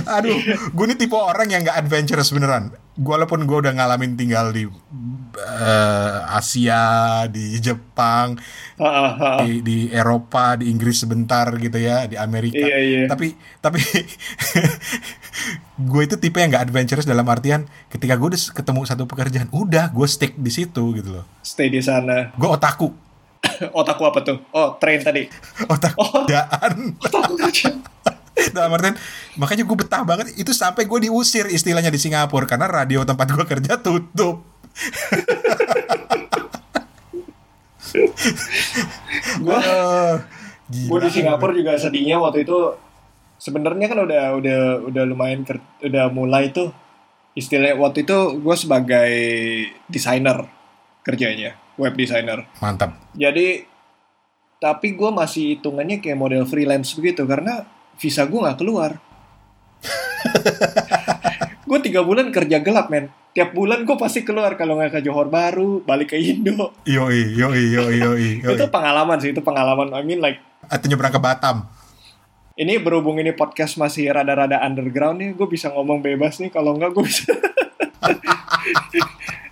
Aduh, 0.19 0.39
gue 0.73 0.85
ini 0.89 0.97
tipe 0.97 1.15
orang 1.15 1.49
yang 1.49 1.63
nggak 1.63 1.79
adventurous 1.79 2.33
beneran. 2.33 2.73
Gue 2.93 3.13
walaupun 3.17 3.45
gue 3.45 3.59
udah 3.65 3.73
ngalamin 3.73 4.17
tinggal 4.17 4.53
di 4.53 4.69
eh, 5.37 6.19
Asia, 6.29 7.25
di 7.29 7.57
Jepang, 7.57 8.37
di, 9.45 9.65
di 9.65 9.79
Eropa, 9.89 10.61
di 10.61 10.69
Inggris 10.69 11.01
sebentar 11.01 11.49
gitu 11.57 11.77
ya, 11.77 12.05
di 12.05 12.17
Amerika. 12.21 12.61
Iya, 12.61 12.79
iya. 12.79 13.03
Tapi 13.09 13.33
tapi 13.61 13.81
gue 15.91 16.03
itu 16.05 16.17
tipe 16.21 16.37
yang 16.37 16.53
nggak 16.53 16.69
adventurous 16.69 17.09
dalam 17.09 17.25
artian 17.29 17.65
ketika 17.89 18.15
gue 18.15 18.37
udah 18.37 18.41
ketemu 18.53 18.81
satu 18.85 19.05
pekerjaan, 19.09 19.49
udah 19.53 19.89
gue 19.89 20.07
stick 20.09 20.37
di 20.37 20.53
situ 20.53 20.83
gitu 20.97 21.21
loh. 21.21 21.25
Stay 21.41 21.73
di 21.73 21.81
sana. 21.81 22.33
Gue 22.37 22.49
otaku, 22.53 22.93
Otakku 23.79 24.03
apa 24.07 24.23
tuh? 24.23 24.39
Oh, 24.55 24.79
train 24.79 25.03
tadi. 25.03 25.27
otak 25.67 25.95
Oh. 25.99 26.23
kerjaan. 26.23 26.95
Otakku 26.99 27.35
kerja. 27.35 27.75
Dalam 28.51 28.73
artian 28.73 28.99
makanya 29.35 29.63
gue 29.63 29.77
betah 29.77 30.03
banget 30.03 30.35
itu 30.35 30.51
sampai 30.51 30.83
gue 30.85 31.07
diusir 31.07 31.47
istilahnya 31.47 31.89
di 31.89 31.97
Singapura 31.97 32.45
karena 32.45 32.67
radio 32.67 33.03
tempat 33.03 33.31
gue 33.31 33.47
kerja 33.47 33.79
tutup. 33.79 34.43
Gue 39.39 39.53
Eh, 39.53 40.15
gue 40.89 40.99
di 41.03 41.11
Singapura 41.13 41.53
juga 41.53 41.77
sedihnya 41.77 42.17
waktu 42.17 42.43
itu 42.43 42.57
sebenarnya 43.37 43.87
kan 43.87 43.99
udah 44.01 44.25
udah 44.39 44.61
udah 44.89 45.03
lumayan 45.05 45.45
ker- 45.45 45.61
udah 45.83 46.09
mulai 46.09 46.49
tuh 46.49 46.73
istilahnya 47.35 47.77
waktu 47.77 48.05
itu 48.05 48.17
gue 48.39 48.57
sebagai 48.57 49.13
desainer 49.87 50.49
kerjanya 51.03 51.59
web 51.77 51.93
designer 51.93 52.47
Mantap. 52.57 52.97
jadi 53.13 53.67
tapi 54.57 54.95
gue 54.95 55.11
masih 55.11 55.59
hitungannya 55.59 55.99
kayak 55.99 56.17
model 56.17 56.47
freelance 56.47 56.95
begitu 56.95 57.27
karena 57.27 57.67
visa 58.03 58.27
gue 58.27 58.41
nggak 58.43 58.59
keluar 58.59 58.99
gue 61.71 61.79
tiga 61.87 62.03
bulan 62.03 62.35
kerja 62.35 62.59
gelap 62.59 62.91
men 62.91 63.15
tiap 63.31 63.55
bulan 63.55 63.87
gue 63.87 63.95
pasti 63.95 64.27
keluar 64.27 64.59
kalau 64.59 64.77
nggak 64.77 64.99
ke 64.99 65.01
Johor 65.07 65.31
Baru 65.31 65.87
balik 65.87 66.13
ke 66.13 66.19
Indo 66.19 66.75
Yoi, 66.83 67.33
yoi, 67.33 67.63
yoi, 67.71 67.95
yoi. 68.03 68.29
yoi. 68.45 68.55
itu 68.59 68.67
pengalaman 68.69 69.23
sih 69.23 69.31
itu 69.31 69.41
pengalaman 69.41 69.95
I 69.95 70.03
mean 70.03 70.19
like 70.19 70.43
Atau 70.71 70.87
nyebrang 70.87 71.11
ke 71.11 71.19
Batam. 71.19 71.67
Ini 72.53 72.85
berhubung 72.85 73.17
ini 73.17 73.33
podcast 73.33 73.81
masih 73.81 74.13
rada-rada 74.13 74.61
underground 74.61 75.19
nih, 75.19 75.31
gue 75.33 75.49
bisa 75.49 75.73
ngomong 75.73 76.05
bebas 76.05 76.37
nih. 76.37 76.53
Kalau 76.53 76.77
nggak 76.77 76.93
gue 76.93 77.05
bisa. 77.09 77.33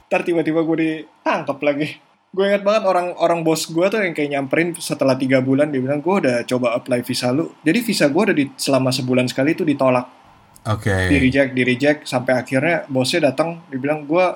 Ntar 0.06 0.20
tiba-tiba 0.22 0.60
gue 0.60 0.76
ditangkap 0.76 1.58
lagi. 1.64 1.96
Gue 2.30 2.46
ingat 2.46 2.62
banget 2.62 2.86
orang 2.86 3.14
orang 3.18 3.40
bos 3.42 3.66
gue 3.66 3.86
tuh 3.90 3.98
yang 4.06 4.14
kayak 4.14 4.30
nyamperin 4.38 4.70
setelah 4.78 5.18
tiga 5.18 5.42
bulan 5.42 5.74
dia 5.74 5.82
bilang 5.82 5.98
gue 5.98 6.14
udah 6.14 6.46
coba 6.46 6.78
apply 6.78 7.02
visa 7.02 7.34
lu. 7.34 7.50
Jadi 7.66 7.78
visa 7.82 8.06
gue 8.06 8.22
udah 8.22 8.36
di, 8.36 8.44
selama 8.54 8.94
sebulan 8.94 9.26
sekali 9.26 9.58
itu 9.58 9.66
ditolak, 9.66 10.06
Oke. 10.70 11.10
di 11.10 11.16
reject, 11.18 11.50
di 11.58 11.62
reject 11.66 12.00
sampai 12.06 12.38
akhirnya 12.38 12.86
bosnya 12.86 13.34
datang, 13.34 13.66
dia 13.66 13.78
bilang 13.82 14.06
gue 14.06 14.26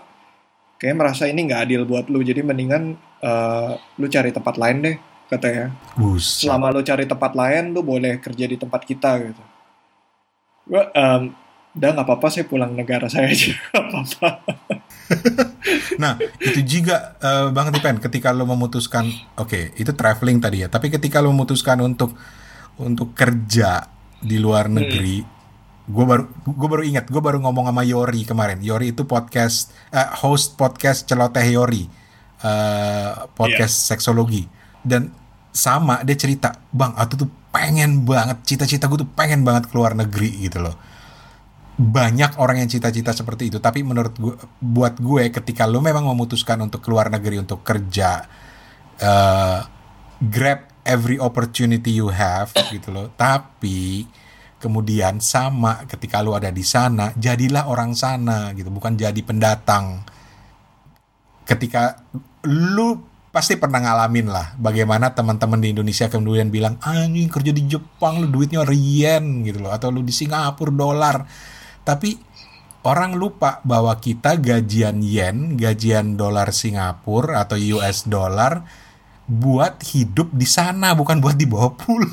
kayak 0.82 0.96
merasa 0.98 1.30
ini 1.30 1.46
nggak 1.46 1.60
adil 1.70 1.86
buat 1.86 2.10
lu. 2.10 2.18
Jadi 2.26 2.42
mendingan 2.42 2.98
eh, 3.22 3.72
lu 3.78 4.06
cari 4.10 4.34
tempat 4.34 4.58
lain 4.58 4.78
deh 4.82 4.96
katanya 5.28 5.72
Buset. 5.96 6.44
selama 6.46 6.70
lo 6.70 6.84
cari 6.84 7.08
tempat 7.08 7.32
lain 7.32 7.72
lo 7.72 7.80
boleh 7.80 8.20
kerja 8.20 8.44
di 8.44 8.56
tempat 8.60 8.84
kita 8.84 9.10
gitu 9.24 9.44
gue 10.64 10.82
em, 10.96 11.32
udah 11.74 11.90
nggak 11.90 12.06
apa-apa 12.06 12.28
saya 12.30 12.46
pulang 12.46 12.72
negara 12.72 13.08
saya 13.08 13.28
aja 13.28 13.52
nggak 13.72 13.84
apa-apa 13.90 14.28
Nah, 15.96 16.20
itu 16.40 16.60
juga 16.60 17.16
eh, 17.18 17.48
Bang 17.50 17.72
Tipen 17.72 17.96
ketika 17.98 18.30
lo 18.36 18.44
memutuskan 18.44 19.08
oke, 19.36 19.72
itu 19.80 19.92
traveling 19.96 20.38
tadi 20.38 20.64
ya, 20.64 20.68
tapi 20.68 20.92
ketika 20.92 21.24
lo 21.24 21.32
memutuskan 21.32 21.80
untuk 21.80 22.12
untuk 22.76 23.14
kerja 23.16 23.88
di 24.20 24.36
luar 24.36 24.68
negeri, 24.68 25.24
gue 25.84 26.04
baru 26.04 26.24
gue 26.44 26.68
baru 26.68 26.82
ingat, 26.84 27.08
gue 27.08 27.22
baru 27.22 27.40
ngomong 27.40 27.68
sama 27.70 27.82
Yori 27.84 28.22
kemarin. 28.24 28.60
Yori 28.60 28.92
itu 28.92 29.08
podcast 29.08 29.72
eh, 29.88 30.04
host 30.20 30.56
podcast 30.60 31.08
celoteh 31.08 31.44
Yori. 31.48 31.84
eh, 32.44 33.12
podcast 33.32 33.88
seksologi 33.88 34.44
dan 34.84 35.08
sama 35.48 36.04
dia 36.04 36.12
cerita, 36.18 36.52
"Bang, 36.68 36.92
aku 36.92 37.24
tuh 37.24 37.28
pengen 37.48 38.04
banget 38.04 38.42
cita-cita 38.44 38.84
gue 38.84 39.00
tuh 39.00 39.08
pengen 39.16 39.46
banget 39.48 39.72
keluar 39.72 39.96
negeri 39.96 40.44
gitu 40.44 40.60
loh." 40.60 40.76
Banyak 41.74 42.38
orang 42.38 42.62
yang 42.62 42.70
cita-cita 42.70 43.10
seperti 43.10 43.50
itu. 43.50 43.58
Tapi 43.58 43.82
menurut 43.82 44.14
gue 44.14 44.34
buat 44.62 44.94
gue 44.98 45.30
ketika 45.34 45.66
lo 45.66 45.82
memang 45.82 46.06
memutuskan 46.06 46.62
untuk 46.62 46.78
keluar 46.86 47.10
negeri 47.10 47.42
untuk 47.42 47.66
kerja 47.66 48.22
eh, 49.02 49.60
grab 50.22 50.60
every 50.86 51.18
opportunity 51.18 51.98
you 51.98 52.14
have 52.14 52.54
gitu 52.70 52.94
loh. 52.94 53.10
Tapi 53.18 54.06
kemudian 54.62 55.18
sama 55.18 55.84
ketika 55.84 56.24
lo 56.24 56.32
ada 56.38 56.48
di 56.48 56.64
sana 56.64 57.12
jadilah 57.18 57.68
orang 57.68 57.92
sana 57.98 58.54
gitu 58.54 58.70
bukan 58.70 58.94
jadi 58.94 59.18
pendatang. 59.26 60.06
Ketika 61.44 62.06
lu 62.46 63.02
pasti 63.34 63.58
pernah 63.58 63.82
ngalamin 63.82 64.30
lah 64.30 64.54
bagaimana 64.62 65.10
teman-teman 65.10 65.58
di 65.58 65.74
Indonesia 65.74 66.06
kemudian 66.06 66.54
bilang 66.54 66.78
anjing 66.86 67.26
kerja 67.26 67.50
di 67.50 67.66
Jepang 67.66 68.22
lu 68.22 68.30
duitnya 68.30 68.62
yen 68.70 69.42
gitu 69.42 69.58
loh. 69.58 69.74
Atau 69.74 69.90
lu 69.90 70.06
di 70.06 70.14
Singapura 70.14 70.70
dolar 70.70 71.16
tapi 71.84 72.16
orang 72.84 73.16
lupa 73.16 73.60
bahwa 73.64 73.96
kita 73.96 74.36
gajian 74.36 75.00
yen 75.00 75.56
gajian 75.56 76.16
dolar 76.16 76.52
Singapura 76.52 77.44
atau 77.44 77.56
US 77.78 78.04
dollar 78.04 78.64
buat 79.24 79.80
hidup 79.80 80.32
di 80.36 80.44
sana 80.44 80.92
bukan 80.92 81.16
buat 81.20 81.36
dibawa 81.36 81.72
pulang 81.72 82.12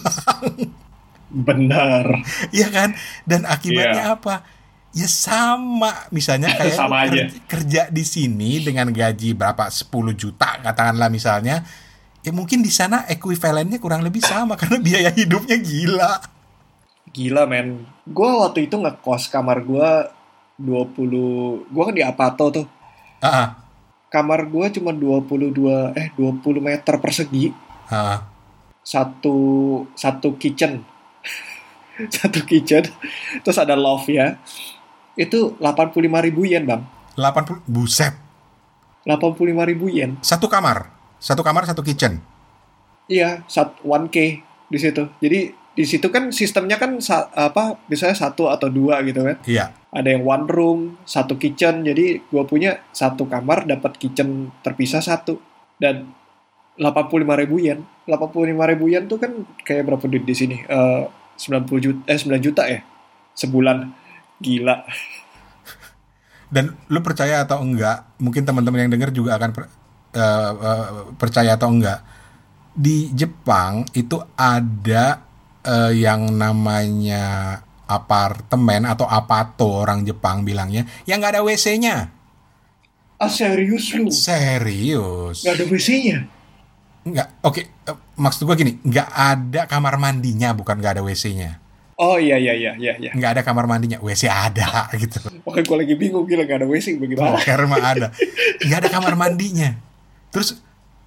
benar 1.48 2.06
Iya 2.52 2.68
kan? 2.72 2.90
Dan 3.24 3.48
akibatnya 3.48 4.16
apa? 4.16 4.44
Ya 4.92 5.08
sama, 5.08 6.12
misalnya 6.12 6.52
kayak 6.60 6.76
Sama 6.76 7.08
aja. 7.08 7.32
kerja 7.48 7.82
di 7.88 8.04
sini 8.04 8.60
dengan 8.60 8.92
gaji 8.92 9.32
berapa 9.32 9.72
10 9.72 9.88
juta 10.20 10.60
katakanlah 10.60 11.08
misalnya, 11.08 11.64
ya 12.20 12.32
mungkin 12.36 12.60
di 12.60 12.68
sana 12.68 13.08
ekuivalennya 13.08 13.80
kurang 13.80 14.04
lebih 14.04 14.20
sama 14.20 14.56
karena 14.60 14.84
biaya 14.84 15.12
hidupnya 15.16 15.56
gila. 15.60 16.14
Gila 17.12 17.48
men. 17.48 17.84
Gue 18.08 18.28
waktu 18.28 18.68
itu 18.68 18.76
ngekos 18.80 19.28
kamar 19.32 19.64
gue 19.64 19.90
20 20.60 21.72
gue 21.72 21.84
kan 21.84 21.96
di 21.96 22.04
Apato 22.04 22.52
tuh. 22.52 22.66
Ah, 23.22 23.62
kamar 24.10 24.50
gue 24.50 24.66
cuma 24.80 24.92
22 24.92 25.94
eh 25.96 26.08
20 26.16 26.42
meter 26.60 26.96
persegi. 26.98 27.52
Ah, 27.92 27.96
ah. 27.96 28.20
satu 28.82 29.38
satu 29.94 30.36
kitchen. 30.40 30.82
Satu 32.10 32.42
kitchen. 32.50 32.82
Terus 33.46 33.62
ada 33.62 33.78
loft 33.78 34.10
ya. 34.10 34.42
Itu 35.14 35.54
85 35.62 36.02
ribu 36.02 36.50
yen 36.50 36.66
bang. 36.66 36.82
80 37.14 37.62
buset. 37.70 38.18
85 39.06 39.70
ribu 39.70 39.86
yen. 39.86 40.18
Satu 40.26 40.50
kamar, 40.50 40.90
satu 41.22 41.46
kamar 41.46 41.70
satu 41.70 41.86
kitchen. 41.86 42.22
iya 43.12 43.44
sat 43.46 43.76
1k 43.86 44.18
di 44.72 44.78
situ. 44.80 45.04
Jadi 45.22 45.61
di 45.72 45.88
situ 45.88 46.12
kan 46.12 46.36
sistemnya 46.36 46.76
kan 46.76 47.00
sa- 47.00 47.32
apa 47.32 47.80
biasanya 47.88 48.16
satu 48.16 48.52
atau 48.52 48.68
dua 48.68 49.00
gitu 49.08 49.24
kan 49.24 49.40
Iya. 49.48 49.72
ada 49.92 50.10
yang 50.12 50.28
one 50.28 50.46
room 50.52 50.80
satu 51.08 51.40
kitchen 51.40 51.88
jadi 51.88 52.20
gue 52.22 52.44
punya 52.44 52.84
satu 52.92 53.28
kamar 53.28 53.64
dapat 53.64 53.96
kitchen 53.96 54.52
terpisah 54.60 55.00
satu 55.00 55.40
dan 55.80 56.12
85 56.76 57.24
ribu 57.40 57.56
yen 57.64 57.88
85 58.04 58.72
ribu 58.76 58.86
yen 58.92 59.08
tuh 59.08 59.20
kan 59.20 59.32
kayak 59.64 59.88
berapa 59.88 60.04
duit 60.12 60.28
di 60.28 60.36
sini 60.36 60.58
Eh 60.68 61.04
90 61.40 61.68
juta 61.80 62.02
eh 62.06 62.20
9 62.20 62.38
juta 62.38 62.64
ya 62.68 62.80
sebulan 63.34 64.02
Gila. 64.42 64.78
Dan 66.52 66.76
lu 66.92 67.00
percaya 67.00 67.46
atau 67.46 67.62
enggak, 67.64 68.18
mungkin 68.18 68.44
teman-teman 68.44 68.84
yang 68.84 68.92
denger 68.92 69.14
juga 69.14 69.38
akan 69.40 69.50
per, 69.54 69.64
uh, 70.18 70.52
uh, 70.58 70.88
percaya 71.16 71.56
atau 71.56 71.70
enggak. 71.72 72.02
Di 72.74 73.14
Jepang 73.14 73.86
itu 73.96 74.18
ada 74.36 75.22
uh, 75.66 75.92
yang 75.94 76.34
namanya 76.36 77.60
apartemen 77.86 78.88
atau 78.88 79.04
apato 79.04 79.68
orang 79.84 80.08
Jepang 80.08 80.48
bilangnya 80.48 80.88
yang 81.04 81.20
nggak 81.20 81.40
ada 81.40 81.44
WC-nya. 81.44 82.08
Ah 83.22 83.30
serius 83.30 83.94
lu? 83.94 84.10
Serius. 84.10 85.46
Gak 85.46 85.62
ada 85.62 85.66
WC-nya? 85.70 86.26
Nggak, 87.02 87.28
oke. 87.46 87.62
eh, 87.62 87.98
maksud 88.18 88.46
gua 88.50 88.58
gini, 88.58 88.82
nggak 88.82 89.10
ada 89.14 89.62
kamar 89.70 89.98
mandinya, 90.02 90.54
bukan 90.58 90.82
nggak 90.82 90.98
ada 90.98 91.04
WC-nya. 91.06 91.62
Oh 92.02 92.18
iya 92.18 92.34
iya 92.42 92.58
iya 92.58 92.74
iya. 92.82 92.94
iya. 92.98 93.12
Nggak 93.14 93.38
ada 93.38 93.42
kamar 93.46 93.70
mandinya, 93.70 94.02
WC 94.02 94.26
ada 94.26 94.90
gitu. 95.02 95.22
Makanya 95.46 95.66
gue 95.70 95.78
lagi 95.86 95.94
bingung 96.02 96.26
gila 96.26 96.50
gak 96.50 96.66
ada 96.66 96.68
WC 96.70 96.98
bagaimana? 96.98 97.38
Poker 97.38 97.62
mah 97.70 97.78
ada. 97.78 98.08
Nggak 98.66 98.80
ada 98.82 98.90
kamar 98.90 99.14
mandinya. 99.14 99.70
Terus, 100.34 100.58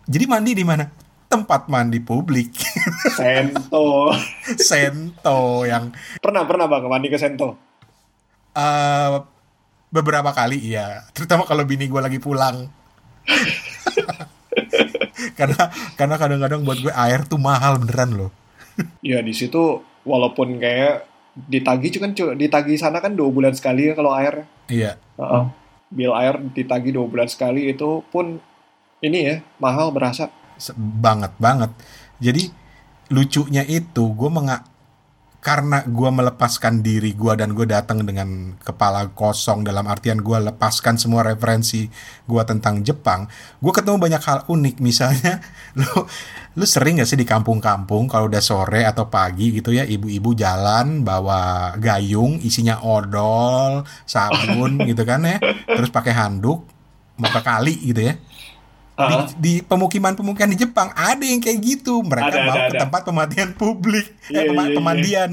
jadi 0.07 0.31
mandi 0.31 0.55
di 0.55 0.63
mana? 0.63 0.87
Tempat 1.35 1.66
mandi 1.66 1.99
publik. 1.99 2.55
Sento. 3.18 4.14
Sento 4.55 5.66
yang 5.66 5.91
pernah 6.22 6.47
pernah 6.47 6.70
bang 6.70 6.87
mandi 6.87 7.11
ke 7.11 7.18
Sento? 7.18 7.59
eh 8.55 9.18
beberapa 9.91 10.30
kali 10.30 10.62
iya. 10.62 11.03
Terutama 11.11 11.43
kalau 11.43 11.66
bini 11.66 11.91
gue 11.91 11.99
lagi 11.99 12.22
pulang. 12.22 12.70
karena 15.39 15.62
karena 15.99 16.14
kadang-kadang 16.14 16.62
buat 16.62 16.78
gue 16.78 16.95
air 16.95 17.26
tuh 17.26 17.43
mahal 17.43 17.82
beneran 17.82 18.14
loh. 18.14 18.30
Ya 19.03 19.18
di 19.22 19.35
situ 19.35 19.82
walaupun 20.07 20.59
kayak 20.62 21.07
ditagi 21.35 21.99
cuman 21.99 22.14
cu- 22.14 22.39
ditagi 22.39 22.78
sana 22.78 23.03
kan 23.03 23.18
dua 23.18 23.26
bulan 23.35 23.59
sekali 23.59 23.91
ya 23.91 23.99
kalau 23.99 24.14
air. 24.14 24.47
Iya. 24.70 25.03
Heeh. 25.18 25.45
Bil 25.91 26.14
air 26.14 26.39
ditagi 26.55 26.95
dua 26.95 27.11
bulan 27.11 27.26
sekali 27.26 27.66
itu 27.70 28.07
pun 28.14 28.39
ini 29.03 29.18
ya 29.18 29.37
mahal 29.59 29.91
berasa. 29.91 30.30
Banget 30.77 31.33
banget. 31.39 31.71
Jadi 32.23 32.49
lucunya 33.13 33.63
itu 33.67 34.15
gue 34.17 34.31
menga 34.33 34.65
karena 35.45 35.85
gue 35.85 36.09
melepaskan 36.09 36.81
diri 36.81 37.13
gue 37.13 37.37
dan 37.37 37.53
gue 37.53 37.69
datang 37.69 38.01
dengan 38.01 38.57
kepala 38.65 39.13
kosong 39.13 39.61
dalam 39.61 39.85
artian 39.85 40.25
gue 40.25 40.39
lepaskan 40.41 40.97
semua 40.97 41.21
referensi 41.21 41.85
gue 42.25 42.43
tentang 42.49 42.81
Jepang 42.81 43.29
gue 43.61 43.73
ketemu 43.77 44.01
banyak 44.01 44.23
hal 44.25 44.49
unik. 44.49 44.81
Misalnya 44.81 45.45
lu 45.79 46.09
lu 46.55 46.65
sering 46.65 47.03
gak 47.03 47.11
sih 47.11 47.19
di 47.19 47.27
kampung-kampung 47.27 48.07
kalau 48.07 48.31
udah 48.31 48.39
sore 48.39 48.87
atau 48.87 49.11
pagi 49.11 49.59
gitu 49.59 49.75
ya 49.75 49.83
ibu-ibu 49.83 50.33
jalan 50.39 51.03
bawa 51.03 51.75
gayung 51.83 52.39
isinya 52.41 52.79
odol 52.81 53.83
sabun 54.07 54.79
gitu 54.89 55.03
kan 55.03 55.27
ya 55.27 55.43
terus 55.67 55.91
pakai 55.91 56.15
handuk 56.15 56.63
mau 57.19 57.31
ke 57.31 57.43
kali 57.43 57.75
gitu 57.91 58.07
ya 58.07 58.15
di, 58.95 59.03
Heeh. 59.03 59.26
di 59.36 59.53
pemukiman-pemukiman 59.61 60.51
di 60.51 60.59
Jepang 60.61 60.88
ada 60.95 61.20
yang 61.20 61.38
kayak 61.38 61.59
gitu 61.59 61.99
mereka 62.01 62.30
Ada, 62.30 62.38
bawa 62.40 62.55
ada, 62.55 62.62
ke 62.62 62.70
ada. 62.70 62.80
tempat 62.86 63.01
pemandian 63.03 63.51
publik 63.53 64.07
Iya, 64.26 64.38
eh 64.38 64.45
pema- 64.47 64.62
iya, 64.62 64.70
iya. 64.70 64.76
pemandian 64.76 65.30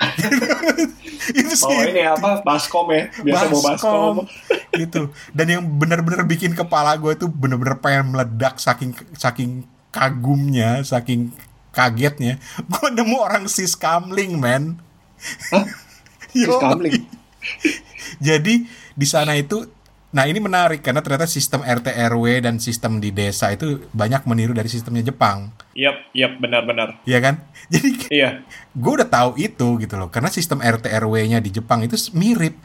itu 1.36 1.52
sih 1.52 1.68
Bawa 1.68 1.84
ini 1.86 2.02
apa? 2.02 2.30
Baskom 2.40 2.88
ya. 2.88 3.12
Biasa 3.20 3.44
bawa 3.46 3.62
baskom. 3.68 4.14
gitu 4.80 5.02
dan 5.30 5.46
yang 5.46 5.62
benar-benar 5.76 6.24
bikin 6.24 6.56
kepala 6.56 6.96
gue 6.96 7.12
itu 7.12 7.28
benar-benar 7.28 7.76
pengen 7.78 8.16
meledak 8.16 8.56
saking 8.56 8.96
saking 9.12 9.68
kagumnya 9.90 10.80
saking 10.80 11.36
kagetnya 11.70 12.40
gue 12.70 12.86
nemu 12.90 13.16
orang 13.18 13.44
sis 13.44 13.76
kamling 13.76 14.40
men? 14.40 14.80
Sis 16.32 16.48
kamling? 16.48 17.04
jadi 18.18 18.54
di 18.94 19.06
sana 19.06 19.36
itu 19.36 19.68
nah 20.10 20.26
ini 20.26 20.42
menarik 20.42 20.82
karena 20.82 21.00
ternyata 21.06 21.30
sistem 21.30 21.62
RT 21.62 21.94
RW 22.10 22.42
dan 22.42 22.58
sistem 22.58 22.98
di 22.98 23.14
desa 23.14 23.54
itu 23.54 23.78
banyak 23.94 24.26
meniru 24.26 24.50
dari 24.50 24.66
sistemnya 24.66 25.06
Jepang 25.06 25.54
Yap, 25.70 26.10
yap, 26.12 26.42
benar-benar. 26.42 26.98
Iya 27.06 27.18
kan? 27.22 27.34
Jadi 27.72 28.10
Iya. 28.10 28.42
gue 28.74 28.92
udah 28.92 29.08
tahu 29.08 29.38
itu 29.38 29.78
gitu 29.78 29.94
loh. 29.94 30.10
Karena 30.10 30.28
sistem 30.28 30.58
RT 30.58 30.90
RW-nya 30.90 31.38
di 31.38 31.50
Jepang 31.54 31.80
itu 31.86 31.94
mirip. 32.12 32.58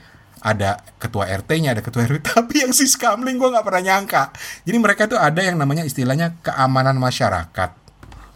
Ada 0.46 0.78
ketua 1.02 1.26
RT-nya, 1.26 1.74
ada 1.74 1.82
ketua 1.82 2.06
RW. 2.06 2.22
Tapi 2.36 2.66
yang 2.66 2.74
si 2.74 2.86
Skamling 2.90 3.38
gue 3.38 3.50
nggak 3.50 3.66
pernah 3.66 3.82
nyangka. 3.82 4.34
Jadi 4.66 4.78
mereka 4.78 5.06
tuh 5.10 5.18
ada 5.22 5.42
yang 5.42 5.58
namanya 5.58 5.86
istilahnya 5.86 6.38
keamanan 6.42 6.98
masyarakat. 6.98 7.72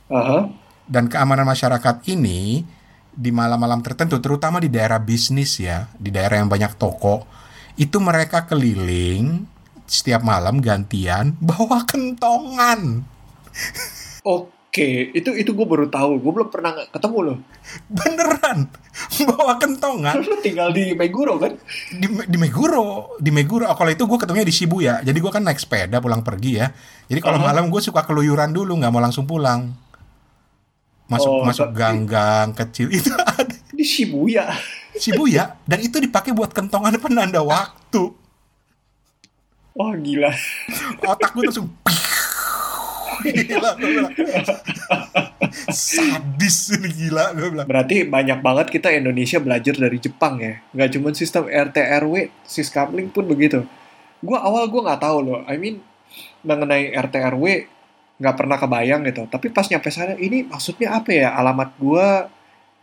Aha. 0.10 0.39
Dan 0.89 1.05
keamanan 1.05 1.45
masyarakat 1.45 2.01
ini 2.10 2.66
di 3.14 3.30
malam-malam 3.30 3.84
tertentu, 3.86 4.18
terutama 4.24 4.57
di 4.64 4.72
daerah 4.72 4.97
bisnis 4.97 5.60
ya, 5.62 5.91
di 5.97 6.10
daerah 6.10 6.41
yang 6.41 6.49
banyak 6.49 6.78
toko, 6.80 7.28
itu 7.80 7.97
mereka 8.03 8.43
keliling 8.43 9.47
setiap 9.88 10.19
malam 10.21 10.59
gantian 10.59 11.34
bawa 11.39 11.88
kentongan. 11.88 13.07
Oke, 14.27 15.15
itu 15.15 15.32
itu 15.34 15.49
gue 15.55 15.65
baru 15.65 15.88
tahu. 15.88 16.19
Gue 16.19 16.32
belum 16.36 16.51
pernah 16.51 16.75
ketemu 16.91 17.19
loh. 17.23 17.38
Beneran 17.88 18.67
bawa 19.32 19.55
kentongan. 19.57 20.19
Lu 20.19 20.38
tinggal 20.43 20.75
di 20.75 20.91
Meguro 20.91 21.39
kan? 21.39 21.55
di, 21.89 22.05
di 22.05 22.38
Meguro 22.38 23.15
di 23.17 23.32
Meguro 23.32 23.65
oh, 23.71 23.77
kalau 23.80 23.91
itu 23.95 24.03
gue 24.03 24.17
ketemunya 24.19 24.47
di 24.47 24.55
Shibuya 24.55 24.93
jadi 25.01 25.17
gue 25.17 25.32
kan 25.32 25.41
naik 25.41 25.59
sepeda 25.59 25.97
pulang 26.03 26.21
pergi 26.21 26.61
ya 26.61 26.67
jadi 27.09 27.19
kalau 27.23 27.41
Aha. 27.41 27.51
malam 27.51 27.71
gue 27.71 27.82
suka 27.82 28.05
keluyuran 28.05 28.53
dulu 28.53 28.77
nggak 28.77 28.91
mau 28.91 29.01
langsung 29.01 29.25
pulang 29.25 29.73
masuk 31.09 31.41
Oh, 31.41 31.45
masuk 31.45 31.73
gang-gang 31.73 32.53
kecil 32.53 32.91
itu 32.97 33.09
ada 33.15 33.49
Di 33.73 33.86
Shibuya. 33.88 34.51
Shibuya 35.00 35.56
dan 35.64 35.80
itu 35.80 35.97
dipakai 35.97 36.36
buat 36.36 36.52
kentongan 36.52 36.93
penanda 37.00 37.39
waktu 37.39 38.12
Wah 39.80 39.95
gila. 39.95 40.28
otak 41.08 41.32
gue 41.32 41.43
langsung 41.47 41.72
gila 43.24 43.70
gue 43.80 43.89
bilang 43.95 44.14
sadis 45.72 46.76
ini 46.76 46.89
gila 46.91 47.32
gue 47.32 47.47
bilang 47.47 47.68
Berarti 47.68 48.04
banyak 48.04 48.39
banget 48.43 48.68
kita 48.72 48.91
Indonesia 48.91 49.39
belajar 49.39 49.76
dari 49.76 49.97
Jepang 50.00 50.39
ya. 50.39 50.60
Nggak 50.76 50.89
cuma 51.00 51.10
sistem 51.16 51.47
RT 51.47 51.78
RW, 52.04 52.14
Siskamling 52.43 53.08
pun 53.12 53.24
begitu. 53.28 53.64
Gua 54.20 54.43
awal 54.43 54.68
gue 54.68 54.82
nggak 54.84 55.00
tahu 55.00 55.18
loh. 55.24 55.39
I 55.47 55.56
mean 55.56 55.80
mengenai 56.43 56.91
RT 56.91 57.16
RW 57.39 57.45
nggak 58.20 58.36
pernah 58.36 58.58
kebayang 58.60 59.02
gitu. 59.08 59.24
Tapi 59.32 59.47
pas 59.52 59.64
nyampe 59.68 59.89
sana 59.91 60.20
ini 60.20 60.43
maksudnya 60.43 61.00
apa 61.00 61.12
ya? 61.12 61.32
Alamat 61.39 61.72
gua 61.80 62.28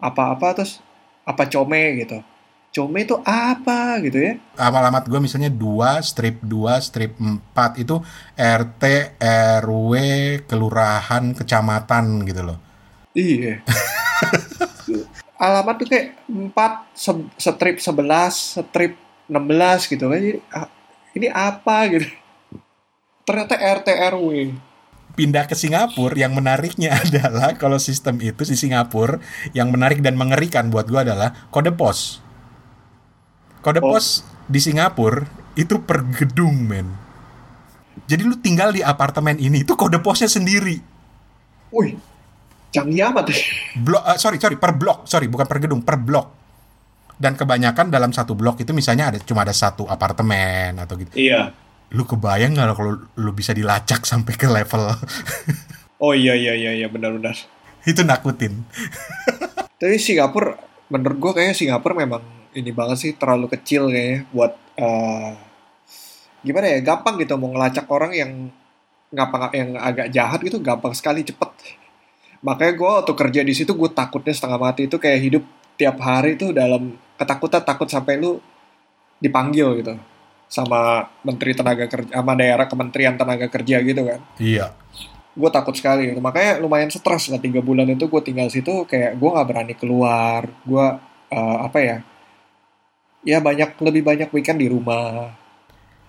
apa-apa 0.01 0.63
terus 0.63 0.81
apa 1.27 1.43
come 1.51 1.99
gitu. 1.99 2.19
Come 2.71 3.03
itu 3.03 3.17
apa 3.25 3.97
gitu 4.05 4.21
ya? 4.21 4.37
alamat 4.55 5.09
gue 5.09 5.17
misalnya 5.17 5.49
2 5.49 5.97
strip 6.05 6.45
2 6.45 6.77
strip 6.79 7.17
4 7.17 7.81
itu 7.81 7.97
RT 8.37 8.83
RW 9.57 9.93
kelurahan 10.45 11.33
kecamatan 11.33 12.21
gitu 12.29 12.45
loh 12.45 12.59
Iya. 13.17 13.65
Alamat 15.41 15.75
tuh 15.81 15.89
kayak 15.89 16.21
4 16.29 16.53
se- 16.93 17.33
strip 17.41 17.81
11, 17.81 18.61
strip 18.61 18.93
16 19.29 19.89
gitu 19.89 20.05
kan. 20.09 20.21
Jadi, 20.21 20.41
ah, 20.53 20.69
ini 21.17 21.29
apa 21.33 21.77
gitu. 21.93 22.09
Ternyata 23.25 23.57
RT 23.57 23.89
RW. 24.13 24.53
Pindah 25.17 25.49
ke 25.49 25.57
Singapura 25.57 26.13
yang 26.15 26.37
menariknya 26.37 26.93
adalah 27.03 27.57
kalau 27.57 27.81
sistem 27.81 28.21
itu 28.21 28.45
di 28.45 28.55
Singapura 28.55 29.19
yang 29.57 29.73
menarik 29.73 30.05
dan 30.05 30.15
mengerikan 30.15 30.69
buat 30.69 30.87
gue 30.87 31.01
adalah 31.01 31.49
kode 31.49 31.73
pos. 31.73 32.21
Kode 33.65 33.81
Oh. 33.83 33.97
pos 33.97 34.23
di 34.47 34.61
Singapura 34.63 35.27
itu 35.57 35.83
per 35.83 36.05
gedung 36.13 36.55
men. 36.63 36.87
Jadi 38.07 38.23
lu 38.23 38.37
tinggal 38.39 38.71
di 38.71 38.85
apartemen 38.85 39.41
ini 39.41 39.65
itu 39.65 39.73
kode 39.75 39.99
posnya 40.05 40.29
sendiri. 40.29 40.79
Wih, 41.75 41.99
canggih 42.71 43.11
amat 43.11 43.33
blok 43.83 44.03
eh, 44.07 44.17
sorry 44.21 44.39
sorry 44.39 44.55
per 44.55 44.77
blok 44.79 45.09
sorry 45.09 45.27
bukan 45.27 45.49
per 45.49 45.59
gedung 45.59 45.83
per 45.83 45.97
blok. 45.99 46.29
Dan 47.17 47.33
kebanyakan 47.33 47.89
dalam 47.89 48.13
satu 48.13 48.37
blok 48.37 48.61
itu 48.61 48.77
misalnya 48.77 49.09
ada 49.09 49.19
cuma 49.25 49.41
ada 49.43 49.57
satu 49.57 49.89
apartemen 49.89 50.77
atau 50.77 51.01
gitu. 51.01 51.17
Iya. 51.17 51.66
Lu 51.95 52.03
kebayang 52.03 52.59
nggak 52.59 52.75
kalau 52.75 52.99
lu 53.19 53.31
bisa 53.31 53.55
dilacak 53.55 54.03
sampai 54.03 54.35
ke 54.35 54.47
level 54.51 54.91
Oh 55.97 56.13
iya 56.13 56.37
iya 56.37 56.53
iya 56.53 56.77
iya 56.77 56.89
benar-benar. 56.93 57.33
itu 57.87 58.03
nakutin 58.05 58.67
Tapi 59.81 59.97
Singapura 59.97 60.59
menurut 60.93 61.19
gue 61.21 61.33
kayaknya 61.41 61.57
Singapura 61.57 61.95
memang 61.97 62.23
ini 62.57 62.73
banget 62.73 62.97
sih 62.99 63.13
terlalu 63.15 63.53
kecil 63.53 63.89
kayaknya 63.93 64.27
buat 64.33 64.53
eh, 64.77 65.33
gimana 66.43 66.67
ya 66.73 66.79
gampang 66.83 67.21
gitu 67.21 67.37
mau 67.37 67.53
ngelacak 67.53 67.87
orang 67.89 68.13
yang 68.13 68.33
ngapa 69.13 69.55
yang 69.55 69.79
agak 69.79 70.11
jahat 70.11 70.41
gitu 70.43 70.59
gampang 70.59 70.93
sekali 70.93 71.23
cepet. 71.23 71.51
Makanya 72.43 72.73
gue 72.75 72.91
waktu 73.03 73.13
kerja 73.15 73.41
di 73.47 73.55
situ 73.55 73.73
gue 73.73 73.91
takutnya 73.93 74.35
setengah 74.35 74.59
mati 74.59 74.91
itu 74.91 74.97
kayak 74.99 75.21
hidup 75.23 75.45
tiap 75.77 75.97
hari 76.01 76.35
tuh 76.41 76.51
dalam 76.57 76.97
ketakutan 77.21 77.63
takut 77.63 77.89
sampai 77.89 78.19
lu 78.19 78.41
dipanggil 79.21 79.81
gitu 79.81 79.95
sama 80.47 81.11
menteri 81.27 81.53
tenaga 81.53 81.91
kerja 81.91 82.23
sama 82.23 82.33
daerah 82.39 82.67
kementerian 82.71 83.19
tenaga 83.19 83.47
kerja 83.51 83.77
gitu 83.83 84.03
kan 84.07 84.21
iya 84.39 84.73
gue 85.37 85.51
takut 85.53 85.77
sekali 85.77 86.09
gitu. 86.09 86.21
makanya 86.25 86.63
lumayan 86.63 86.89
stres 86.89 87.29
lah 87.29 87.43
tiga 87.43 87.61
bulan 87.61 87.85
itu 87.93 88.09
gue 88.09 88.23
tinggal 88.25 88.49
situ 88.49 88.89
kayak 88.89 89.21
gue 89.21 89.29
nggak 89.29 89.47
berani 89.47 89.75
keluar 89.77 90.49
gue 90.65 90.87
eh, 91.29 91.59
apa 91.61 91.79
ya 91.83 91.97
ya 93.27 93.43
banyak 93.43 93.75
lebih 93.83 94.07
banyak 94.07 94.29
weekend 94.31 94.63
di 94.63 94.71
rumah. 94.71 95.35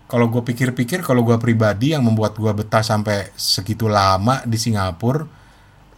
Kalau 0.07 0.31
gue 0.31 0.39
pikir-pikir, 0.39 1.03
kalau 1.03 1.25
gue 1.25 1.35
pribadi 1.35 1.91
yang 1.91 2.05
membuat 2.05 2.37
gue 2.37 2.53
betah 2.53 2.85
sampai 2.85 3.33
segitu 3.35 3.91
lama 3.91 4.39
di 4.47 4.55
Singapura, 4.55 5.27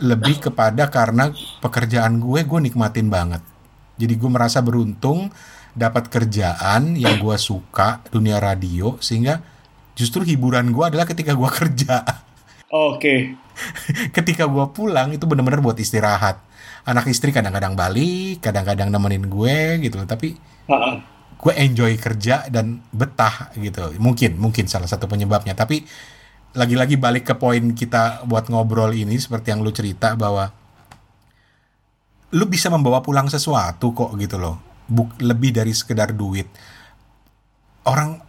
lebih 0.02 0.50
kepada 0.50 0.90
karena 0.90 1.30
pekerjaan 1.62 2.18
gue, 2.18 2.42
gue 2.42 2.60
nikmatin 2.64 3.12
banget. 3.12 3.44
Jadi 4.00 4.14
gue 4.16 4.30
merasa 4.32 4.64
beruntung 4.64 5.30
dapat 5.80 6.12
kerjaan 6.12 7.00
yang 7.00 7.24
gue 7.24 7.38
suka, 7.40 8.04
dunia 8.12 8.44
radio, 8.44 9.00
sehingga 9.00 9.40
justru 9.96 10.28
hiburan 10.28 10.76
gue 10.76 10.84
adalah 10.84 11.08
ketika 11.08 11.32
gue 11.32 11.50
kerja. 11.64 12.04
Oke. 12.70 13.00
Okay. 13.00 13.20
ketika 14.16 14.46
gue 14.52 14.66
pulang 14.76 15.16
itu 15.16 15.24
bener-bener 15.24 15.64
buat 15.64 15.80
istirahat. 15.80 16.44
Anak 16.84 17.08
istri 17.08 17.32
kadang-kadang 17.32 17.80
balik, 17.80 18.44
kadang-kadang 18.44 18.92
nemenin 18.92 19.26
gue 19.32 19.88
gitu. 19.88 20.04
Tapi 20.04 20.36
gue 21.40 21.54
enjoy 21.56 21.96
kerja 21.96 22.52
dan 22.52 22.84
betah 22.92 23.56
gitu 23.56 23.96
mungkin 23.96 24.36
mungkin 24.36 24.68
salah 24.68 24.92
satu 24.92 25.08
penyebabnya 25.08 25.56
tapi 25.56 25.88
lagi-lagi 26.52 27.00
balik 27.00 27.32
ke 27.32 27.34
poin 27.40 27.72
kita 27.72 28.28
buat 28.28 28.52
ngobrol 28.52 28.92
ini 28.92 29.16
seperti 29.16 29.56
yang 29.56 29.64
lu 29.64 29.72
cerita 29.72 30.20
bahwa 30.20 30.52
lu 32.36 32.44
bisa 32.44 32.68
membawa 32.68 33.00
pulang 33.00 33.32
sesuatu 33.32 33.96
kok 33.96 34.12
gitu 34.20 34.36
loh 34.36 34.69
Buk, 34.90 35.22
lebih 35.22 35.54
dari 35.54 35.72
sekedar 35.72 36.18
duit. 36.18 36.50
Orang 37.86 38.20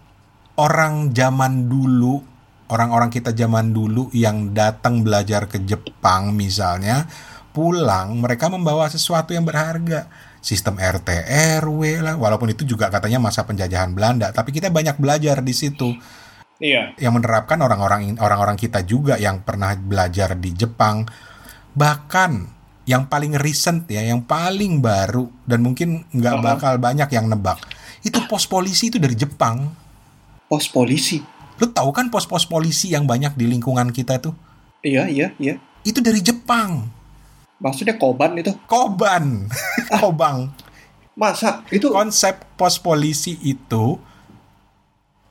orang 0.60 1.16
zaman 1.16 1.66
dulu 1.66 2.20
orang-orang 2.70 3.10
kita 3.10 3.34
zaman 3.34 3.74
dulu 3.74 4.08
yang 4.14 4.54
datang 4.54 5.02
belajar 5.02 5.50
ke 5.50 5.64
Jepang 5.66 6.36
misalnya 6.36 7.08
pulang 7.50 8.22
mereka 8.22 8.46
membawa 8.46 8.86
sesuatu 8.86 9.34
yang 9.34 9.42
berharga. 9.42 10.06
Sistem 10.40 10.80
RT 10.80 11.28
RW 11.60 12.00
lah 12.00 12.16
walaupun 12.16 12.48
itu 12.56 12.64
juga 12.64 12.88
katanya 12.88 13.20
masa 13.20 13.44
penjajahan 13.44 13.92
Belanda 13.92 14.32
tapi 14.32 14.56
kita 14.56 14.72
banyak 14.72 14.96
belajar 14.96 15.44
di 15.44 15.52
situ. 15.52 15.92
Iya. 16.60 16.96
Yang 16.96 17.20
menerapkan 17.20 17.60
orang-orang 17.60 18.16
orang-orang 18.16 18.56
kita 18.56 18.80
juga 18.88 19.20
yang 19.20 19.44
pernah 19.44 19.76
belajar 19.76 20.36
di 20.40 20.56
Jepang. 20.56 21.04
Bahkan 21.76 22.59
yang 22.88 23.06
paling 23.06 23.36
recent 23.36 23.86
ya 23.88 24.00
yang 24.00 24.24
paling 24.24 24.80
baru 24.80 25.28
dan 25.44 25.60
mungkin 25.60 26.08
nggak 26.10 26.34
uh 26.36 26.40
-huh. 26.40 26.48
bakal 26.56 26.74
banyak 26.80 27.08
yang 27.12 27.28
nebak 27.28 27.60
itu 28.00 28.16
pos 28.26 28.48
polisi 28.48 28.88
itu 28.88 28.96
dari 28.96 29.14
Jepang 29.14 29.68
pos 30.48 30.66
polisi 30.68 31.20
lu 31.60 31.68
tahu 31.68 31.92
kan 31.92 32.08
pos-pos 32.08 32.48
polisi 32.48 32.88
yang 32.96 33.04
banyak 33.04 33.36
di 33.36 33.44
lingkungan 33.44 33.92
kita 33.92 34.16
tuh 34.16 34.32
iya 34.80 35.04
iya 35.04 35.36
iya 35.36 35.60
itu 35.84 36.00
dari 36.00 36.24
Jepang 36.24 37.00
Maksudnya 37.60 38.00
Koban 38.00 38.40
itu? 38.40 38.56
Koban. 38.64 39.46
Kobang. 40.00 40.48
Masa 41.12 41.60
itu 41.68 41.92
konsep 41.92 42.40
pos 42.56 42.80
polisi 42.80 43.36
itu 43.44 44.00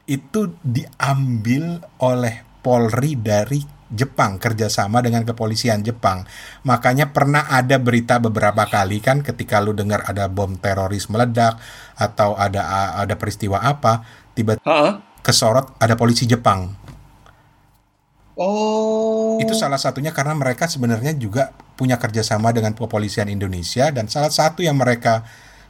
itu 0.05 0.41
diambil 0.61 1.81
oleh 2.01 2.45
Polri 2.61 3.17
dari 3.17 3.61
Jepang 3.89 4.37
kerjasama 4.37 5.01
dengan 5.01 5.25
kepolisian 5.25 5.81
Jepang. 5.81 6.29
Makanya 6.63 7.09
pernah 7.09 7.49
ada 7.49 7.81
berita 7.81 8.21
beberapa 8.21 8.69
kali 8.69 9.01
kan 9.01 9.25
ketika 9.25 9.57
lu 9.59 9.73
dengar 9.73 10.05
ada 10.05 10.29
bom 10.29 10.53
teroris 10.57 11.09
meledak 11.09 11.57
atau 11.97 12.37
ada 12.37 12.95
ada 13.01 13.17
peristiwa 13.17 13.65
apa 13.65 14.05
tiba-tiba 14.37 15.01
kesorot 15.25 15.75
ada 15.81 15.97
polisi 15.97 16.29
Jepang. 16.29 16.73
Oh. 18.39 19.35
Itu 19.43 19.51
salah 19.51 19.75
satunya 19.75 20.15
karena 20.15 20.31
mereka 20.31 20.71
sebenarnya 20.71 21.11
juga 21.11 21.51
punya 21.75 21.99
kerjasama 21.99 22.55
dengan 22.55 22.71
kepolisian 22.71 23.27
Indonesia 23.27 23.91
dan 23.91 24.07
salah 24.07 24.31
satu 24.31 24.63
yang 24.63 24.79
mereka 24.79 25.27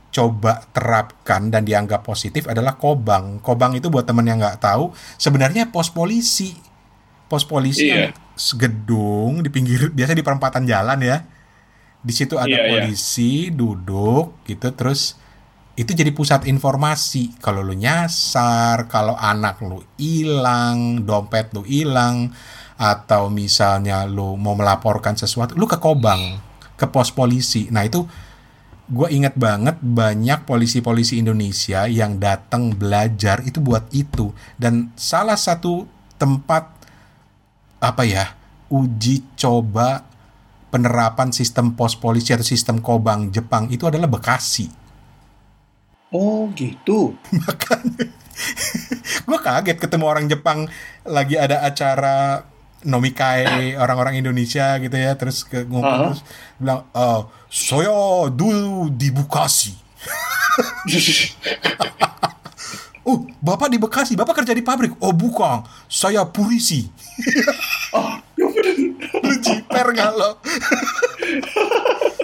coba 0.09 0.65
terapkan 0.73 1.53
dan 1.53 1.65
dianggap 1.65 2.05
positif 2.05 2.45
adalah 2.45 2.77
Kobang. 2.77 3.41
Kobang 3.41 3.77
itu 3.77 3.89
buat 3.89 4.05
temen 4.05 4.25
yang 4.25 4.41
nggak 4.41 4.61
tahu 4.61 4.93
sebenarnya 5.17 5.69
pos 5.73 5.89
polisi. 5.89 6.68
Pos 7.29 7.45
polisi 7.45 7.87
iya. 7.87 8.09
yang 8.09 8.11
gedung 8.57 9.45
di 9.45 9.53
pinggir 9.53 9.93
biasa 9.93 10.17
di 10.17 10.25
perempatan 10.25 10.65
jalan 10.65 10.99
ya. 10.99 11.21
Di 12.01 12.13
situ 12.15 12.35
ada 12.35 12.49
iya, 12.49 12.65
iya. 12.65 12.69
polisi 12.73 13.47
iya. 13.47 13.55
duduk 13.55 14.41
gitu 14.49 14.73
terus 14.73 15.19
itu 15.79 15.95
jadi 15.95 16.11
pusat 16.11 16.43
informasi. 16.43 17.39
Kalau 17.39 17.63
lu 17.63 17.71
nyasar, 17.71 18.91
kalau 18.91 19.15
anak 19.15 19.63
lu 19.63 19.79
hilang, 19.95 21.07
dompet 21.07 21.55
lu 21.55 21.63
hilang, 21.63 22.35
atau 22.75 23.31
misalnya 23.31 24.03
lu 24.03 24.35
mau 24.35 24.59
melaporkan 24.59 25.15
sesuatu, 25.15 25.55
lu 25.55 25.67
ke 25.67 25.79
Kobang, 25.79 26.39
ke 26.75 26.83
pos 26.87 27.15
polisi. 27.15 27.71
Nah 27.71 27.87
itu 27.87 28.03
gue 28.89 29.07
inget 29.13 29.39
banget 29.39 29.79
banyak 29.79 30.43
polisi-polisi 30.43 31.21
Indonesia 31.21 31.85
yang 31.85 32.19
datang 32.19 32.75
belajar 32.75 33.39
itu 33.47 33.63
buat 33.63 33.87
itu. 33.95 34.35
Dan 34.59 34.91
salah 34.99 35.39
satu 35.39 35.87
tempat 36.19 36.78
apa 37.79 38.03
ya 38.03 38.35
uji 38.69 39.23
coba 39.39 40.05
penerapan 40.69 41.33
sistem 41.33 41.73
pos 41.73 41.97
polisi 41.97 42.35
atau 42.35 42.45
sistem 42.45 42.77
Kobang 42.77 43.33
Jepang 43.33 43.65
itu 43.73 43.89
adalah 43.89 44.05
Bekasi. 44.05 44.69
Oh 46.13 46.49
gitu. 46.53 47.17
Makanya 47.45 48.05
gue 49.27 49.39
kaget 49.39 49.77
ketemu 49.77 50.05
orang 50.07 50.25
Jepang 50.31 50.71
lagi 51.03 51.35
ada 51.35 51.65
acara 51.65 52.47
nomikai 52.87 53.75
orang-orang 53.83 54.23
Indonesia 54.23 54.79
gitu 54.79 54.95
ya 54.95 55.11
terus 55.19 55.43
ke 55.43 55.67
ngumpul 55.67 55.89
uh 55.89 55.99
-huh. 55.99 56.07
terus 56.15 56.21
bilang 56.55 56.81
uh, 56.95 57.27
saya 57.51 58.31
dulu 58.31 58.87
di 58.95 59.11
Bekasi 59.11 59.75
oh 63.09 63.25
bapak 63.41 63.73
di 63.73 63.81
Bekasi 63.81 64.13
bapak 64.13 64.45
kerja 64.45 64.53
di 64.53 64.61
pabrik? 64.61 64.93
Oh 65.01 65.09
bukan. 65.09 65.65
Saya 65.89 66.29
polisi. 66.29 66.85
Oh 67.89 68.21
lu 69.25 69.33
jiper 69.41 69.97
nggak 69.97 70.13
lo? 70.13 70.37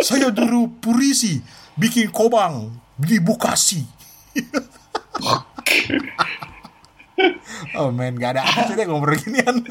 Saya 0.06 0.30
dulu 0.30 0.78
polisi 0.78 1.42
bikin 1.74 2.14
kobang 2.14 2.70
di 2.94 3.18
Bekasi. 3.18 3.82
Oh 7.74 7.90
men 7.90 8.14
gak 8.22 8.38
ada 8.38 8.46
apa 8.46 8.78
deh 8.78 8.86
ngomong 8.86 9.16
ginian 9.18 9.64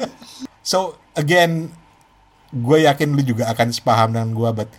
So 0.65 0.97
again, 1.13 1.69
gue 2.49 2.77
yakin 2.89 3.13
lu 3.13 3.21
juga 3.21 3.53
akan 3.53 3.69
sepaham 3.69 4.17
dengan 4.17 4.33
gue, 4.33 4.49
but 4.51 4.69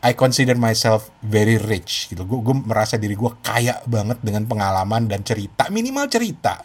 I 0.00 0.16
consider 0.16 0.56
myself 0.56 1.12
very 1.20 1.60
rich 1.60 2.08
gitu. 2.08 2.24
Gue 2.24 2.56
merasa 2.56 2.96
diri 2.96 3.12
gue 3.12 3.32
kaya 3.44 3.84
banget 3.84 4.24
dengan 4.24 4.48
pengalaman 4.48 5.04
dan 5.04 5.20
cerita, 5.20 5.68
minimal 5.68 6.08
cerita 6.08 6.64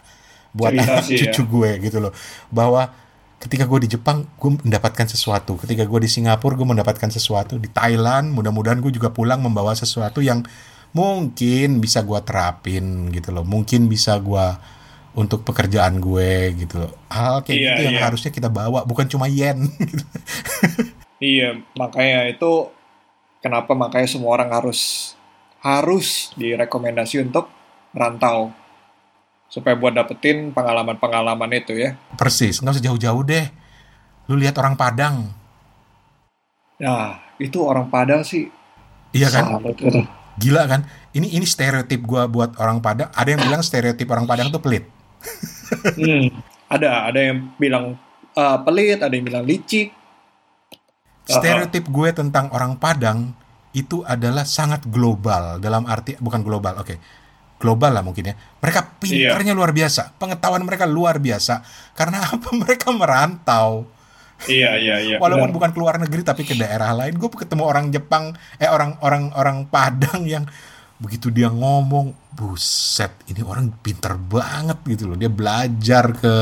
buat 0.56 0.72
cerita 0.72 0.88
anak 0.88 1.04
cucu 1.04 1.42
ya. 1.44 1.44
gue 1.44 1.70
gitu 1.84 1.98
loh. 2.00 2.12
Bahwa 2.48 2.88
ketika 3.36 3.68
gue 3.68 3.84
di 3.84 3.88
Jepang, 3.92 4.24
gue 4.40 4.50
mendapatkan 4.64 5.04
sesuatu. 5.04 5.60
Ketika 5.60 5.84
gue 5.84 6.00
di 6.00 6.08
Singapura, 6.08 6.56
gue 6.56 6.64
mendapatkan 6.64 7.12
sesuatu. 7.12 7.60
Di 7.60 7.68
Thailand, 7.68 8.32
mudah-mudahan 8.32 8.80
gue 8.80 8.92
juga 8.92 9.12
pulang 9.12 9.44
membawa 9.44 9.76
sesuatu 9.76 10.24
yang 10.24 10.40
mungkin 10.96 11.84
bisa 11.84 12.00
gue 12.00 12.16
terapin 12.24 13.12
gitu 13.12 13.36
loh. 13.36 13.44
Mungkin 13.44 13.92
bisa 13.92 14.16
gue 14.16 14.46
untuk 15.16 15.44
pekerjaan 15.44 16.00
gue 16.00 16.56
gitu 16.56 16.88
loh. 16.88 16.92
Hal 17.12 17.44
kayak 17.44 17.56
iya, 17.56 17.68
gitu 17.72 17.82
yang 17.92 17.96
iya. 18.00 18.04
harusnya 18.08 18.32
kita 18.32 18.48
bawa, 18.48 18.88
bukan 18.88 19.08
cuma 19.08 19.28
yen. 19.28 19.68
iya, 21.20 21.60
makanya 21.76 22.32
itu 22.32 22.72
kenapa 23.46 23.78
makanya 23.78 24.10
semua 24.10 24.34
orang 24.34 24.50
harus 24.50 25.14
harus 25.62 26.34
direkomendasi 26.34 27.22
untuk 27.22 27.46
merantau 27.94 28.50
supaya 29.46 29.78
buat 29.78 29.94
dapetin 29.94 30.50
pengalaman-pengalaman 30.50 31.50
itu 31.54 31.78
ya. 31.78 31.94
Persis, 32.18 32.58
nggak 32.58 32.76
usah 32.76 32.84
jauh-jauh 32.90 33.22
deh. 33.22 33.46
Lu 34.26 34.34
lihat 34.34 34.58
orang 34.58 34.74
Padang. 34.74 35.30
Nah, 36.82 37.22
itu 37.38 37.62
orang 37.62 37.86
Padang 37.86 38.26
sih. 38.26 38.50
Iya 39.14 39.30
kan? 39.30 39.62
Gila 40.36 40.66
kan? 40.66 40.82
Ini 41.14 41.38
ini 41.38 41.46
stereotip 41.46 42.02
gue 42.02 42.22
buat 42.26 42.58
orang 42.58 42.82
Padang. 42.82 43.08
Ada 43.14 43.38
yang 43.38 43.42
bilang 43.46 43.62
stereotip 43.62 44.10
orang 44.10 44.26
Padang 44.26 44.50
tuh 44.50 44.58
pelit 44.58 44.96
hmm, 45.96 46.26
ada, 46.70 47.10
ada 47.10 47.20
yang 47.20 47.38
bilang 47.56 47.84
uh, 48.34 48.58
pelit, 48.62 49.02
ada 49.02 49.12
yang 49.12 49.26
bilang 49.26 49.44
licik. 49.46 49.92
Stereotip 51.26 51.90
gue 51.90 52.14
tentang 52.14 52.54
orang 52.54 52.78
Padang 52.78 53.34
itu 53.74 54.00
adalah 54.06 54.46
sangat 54.46 54.86
global 54.86 55.58
dalam 55.58 55.84
arti 55.84 56.14
bukan 56.16 56.40
global, 56.40 56.80
oke. 56.80 56.86
Okay. 56.86 56.98
Global 57.56 57.88
lah 57.92 58.04
mungkin 58.04 58.30
ya. 58.30 58.34
Mereka 58.36 59.00
pintarnya 59.00 59.52
iya. 59.52 59.58
luar 59.58 59.72
biasa, 59.74 60.14
pengetahuan 60.20 60.62
mereka 60.62 60.86
luar 60.86 61.18
biasa 61.18 61.60
karena 61.98 62.22
apa? 62.34 62.48
Mereka 62.54 62.88
merantau. 62.94 63.90
Iya 64.44 64.76
iya 64.76 64.96
iya. 65.00 65.16
Walaupun 65.16 65.48
benar. 65.48 65.56
bukan 65.56 65.70
keluar 65.72 65.94
negeri 65.96 66.20
tapi 66.20 66.44
ke 66.44 66.54
daerah 66.54 66.92
lain, 66.92 67.16
gue 67.16 67.28
ketemu 67.32 67.64
orang 67.64 67.88
Jepang, 67.88 68.36
eh 68.60 68.68
orang 68.68 69.00
orang 69.00 69.32
orang 69.34 69.64
Padang 69.72 70.28
yang 70.28 70.44
begitu 70.96 71.28
dia 71.28 71.52
ngomong 71.52 72.16
buset 72.32 73.12
ini 73.28 73.44
orang 73.44 73.68
pinter 73.84 74.16
banget 74.16 74.80
gitu 74.88 75.12
loh 75.12 75.16
dia 75.20 75.28
belajar 75.28 76.16
ke 76.16 76.34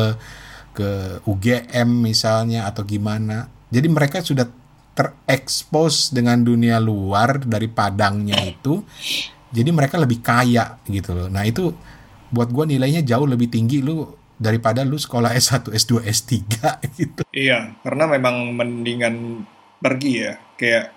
ke 0.75 0.91
UGM 1.27 1.91
misalnya 1.91 2.71
atau 2.71 2.87
gimana 2.87 3.51
jadi 3.75 3.91
mereka 3.91 4.23
sudah 4.23 4.47
terekspos 4.95 6.15
dengan 6.15 6.43
dunia 6.43 6.79
luar 6.79 7.43
dari 7.43 7.67
Padangnya 7.67 8.39
itu 8.47 8.83
Jadi 9.55 9.71
mereka 9.71 10.03
lebih 10.03 10.19
kaya 10.19 10.83
gitu 10.91 11.15
loh. 11.15 11.29
Nah 11.31 11.47
itu 11.47 11.71
buat 12.35 12.51
gue 12.51 12.75
nilainya 12.75 13.07
jauh 13.07 13.23
lebih 13.23 13.47
tinggi 13.47 13.79
lu 13.79 14.03
daripada 14.35 14.83
lu 14.83 14.99
sekolah 14.99 15.31
S1, 15.39 15.71
S2, 15.71 16.03
S3 16.03 16.33
gitu. 16.99 17.23
Iya, 17.31 17.79
karena 17.87 18.11
memang 18.11 18.51
mendingan 18.51 19.47
pergi 19.79 20.13
ya. 20.27 20.35
Kayak 20.59 20.91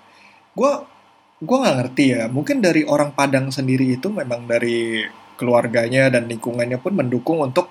gue 0.58 0.72
gue 1.38 1.56
nggak 1.62 1.76
ngerti 1.78 2.04
ya. 2.18 2.22
Mungkin 2.26 2.58
dari 2.58 2.82
orang 2.82 3.14
Padang 3.14 3.54
sendiri 3.54 3.94
itu 3.94 4.10
memang 4.10 4.50
dari 4.50 5.06
keluarganya 5.38 6.10
dan 6.10 6.26
lingkungannya 6.26 6.82
pun 6.82 6.98
mendukung 6.98 7.38
untuk 7.38 7.70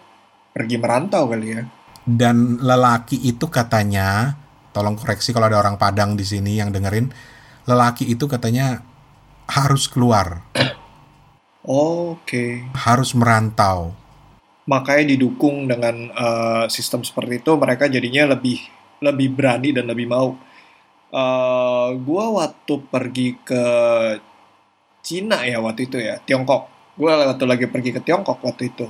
pergi 0.56 0.80
merantau 0.80 1.28
kali 1.28 1.48
ya. 1.52 1.68
Dan 2.08 2.64
lelaki 2.64 3.20
itu 3.28 3.52
katanya, 3.52 4.32
tolong 4.78 4.94
koreksi 4.94 5.34
kalau 5.34 5.50
ada 5.50 5.58
orang 5.58 5.82
Padang 5.82 6.14
di 6.14 6.22
sini 6.22 6.62
yang 6.62 6.70
dengerin, 6.70 7.10
lelaki 7.66 8.06
itu 8.06 8.30
katanya 8.30 8.86
harus 9.50 9.90
keluar, 9.90 10.46
Oke. 11.66 12.70
harus 12.78 13.18
merantau. 13.18 13.98
Makanya 14.70 15.18
didukung 15.18 15.66
dengan 15.66 16.12
eh, 16.14 16.66
sistem 16.70 17.02
seperti 17.02 17.42
itu, 17.42 17.52
mereka 17.58 17.90
jadinya 17.90 18.38
lebih 18.38 18.62
lebih 19.02 19.34
berani 19.34 19.74
dan 19.74 19.90
lebih 19.90 20.06
mau. 20.06 20.38
eh 21.08 21.90
gua 22.04 22.26
waktu 22.44 22.74
pergi 22.92 23.40
ke 23.42 23.64
Cina 25.02 25.48
ya 25.48 25.64
waktu 25.64 25.88
itu 25.88 25.98
ya, 25.98 26.20
Tiongkok. 26.22 26.68
Gua 27.00 27.16
waktu 27.32 27.46
lagi 27.48 27.66
pergi 27.72 27.96
ke 27.96 28.02
Tiongkok 28.04 28.44
waktu 28.44 28.70
itu. 28.70 28.88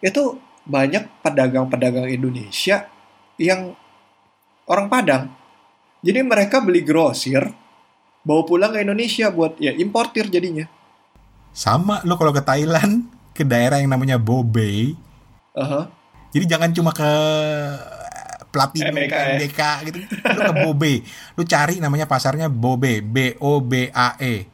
Itu 0.00 0.40
banyak 0.66 1.22
pedagang-pedagang 1.22 2.10
Indonesia 2.10 2.88
yang 3.36 3.76
orang 4.66 4.86
Padang. 4.90 5.30
Jadi 6.02 6.22
mereka 6.22 6.62
beli 6.62 6.86
grosir, 6.86 7.42
bawa 8.22 8.42
pulang 8.46 8.70
ke 8.70 8.82
Indonesia 8.82 9.30
buat 9.32 9.58
ya 9.58 9.74
importir 9.74 10.30
jadinya. 10.30 10.66
Sama 11.56 12.04
lu 12.04 12.14
kalau 12.20 12.30
ke 12.30 12.44
Thailand, 12.44 13.08
ke 13.32 13.42
daerah 13.42 13.80
yang 13.80 13.90
namanya 13.90 14.20
Bobe, 14.20 14.92
Aha. 15.56 15.88
jadi 16.30 16.44
jangan 16.44 16.70
cuma 16.76 16.92
ke 16.92 17.10
Platinum, 18.52 18.92
MBK, 18.92 19.12
ke 19.12 19.16
ya. 19.16 19.26
MBK 19.36 19.60
gitu. 19.88 19.98
Lu 20.32 20.40
ke 20.40 20.54
Bobe. 20.64 20.94
Lu 21.36 21.42
cari 21.44 21.76
namanya 21.76 22.08
pasarnya 22.08 22.48
Bobe, 22.48 23.04
B 23.04 23.36
O 23.40 23.60
B 23.60 23.92
A 23.92 24.16
E. 24.16 24.48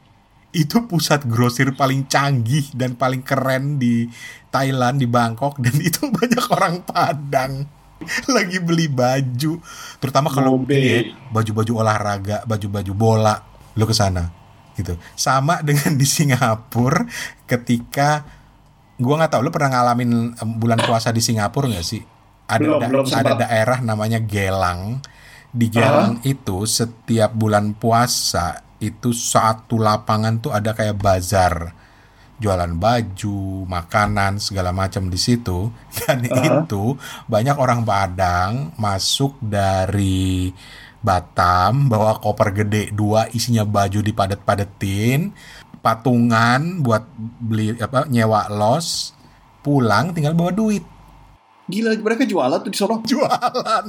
Itu 0.51 0.85
pusat 0.85 1.23
grosir 1.23 1.71
paling 1.71 2.07
canggih 2.11 2.75
dan 2.75 2.99
paling 2.99 3.23
keren 3.23 3.79
di 3.79 4.07
Thailand 4.51 4.99
di 4.99 5.07
Bangkok 5.07 5.55
dan 5.59 5.75
itu 5.87 6.07
banyak 6.11 6.45
orang 6.51 6.83
Padang 6.83 7.82
lagi 8.35 8.57
beli 8.59 8.87
baju, 8.87 9.59
terutama 9.97 10.27
kalau 10.29 10.61
ini 10.65 10.77
ya, 10.87 10.99
baju-baju 11.29 11.71
olahraga, 11.79 12.43
baju-baju 12.43 12.91
bola, 12.93 13.35
lu 13.73 13.83
ke 13.83 13.95
sana 13.95 14.29
gitu. 14.73 14.97
Sama 15.13 15.61
dengan 15.61 15.93
di 15.93 16.05
Singapura 16.05 17.05
ketika 17.45 18.25
gua 18.97 19.21
nggak 19.21 19.31
tahu 19.37 19.41
lu 19.45 19.51
pernah 19.53 19.69
ngalamin 19.73 20.33
bulan 20.57 20.81
puasa 20.81 21.09
di 21.09 21.21
Singapura 21.21 21.69
nggak 21.69 21.85
sih? 21.85 22.01
Ada 22.43 22.59
Belum, 22.59 22.79
da- 22.81 22.89
belum 22.89 23.05
ada 23.07 23.13
sempat. 23.13 23.37
daerah 23.47 23.79
namanya 23.79 24.19
Gelang. 24.21 24.99
Di 25.53 25.69
Gelang 25.69 26.19
itu 26.25 26.65
setiap 26.65 27.29
bulan 27.37 27.77
puasa 27.77 28.65
itu 28.81 29.13
satu 29.13 29.79
lapangan 29.79 30.41
tuh 30.43 30.51
ada 30.51 30.75
kayak 30.75 30.97
bazar 30.99 31.71
jualan 32.43 32.75
baju, 32.75 33.63
makanan 33.63 34.43
segala 34.43 34.75
macam 34.75 35.07
di 35.07 35.15
situ 35.15 35.71
dan 36.03 36.27
Aha. 36.27 36.67
itu 36.67 36.99
banyak 37.31 37.55
orang 37.55 37.87
Padang 37.87 38.75
masuk 38.75 39.39
dari 39.39 40.51
Batam 41.03 41.91
bawa 41.91 42.15
koper 42.19 42.55
gede 42.63 42.95
dua 42.95 43.27
isinya 43.35 43.67
baju 43.67 43.99
dipadet-padetin 43.99 45.35
patungan 45.83 46.79
buat 46.79 47.03
beli 47.43 47.75
apa 47.75 48.07
nyewa 48.07 48.47
los 48.47 49.11
pulang 49.59 50.15
tinggal 50.15 50.31
bawa 50.31 50.55
duit 50.55 50.87
Gila, 51.63 51.95
mereka 51.95 52.27
jualan 52.27 52.59
tuh 52.59 52.71
di 52.71 52.79
sono. 52.79 53.03
jualan 53.11 53.87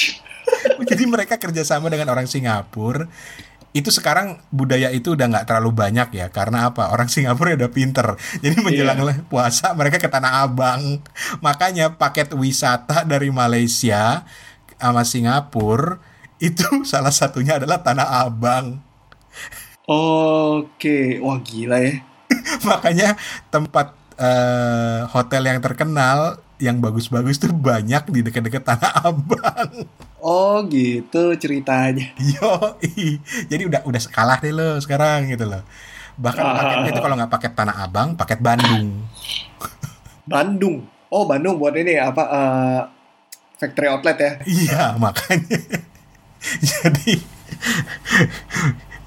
jadi 0.88 1.04
mereka 1.04 1.36
kerjasama 1.36 1.92
dengan 1.92 2.08
orang 2.08 2.24
Singapura 2.24 3.04
itu 3.74 3.90
sekarang 3.90 4.38
budaya 4.54 4.94
itu 4.94 5.18
udah 5.18 5.26
nggak 5.26 5.50
terlalu 5.50 5.74
banyak 5.74 6.08
ya 6.14 6.30
karena 6.30 6.70
apa? 6.70 6.94
Orang 6.94 7.10
Singapura 7.10 7.58
udah 7.58 7.70
pinter. 7.74 8.14
Jadi 8.38 8.62
menjelang 8.62 9.26
puasa 9.26 9.74
mereka 9.74 9.98
ke 9.98 10.06
Tanah 10.06 10.46
Abang. 10.46 11.02
Makanya 11.42 11.98
paket 11.98 12.30
wisata 12.38 13.02
dari 13.02 13.34
Malaysia 13.34 14.22
sama 14.78 15.02
Singapura 15.02 15.98
itu 16.38 16.62
salah 16.90 17.10
satunya 17.10 17.58
adalah 17.58 17.82
Tanah 17.82 18.22
Abang. 18.22 18.78
Oke, 19.90 21.18
wah 21.18 21.42
gila 21.42 21.82
ya. 21.82 21.98
makanya 22.68 23.18
tempat 23.50 23.92
eh, 24.16 25.02
hotel 25.10 25.50
yang 25.50 25.58
terkenal 25.58 26.38
yang 26.64 26.80
bagus-bagus 26.80 27.36
tuh 27.36 27.52
banyak 27.52 28.08
di 28.08 28.24
dekat-dekat 28.24 28.64
Tanah 28.64 29.04
Abang 29.04 29.84
Oh 30.18 30.64
gitu 30.72 31.36
ceritanya. 31.36 32.08
Yo, 32.16 32.80
jadi 33.44 33.68
udah 33.68 33.80
udah 33.84 34.00
sekalah 34.00 34.40
deh 34.40 34.56
lo 34.56 34.80
sekarang 34.80 35.28
gitu 35.28 35.44
loh. 35.44 35.60
Bahkan 36.16 36.40
Ah. 36.40 36.56
paketnya 36.56 36.90
itu 36.96 37.00
kalau 37.04 37.14
nggak 37.20 37.28
paket 37.28 37.52
Tanah 37.52 37.76
Abang, 37.84 38.16
paket 38.16 38.40
Bandung. 38.40 39.04
Bandung. 40.24 40.88
Oh 41.12 41.28
Bandung 41.28 41.60
buat 41.60 41.76
ini 41.76 42.00
apa? 42.00 42.22
eh, 42.24 42.80
factory 43.54 43.86
outlet 43.86 44.16
ya? 44.16 44.32
Iya, 44.48 44.82
makanya. 44.96 45.60
jadi 46.64 47.12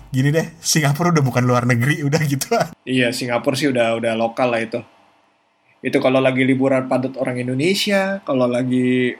gini 0.07 0.29
deh, 0.29 0.47
Singapura 0.57 1.09
udah 1.09 1.25
bukan 1.25 1.43
luar 1.45 1.65
negeri, 1.65 2.05
udah 2.05 2.21
gitu. 2.25 2.53
Iya 2.85 3.09
Singapura 3.09 3.57
sih 3.57 3.69
udah 3.69 3.97
udah 3.97 4.13
lokal 4.13 4.53
lah 4.53 4.61
itu. 4.61 4.79
Itu 5.81 6.01
kalau 6.01 6.17
lagi 6.17 6.41
liburan 6.41 6.89
padat 6.89 7.13
orang 7.21 7.37
Indonesia, 7.37 8.19
kalau 8.25 8.49
lagi 8.49 9.13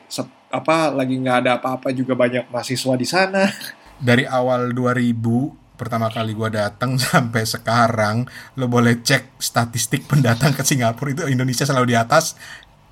apa 0.47 0.95
lagi 0.95 1.20
nggak 1.20 1.38
ada 1.45 1.51
apa-apa 1.60 1.91
juga 1.93 2.18
banyak 2.18 2.49
mahasiswa 2.49 2.93
di 2.97 3.08
sana. 3.08 3.43
Dari 3.97 4.26
awal 4.26 4.74
2000 4.74 5.78
pertama 5.78 6.10
kali 6.10 6.34
gua 6.34 6.49
datang 6.49 6.97
sampai 7.01 7.45
sekarang, 7.45 8.26
lo 8.58 8.66
boleh 8.66 8.99
cek 9.05 9.38
statistik 9.38 10.10
pendatang 10.10 10.58
ke 10.58 10.66
Singapura 10.66 11.14
itu 11.14 11.24
Indonesia 11.30 11.64
selalu 11.64 11.93
di 11.93 11.97
atas, 11.97 12.34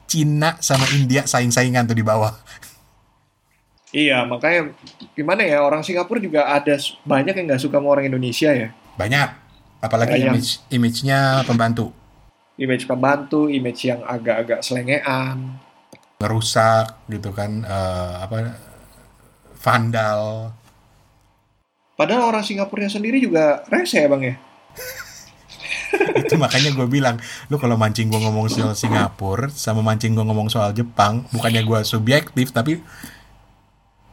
Cina 0.05 0.61
sama 0.61 0.85
India 0.93 1.25
saing-saingan 1.25 1.89
tuh 1.89 1.97
di 1.97 2.05
bawah. 2.05 2.37
Iya 3.95 4.27
makanya 4.27 4.75
gimana 5.15 5.41
ya 5.47 5.63
orang 5.63 5.81
Singapura 5.81 6.19
juga 6.19 6.51
ada 6.51 6.77
banyak 7.07 7.33
yang 7.33 7.45
nggak 7.49 7.63
suka 7.63 7.81
sama 7.81 7.97
orang 7.97 8.11
Indonesia 8.13 8.53
ya. 8.53 8.69
Banyak, 8.99 9.29
apalagi 9.81 10.21
Banyak. 10.21 10.29
image 10.29 10.49
image-nya 10.69 11.41
pembantu. 11.47 12.04
Image 12.55 12.87
pembantu, 12.87 13.51
image 13.51 13.87
yang 13.87 14.01
agak-agak 14.03 14.63
selengean. 14.63 15.59
ngerusak 16.15 16.95
gitu 17.11 17.35
kan 17.35 17.67
eh, 17.67 18.13
apa 18.23 18.55
vandal 19.59 20.55
Padahal 21.95 22.27
orang 22.27 22.43
Singapura 22.43 22.91
sendiri 22.91 23.23
juga 23.23 23.63
rese 23.71 24.03
ya 24.03 24.07
bang 24.11 24.23
ya. 24.23 24.35
itu 26.27 26.35
makanya 26.35 26.75
gue 26.75 26.87
bilang 26.91 27.15
lu 27.47 27.55
kalau 27.55 27.79
mancing 27.79 28.11
gue 28.11 28.19
ngomong 28.19 28.51
soal 28.51 28.75
Singapura 28.75 29.47
sama 29.47 29.79
mancing 29.79 30.11
gue 30.11 30.25
ngomong 30.27 30.51
soal 30.51 30.75
Jepang 30.75 31.23
bukannya 31.31 31.63
gue 31.63 31.79
subjektif 31.87 32.51
tapi 32.51 32.83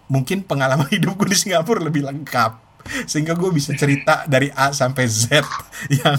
mungkin 0.06 0.46
pengalaman 0.46 0.86
hidup 0.94 1.18
gue 1.18 1.34
di 1.34 1.38
Singapura 1.38 1.82
lebih 1.82 2.06
lengkap 2.06 2.71
sehingga 3.06 3.34
gue 3.34 3.50
bisa 3.54 3.72
cerita 3.74 4.26
dari 4.26 4.50
A 4.52 4.70
sampai 4.74 5.04
Z 5.06 5.42
yang 5.88 6.18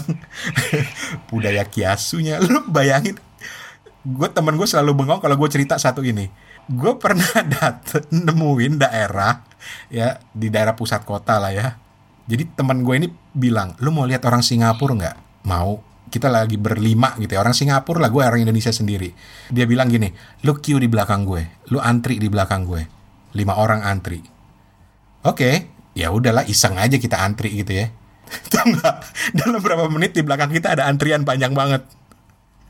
budaya 1.30 1.64
kiasunya. 1.64 2.40
Lu 2.40 2.66
bayangin 2.68 3.16
gue 4.04 4.28
temen 4.28 4.54
gue 4.60 4.68
selalu 4.68 5.04
bengong 5.04 5.20
kalau 5.20 5.36
gue 5.36 5.48
cerita 5.48 5.80
satu 5.80 6.04
ini. 6.04 6.28
Gue 6.68 6.96
pernah 6.96 7.28
dat 7.52 8.08
nemuin 8.12 8.80
daerah 8.80 9.44
ya 9.88 10.20
di 10.32 10.48
daerah 10.52 10.76
pusat 10.76 11.04
kota 11.04 11.40
lah 11.40 11.52
ya. 11.52 11.76
Jadi 12.24 12.56
teman 12.56 12.80
gue 12.80 12.94
ini 13.04 13.08
bilang 13.36 13.76
lu 13.80 13.92
mau 13.92 14.08
lihat 14.08 14.24
orang 14.24 14.40
Singapura 14.40 14.96
nggak? 14.96 15.16
Mau. 15.48 15.80
Kita 16.04 16.30
lagi 16.30 16.54
berlima 16.54 17.18
gitu 17.18 17.34
ya 17.34 17.42
orang 17.42 17.56
Singapura 17.58 17.98
lah 17.98 18.10
gue 18.12 18.22
orang 18.22 18.46
Indonesia 18.46 18.70
sendiri. 18.70 19.10
Dia 19.50 19.66
bilang 19.66 19.90
gini 19.90 20.14
lu 20.46 20.54
queue 20.62 20.78
di 20.78 20.86
belakang 20.86 21.26
gue 21.26 21.66
lu 21.74 21.82
antri 21.82 22.22
di 22.22 22.30
belakang 22.30 22.62
gue 22.68 22.82
lima 23.34 23.58
orang 23.58 23.82
antri. 23.82 24.22
Oke 25.26 25.73
ya 25.94 26.10
udahlah 26.10 26.44
iseng 26.50 26.74
aja 26.76 26.98
kita 26.98 27.22
antri 27.22 27.62
gitu 27.62 27.72
ya 27.74 27.86
Tahu 28.52 28.74
nggak 28.74 28.94
dalam 29.38 29.60
berapa 29.62 29.86
menit 29.88 30.18
di 30.18 30.22
belakang 30.26 30.50
kita 30.50 30.74
ada 30.74 30.90
antrian 30.90 31.22
panjang 31.22 31.54
banget 31.54 31.86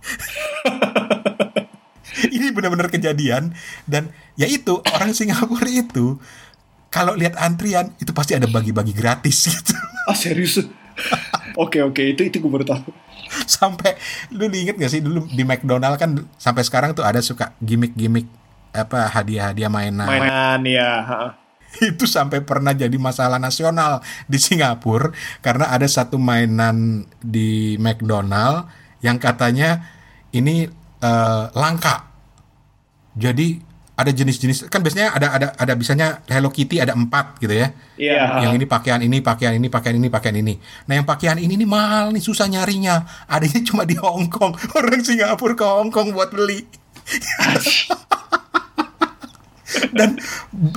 ini 2.36 2.52
benar-benar 2.52 2.92
kejadian 2.92 3.56
dan 3.88 4.12
ya 4.36 4.44
itu 4.44 4.84
orang 4.92 5.16
Singapura 5.16 5.68
itu 5.68 6.20
kalau 6.92 7.16
lihat 7.18 7.34
antrian 7.40 7.90
itu 7.98 8.14
pasti 8.14 8.38
ada 8.38 8.46
bagi-bagi 8.46 8.94
gratis 8.94 9.50
gitu 9.50 9.74
Ah 10.04 10.12
serius? 10.12 10.60
Oke 11.56 11.80
oke 11.80 12.04
itu 12.04 12.28
itu 12.28 12.36
gue 12.38 12.50
baru 12.52 12.68
tahu. 12.68 12.92
sampai 13.50 13.98
lu 14.30 14.46
inget 14.52 14.78
gak 14.78 14.92
sih 14.92 15.02
dulu 15.02 15.26
di 15.26 15.42
McDonald 15.42 15.98
kan 15.98 16.22
sampai 16.38 16.62
sekarang 16.62 16.94
tuh 16.94 17.02
ada 17.02 17.18
suka 17.18 17.50
gimmick-gimmick 17.58 18.30
apa 18.70 19.10
hadiah-hadiah 19.10 19.72
mainan 19.72 20.06
Mainan 20.06 20.62
ya. 20.68 21.34
itu 21.90 22.04
sampai 22.06 22.42
pernah 22.46 22.72
jadi 22.72 22.94
masalah 22.94 23.42
nasional 23.42 24.00
di 24.30 24.38
Singapura 24.38 25.10
karena 25.42 25.70
ada 25.70 25.86
satu 25.88 26.20
mainan 26.20 27.08
di 27.18 27.74
McDonald 27.82 28.70
yang 29.04 29.20
katanya 29.20 29.84
ini 30.32 30.66
uh, 31.02 31.52
langka. 31.52 32.10
Jadi 33.14 33.74
ada 33.94 34.10
jenis-jenis 34.10 34.66
kan 34.66 34.82
biasanya 34.82 35.14
ada 35.14 35.30
ada 35.30 35.46
ada 35.54 35.72
bisanya 35.78 36.18
Hello 36.26 36.50
Kitty 36.50 36.82
ada 36.82 36.98
empat 36.98 37.38
gitu 37.38 37.54
ya. 37.54 37.70
Iya. 37.94 38.42
Yang 38.42 38.52
ini 38.58 38.66
pakaian 38.66 39.00
ini, 39.06 39.22
pakaian 39.22 39.54
ini, 39.54 39.70
pakaian 39.70 39.94
ini, 39.94 40.08
pakaian 40.10 40.34
ini. 40.34 40.54
Nah 40.90 40.98
yang 40.98 41.06
pakaian 41.06 41.38
ini 41.38 41.54
nih 41.54 41.68
mahal 41.68 42.10
nih 42.10 42.24
susah 42.24 42.50
nyarinya. 42.50 43.06
Adanya 43.30 43.62
cuma 43.62 43.86
di 43.86 43.94
Hong 43.94 44.26
Kong. 44.26 44.58
Orang 44.78 44.98
Singapura 45.06 45.54
ke 45.54 45.66
Hong 45.66 45.94
Kong 45.94 46.10
buat 46.10 46.34
beli. 46.34 46.66
Dan 49.90 50.18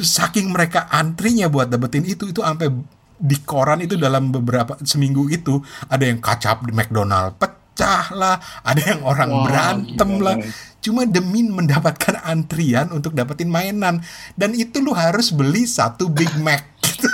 saking 0.02 0.50
mereka 0.52 0.88
antrinya 0.90 1.48
buat 1.48 1.70
dapetin 1.70 2.06
itu 2.06 2.30
itu 2.30 2.42
sampai 2.42 2.70
di 3.18 3.38
koran 3.42 3.82
itu 3.82 3.98
dalam 3.98 4.30
beberapa 4.30 4.78
seminggu 4.86 5.26
itu 5.34 5.58
ada 5.90 6.06
yang 6.06 6.22
kacap 6.22 6.62
di 6.70 6.74
McDonald 6.74 7.42
pecah 7.42 8.14
lah, 8.14 8.38
ada 8.62 8.82
yang 8.82 9.02
orang 9.06 9.30
Wah, 9.30 9.44
berantem 9.46 10.10
gila. 10.18 10.26
lah. 10.34 10.36
Cuma 10.82 11.06
demi 11.06 11.42
mendapatkan 11.46 12.22
antrian 12.22 12.94
untuk 12.94 13.18
dapetin 13.18 13.50
mainan 13.50 14.06
dan 14.38 14.54
itu 14.54 14.82
lu 14.82 14.94
harus 14.94 15.34
beli 15.34 15.66
satu 15.66 16.10
Big 16.10 16.30
Mac 16.42 16.64
gitu. 16.86 17.10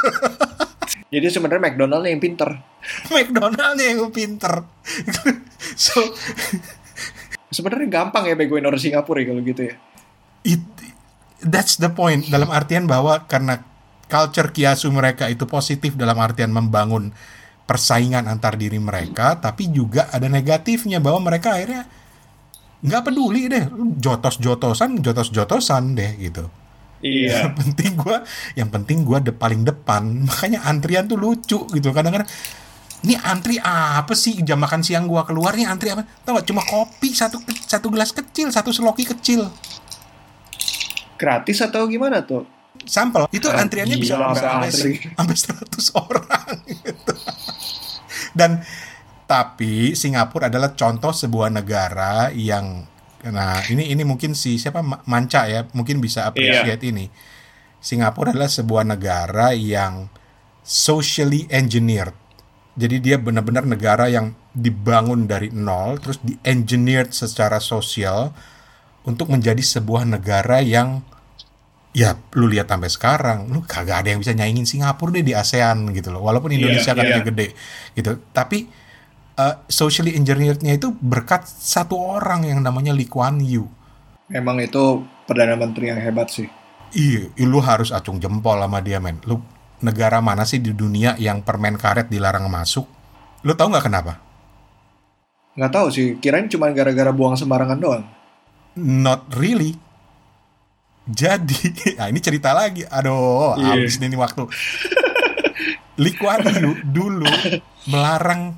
Jadi 1.13 1.27
sebenarnya 1.29 1.61
McDonald 1.71 2.03
yang 2.07 2.19
pinter. 2.19 2.49
McDonaldnya 3.13 3.85
yang 3.95 4.11
pinter. 4.11 4.67
so 5.79 5.99
Sebenarnya 7.53 7.85
gampang 7.85 8.25
ya 8.25 8.33
begoin 8.33 8.65
orang 8.65 8.81
Singapura 8.81 9.21
ya 9.21 9.29
kalau 9.29 9.41
gitu 9.45 9.61
ya. 9.69 9.75
it 10.43 10.59
that's 11.47 11.79
the 11.79 11.91
point. 11.91 12.27
Dalam 12.27 12.49
artian 12.49 12.87
bahwa 12.87 13.27
karena 13.27 13.63
culture 14.07 14.51
kiasu 14.53 14.91
mereka 14.93 15.27
itu 15.31 15.47
positif 15.49 15.95
dalam 15.97 16.19
artian 16.19 16.53
membangun 16.53 17.11
persaingan 17.63 18.27
antar 18.27 18.59
diri 18.59 18.75
mereka 18.75 19.39
tapi 19.39 19.71
juga 19.71 20.11
ada 20.11 20.27
negatifnya 20.27 20.99
bahwa 20.99 21.31
mereka 21.31 21.55
akhirnya 21.55 21.87
nggak 22.83 23.01
peduli 23.07 23.47
deh. 23.47 23.65
Jotos-jotosan 23.99 24.99
jotos-jotosan 24.99 25.95
deh 25.95 26.11
gitu. 26.19 26.45
Iya. 27.03 27.51
yang 27.51 27.55
penting 27.59 27.91
gua 27.99 28.17
yang 28.55 28.69
penting 28.71 28.97
gua 29.03 29.19
de 29.19 29.31
paling 29.31 29.63
depan. 29.63 30.27
Makanya 30.27 30.67
antrian 30.67 31.07
tuh 31.07 31.19
lucu 31.19 31.59
gitu. 31.71 31.89
Kadang-kadang 31.91 32.27
ini 33.03 33.19
antri 33.19 33.59
apa 33.59 34.15
sih? 34.15 34.39
Jam 34.43 34.59
makan 34.59 34.83
siang 34.83 35.07
gua 35.07 35.27
keluar 35.27 35.55
nih 35.55 35.67
antri 35.67 35.91
apa? 35.91 36.07
Tau 36.23 36.39
gak 36.39 36.47
cuma 36.47 36.63
kopi 36.63 37.11
satu 37.11 37.39
satu 37.67 37.87
gelas 37.91 38.15
kecil 38.15 38.51
satu 38.51 38.71
seloki 38.71 39.03
kecil 39.07 39.51
Gratis 41.23 41.63
atau 41.63 41.87
gimana 41.87 42.19
tuh? 42.27 42.43
sampel 42.83 43.29
itu 43.31 43.47
Ah, 43.47 43.63
antriannya 43.63 43.95
bisa 43.95 44.17
sampai 44.19 44.67
sampai 45.13 45.35
100 45.39 45.93
orang 45.95 46.47
gitu. 46.67 47.13
Dan 48.33 48.59
tapi 49.23 49.95
Singapura 49.95 50.51
adalah 50.51 50.75
contoh 50.75 51.15
sebuah 51.15 51.47
negara 51.53 52.27
yang 52.35 52.83
nah 53.23 53.63
ini 53.71 53.87
ini 53.87 54.03
mungkin 54.03 54.35
si 54.35 54.59
siapa 54.59 54.83
Ma- 54.83 54.99
Manca 55.07 55.47
ya 55.47 55.63
mungkin 55.71 56.03
bisa 56.03 56.27
appreciate 56.27 56.83
ini. 56.83 57.07
Singapura 57.79 58.35
adalah 58.35 58.51
sebuah 58.51 58.83
negara 58.83 59.55
yang 59.55 60.11
socially 60.59 61.47
engineered. 61.47 62.15
Jadi 62.73 62.99
dia 62.99 63.15
benar-benar 63.21 63.63
negara 63.63 64.09
yang 64.09 64.33
dibangun 64.51 65.29
dari 65.29 65.53
nol 65.55 66.01
terus 66.03 66.19
di 66.19 66.35
engineered 66.43 67.13
secara 67.15 67.61
sosial 67.63 68.33
untuk 69.07 69.29
menjadi 69.31 69.61
sebuah 69.61 70.03
negara 70.09 70.59
yang 70.59 71.05
ya 71.93 72.17
lu 72.33 72.49
lihat 72.49 72.65
sampai 72.67 72.89
sekarang 72.89 73.39
lu 73.53 73.61
kagak 73.63 74.01
ada 74.01 74.09
yang 74.11 74.19
bisa 74.19 74.33
nyaingin 74.33 74.65
Singapura 74.65 75.13
deh 75.13 75.21
di 75.21 75.33
ASEAN 75.37 75.93
gitu 75.93 76.09
loh 76.09 76.25
walaupun 76.25 76.49
Indonesia 76.49 76.91
Iya, 76.91 76.97
katanya 76.97 77.21
iya. 77.21 77.27
gede 77.29 77.47
gitu 77.93 78.11
tapi 78.33 78.65
uh, 79.37 79.61
socially 79.69 80.17
engineered-nya 80.17 80.73
itu 80.73 80.89
berkat 80.97 81.45
satu 81.45 81.93
orang 81.95 82.49
yang 82.49 82.59
namanya 82.65 82.91
Lee 82.91 83.05
Kuan 83.07 83.37
Yew 83.39 83.69
Memang 84.33 84.57
itu 84.57 85.05
perdana 85.29 85.53
menteri 85.53 85.93
yang 85.93 86.01
hebat 86.01 86.33
sih. 86.33 86.49
iya 86.91 87.29
lu 87.45 87.61
harus 87.61 87.93
acung 87.93 88.17
jempol 88.17 88.57
sama 88.57 88.81
dia 88.81 88.97
men 88.97 89.21
lu 89.29 89.37
negara 89.79 90.17
mana 90.17 90.45
sih 90.45 90.57
di 90.57 90.73
dunia 90.73 91.13
yang 91.21 91.45
permen 91.45 91.77
karet 91.77 92.09
dilarang 92.09 92.49
masuk 92.49 92.89
lu 93.41 93.53
tahu 93.53 93.69
nggak 93.69 93.85
kenapa 93.85 94.13
Nggak 95.53 95.69
tahu 95.69 95.87
sih, 95.93 96.17
kirain 96.17 96.49
cuma 96.49 96.73
gara-gara 96.73 97.13
buang 97.13 97.37
sembarangan 97.37 97.77
doang. 97.77 98.03
Not 98.73 99.29
really. 99.37 99.77
Jadi, 101.03 101.59
nah 101.99 102.07
ini 102.07 102.19
cerita 102.23 102.55
lagi. 102.55 102.87
Aduh, 102.87 103.59
Iya. 103.59 103.75
habis 103.75 103.99
ini 103.99 104.15
waktu. 104.15 104.47
Lee 105.99 106.15
Kuan 106.17 106.41
Yew 106.41 106.81
dulu 106.89 107.29
melarang 107.85 108.57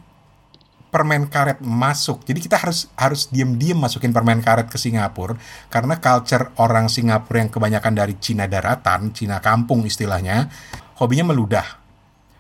permen 0.87 1.27
karet 1.27 1.59
masuk. 1.59 2.23
Jadi 2.23 2.39
kita 2.39 2.55
harus 2.55 2.87
harus 2.95 3.27
diam-diam 3.27 3.75
masukin 3.75 4.15
permen 4.15 4.39
karet 4.39 4.71
ke 4.71 4.79
Singapura 4.79 5.35
karena 5.67 5.99
culture 5.99 6.55
orang 6.55 6.87
Singapura 6.87 7.43
yang 7.43 7.51
kebanyakan 7.51 7.91
dari 7.91 8.15
Cina 8.23 8.47
daratan, 8.47 9.11
Cina 9.11 9.43
kampung 9.43 9.83
istilahnya, 9.83 10.47
hobinya 10.95 11.35
meludah. 11.35 11.83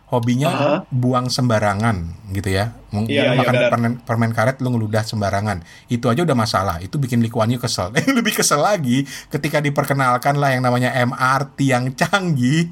Hobinya 0.05 0.49
Aha. 0.49 0.73
buang 0.93 1.27
sembarangan 1.27 2.29
gitu 2.29 2.53
ya. 2.53 2.77
Mungkin 2.93 3.09
Iya, 3.09 3.33
iya, 3.33 3.39
makan 3.41 3.53
benar. 3.53 3.69
permen, 3.73 3.93
permen 3.99 4.31
karet 4.31 4.61
lu 4.61 4.69
ngeludah 4.69 5.01
sembarangan. 5.01 5.65
Itu 5.87 6.07
aja 6.07 6.21
udah 6.21 6.37
masalah. 6.37 6.77
Itu 6.77 7.01
bikin 7.01 7.19
Lee 7.19 7.33
Kuan 7.33 7.49
Yew 7.49 7.57
kesel. 7.57 7.89
Lebih 8.17 8.33
kesel 8.33 8.61
lagi 8.61 9.01
ketika 9.27 9.57
diperkenalkan 9.59 10.37
lah 10.37 10.53
yang 10.53 10.61
namanya 10.61 10.93
MRT 10.93 11.57
yang 11.65 11.89
canggih. 11.91 12.69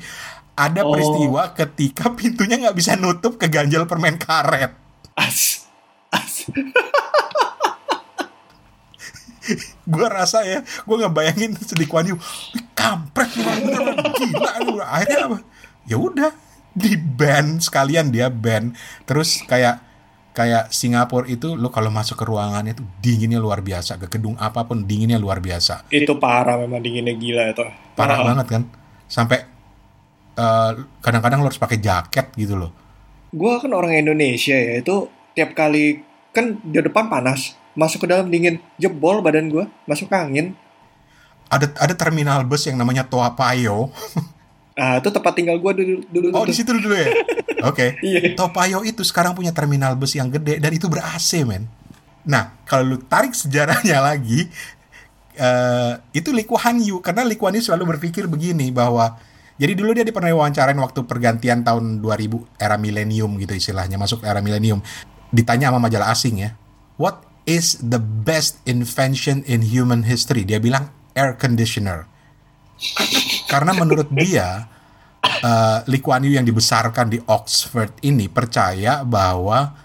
Ada 0.53 0.85
Oh. 0.85 0.93
peristiwa 0.93 1.49
ketika 1.51 2.13
pintunya 2.13 2.61
nggak 2.61 2.77
bisa 2.77 2.93
nutup 2.93 3.35
ke 3.35 3.49
ganjel 3.49 3.89
permen 3.89 4.15
karet. 4.15 4.69
As. 5.17 5.65
As. 6.09 6.45
Gue 9.83 10.07
rasa 10.07 10.39
ya, 10.43 10.63
gue 10.63 10.95
nggak 10.95 11.11
bayangin 11.11 11.51
sedih 11.53 11.83
Kuan 11.83 12.07
Yew, 12.07 12.15
"Ih, 12.55 12.63
kampret 12.71 13.27
orang 13.35 13.59
bener, 13.59 13.83
gila. 14.15 14.85
Akhirnya 14.87 15.19
apa? 15.27 15.37
Ya 15.83 15.97
udah, 15.99 16.31
di 16.73 16.97
ban 16.97 17.57
sekalian 17.57 18.09
dia 18.09 18.27
ban. 18.27 18.73
Terus 19.05 19.41
kayak 19.45 19.81
kayak 20.33 20.73
Singapura 20.73 21.29
itu 21.29 21.53
lu 21.53 21.69
kalau 21.69 21.93
masuk 21.93 22.17
ke 22.17 22.25
ruangan 22.25 22.65
itu 22.65 22.81
dinginnya 22.99 23.37
luar 23.37 23.61
biasa 23.61 24.01
ke 24.01 24.09
gedung 24.09 24.33
apa 24.41 24.65
pun 24.65 24.81
dinginnya 24.81 25.21
luar 25.21 25.37
biasa 25.37 25.85
Itu 25.93 26.17
parah 26.17 26.57
memang 26.57 26.81
dinginnya 26.81 27.13
gila 27.13 27.53
itu. 27.53 27.61
parah 27.93 28.17
Ah. 28.17 28.25
banget 28.25 28.47
kan 28.49 28.63
sampai 29.05 29.45
eh, 30.35 30.71
kadang-kadang 30.99 31.37
lu 31.37 31.47
harus 31.47 31.61
pakai 31.61 31.77
jaket 31.77 32.33
gitu 32.33 32.57
loh 32.57 32.73
Gua 33.29 33.57
kan 33.57 33.73
orang 33.73 33.93
Indonesia 33.93 34.53
ya, 34.53 34.77
itu 34.77 35.09
tiap 35.33 35.53
kali 35.53 36.01
kan 36.29 36.57
di 36.61 36.77
depan 36.77 37.09
panas, 37.09 37.53
masuk 37.73 38.05
ke 38.05 38.07
dalam 38.07 38.29
dingin, 38.29 38.61
jebol 38.77 39.21
badan 39.21 39.49
gua, 39.49 39.65
masuk 39.85 40.09
angin. 40.09 40.53
ada 41.47 41.69
ada 41.77 41.93
terminal 41.93 42.41
bus 42.43 42.65
yang 42.65 42.77
namanya 42.77 43.05
Toa 43.05 43.33
Payoh 43.33 43.93
Ah, 44.73 44.97
itu 44.97 45.09
tempat 45.13 45.37
tinggal 45.37 45.61
gua 45.61 45.69
dulu 45.77 46.01
dulu. 46.09 46.33
oh 46.33 46.45
di 46.49 46.53
situ 46.57 46.73
dulu 46.73 46.97
ya 46.97 47.13
oke 47.69 48.01
Iya. 48.01 48.33
Topayo 48.33 48.81
itu 48.81 49.05
sekarang 49.05 49.37
punya 49.37 49.53
terminal 49.53 49.93
bus 49.93 50.17
yang 50.17 50.33
gede 50.33 50.57
dan 50.57 50.73
itu 50.73 50.89
ber-AC 50.89 51.45
men. 51.45 51.69
Nah 52.25 52.57
kalau 52.65 52.95
lu 52.95 52.97
tarik 53.05 53.37
sejarahnya 53.37 54.01
lagi, 54.09 54.49
eh 55.37 55.93
itu 56.17 56.33
Lee 56.33 56.49
Kuan 56.49 56.81
Yew 56.81 57.05
karena 57.05 57.21
Lee 57.21 57.37
Kuan 57.37 57.53
Yew 57.53 57.61
selalu 57.61 57.97
berpikir 57.97 58.25
begini 58.25 58.73
bahwa 58.73 59.13
jadi 59.61 59.77
dulu 59.77 59.93
dia 59.93 60.01
di 60.01 60.09
pernah 60.09 60.33
wawancarain 60.33 60.77
waktu 60.81 61.05
pergantian 61.05 61.61
tahun 61.61 62.01
2000 62.01 62.57
era 62.57 62.73
milenium 62.81 63.37
gitu 63.37 63.53
istilahnya 63.53 64.01
masuk 64.01 64.25
era 64.25 64.41
milenium 64.41 64.81
ditanya 65.33 65.73
sama 65.73 65.81
majalah 65.81 66.13
asing 66.13 66.45
ya, 66.45 66.53
what 66.97 67.25
is 67.49 67.81
the 67.81 67.97
best 67.99 68.61
invention 68.69 69.41
in 69.49 69.65
human 69.65 70.05
history? 70.05 70.45
Dia 70.45 70.61
bilang 70.61 70.93
air 71.17 71.33
conditioner. 71.37 72.05
Karena 73.53 73.71
menurut 73.77 74.09
dia 74.09 74.65
eh, 75.21 75.77
Lee 75.85 76.01
Kuan 76.01 76.25
Yew 76.25 76.33
yang 76.33 76.47
dibesarkan 76.47 77.07
di 77.07 77.19
Oxford 77.21 78.01
ini 78.01 78.25
percaya 78.27 79.05
bahwa 79.05 79.77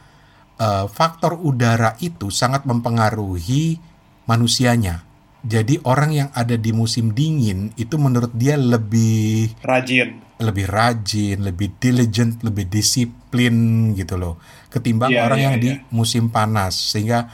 eh, 0.56 0.86
faktor 0.88 1.36
udara 1.36 2.00
itu 2.00 2.32
sangat 2.32 2.64
mempengaruhi 2.64 3.76
manusianya. 4.24 5.04
Jadi 5.38 5.78
orang 5.86 6.10
yang 6.10 6.28
ada 6.34 6.58
di 6.58 6.74
musim 6.74 7.14
dingin 7.14 7.70
itu 7.78 7.94
menurut 7.94 8.34
dia 8.34 8.58
lebih 8.58 9.54
Rajin. 9.62 10.18
lebih 10.38 10.66
rajin, 10.66 11.38
lebih 11.46 11.78
diligent, 11.78 12.42
lebih 12.42 12.66
disiplin 12.66 13.54
gitu 13.94 14.18
loh. 14.18 14.34
Ketimbang 14.68 15.14
Iya, 15.14 15.22
orang 15.26 15.38
iya, 15.38 15.46
yang 15.50 15.56
di 15.58 15.70
iya. 15.78 15.82
musim 15.94 16.30
panas. 16.30 16.74
Sehingga 16.74 17.30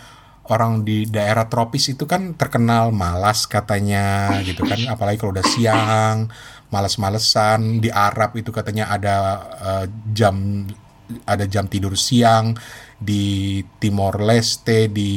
orang 0.52 0.84
di 0.84 1.08
daerah 1.08 1.48
tropis 1.48 1.88
itu 1.92 2.04
kan 2.04 2.36
terkenal 2.36 2.92
malas 2.92 3.48
katanya 3.48 4.28
gitu 4.44 4.64
kan. 4.64 4.76
Apalagi 4.94 5.16
kalau 5.16 5.32
udah 5.32 5.46
siang, 5.46 6.28
malas-malesan. 6.68 7.80
Di 7.80 7.88
Arab 7.88 8.36
itu 8.36 8.52
katanya 8.52 8.92
ada 8.92 9.16
eh, 9.62 9.86
jam 10.12 10.66
ada 11.24 11.44
jam 11.44 11.64
tidur 11.68 11.94
siang. 11.94 12.56
di 12.94 13.60
Timor 13.76 14.16
Leste, 14.24 14.88
di 14.88 15.10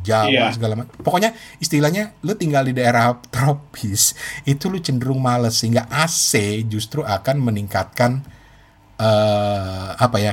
Jawa 0.00 0.32
Iya. 0.32 0.48
segala 0.56 0.80
macam. 0.80 0.96
Pokoknya 1.04 1.36
istilahnya 1.60 2.16
lu 2.24 2.32
tinggal 2.40 2.64
di 2.64 2.72
daerah 2.72 3.20
tropis 3.28 4.16
itu 4.48 4.72
lu 4.72 4.80
cenderung 4.80 5.20
males 5.20 5.60
sehingga 5.60 5.84
AC 5.92 6.32
justru 6.64 7.04
akan 7.04 7.44
meningkatkan 7.44 8.24
eh 8.96 9.88
apa 9.98 10.16
ya 10.22 10.32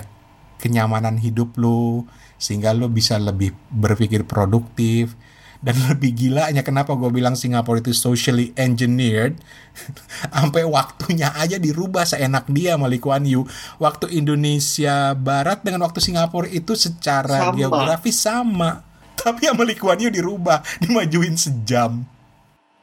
kenyamanan 0.62 1.18
hidup 1.18 1.58
lu 1.58 2.06
sehingga 2.42 2.74
lu 2.74 2.90
bisa 2.90 3.22
lebih 3.22 3.54
berpikir 3.70 4.26
produktif 4.26 5.14
dan 5.62 5.78
lebih 5.94 6.18
gilanya 6.18 6.66
kenapa 6.66 6.98
gue 6.98 7.14
bilang 7.14 7.38
Singapura 7.38 7.80
itu 7.80 7.94
socially 7.94 8.50
engineered 8.58 9.38
sampai 10.34 10.66
waktunya 10.66 11.30
aja 11.38 11.62
dirubah 11.62 12.04
seenak 12.04 12.50
dia 12.50 12.76
sama 12.76 12.90
Lee 12.90 12.98
Kuan 12.98 13.24
Yew 13.24 13.46
waktu 13.78 14.10
Indonesia 14.18 15.14
Barat 15.14 15.62
dengan 15.62 15.86
waktu 15.86 16.02
Singapura 16.02 16.50
itu 16.50 16.74
secara 16.74 17.54
Sama. 17.54 17.56
geografis 17.56 18.18
sama 18.18 18.82
tapi 19.14 19.46
sama 19.46 19.62
Lee 19.62 19.78
Kuan 19.78 20.02
Yew 20.02 20.10
dirubah 20.10 20.66
dimajuin 20.82 21.38
sejam 21.38 22.04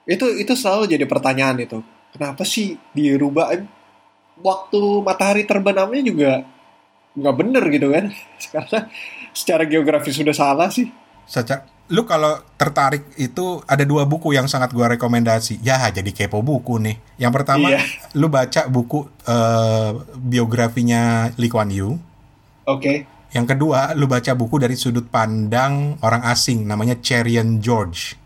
Itu 0.09 0.25
itu 0.41 0.57
selalu 0.57 0.89
jadi 0.89 1.05
pertanyaan 1.05 1.61
itu. 1.61 1.85
Kenapa 2.17 2.41
sih 2.41 2.81
dirubah 2.97 3.53
waktu 4.41 4.81
matahari 5.05 5.45
terbenamnya 5.45 6.01
juga 6.01 6.33
nggak 7.13 7.37
bener 7.37 7.65
gitu 7.69 7.93
kan? 7.93 8.09
Karena 8.49 8.89
secara 9.33 9.65
geografis 9.65 10.17
sudah 10.17 10.35
salah 10.35 10.69
sih. 10.69 10.89
Secara, 11.29 11.65
lu 11.89 12.05
kalau 12.05 12.41
tertarik 12.57 13.05
itu 13.17 13.61
ada 13.65 13.85
dua 13.85 14.05
buku 14.05 14.33
yang 14.37 14.49
sangat 14.49 14.73
gua 14.73 14.93
rekomendasi. 14.93 15.61
Ya 15.61 15.81
jadi 15.89 16.09
kepo 16.13 16.41
buku 16.41 16.77
nih. 16.81 16.97
Yang 17.21 17.33
pertama 17.37 17.69
Iya. 17.73 17.81
lu 18.17 18.29
baca 18.29 18.69
buku 18.69 19.09
eh, 19.25 19.91
biografinya 20.17 21.33
Lee 21.37 21.49
Kuan 21.53 21.69
Yew. 21.73 21.97
Oke. 22.69 23.05
Yang 23.29 23.47
kedua 23.57 23.93
lu 23.93 24.09
baca 24.09 24.33
buku 24.33 24.57
dari 24.57 24.77
sudut 24.77 25.05
pandang 25.09 26.01
orang 26.01 26.25
asing 26.29 26.65
namanya 26.65 26.97
Cherian 27.01 27.61
George. 27.61 28.17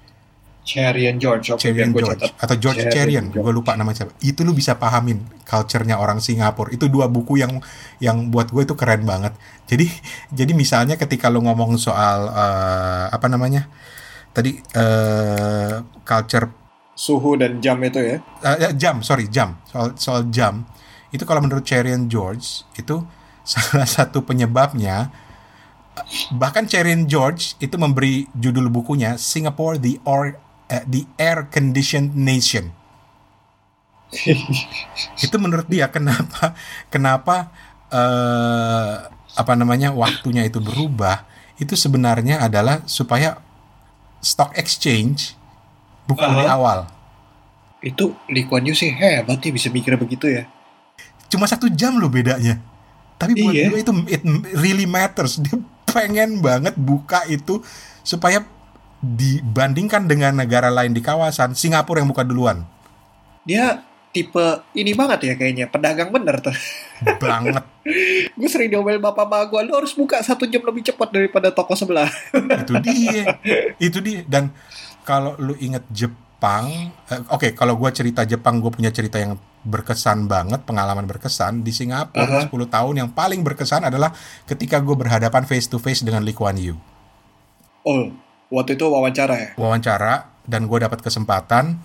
Cherian 0.62 1.18
George. 1.18 1.50
Oke, 1.50 1.68
Cherian 1.68 1.90
George 1.90 2.22
catat. 2.22 2.38
atau 2.38 2.56
George 2.58 2.86
Cherian, 2.86 3.34
George. 3.34 3.42
gue 3.42 3.52
lupa 3.52 3.74
namanya 3.74 4.06
siapa. 4.06 4.14
Itu 4.22 4.46
lu 4.46 4.54
bisa 4.54 4.78
pahamin 4.78 5.18
culture-nya 5.42 5.98
orang 5.98 6.22
Singapura. 6.22 6.70
Itu 6.70 6.86
dua 6.86 7.10
buku 7.10 7.42
yang 7.42 7.58
yang 7.98 8.30
buat 8.30 8.54
gue 8.54 8.62
itu 8.62 8.78
keren 8.78 9.02
banget. 9.02 9.34
Jadi 9.66 9.90
jadi 10.38 10.52
misalnya 10.54 10.94
ketika 10.94 11.26
lu 11.26 11.42
ngomong 11.42 11.74
soal 11.82 12.30
eh, 12.30 13.06
apa 13.10 13.26
namanya 13.26 13.66
tadi 14.32 14.56
eh, 14.58 15.76
culture 16.06 16.62
Suhu 16.92 17.40
dan 17.40 17.56
jam 17.58 17.80
itu 17.80 17.98
ya. 17.98 18.20
eh, 18.44 18.72
jam 18.76 19.00
sorry 19.00 19.24
jam 19.26 19.56
soal 19.64 19.96
soal 19.96 20.28
jam 20.28 20.68
itu 21.08 21.24
kalau 21.24 21.40
menurut 21.40 21.64
Cherian 21.64 22.04
George 22.08 22.68
itu 22.76 23.00
salah 23.48 23.88
satu 23.88 24.24
penyebabnya 24.24 25.08
bahkan 26.36 26.64
Cherian 26.64 27.04
George 27.08 27.56
itu 27.60 27.76
memberi 27.76 28.28
judul 28.32 28.72
bukunya 28.72 29.16
Singapore 29.20 29.76
the 29.80 30.00
or 30.04 30.36
eh, 30.72 30.82
the 30.88 31.04
air 31.20 31.44
conditioned 31.52 32.16
nation 32.16 32.72
itu 35.24 35.36
menurut 35.36 35.68
dia 35.68 35.88
kenapa 35.88 36.52
kenapa 36.92 37.52
eh, 37.88 38.94
apa 39.32 39.52
namanya 39.56 39.92
waktunya 39.92 40.44
itu 40.44 40.60
berubah 40.60 41.24
itu 41.56 41.72
sebenarnya 41.72 42.40
adalah 42.40 42.84
supaya 42.84 43.40
stock 44.20 44.52
exchange 44.54 45.32
bukan 46.04 46.28
di 46.36 46.44
Aha. 46.44 46.56
awal 46.56 46.80
Itu 47.82 48.14
Lee 48.30 48.46
Kuan 48.46 48.62
Yew 48.62 48.78
sih 48.78 48.94
hebat 48.94 49.42
ya 49.42 49.50
bisa 49.50 49.66
mikir 49.66 49.98
begitu 49.98 50.30
ya. 50.30 50.46
cuma 51.26 51.48
satu 51.48 51.66
jam 51.66 51.96
loh 51.96 52.12
bedanya 52.12 52.60
tapi 53.16 53.32
buat 53.34 53.50
Iya. 53.56 53.72
gue 53.72 53.80
itu 53.80 53.92
it 54.06 54.22
really 54.54 54.84
matters 54.84 55.40
dia 55.40 55.56
pengen 55.88 56.44
banget 56.44 56.76
buka 56.76 57.24
itu 57.26 57.64
supaya 58.04 58.44
dibandingkan 59.02 60.06
dengan 60.06 60.38
negara 60.38 60.70
lain 60.70 60.94
di 60.94 61.02
kawasan 61.02 61.58
Singapura 61.58 61.98
yang 61.98 62.08
buka 62.14 62.22
duluan. 62.22 62.62
Dia 63.42 63.82
tipe 64.14 64.62
ini 64.78 64.94
banget 64.94 65.32
ya 65.32 65.34
kayaknya 65.34 65.66
pedagang 65.66 66.14
bener 66.14 66.38
tuh. 66.38 66.54
banget. 67.18 67.64
Gue 68.38 68.46
sering 68.46 68.70
diomelin 68.70 69.02
bapak 69.02 69.26
mama 69.26 69.42
gue, 69.50 69.58
lu 69.66 69.74
harus 69.74 69.90
buka 69.90 70.22
satu 70.22 70.46
jam 70.46 70.62
lebih 70.62 70.86
cepat 70.86 71.10
daripada 71.10 71.50
toko 71.50 71.74
sebelah. 71.74 72.06
itu 72.62 72.74
dia. 72.78 73.24
Itu 73.82 73.98
dia. 73.98 74.22
Dan 74.22 74.54
kalau 75.02 75.34
lu 75.42 75.58
inget 75.58 75.82
Jepang 75.90 76.94
eh, 77.10 77.22
oke 77.26 77.58
kalau 77.58 77.74
gue 77.74 77.90
cerita 77.90 78.22
Jepang 78.22 78.62
gue 78.62 78.70
punya 78.70 78.94
cerita 78.94 79.18
yang 79.18 79.34
berkesan 79.66 80.30
banget 80.30 80.62
pengalaman 80.62 81.10
berkesan. 81.10 81.66
Di 81.66 81.74
Singapura 81.74 82.46
Aha. 82.46 82.46
10 82.46 82.54
tahun 82.70 82.94
yang 83.02 83.10
paling 83.10 83.42
berkesan 83.42 83.82
adalah 83.90 84.14
ketika 84.46 84.78
gue 84.78 84.94
berhadapan 84.94 85.42
face 85.42 85.66
to 85.66 85.82
face 85.82 86.06
dengan 86.06 86.22
Lee 86.22 86.36
Kuan 86.36 86.54
Yew. 86.54 86.78
Oh, 87.82 88.14
waktu 88.52 88.76
itu 88.76 88.84
wawancara 88.84 89.34
ya? 89.40 89.50
wawancara 89.56 90.28
dan 90.44 90.68
gue 90.68 90.78
dapat 90.84 91.00
kesempatan 91.00 91.80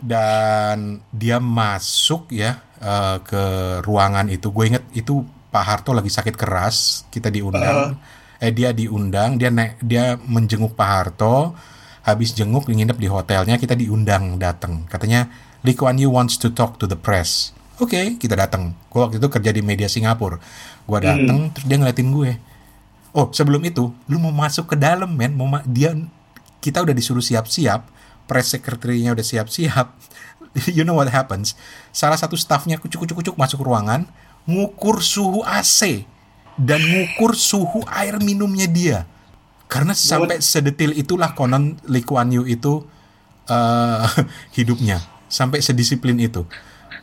dan 0.00 1.04
dia 1.12 1.38
masuk 1.38 2.32
ya 2.32 2.58
eh, 2.80 3.18
ke 3.20 3.44
ruangan 3.84 4.26
itu. 4.32 4.48
Gue 4.50 4.72
inget 4.72 4.84
itu 4.96 5.22
Pak 5.52 5.64
Harto 5.64 5.92
lagi 5.92 6.08
sakit 6.08 6.34
keras 6.34 7.04
kita 7.12 7.28
diundang. 7.28 8.00
Eh 8.40 8.50
dia 8.56 8.72
diundang 8.72 9.36
dia 9.36 9.52
naik 9.52 9.78
dia 9.84 10.16
menjenguk 10.16 10.72
Pak 10.74 10.88
Harto. 10.88 11.54
Habis 12.00 12.32
jenguk 12.32 12.64
nginep 12.64 12.96
di 12.96 13.12
hotelnya 13.12 13.60
kita 13.60 13.76
diundang 13.76 14.40
datang 14.40 14.88
katanya 14.88 15.28
Lee 15.60 15.76
Kuan 15.76 16.00
Yew 16.00 16.08
wants 16.08 16.40
to 16.40 16.48
talk 16.48 16.80
to 16.80 16.88
the 16.88 16.96
press. 16.96 17.52
Oke 17.76 18.16
kita 18.16 18.40
datang 18.40 18.72
gue 18.88 19.00
waktu 19.04 19.20
itu 19.20 19.28
kerja 19.28 19.52
di 19.52 19.60
media 19.60 19.84
Singapura. 19.84 20.40
Gue 20.88 20.98
datang 21.04 21.52
terus 21.52 21.68
dia 21.68 21.76
ngeliatin 21.76 22.08
gue 22.08 22.40
Oh, 23.10 23.26
sebelum 23.34 23.62
itu, 23.66 23.90
lu 24.06 24.22
mau 24.22 24.30
masuk 24.30 24.74
ke 24.74 24.76
dalam, 24.78 25.10
men? 25.10 25.34
Mau 25.34 25.50
ma- 25.50 25.66
dia 25.66 25.94
kita 26.62 26.84
udah 26.84 26.94
disuruh 26.94 27.24
siap-siap, 27.24 27.88
press 28.30 28.54
secretary-nya 28.54 29.16
udah 29.16 29.26
siap-siap. 29.26 29.86
you 30.76 30.86
know 30.86 30.94
what 30.94 31.10
happens? 31.10 31.58
Salah 31.90 32.14
satu 32.14 32.38
staffnya 32.38 32.78
kucuk-kucuk-kucuk 32.78 33.34
masuk 33.34 33.66
ruangan, 33.66 34.06
ngukur 34.46 35.02
suhu 35.02 35.42
AC 35.42 36.06
dan 36.54 36.78
ngukur 36.78 37.34
suhu 37.34 37.82
air 37.90 38.20
minumnya 38.22 38.70
dia. 38.70 38.98
Karena 39.70 39.94
sampai 39.94 40.42
sedetil 40.42 40.94
itulah 40.98 41.34
konon 41.34 41.78
Lee 41.86 42.02
Kuan 42.02 42.30
Yew 42.34 42.46
itu 42.46 42.86
eh, 43.46 44.06
hidupnya, 44.58 45.02
sampai 45.30 45.62
sedisiplin 45.62 46.18
itu. 46.18 46.46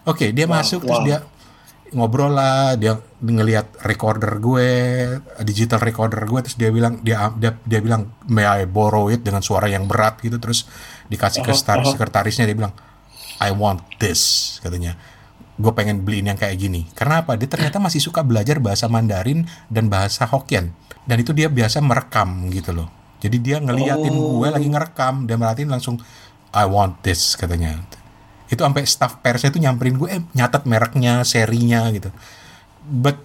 Oke, 0.08 0.32
dia 0.32 0.48
masuk 0.48 0.88
terus 0.88 1.04
wow. 1.04 1.08
dia 1.08 1.18
ngobrol 1.92 2.36
lah 2.36 2.76
dia 2.76 3.00
ngelihat 3.20 3.80
recorder 3.82 4.38
gue 4.38 4.70
digital 5.42 5.80
recorder 5.80 6.28
gue 6.28 6.40
terus 6.44 6.56
dia 6.56 6.68
bilang 6.68 7.00
dia 7.00 7.32
dia, 7.36 7.56
dia 7.64 7.80
bilang 7.80 8.12
may 8.28 8.44
I 8.44 8.68
borrow 8.68 9.08
it? 9.08 9.24
dengan 9.24 9.40
suara 9.40 9.66
yang 9.68 9.88
berat 9.88 10.20
gitu 10.20 10.36
terus 10.38 10.68
dikasih 11.08 11.42
ke 11.42 11.52
Oh, 11.52 11.58
star- 11.58 11.80
oh. 11.82 11.88
sekretarisnya 11.88 12.44
dia 12.44 12.58
bilang 12.58 12.76
I 13.38 13.54
want 13.54 13.86
this 14.02 14.58
katanya. 14.60 14.98
Gue 15.58 15.74
pengen 15.74 16.06
beliin 16.06 16.30
yang 16.30 16.38
kayak 16.38 16.54
gini. 16.58 16.86
Karena 16.94 17.26
apa? 17.26 17.34
Dia 17.34 17.50
ternyata 17.50 17.82
masih 17.82 17.98
suka 17.98 18.22
belajar 18.22 18.62
bahasa 18.62 18.86
Mandarin 18.86 19.46
dan 19.74 19.90
bahasa 19.90 20.26
Hokkien. 20.30 20.74
Dan 21.06 21.18
itu 21.22 21.34
dia 21.34 21.50
biasa 21.50 21.82
merekam 21.82 22.50
gitu 22.50 22.74
loh. 22.78 22.90
Jadi 23.18 23.38
dia 23.42 23.58
ngeliatin 23.58 24.14
Oh. 24.14 24.38
gue 24.42 24.50
lagi 24.54 24.70
ngerekam 24.70 25.26
dia 25.26 25.34
merhatiin 25.34 25.70
langsung 25.70 25.98
I 26.54 26.66
want 26.66 27.02
this 27.02 27.34
katanya 27.34 27.78
itu 28.48 28.62
sampai 28.64 28.84
staff 28.88 29.20
persnya 29.20 29.52
itu 29.52 29.60
nyamperin 29.60 29.96
gue 30.00 30.10
eh 30.10 30.22
nyatet 30.36 30.64
mereknya 30.64 31.24
serinya 31.28 31.88
gitu. 31.92 32.12
But 32.88 33.20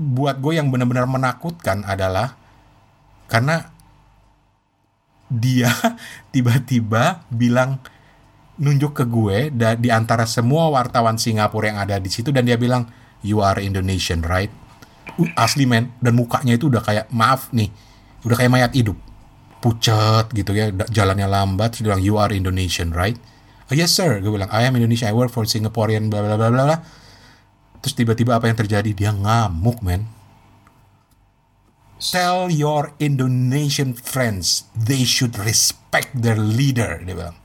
buat 0.00 0.40
gue 0.40 0.56
yang 0.56 0.72
benar-benar 0.72 1.04
menakutkan 1.04 1.84
adalah 1.84 2.38
karena 3.28 3.68
dia 5.30 5.70
tiba-tiba 6.34 7.22
bilang 7.30 7.78
nunjuk 8.60 8.92
ke 8.92 9.04
gue 9.08 9.48
da, 9.54 9.72
di 9.78 9.88
antara 9.88 10.28
semua 10.28 10.68
wartawan 10.68 11.16
Singapura 11.16 11.72
yang 11.72 11.80
ada 11.80 11.96
di 11.96 12.12
situ 12.12 12.28
dan 12.28 12.44
dia 12.44 12.60
bilang 12.60 12.90
you 13.24 13.40
are 13.40 13.56
Indonesian 13.60 14.20
right? 14.26 14.52
Asli 15.36 15.68
men. 15.68 15.92
Dan 16.00 16.16
mukanya 16.16 16.56
itu 16.56 16.68
udah 16.68 16.80
kayak 16.84 17.06
maaf 17.12 17.50
nih 17.52 17.70
udah 18.24 18.36
kayak 18.36 18.52
mayat 18.52 18.72
hidup. 18.76 18.96
Pucat 19.60 20.32
gitu 20.32 20.56
ya 20.56 20.72
jalannya 20.72 21.28
lambat 21.28 21.76
dia 21.76 21.92
bilang 21.92 22.00
you 22.00 22.16
are 22.16 22.32
Indonesian 22.32 22.92
right? 22.96 23.16
"Oh, 23.16 23.39
yes 23.74 23.94
sir. 23.94 24.18
Gue 24.18 24.34
bilang 24.34 24.50
I 24.50 24.66
am 24.66 24.74
Indonesian 24.74 25.10
I 25.10 25.16
work 25.16 25.30
for 25.30 25.46
Singaporean 25.46 26.10
bla 26.10 26.22
bla 26.22 26.34
bla 26.34 26.48
bla 26.50 26.64
bla. 26.66 26.78
Terus 27.80 27.94
tiba-tiba 27.96 28.36
apa 28.36 28.50
yang 28.50 28.58
terjadi? 28.58 28.90
Dia 28.92 29.10
ngamuk 29.14 29.80
men. 29.80 30.10
Tell 32.00 32.48
your 32.48 32.96
Indonesian 32.96 33.92
friends 33.92 34.68
they 34.72 35.04
should 35.04 35.36
respect 35.36 36.16
their 36.16 36.40
leader 36.40 37.00
dia 37.04 37.14
bilang. 37.14 37.36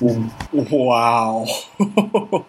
Wow. 0.00 1.44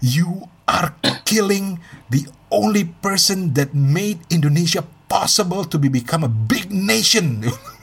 you 0.00 0.50
are 0.66 0.94
killing 1.24 1.80
the 2.10 2.26
only 2.50 2.84
person 2.98 3.54
that 3.54 3.74
made 3.74 4.22
Indonesia 4.30 4.82
possible 5.08 5.64
to 5.66 5.78
be 5.78 5.88
become 5.90 6.22
a 6.26 6.30
big 6.30 6.70
nation. 6.70 7.46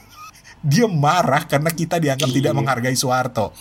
Dia 0.62 0.86
marah 0.90 1.46
karena 1.46 1.70
kita 1.70 2.02
dianggap 2.02 2.28
tidak 2.30 2.52
menghargai 2.54 2.96
Soeharto. 2.98 3.54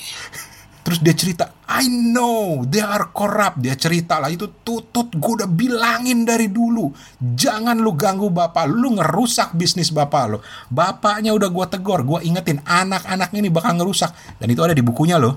Terus 0.87 1.03
dia 1.03 1.11
cerita, 1.11 1.51
I 1.67 1.91
know 1.91 2.63
they 2.63 2.79
are 2.79 3.11
corrupt. 3.11 3.59
Dia 3.59 3.75
cerita 3.75 4.23
lah 4.23 4.31
itu 4.31 4.63
tutut 4.63 5.11
gue 5.11 5.33
udah 5.43 5.49
bilangin 5.51 6.23
dari 6.23 6.47
dulu. 6.47 6.87
Jangan 7.19 7.75
lu 7.75 7.91
ganggu 7.91 8.31
bapak, 8.31 8.71
lu 8.71 8.95
ngerusak 8.95 9.51
bisnis 9.51 9.91
bapak 9.91 10.23
lo. 10.31 10.39
Bapaknya 10.71 11.35
udah 11.35 11.51
gue 11.51 11.65
tegor, 11.67 12.07
gue 12.07 12.23
ingetin 12.23 12.63
anak-anak 12.63 13.35
ini 13.35 13.51
bakal 13.51 13.75
ngerusak. 13.75 14.15
Dan 14.39 14.47
itu 14.47 14.63
ada 14.63 14.71
di 14.71 14.79
bukunya 14.79 15.19
loh. 15.19 15.35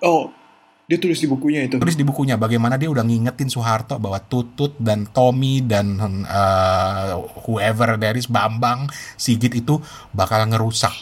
Oh, 0.00 0.32
dia 0.84 1.00
tulis 1.00 1.16
di 1.16 1.24
bukunya 1.24 1.64
itu. 1.64 1.80
Tulis 1.80 1.96
di 1.96 2.04
bukunya 2.04 2.36
bagaimana 2.36 2.76
dia 2.76 2.92
udah 2.92 3.00
ngingetin 3.00 3.48
Soeharto 3.48 3.96
bahwa 3.96 4.20
Tutut 4.20 4.76
dan 4.76 5.08
Tommy 5.08 5.64
dan 5.64 5.96
uh, 5.96 7.16
whoever 7.48 7.96
there 7.96 8.16
is 8.20 8.28
Bambang, 8.28 8.92
Sigit 9.16 9.56
itu 9.56 9.80
bakal 10.12 10.44
ngerusak. 10.44 10.92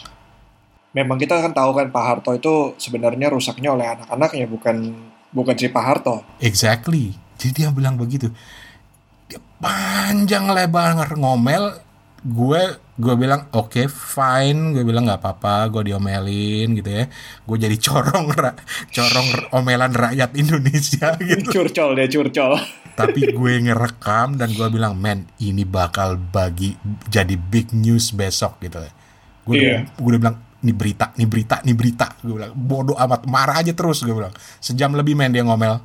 Memang 0.93 1.17
kita 1.19 1.41
kan 1.41 1.51
tahu 1.51 1.73
kan 1.73 1.89
Pak 1.89 2.05
Harto 2.05 2.31
itu 2.37 2.77
sebenarnya 2.77 3.27
rusaknya 3.33 3.73
oleh 3.73 3.97
anak-anaknya 3.97 4.45
bukan 4.45 4.77
bukan 5.33 5.55
si 5.57 5.67
Pak 5.67 5.83
Harto. 5.83 6.21
Exactly. 6.37 7.17
Jadi 7.35 7.65
dia 7.65 7.73
bilang 7.73 7.97
begitu. 7.97 8.29
Dia 9.27 9.41
panjang 9.57 10.53
lebar 10.53 11.17
ngomel. 11.17 11.81
Gue 12.23 12.61
gue 12.93 13.15
bilang 13.17 13.49
oke 13.51 13.73
okay, 13.73 13.85
fine. 13.89 14.71
Gue 14.71 14.85
bilang 14.85 15.09
nggak 15.09 15.17
apa-apa. 15.17 15.69
Gue 15.69 15.89
diomelin 15.89 16.77
gitu 16.77 16.89
ya. 16.89 17.09
Gue 17.43 17.57
jadi 17.57 17.73
corong 17.77 18.29
ra, 18.31 18.53
corong 18.89 19.29
omelan 19.51 19.93
rakyat 19.93 20.37
Indonesia 20.37 21.17
gitu. 21.29 21.49
curcol 21.49 21.97
dia 21.97 22.05
curcol. 22.05 22.53
Tapi 22.93 23.33
gue 23.33 23.53
ngerekam 23.65 24.37
dan 24.37 24.53
gue 24.53 24.67
bilang 24.69 24.93
men 24.93 25.25
ini 25.41 25.65
bakal 25.65 26.13
bagi 26.15 26.77
jadi 27.09 27.33
big 27.33 27.73
news 27.73 28.13
besok 28.13 28.61
gitu. 28.61 28.77
Gue 29.43 29.55
Iya. 29.57 29.89
udah, 29.89 29.97
gue 29.97 30.09
udah 30.13 30.21
bilang 30.21 30.37
ini 30.63 30.71
berita, 30.71 31.05
ini 31.17 31.25
berita, 31.27 31.55
ini 31.65 31.73
berita. 31.73 32.07
Gue 32.21 32.37
bilang 32.37 32.53
bodoh 32.53 32.95
amat 32.95 33.25
marah 33.25 33.57
aja 33.57 33.73
terus 33.73 34.05
gue 34.05 34.13
bilang. 34.13 34.31
Sejam 34.61 34.93
lebih 34.93 35.17
main 35.17 35.33
dia 35.33 35.41
ngomel. 35.41 35.81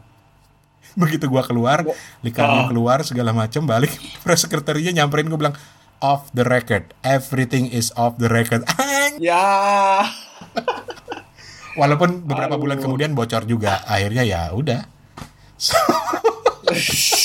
Begitu 0.95 1.27
gue 1.27 1.43
keluar, 1.47 1.83
Lika 2.21 2.43
Ah. 2.45 2.67
keluar 2.69 3.01
segala 3.03 3.33
macem 3.33 3.65
balik. 3.65 3.91
Press 4.23 4.45
sekretarinya 4.45 5.03
nyamperin 5.03 5.27
gue 5.27 5.39
bilang 5.39 5.57
off 5.99 6.31
the 6.35 6.47
record, 6.47 6.95
everything 7.03 7.67
is 7.69 7.91
off 7.95 8.19
the 8.19 8.31
record. 8.31 8.65
Ya. 9.19 10.07
Walaupun 11.75 12.23
beberapa 12.23 12.55
Aduh. 12.55 12.63
bulan 12.63 12.79
kemudian 12.79 13.19
bocor 13.19 13.51
juga, 13.51 13.83
akhirnya 13.83 14.23
ya 14.23 14.55
udah. 14.55 14.87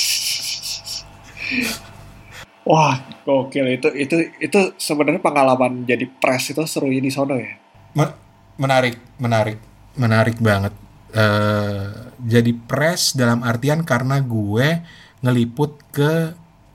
Wah, 2.63 2.95
gokil 3.27 3.77
itu 3.77 3.91
itu 3.93 4.15
itu 4.39 4.59
sebenarnya 4.79 5.19
pengalaman 5.19 5.83
jadi 5.83 6.07
press 6.07 6.55
itu 6.55 6.63
seru 6.65 6.87
di 6.89 7.11
sono 7.11 7.35
ya. 7.35 7.51
Me- 7.93 8.15
menarik, 8.57 8.97
menarik, 9.19 9.59
menarik 9.99 10.37
banget. 10.41 10.73
eh 11.13 12.09
jadi 12.25 12.49
press 12.65 13.13
dalam 13.13 13.45
artian 13.45 13.85
karena 13.85 14.17
gue 14.17 14.81
ngeliput 15.21 15.77
ke 15.93 16.33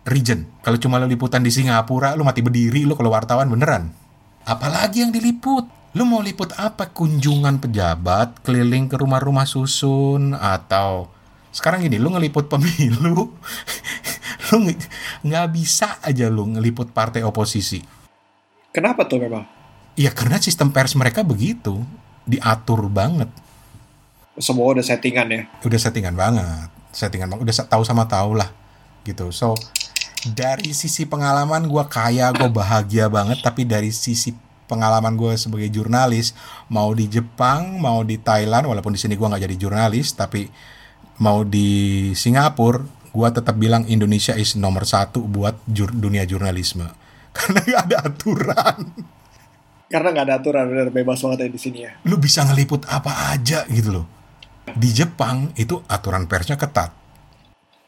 region. 0.09 0.49
Kalau 0.65 0.81
cuma 0.81 0.99
lo 0.99 1.07
liputan 1.07 1.45
di 1.45 1.53
Singapura, 1.53 2.17
lu 2.17 2.25
mati 2.25 2.41
berdiri 2.41 2.85
lu 2.89 2.97
kalau 2.97 3.13
wartawan 3.13 3.49
beneran. 3.49 3.93
Apalagi 4.49 5.05
yang 5.05 5.13
diliput? 5.13 5.69
Lu 5.97 6.05
mau 6.05 6.21
liput 6.21 6.53
apa? 6.57 6.89
Kunjungan 6.93 7.61
pejabat, 7.61 8.45
keliling 8.45 8.89
ke 8.89 8.97
rumah-rumah 9.01 9.49
susun, 9.49 10.37
atau 10.37 11.09
sekarang 11.49 11.85
gini, 11.85 11.97
lu 11.97 12.13
ngeliput 12.13 12.49
pemilu, 12.49 13.33
lu 14.53 14.57
nge- 14.69 14.89
nggak 15.25 15.47
bisa 15.53 15.97
aja 16.05 16.29
lu 16.29 16.45
ngeliput 16.57 16.93
partai 16.93 17.25
oposisi. 17.25 17.81
Kenapa 18.69 19.09
tuh 19.09 19.21
memang? 19.25 19.49
Ya 19.99 20.13
karena 20.13 20.39
sistem 20.39 20.71
pers 20.71 20.95
mereka 20.95 21.25
begitu, 21.25 21.83
diatur 22.29 22.87
banget. 22.87 23.33
Semua 24.39 24.71
udah 24.71 24.85
settingan 24.85 25.27
ya. 25.33 25.43
Udah 25.67 25.81
settingan 25.81 26.15
banget, 26.15 26.69
settingan 26.95 27.33
banget, 27.33 27.43
udah 27.49 27.57
tahu 27.67 27.83
sama 27.83 28.07
tahu 28.07 28.39
lah 28.39 28.53
gitu. 29.03 29.33
So 29.35 29.57
dari 30.27 30.75
sisi 30.75 31.07
pengalaman 31.07 31.71
gue 31.71 31.85
kaya, 31.87 32.35
gue 32.35 32.51
bahagia 32.51 33.07
banget. 33.07 33.39
Tapi 33.45 33.63
dari 33.63 33.95
sisi 33.95 34.35
pengalaman 34.67 35.15
gue 35.15 35.33
sebagai 35.39 35.71
jurnalis, 35.71 36.35
mau 36.69 36.91
di 36.93 37.07
Jepang, 37.07 37.79
mau 37.79 38.03
di 38.03 38.19
Thailand, 38.19 38.69
walaupun 38.69 38.93
di 38.93 39.01
sini 39.01 39.15
gue 39.15 39.27
nggak 39.27 39.43
jadi 39.47 39.57
jurnalis, 39.57 40.13
tapi 40.13 40.51
mau 41.23 41.43
di 41.47 42.11
Singapura, 42.13 42.83
gue 43.09 43.29
tetap 43.33 43.57
bilang 43.57 43.89
Indonesia 43.89 44.37
is 44.37 44.55
nomor 44.55 44.85
satu 44.85 45.25
buat 45.25 45.57
jur- 45.67 45.95
dunia 45.97 46.29
jurnalisme 46.29 46.87
karena 47.37 47.59
nggak 47.65 47.83
ada 47.89 47.97
aturan. 48.05 48.79
Karena 49.89 50.09
nggak 50.13 50.27
ada 50.29 50.35
aturan, 50.37 50.65
bener 50.69 50.93
bebas 50.93 51.25
banget 51.25 51.49
ya 51.49 51.49
di 51.49 51.61
sini 51.61 51.79
ya. 51.89 51.97
lu 52.05 52.21
bisa 52.21 52.45
ngeliput 52.45 52.85
apa 52.93 53.33
aja 53.33 53.65
gitu 53.73 54.03
loh. 54.03 54.07
Di 54.69 54.93
Jepang 54.93 55.49
itu 55.57 55.81
aturan 55.89 56.29
persnya 56.29 56.61
ketat, 56.61 56.93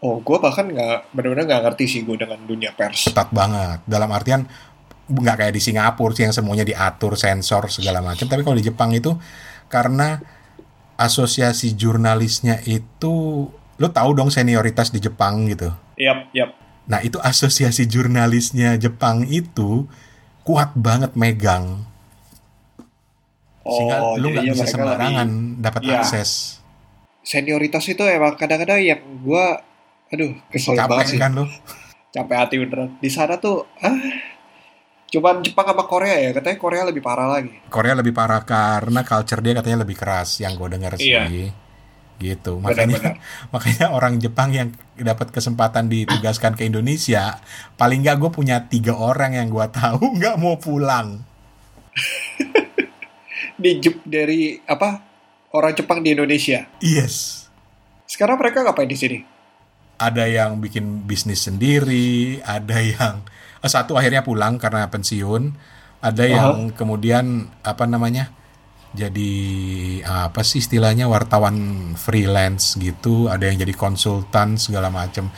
Oh, 0.01 0.16
gue 0.24 0.36
bahkan 0.40 0.64
nggak 0.64 1.12
benar-benar 1.12 1.44
nggak 1.44 1.62
ngerti 1.68 1.85
sih 1.85 2.01
gue 2.09 2.16
dengan 2.16 2.40
dunia 2.40 2.72
pers. 2.72 3.05
ketat 3.12 3.28
banget. 3.31 3.85
Dalam 3.85 4.09
artian 4.09 4.48
nggak 5.10 5.36
kayak 5.36 5.52
di 5.52 5.60
Singapura 5.60 6.16
sih 6.16 6.24
yang 6.24 6.32
semuanya 6.32 6.64
diatur, 6.64 7.20
sensor 7.20 7.68
segala 7.68 8.01
macam. 8.01 8.24
Tapi 8.24 8.40
kalau 8.40 8.56
di 8.56 8.64
Jepang 8.64 8.97
itu 8.97 9.12
karena 9.68 10.16
asosiasi 10.97 11.77
jurnalisnya 11.77 12.64
itu, 12.64 13.44
lu 13.52 13.89
tahu 13.93 14.10
dong 14.16 14.32
senioritas 14.32 14.89
di 14.89 15.01
Jepang 15.01 15.44
gitu. 15.48 15.68
Yap, 16.01 16.32
yap. 16.32 16.56
Nah 16.89 17.05
itu 17.05 17.20
asosiasi 17.20 17.85
jurnalisnya 17.85 18.81
Jepang 18.81 19.28
itu 19.28 19.85
kuat 20.43 20.72
banget 20.72 21.12
megang, 21.12 21.85
sehingga 23.62 23.97
Oh, 24.01 24.16
lu 24.16 24.32
nggak 24.32 24.48
jadinya 24.48 24.55
bisa 24.56 24.66
sembarangan 24.66 25.28
dapat 25.60 25.81
Iya. 25.85 26.01
akses. 26.01 26.31
Senioritas 27.20 27.85
itu 27.85 28.01
emang 28.01 28.35
kadang-kadang 28.35 28.81
yang 28.81 29.01
gue, 29.20 29.44
aduh, 30.11 30.35
kesel 30.49 30.74
banget 30.74 30.91
Capek 30.91 31.07
sih. 31.09 31.19
kan 31.19 31.31
lu? 31.32 31.45
Capek 32.11 32.37
hati 32.37 32.55
beneran. 32.57 32.99
Di 32.99 33.07
sana 33.07 33.39
tuh, 33.39 33.62
ah, 33.78 33.95
cuman 35.07 35.41
Jepang 35.41 35.65
sama 35.65 35.85
Korea 35.85 36.19
ya. 36.19 36.31
Katanya 36.31 36.57
Korea 36.57 36.82
lebih 36.85 36.99
parah 37.01 37.28
lagi. 37.28 37.55
Korea 37.66 37.95
lebih 37.95 38.11
parah 38.11 38.43
karena 38.43 39.01
culture 39.01 39.39
dia 39.39 39.55
katanya 39.55 39.82
lebih 39.82 39.95
keras 39.95 40.39
yang 40.39 40.55
gue 40.55 40.69
dengar 40.69 40.95
Iya. 40.95 41.27
sih 41.27 41.51
gitu 42.20 42.61
makanya 42.61 43.01
Benar-benar. 43.01 43.16
makanya 43.57 43.87
orang 43.89 44.20
Jepang 44.20 44.53
yang 44.53 44.69
dapat 44.95 45.32
kesempatan 45.32 45.89
ditugaskan 45.89 46.53
ke 46.53 46.69
Indonesia 46.69 47.41
paling 47.74 48.05
nggak 48.05 48.20
gue 48.20 48.28
punya 48.31 48.61
tiga 48.62 48.93
orang 48.93 49.32
yang 49.32 49.49
gue 49.49 49.65
tahu 49.66 50.05
nggak 50.20 50.37
mau 50.37 50.61
pulang 50.61 51.24
Di 53.57 53.77
Jep 53.77 54.05
dari 54.05 54.61
apa 54.62 55.01
orang 55.51 55.73
Jepang 55.73 56.01
di 56.01 56.12
Indonesia. 56.12 56.69
yes 56.78 57.49
Sekarang 58.05 58.37
mereka 58.37 58.61
ngapain 58.62 58.85
di 58.85 58.97
sini? 58.97 59.19
Ada 60.01 60.24
yang 60.24 60.64
bikin 60.64 61.05
bisnis 61.05 61.44
sendiri 61.44 62.40
ada 62.40 62.81
yang 62.81 63.20
eh, 63.64 63.68
satu 63.70 63.94
akhirnya 64.01 64.24
pulang 64.24 64.56
karena 64.56 64.89
pensiun. 64.89 65.52
Ada 66.01 66.24
yang 66.24 66.72
kemudian 66.72 67.52
apa 67.60 67.85
namanya 67.85 68.32
jadi 68.97 69.32
apa 70.02 70.40
sih 70.40 70.64
istilahnya 70.64 71.06
wartawan 71.12 71.93
freelance 71.94 72.81
gitu. 72.81 73.28
Ada 73.28 73.52
yang 73.52 73.60
jadi 73.60 73.77
konsultan 73.77 74.56
segala 74.56 74.89
macam 74.89 75.28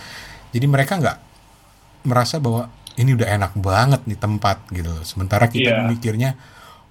jadi 0.55 0.67
mereka 0.71 1.03
nggak 1.03 1.19
merasa 2.07 2.39
bahwa 2.39 2.71
ini 2.95 3.17
udah 3.17 3.27
enak 3.27 3.53
banget 3.59 4.05
nih 4.05 4.21
tempat 4.21 4.69
gitu 4.69 4.93
sementara 5.03 5.49
kita 5.49 5.83
Iya. 5.83 5.89
mikirnya 5.89 6.31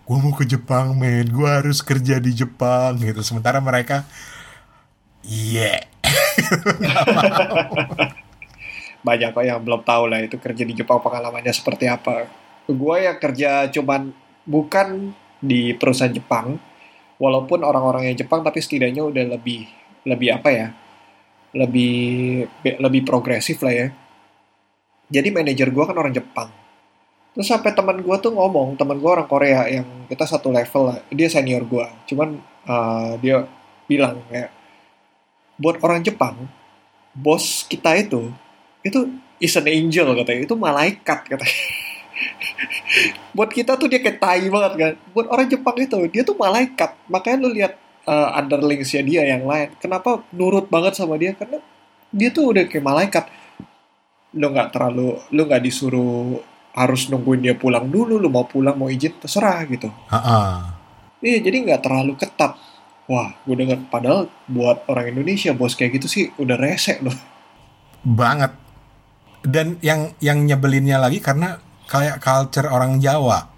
gue 0.01 0.17
mau 0.19 0.33
ke 0.35 0.43
Jepang 0.43 0.97
men. 0.99 1.31
Gue 1.31 1.47
harus 1.47 1.79
kerja 1.79 2.19
di 2.19 2.35
Jepang 2.35 2.99
gitu. 2.99 3.23
Sementara 3.23 3.63
mereka 3.63 4.03
iya 5.25 5.81
Banyak 9.01 9.33
kok 9.33 9.45
yang 9.45 9.61
belum 9.65 9.81
tahu 9.81 10.13
lah 10.13 10.21
itu 10.21 10.37
kerja 10.37 10.61
di 10.61 10.77
Jepang 10.77 11.01
pengalamannya 11.01 11.49
seperti 11.49 11.89
apa. 11.89 12.29
Gue 12.69 13.09
yang 13.09 13.17
kerja 13.17 13.65
cuman 13.73 14.13
bukan 14.45 15.09
di 15.41 15.73
perusahaan 15.73 16.13
Jepang, 16.13 16.61
walaupun 17.17 17.65
orang-orang 17.65 18.13
Jepang 18.13 18.45
tapi 18.45 18.61
setidaknya 18.61 19.01
udah 19.01 19.25
lebih 19.37 19.65
lebih 20.05 20.29
apa 20.37 20.49
ya? 20.53 20.67
Lebih 21.57 22.45
lebih 22.77 23.01
progresif 23.01 23.65
lah 23.65 23.73
ya. 23.73 23.87
Jadi 25.11 25.33
manajer 25.33 25.73
gue 25.73 25.83
kan 25.83 25.97
orang 25.97 26.13
Jepang. 26.13 26.53
Terus 27.33 27.49
sampai 27.49 27.73
teman 27.73 28.05
gue 28.05 28.17
tuh 28.21 28.37
ngomong, 28.37 28.77
teman 28.77 29.01
gue 29.01 29.09
orang 29.09 29.25
Korea 29.25 29.65
yang 29.65 30.05
kita 30.05 30.29
satu 30.29 30.53
level 30.53 30.93
lah, 30.93 30.97
dia 31.09 31.25
senior 31.25 31.65
gue. 31.65 31.87
Cuman 32.05 32.37
uh, 32.69 33.17
dia 33.17 33.49
bilang 33.89 34.21
kayak 34.29 34.60
buat 35.61 35.77
orang 35.85 36.01
Jepang, 36.01 36.49
bos 37.13 37.69
kita 37.69 37.93
itu 38.01 38.33
itu 38.81 39.13
is 39.37 39.53
an 39.53 39.69
angel 39.69 40.17
katanya, 40.17 40.41
itu 40.49 40.55
malaikat 40.57 41.19
katanya. 41.29 41.59
buat 43.37 43.49
kita 43.49 43.77
tuh 43.77 43.87
dia 43.89 44.01
kayak 44.01 44.17
tai 44.17 44.45
banget 44.49 44.73
kan. 44.77 44.93
Buat 45.13 45.27
orang 45.29 45.47
Jepang 45.49 45.77
itu 45.77 45.97
dia 46.09 46.21
tuh 46.25 46.37
malaikat. 46.37 46.97
Makanya 47.09 47.37
lu 47.45 47.49
lihat 47.53 47.77
uh, 48.09 48.37
underlingsnya 48.37 49.01
dia 49.05 49.21
yang 49.25 49.45
lain. 49.45 49.73
Kenapa 49.77 50.25
nurut 50.33 50.65
banget 50.69 50.97
sama 50.97 51.17
dia? 51.17 51.37
Karena 51.37 51.61
dia 52.09 52.29
tuh 52.33 52.53
udah 52.53 52.65
kayak 52.65 52.85
malaikat. 52.85 53.25
Lu 54.33 54.49
nggak 54.49 54.69
terlalu, 54.73 55.21
lu 55.29 55.41
nggak 55.45 55.61
disuruh 55.61 56.41
harus 56.71 57.11
nungguin 57.11 57.41
dia 57.45 57.55
pulang 57.57 57.85
dulu. 57.89 58.17
Lu 58.17 58.29
mau 58.33 58.45
pulang 58.49 58.77
mau 58.77 58.89
izin 58.89 59.17
terserah 59.21 59.61
gitu. 59.69 59.89
Ha-ha. 60.09 60.41
Iya, 61.21 61.37
jadi 61.37 61.57
nggak 61.69 61.81
terlalu 61.85 62.17
ketat 62.17 62.57
Wah, 63.11 63.35
gue 63.43 63.55
denger. 63.59 63.91
Padahal 63.91 64.31
buat 64.47 64.87
orang 64.87 65.11
Indonesia 65.11 65.51
bos 65.51 65.75
kayak 65.75 65.99
gitu 65.99 66.07
sih 66.07 66.23
udah 66.39 66.55
resek 66.55 67.03
loh. 67.03 67.13
banget 68.01 68.55
dan 69.45 69.77
yang 69.81 70.13
yang 70.21 70.45
nyebelinnya 70.45 70.97
lagi 71.01 71.21
karena 71.21 71.57
kayak 71.85 72.21
culture 72.21 72.69
orang 72.69 72.97
Jawa 72.97 73.49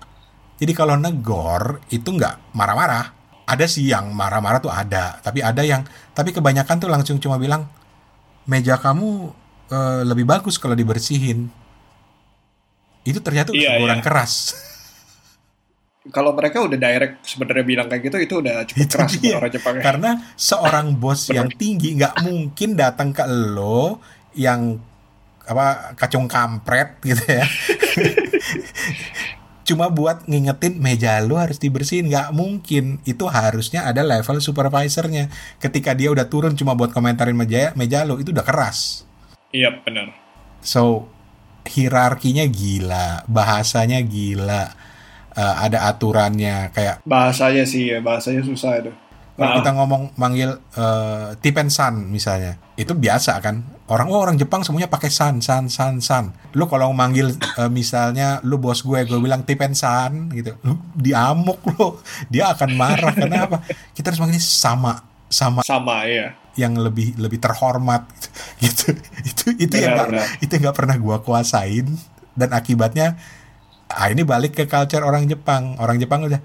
jadi 0.60 0.72
kalau 0.76 0.96
negor 0.96 1.84
itu 1.92 2.08
nggak 2.08 2.56
marah-marah 2.56 3.12
ada 3.44 3.66
sih 3.68 3.92
yang 3.92 4.16
marah-marah 4.16 4.60
tuh 4.64 4.72
ada 4.72 5.20
tapi 5.20 5.44
ada 5.44 5.60
yang 5.64 5.84
tapi 6.16 6.32
kebanyakan 6.32 6.76
tuh 6.80 6.92
langsung 6.92 7.20
cuma 7.20 7.36
bilang 7.36 7.68
meja 8.48 8.80
kamu 8.80 9.32
eh, 9.72 10.02
lebih 10.08 10.28
bagus 10.28 10.56
kalau 10.60 10.76
dibersihin 10.76 11.52
itu 13.04 13.20
ternyata 13.20 13.52
Iya, 13.52 13.76
teguran 13.80 14.00
iya. 14.00 14.04
keras 14.04 14.56
Kalau 16.12 16.36
mereka 16.36 16.60
udah 16.60 16.76
direct 16.76 17.24
sebenarnya 17.24 17.64
bilang 17.64 17.88
kayak 17.88 18.12
gitu 18.12 18.18
itu 18.20 18.36
udah 18.44 18.68
cukup 18.68 18.84
Itu 18.84 18.96
keras 19.00 19.12
buat 19.16 19.24
dia. 19.24 19.36
orang 19.40 19.52
Jepang. 19.56 19.74
Karena 19.80 20.12
seorang 20.36 20.88
bos 21.00 21.22
yang 21.38 21.48
tinggi 21.48 21.96
nggak 21.96 22.28
mungkin 22.28 22.76
datang 22.76 23.16
ke 23.16 23.24
lo 23.24 24.04
yang 24.36 24.84
apa 25.48 25.96
kacung 25.96 26.28
kampret 26.28 27.00
gitu 27.08 27.24
ya. 27.24 27.48
Cuma 29.64 29.88
buat 29.88 30.28
ngingetin 30.28 30.76
meja 30.76 31.24
lo 31.24 31.40
harus 31.40 31.56
dibersihin 31.56 32.12
nggak 32.12 32.36
mungkin. 32.36 33.00
Itu 33.08 33.32
harusnya 33.32 33.88
ada 33.88 34.04
level 34.04 34.44
supervisornya. 34.44 35.32
Ketika 35.64 35.96
dia 35.96 36.12
udah 36.12 36.28
turun 36.28 36.60
cuma 36.60 36.76
buat 36.76 36.92
komentarin 36.92 37.36
meja 37.36 37.72
meja 37.80 38.04
lo 38.04 38.20
itu 38.20 38.36
udah 38.36 38.44
keras. 38.44 39.08
Iya 39.56 39.72
benar. 39.88 40.12
So 40.60 41.08
hierarkinya 41.64 42.44
gila, 42.44 43.24
bahasanya 43.32 44.04
gila, 44.04 44.76
eh, 45.34 45.55
ada 45.65 45.89
aturannya 45.89 46.69
kayak 46.72 47.01
Bahasanya 47.03 47.65
sih 47.65 47.91
ya, 47.91 47.99
bahasanya 47.99 48.41
susah 48.41 48.80
itu. 48.80 48.91
Kalau 49.34 49.49
Nah, 49.49 49.57
kita 49.57 49.73
ngomong 49.73 50.14
manggil 50.14 50.61
uh, 50.77 51.34
tip 51.41 51.57
and 51.57 51.73
san 51.73 52.05
misalnya, 52.05 52.61
itu 52.77 52.93
biasa 52.93 53.41
kan. 53.41 53.65
Orang 53.89 54.14
oh 54.14 54.22
orang 54.22 54.38
Jepang 54.38 54.61
semuanya 54.61 54.93
pakai 54.93 55.10
san 55.10 55.41
san 55.41 55.73
san 55.73 55.97
san. 56.05 56.38
Lu 56.53 56.69
kalau 56.69 56.93
manggil 56.93 57.34
uh, 57.57 57.65
misalnya 57.65 58.38
lu 58.45 58.61
bos 58.61 58.85
gue, 58.85 59.01
gue 59.01 59.18
bilang 59.18 59.41
tip 59.41 59.57
and 59.65 59.73
san 59.73 60.30
gitu. 60.30 60.53
Lu 60.61 60.77
diamuk 60.93 61.65
lu. 61.65 61.97
Dia 62.30 62.53
akan 62.53 62.77
marah 62.77 63.10
kenapa? 63.18 63.65
Kita 63.97 64.14
harus 64.14 64.22
manggil 64.22 64.38
sama 64.38 65.01
sama 65.26 65.65
sama 65.65 66.05
ya. 66.05 66.38
yang 66.53 66.77
lebih 66.77 67.18
lebih 67.18 67.41
terhormat 67.41 68.05
gitu. 68.64 68.93
Itu 69.26 69.49
itu 69.57 69.76
yang 69.81 69.97
Benar, 69.97 69.97
nggak 69.97 70.10
benar. 70.14 70.27
itu 70.45 70.51
yang 70.53 70.64
nggak 70.69 70.77
pernah 70.77 70.95
gua 71.01 71.18
kuasain 71.26 71.89
dan 72.38 72.53
akibatnya 72.53 73.18
ah 73.94 74.10
ini 74.10 74.26
balik 74.26 74.57
ke 74.57 74.65
culture 74.65 75.02
orang 75.02 75.26
Jepang. 75.26 75.78
Orang 75.78 76.02
Jepang 76.02 76.26
udah 76.26 76.41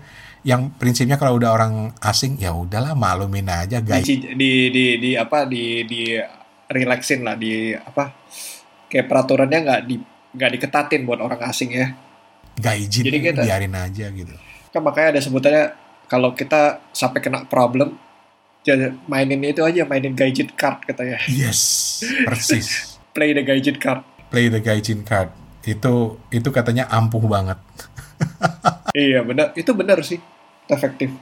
yang 0.46 0.70
prinsipnya 0.70 1.18
kalau 1.18 1.34
udah 1.36 1.50
orang 1.50 1.72
asing 1.98 2.38
ya 2.38 2.54
udahlah 2.54 2.94
maklumin 2.94 3.48
aja 3.50 3.82
Di, 3.82 3.88
guys. 3.88 4.06
di 4.06 4.16
di 4.70 4.84
di 4.96 5.10
apa 5.18 5.44
di 5.44 5.82
di 5.82 6.14
relaxin 6.68 7.26
lah 7.26 7.34
di 7.34 7.74
apa 7.74 8.14
kayak 8.86 9.08
peraturannya 9.10 9.58
nggak 9.64 9.80
di 9.84 9.96
nggak 10.38 10.50
diketatin 10.54 11.02
buat 11.02 11.18
orang 11.18 11.40
asing 11.48 11.72
ya. 11.74 11.90
Gaijin 12.58 13.06
Jadi 13.06 13.18
kita- 13.18 13.44
biarin 13.44 13.74
aja 13.74 14.06
gitu. 14.10 14.34
Kan 14.68 14.84
makanya 14.84 15.16
ada 15.16 15.20
sebutannya 15.22 15.64
kalau 16.06 16.32
kita 16.32 16.80
sampai 16.92 17.20
kena 17.20 17.44
problem 17.44 17.96
jadi 18.58 18.92
mainin 19.08 19.40
itu 19.46 19.64
aja 19.64 19.86
mainin 19.88 20.12
gaijin 20.12 20.50
card 20.52 20.84
katanya. 20.84 21.16
Yes, 21.30 22.02
persis. 22.26 22.66
Play 23.16 23.32
the 23.32 23.40
gaijin 23.40 23.80
card. 23.80 24.04
Play 24.28 24.52
the 24.52 24.60
gaijin 24.60 25.02
card. 25.02 25.32
Itu 25.62 26.18
itu 26.30 26.48
katanya 26.50 26.86
ampuh 26.90 27.22
banget. 27.24 27.58
Iya 28.96 29.22
benar, 29.22 29.54
itu 29.54 29.70
benar 29.76 30.00
sih, 30.02 30.18
efektif. 30.66 31.12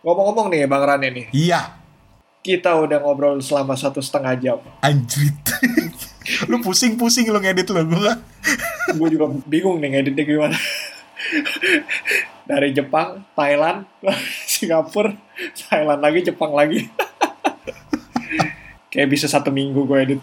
Ngomong-ngomong 0.00 0.48
nih 0.48 0.64
Bang 0.64 0.86
Rane 0.86 1.10
nih, 1.10 1.26
Iya, 1.34 1.74
kita 2.40 2.74
udah 2.80 3.02
ngobrol 3.02 3.42
selama 3.44 3.76
satu 3.76 4.00
setengah 4.00 4.32
jam. 4.40 4.58
anjrit. 4.80 5.36
lu 6.50 6.62
pusing-pusing 6.62 7.28
lu 7.28 7.42
ngedit 7.42 7.68
lu 7.68 7.82
gua. 7.86 8.14
Gue 8.96 9.08
juga 9.10 9.26
bingung 9.44 9.82
nih 9.82 10.00
ngeditnya 10.00 10.24
gimana. 10.24 10.56
Dari 12.46 12.74
Jepang, 12.74 13.22
Thailand, 13.34 13.84
Singapura, 14.48 15.12
Thailand 15.66 16.00
lagi, 16.02 16.18
Jepang 16.26 16.50
lagi. 16.54 16.88
Kayak 18.88 19.08
bisa 19.08 19.26
satu 19.30 19.54
minggu 19.54 19.86
gue 19.86 19.98
edit. 19.98 20.20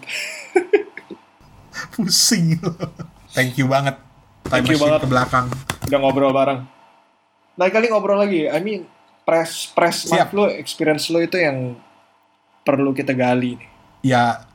Pusing. 1.94 2.58
Thank 3.34 3.58
you 3.58 3.70
banget. 3.70 3.98
Time 4.50 4.66
Thank 4.66 4.74
you 4.74 4.78
machine 4.80 4.90
banget. 4.90 5.02
ke 5.04 5.08
belakang. 5.10 5.46
Udah 5.86 6.00
ngobrol 6.02 6.34
bareng. 6.34 6.60
Lain 7.60 7.72
kali 7.72 7.86
ngobrol 7.92 8.18
lagi. 8.18 8.48
I 8.48 8.60
mean, 8.64 8.88
press 9.28 9.70
press 9.70 10.10
Siap. 10.10 10.34
lo, 10.34 10.50
experience 10.50 11.12
lo 11.14 11.22
itu 11.22 11.38
yang 11.38 11.78
perlu 12.66 12.96
kita 12.96 13.14
gali 13.14 13.60
nih. 13.60 13.70
Ya 14.02 14.48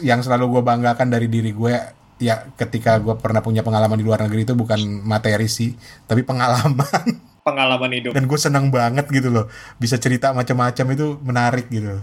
yang 0.00 0.20
selalu 0.20 0.58
gue 0.58 0.62
banggakan 0.64 1.08
dari 1.08 1.28
diri 1.28 1.52
gue 1.52 1.74
ya 2.22 2.46
ketika 2.54 3.00
gue 3.02 3.18
pernah 3.18 3.42
punya 3.42 3.66
pengalaman 3.66 3.98
di 3.98 4.06
luar 4.06 4.24
negeri 4.24 4.46
itu 4.46 4.54
bukan 4.54 4.78
materi 5.02 5.48
sih, 5.48 5.74
tapi 6.06 6.22
pengalaman. 6.22 6.78
Pengalaman 7.42 7.90
hidup. 7.90 8.14
Dan 8.14 8.30
gue 8.30 8.38
senang 8.38 8.70
banget 8.70 9.10
gitu 9.10 9.26
loh. 9.26 9.50
Bisa 9.74 9.98
cerita 9.98 10.30
macam-macam 10.30 10.86
itu 10.94 11.18
menarik 11.26 11.66
gitu. 11.74 11.98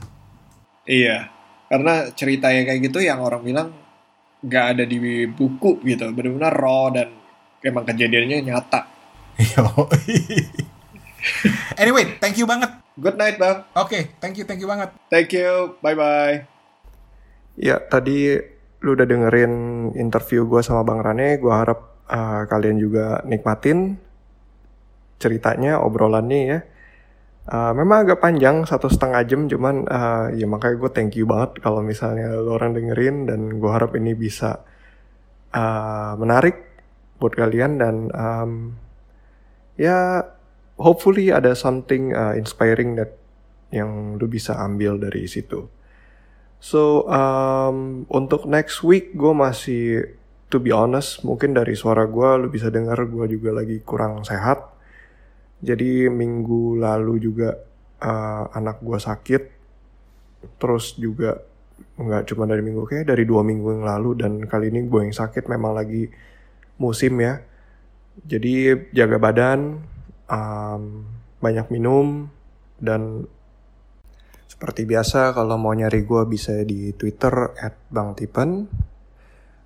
Iya, 0.83 1.31
karena 1.71 2.11
ceritanya 2.11 2.67
kayak 2.67 2.91
gitu 2.91 2.99
yang 2.99 3.23
orang 3.23 3.39
bilang 3.47 3.71
nggak 4.39 4.65
ada 4.75 4.83
di 4.87 5.27
buku 5.27 5.83
gitu, 5.83 6.07
benar-benar 6.15 6.53
raw 6.55 6.87
dan 6.91 7.11
emang 7.63 7.83
kejadiannya 7.83 8.45
nyata. 8.45 8.87
Yo. 9.39 9.87
anyway, 11.81 12.15
thank 12.19 12.39
you 12.39 12.47
banget. 12.47 12.71
Good 12.99 13.15
night 13.15 13.39
bang, 13.39 13.63
Oke, 13.79 14.11
thank 14.19 14.35
you, 14.35 14.43
thank 14.43 14.59
you 14.59 14.67
banget. 14.67 14.91
thank 15.07 15.31
you, 15.31 15.79
bye 15.79 15.95
bye. 15.95 16.43
Ya, 17.55 17.79
tadi 17.79 18.35
lu 18.83 18.95
udah 18.95 19.07
dengerin 19.07 19.53
interview 19.95 20.47
gue 20.47 20.59
sama 20.63 20.83
Bang 20.83 20.99
Rane. 21.03 21.39
Gue 21.39 21.51
harap 21.51 22.03
uh, 22.07 22.43
kalian 22.47 22.79
juga 22.79 23.23
nikmatin 23.23 23.99
ceritanya, 25.19 25.79
obrolannya 25.79 26.39
ya. 26.43 26.59
Uh, 27.49 27.73
memang 27.73 28.05
agak 28.05 28.21
panjang, 28.21 28.61
satu 28.61 28.93
setengah 28.93 29.25
jam, 29.25 29.49
cuman 29.49 29.89
uh, 29.89 30.29
ya 30.37 30.45
makanya 30.45 30.85
gue 30.85 30.91
thank 30.93 31.17
you 31.17 31.25
banget 31.25 31.57
kalau 31.65 31.81
misalnya 31.81 32.37
lu 32.37 32.53
orang 32.53 32.77
dengerin 32.77 33.25
dan 33.25 33.57
gue 33.57 33.71
harap 33.73 33.97
ini 33.97 34.13
bisa 34.13 34.61
uh, 35.57 36.13
menarik 36.21 36.69
buat 37.17 37.33
kalian 37.33 37.81
dan 37.81 37.95
um, 38.13 38.77
ya 39.81 40.23
hopefully 40.79 41.33
ada 41.33 41.57
something 41.57 42.15
uh, 42.15 42.37
inspiring 42.37 42.95
that 42.95 43.17
yang 43.69 44.17
lu 44.17 44.25
bisa 44.25 44.57
ambil 44.57 44.97
dari 44.97 45.25
situ. 45.25 45.67
So 46.59 47.07
um, 47.07 48.05
untuk 48.11 48.45
next 48.45 48.83
week 48.83 49.15
gue 49.15 49.33
masih 49.33 50.11
to 50.49 50.57
be 50.57 50.73
honest 50.73 51.21
mungkin 51.23 51.53
dari 51.53 51.77
suara 51.77 52.09
gue 52.09 52.29
lu 52.41 52.47
bisa 52.51 52.67
dengar 52.73 52.97
gue 53.05 53.25
juga 53.29 53.57
lagi 53.57 53.79
kurang 53.83 54.21
sehat. 54.21 54.78
Jadi 55.59 56.07
minggu 56.07 56.79
lalu 56.79 57.19
juga 57.19 57.51
uh, 57.99 58.43
anak 58.55 58.79
gue 58.79 58.99
sakit. 58.99 59.43
Terus 60.55 60.95
juga 60.95 61.35
nggak 61.99 62.31
cuma 62.31 62.47
dari 62.47 62.63
minggu 62.63 62.83
kayak 62.87 63.11
dari 63.11 63.23
dua 63.23 63.43
minggu 63.43 63.79
yang 63.79 63.83
lalu 63.87 64.19
dan 64.19 64.43
kali 64.43 64.71
ini 64.71 64.87
gue 64.87 64.99
yang 65.07 65.15
sakit 65.15 65.47
memang 65.51 65.75
lagi 65.75 66.07
musim 66.79 67.19
ya. 67.19 67.43
Jadi 68.19 68.75
jaga 68.91 69.15
badan, 69.19 69.79
um, 70.27 71.07
banyak 71.39 71.67
minum 71.71 72.27
dan 72.79 73.27
seperti 74.49 74.83
biasa 74.83 75.31
kalau 75.31 75.55
mau 75.55 75.71
nyari 75.71 76.03
gue 76.03 76.23
bisa 76.27 76.51
di 76.67 76.91
Twitter 76.91 77.55
at 77.55 77.79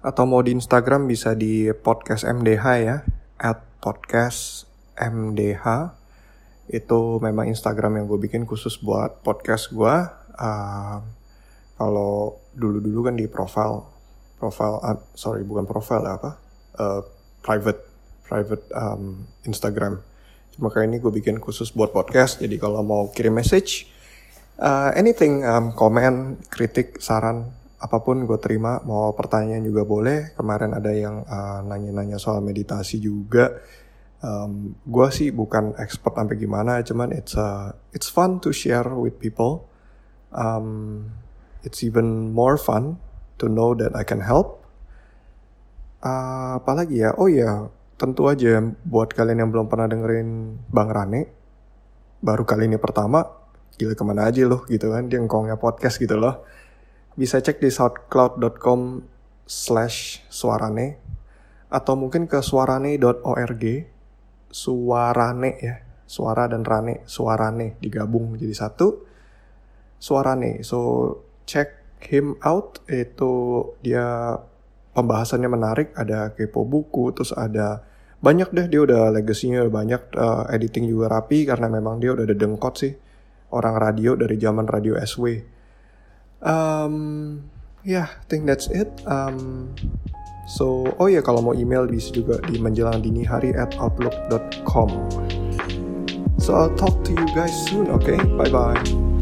atau 0.03 0.23
mau 0.27 0.43
di 0.43 0.51
Instagram 0.51 1.07
bisa 1.07 1.33
di 1.33 1.71
podcast 1.71 2.27
MDH 2.27 2.65
ya 2.83 2.97
at 3.39 3.63
podcast 3.79 4.72
MDH 4.97 5.95
itu 6.71 7.19
memang 7.19 7.51
Instagram 7.51 7.99
yang 7.99 8.05
gue 8.07 8.19
bikin 8.23 8.47
khusus 8.47 8.79
buat 8.79 9.21
podcast 9.25 9.71
gue 9.73 10.25
Uh, 10.33 10.97
kalau 11.77 12.41
dulu-dulu 12.57 13.05
kan 13.05 13.13
di 13.13 13.29
profile 13.29 13.85
profile 14.41 14.81
uh, 14.81 14.97
sorry 15.13 15.45
bukan 15.45 15.69
profile 15.69 16.01
apa 16.09 16.41
Uh, 16.73 17.05
private 17.45 17.85
private 18.25 18.65
um, 18.73 19.29
Instagram 19.45 20.01
kayak 20.57 20.89
ini 20.89 20.97
gue 20.97 21.13
bikin 21.13 21.37
khusus 21.37 21.69
buat 21.69 21.93
podcast 21.93 22.41
jadi 22.41 22.57
kalau 22.57 22.81
mau 22.81 23.13
kirim 23.13 23.37
message 23.37 23.93
Uh, 24.53 24.93
anything, 24.93 25.41
um, 25.41 25.73
komen, 25.73 26.37
kritik, 26.45 27.01
saran, 27.01 27.49
apa 27.81 27.97
pun 28.05 28.21
gue 28.29 28.37
terima. 28.37 28.77
Mau 28.85 29.09
pertanyaan 29.17 29.65
juga 29.65 29.81
boleh. 29.81 30.37
Kemarin 30.37 30.77
ada 30.77 30.93
yang 30.93 31.25
uh, 31.25 31.65
nanya-nanya 31.65 32.21
soal 32.21 32.45
meditasi 32.45 33.01
juga. 33.01 33.49
Um, 34.23 34.79
gue 34.87 35.07
sih 35.11 35.29
bukan 35.35 35.75
expert 35.75 36.15
sampai 36.15 36.39
gimana, 36.39 36.79
cuman 36.79 37.11
it's 37.11 37.35
uh, 37.35 37.75
it's 37.91 38.07
fun 38.07 38.39
to 38.39 38.55
share 38.55 38.87
with 38.95 39.19
people. 39.19 39.67
Um, 40.31 41.11
it's 41.67 41.83
even 41.83 42.31
more 42.31 42.55
fun 42.55 43.03
to 43.43 43.51
know 43.51 43.75
that 43.75 43.91
I 43.91 44.07
can 44.07 44.23
help. 44.23 44.63
Uh, 45.99 46.63
apalagi 46.63 47.03
ya? 47.03 47.11
Oh 47.19 47.27
ya, 47.27 47.67
tentu 47.99 48.31
aja 48.31 48.63
buat 48.87 49.11
kalian 49.11 49.43
yang 49.43 49.51
belum 49.51 49.67
pernah 49.67 49.91
dengerin 49.91 50.55
Bang 50.71 50.87
Rane, 50.87 51.27
baru 52.23 52.47
kali 52.47 52.71
ini 52.71 52.79
pertama, 52.79 53.43
gila 53.77 53.93
ke 53.97 54.03
mana 54.05 54.29
aja 54.29 54.45
loh 54.45 54.63
gitu 54.69 54.93
kan 54.93 55.09
dia 55.09 55.17
ngkongnya 55.17 55.57
podcast 55.57 55.97
gitu 55.97 56.13
loh 56.15 56.45
bisa 57.17 57.41
cek 57.41 57.61
di 57.61 57.69
soundcloud.com 57.69 59.05
slash 59.45 60.21
suarane 60.29 60.97
atau 61.73 61.97
mungkin 61.97 62.29
ke 62.29 62.41
suarane.org 62.41 63.63
suarane 64.53 65.51
ya. 65.57 65.75
Suara 66.05 66.45
dan 66.45 66.61
rane. 66.61 67.01
Suarane 67.09 67.81
digabung 67.81 68.37
menjadi 68.37 68.53
satu. 68.53 69.01
Suarane 69.97 70.61
so 70.61 71.09
check 71.49 71.81
him 72.05 72.37
out. 72.45 72.85
Itu 72.85 73.65
dia 73.81 74.37
pembahasannya 74.93 75.49
menarik. 75.49 75.89
Ada 75.97 76.37
kepo 76.37 76.69
buku 76.69 77.17
terus 77.17 77.33
ada 77.33 77.81
banyak 78.21 78.53
deh. 78.53 78.69
Dia 78.69 78.85
udah 78.85 79.09
legasinya 79.09 79.65
banyak. 79.65 80.13
Uh, 80.13 80.45
editing 80.53 80.85
juga 80.85 81.17
rapi 81.17 81.49
karena 81.49 81.65
memang 81.73 81.97
dia 81.97 82.13
udah 82.13 82.29
ada 82.29 82.37
dengkot 82.37 82.77
sih. 82.77 82.93
Orang 83.49 83.81
radio 83.81 84.13
dari 84.13 84.37
zaman 84.37 84.69
radio 84.69 84.93
SW 85.01 85.53
um, 86.43 86.95
yeah, 87.81 88.11
think 88.27 88.45
that's 88.45 88.67
it. 88.67 88.91
Um, 89.07 89.71
so 90.43 90.87
oh 90.99 91.07
ya 91.07 91.23
kalau 91.23 91.39
mau 91.39 91.55
email 91.55 91.87
bisa 91.87 92.11
juga 92.11 92.39
di 92.43 92.59
menjelang 92.59 92.99
dini 92.99 93.23
hari 93.23 93.55
at 93.55 93.75
outlook.com 93.79 94.89
so 96.41 96.55
I'll 96.55 96.73
talk 96.75 97.03
to 97.07 97.11
you 97.15 97.27
guys 97.31 97.53
soon 97.69 97.87
okay? 97.95 98.19
Bye 98.35 98.51
bye 98.51 99.12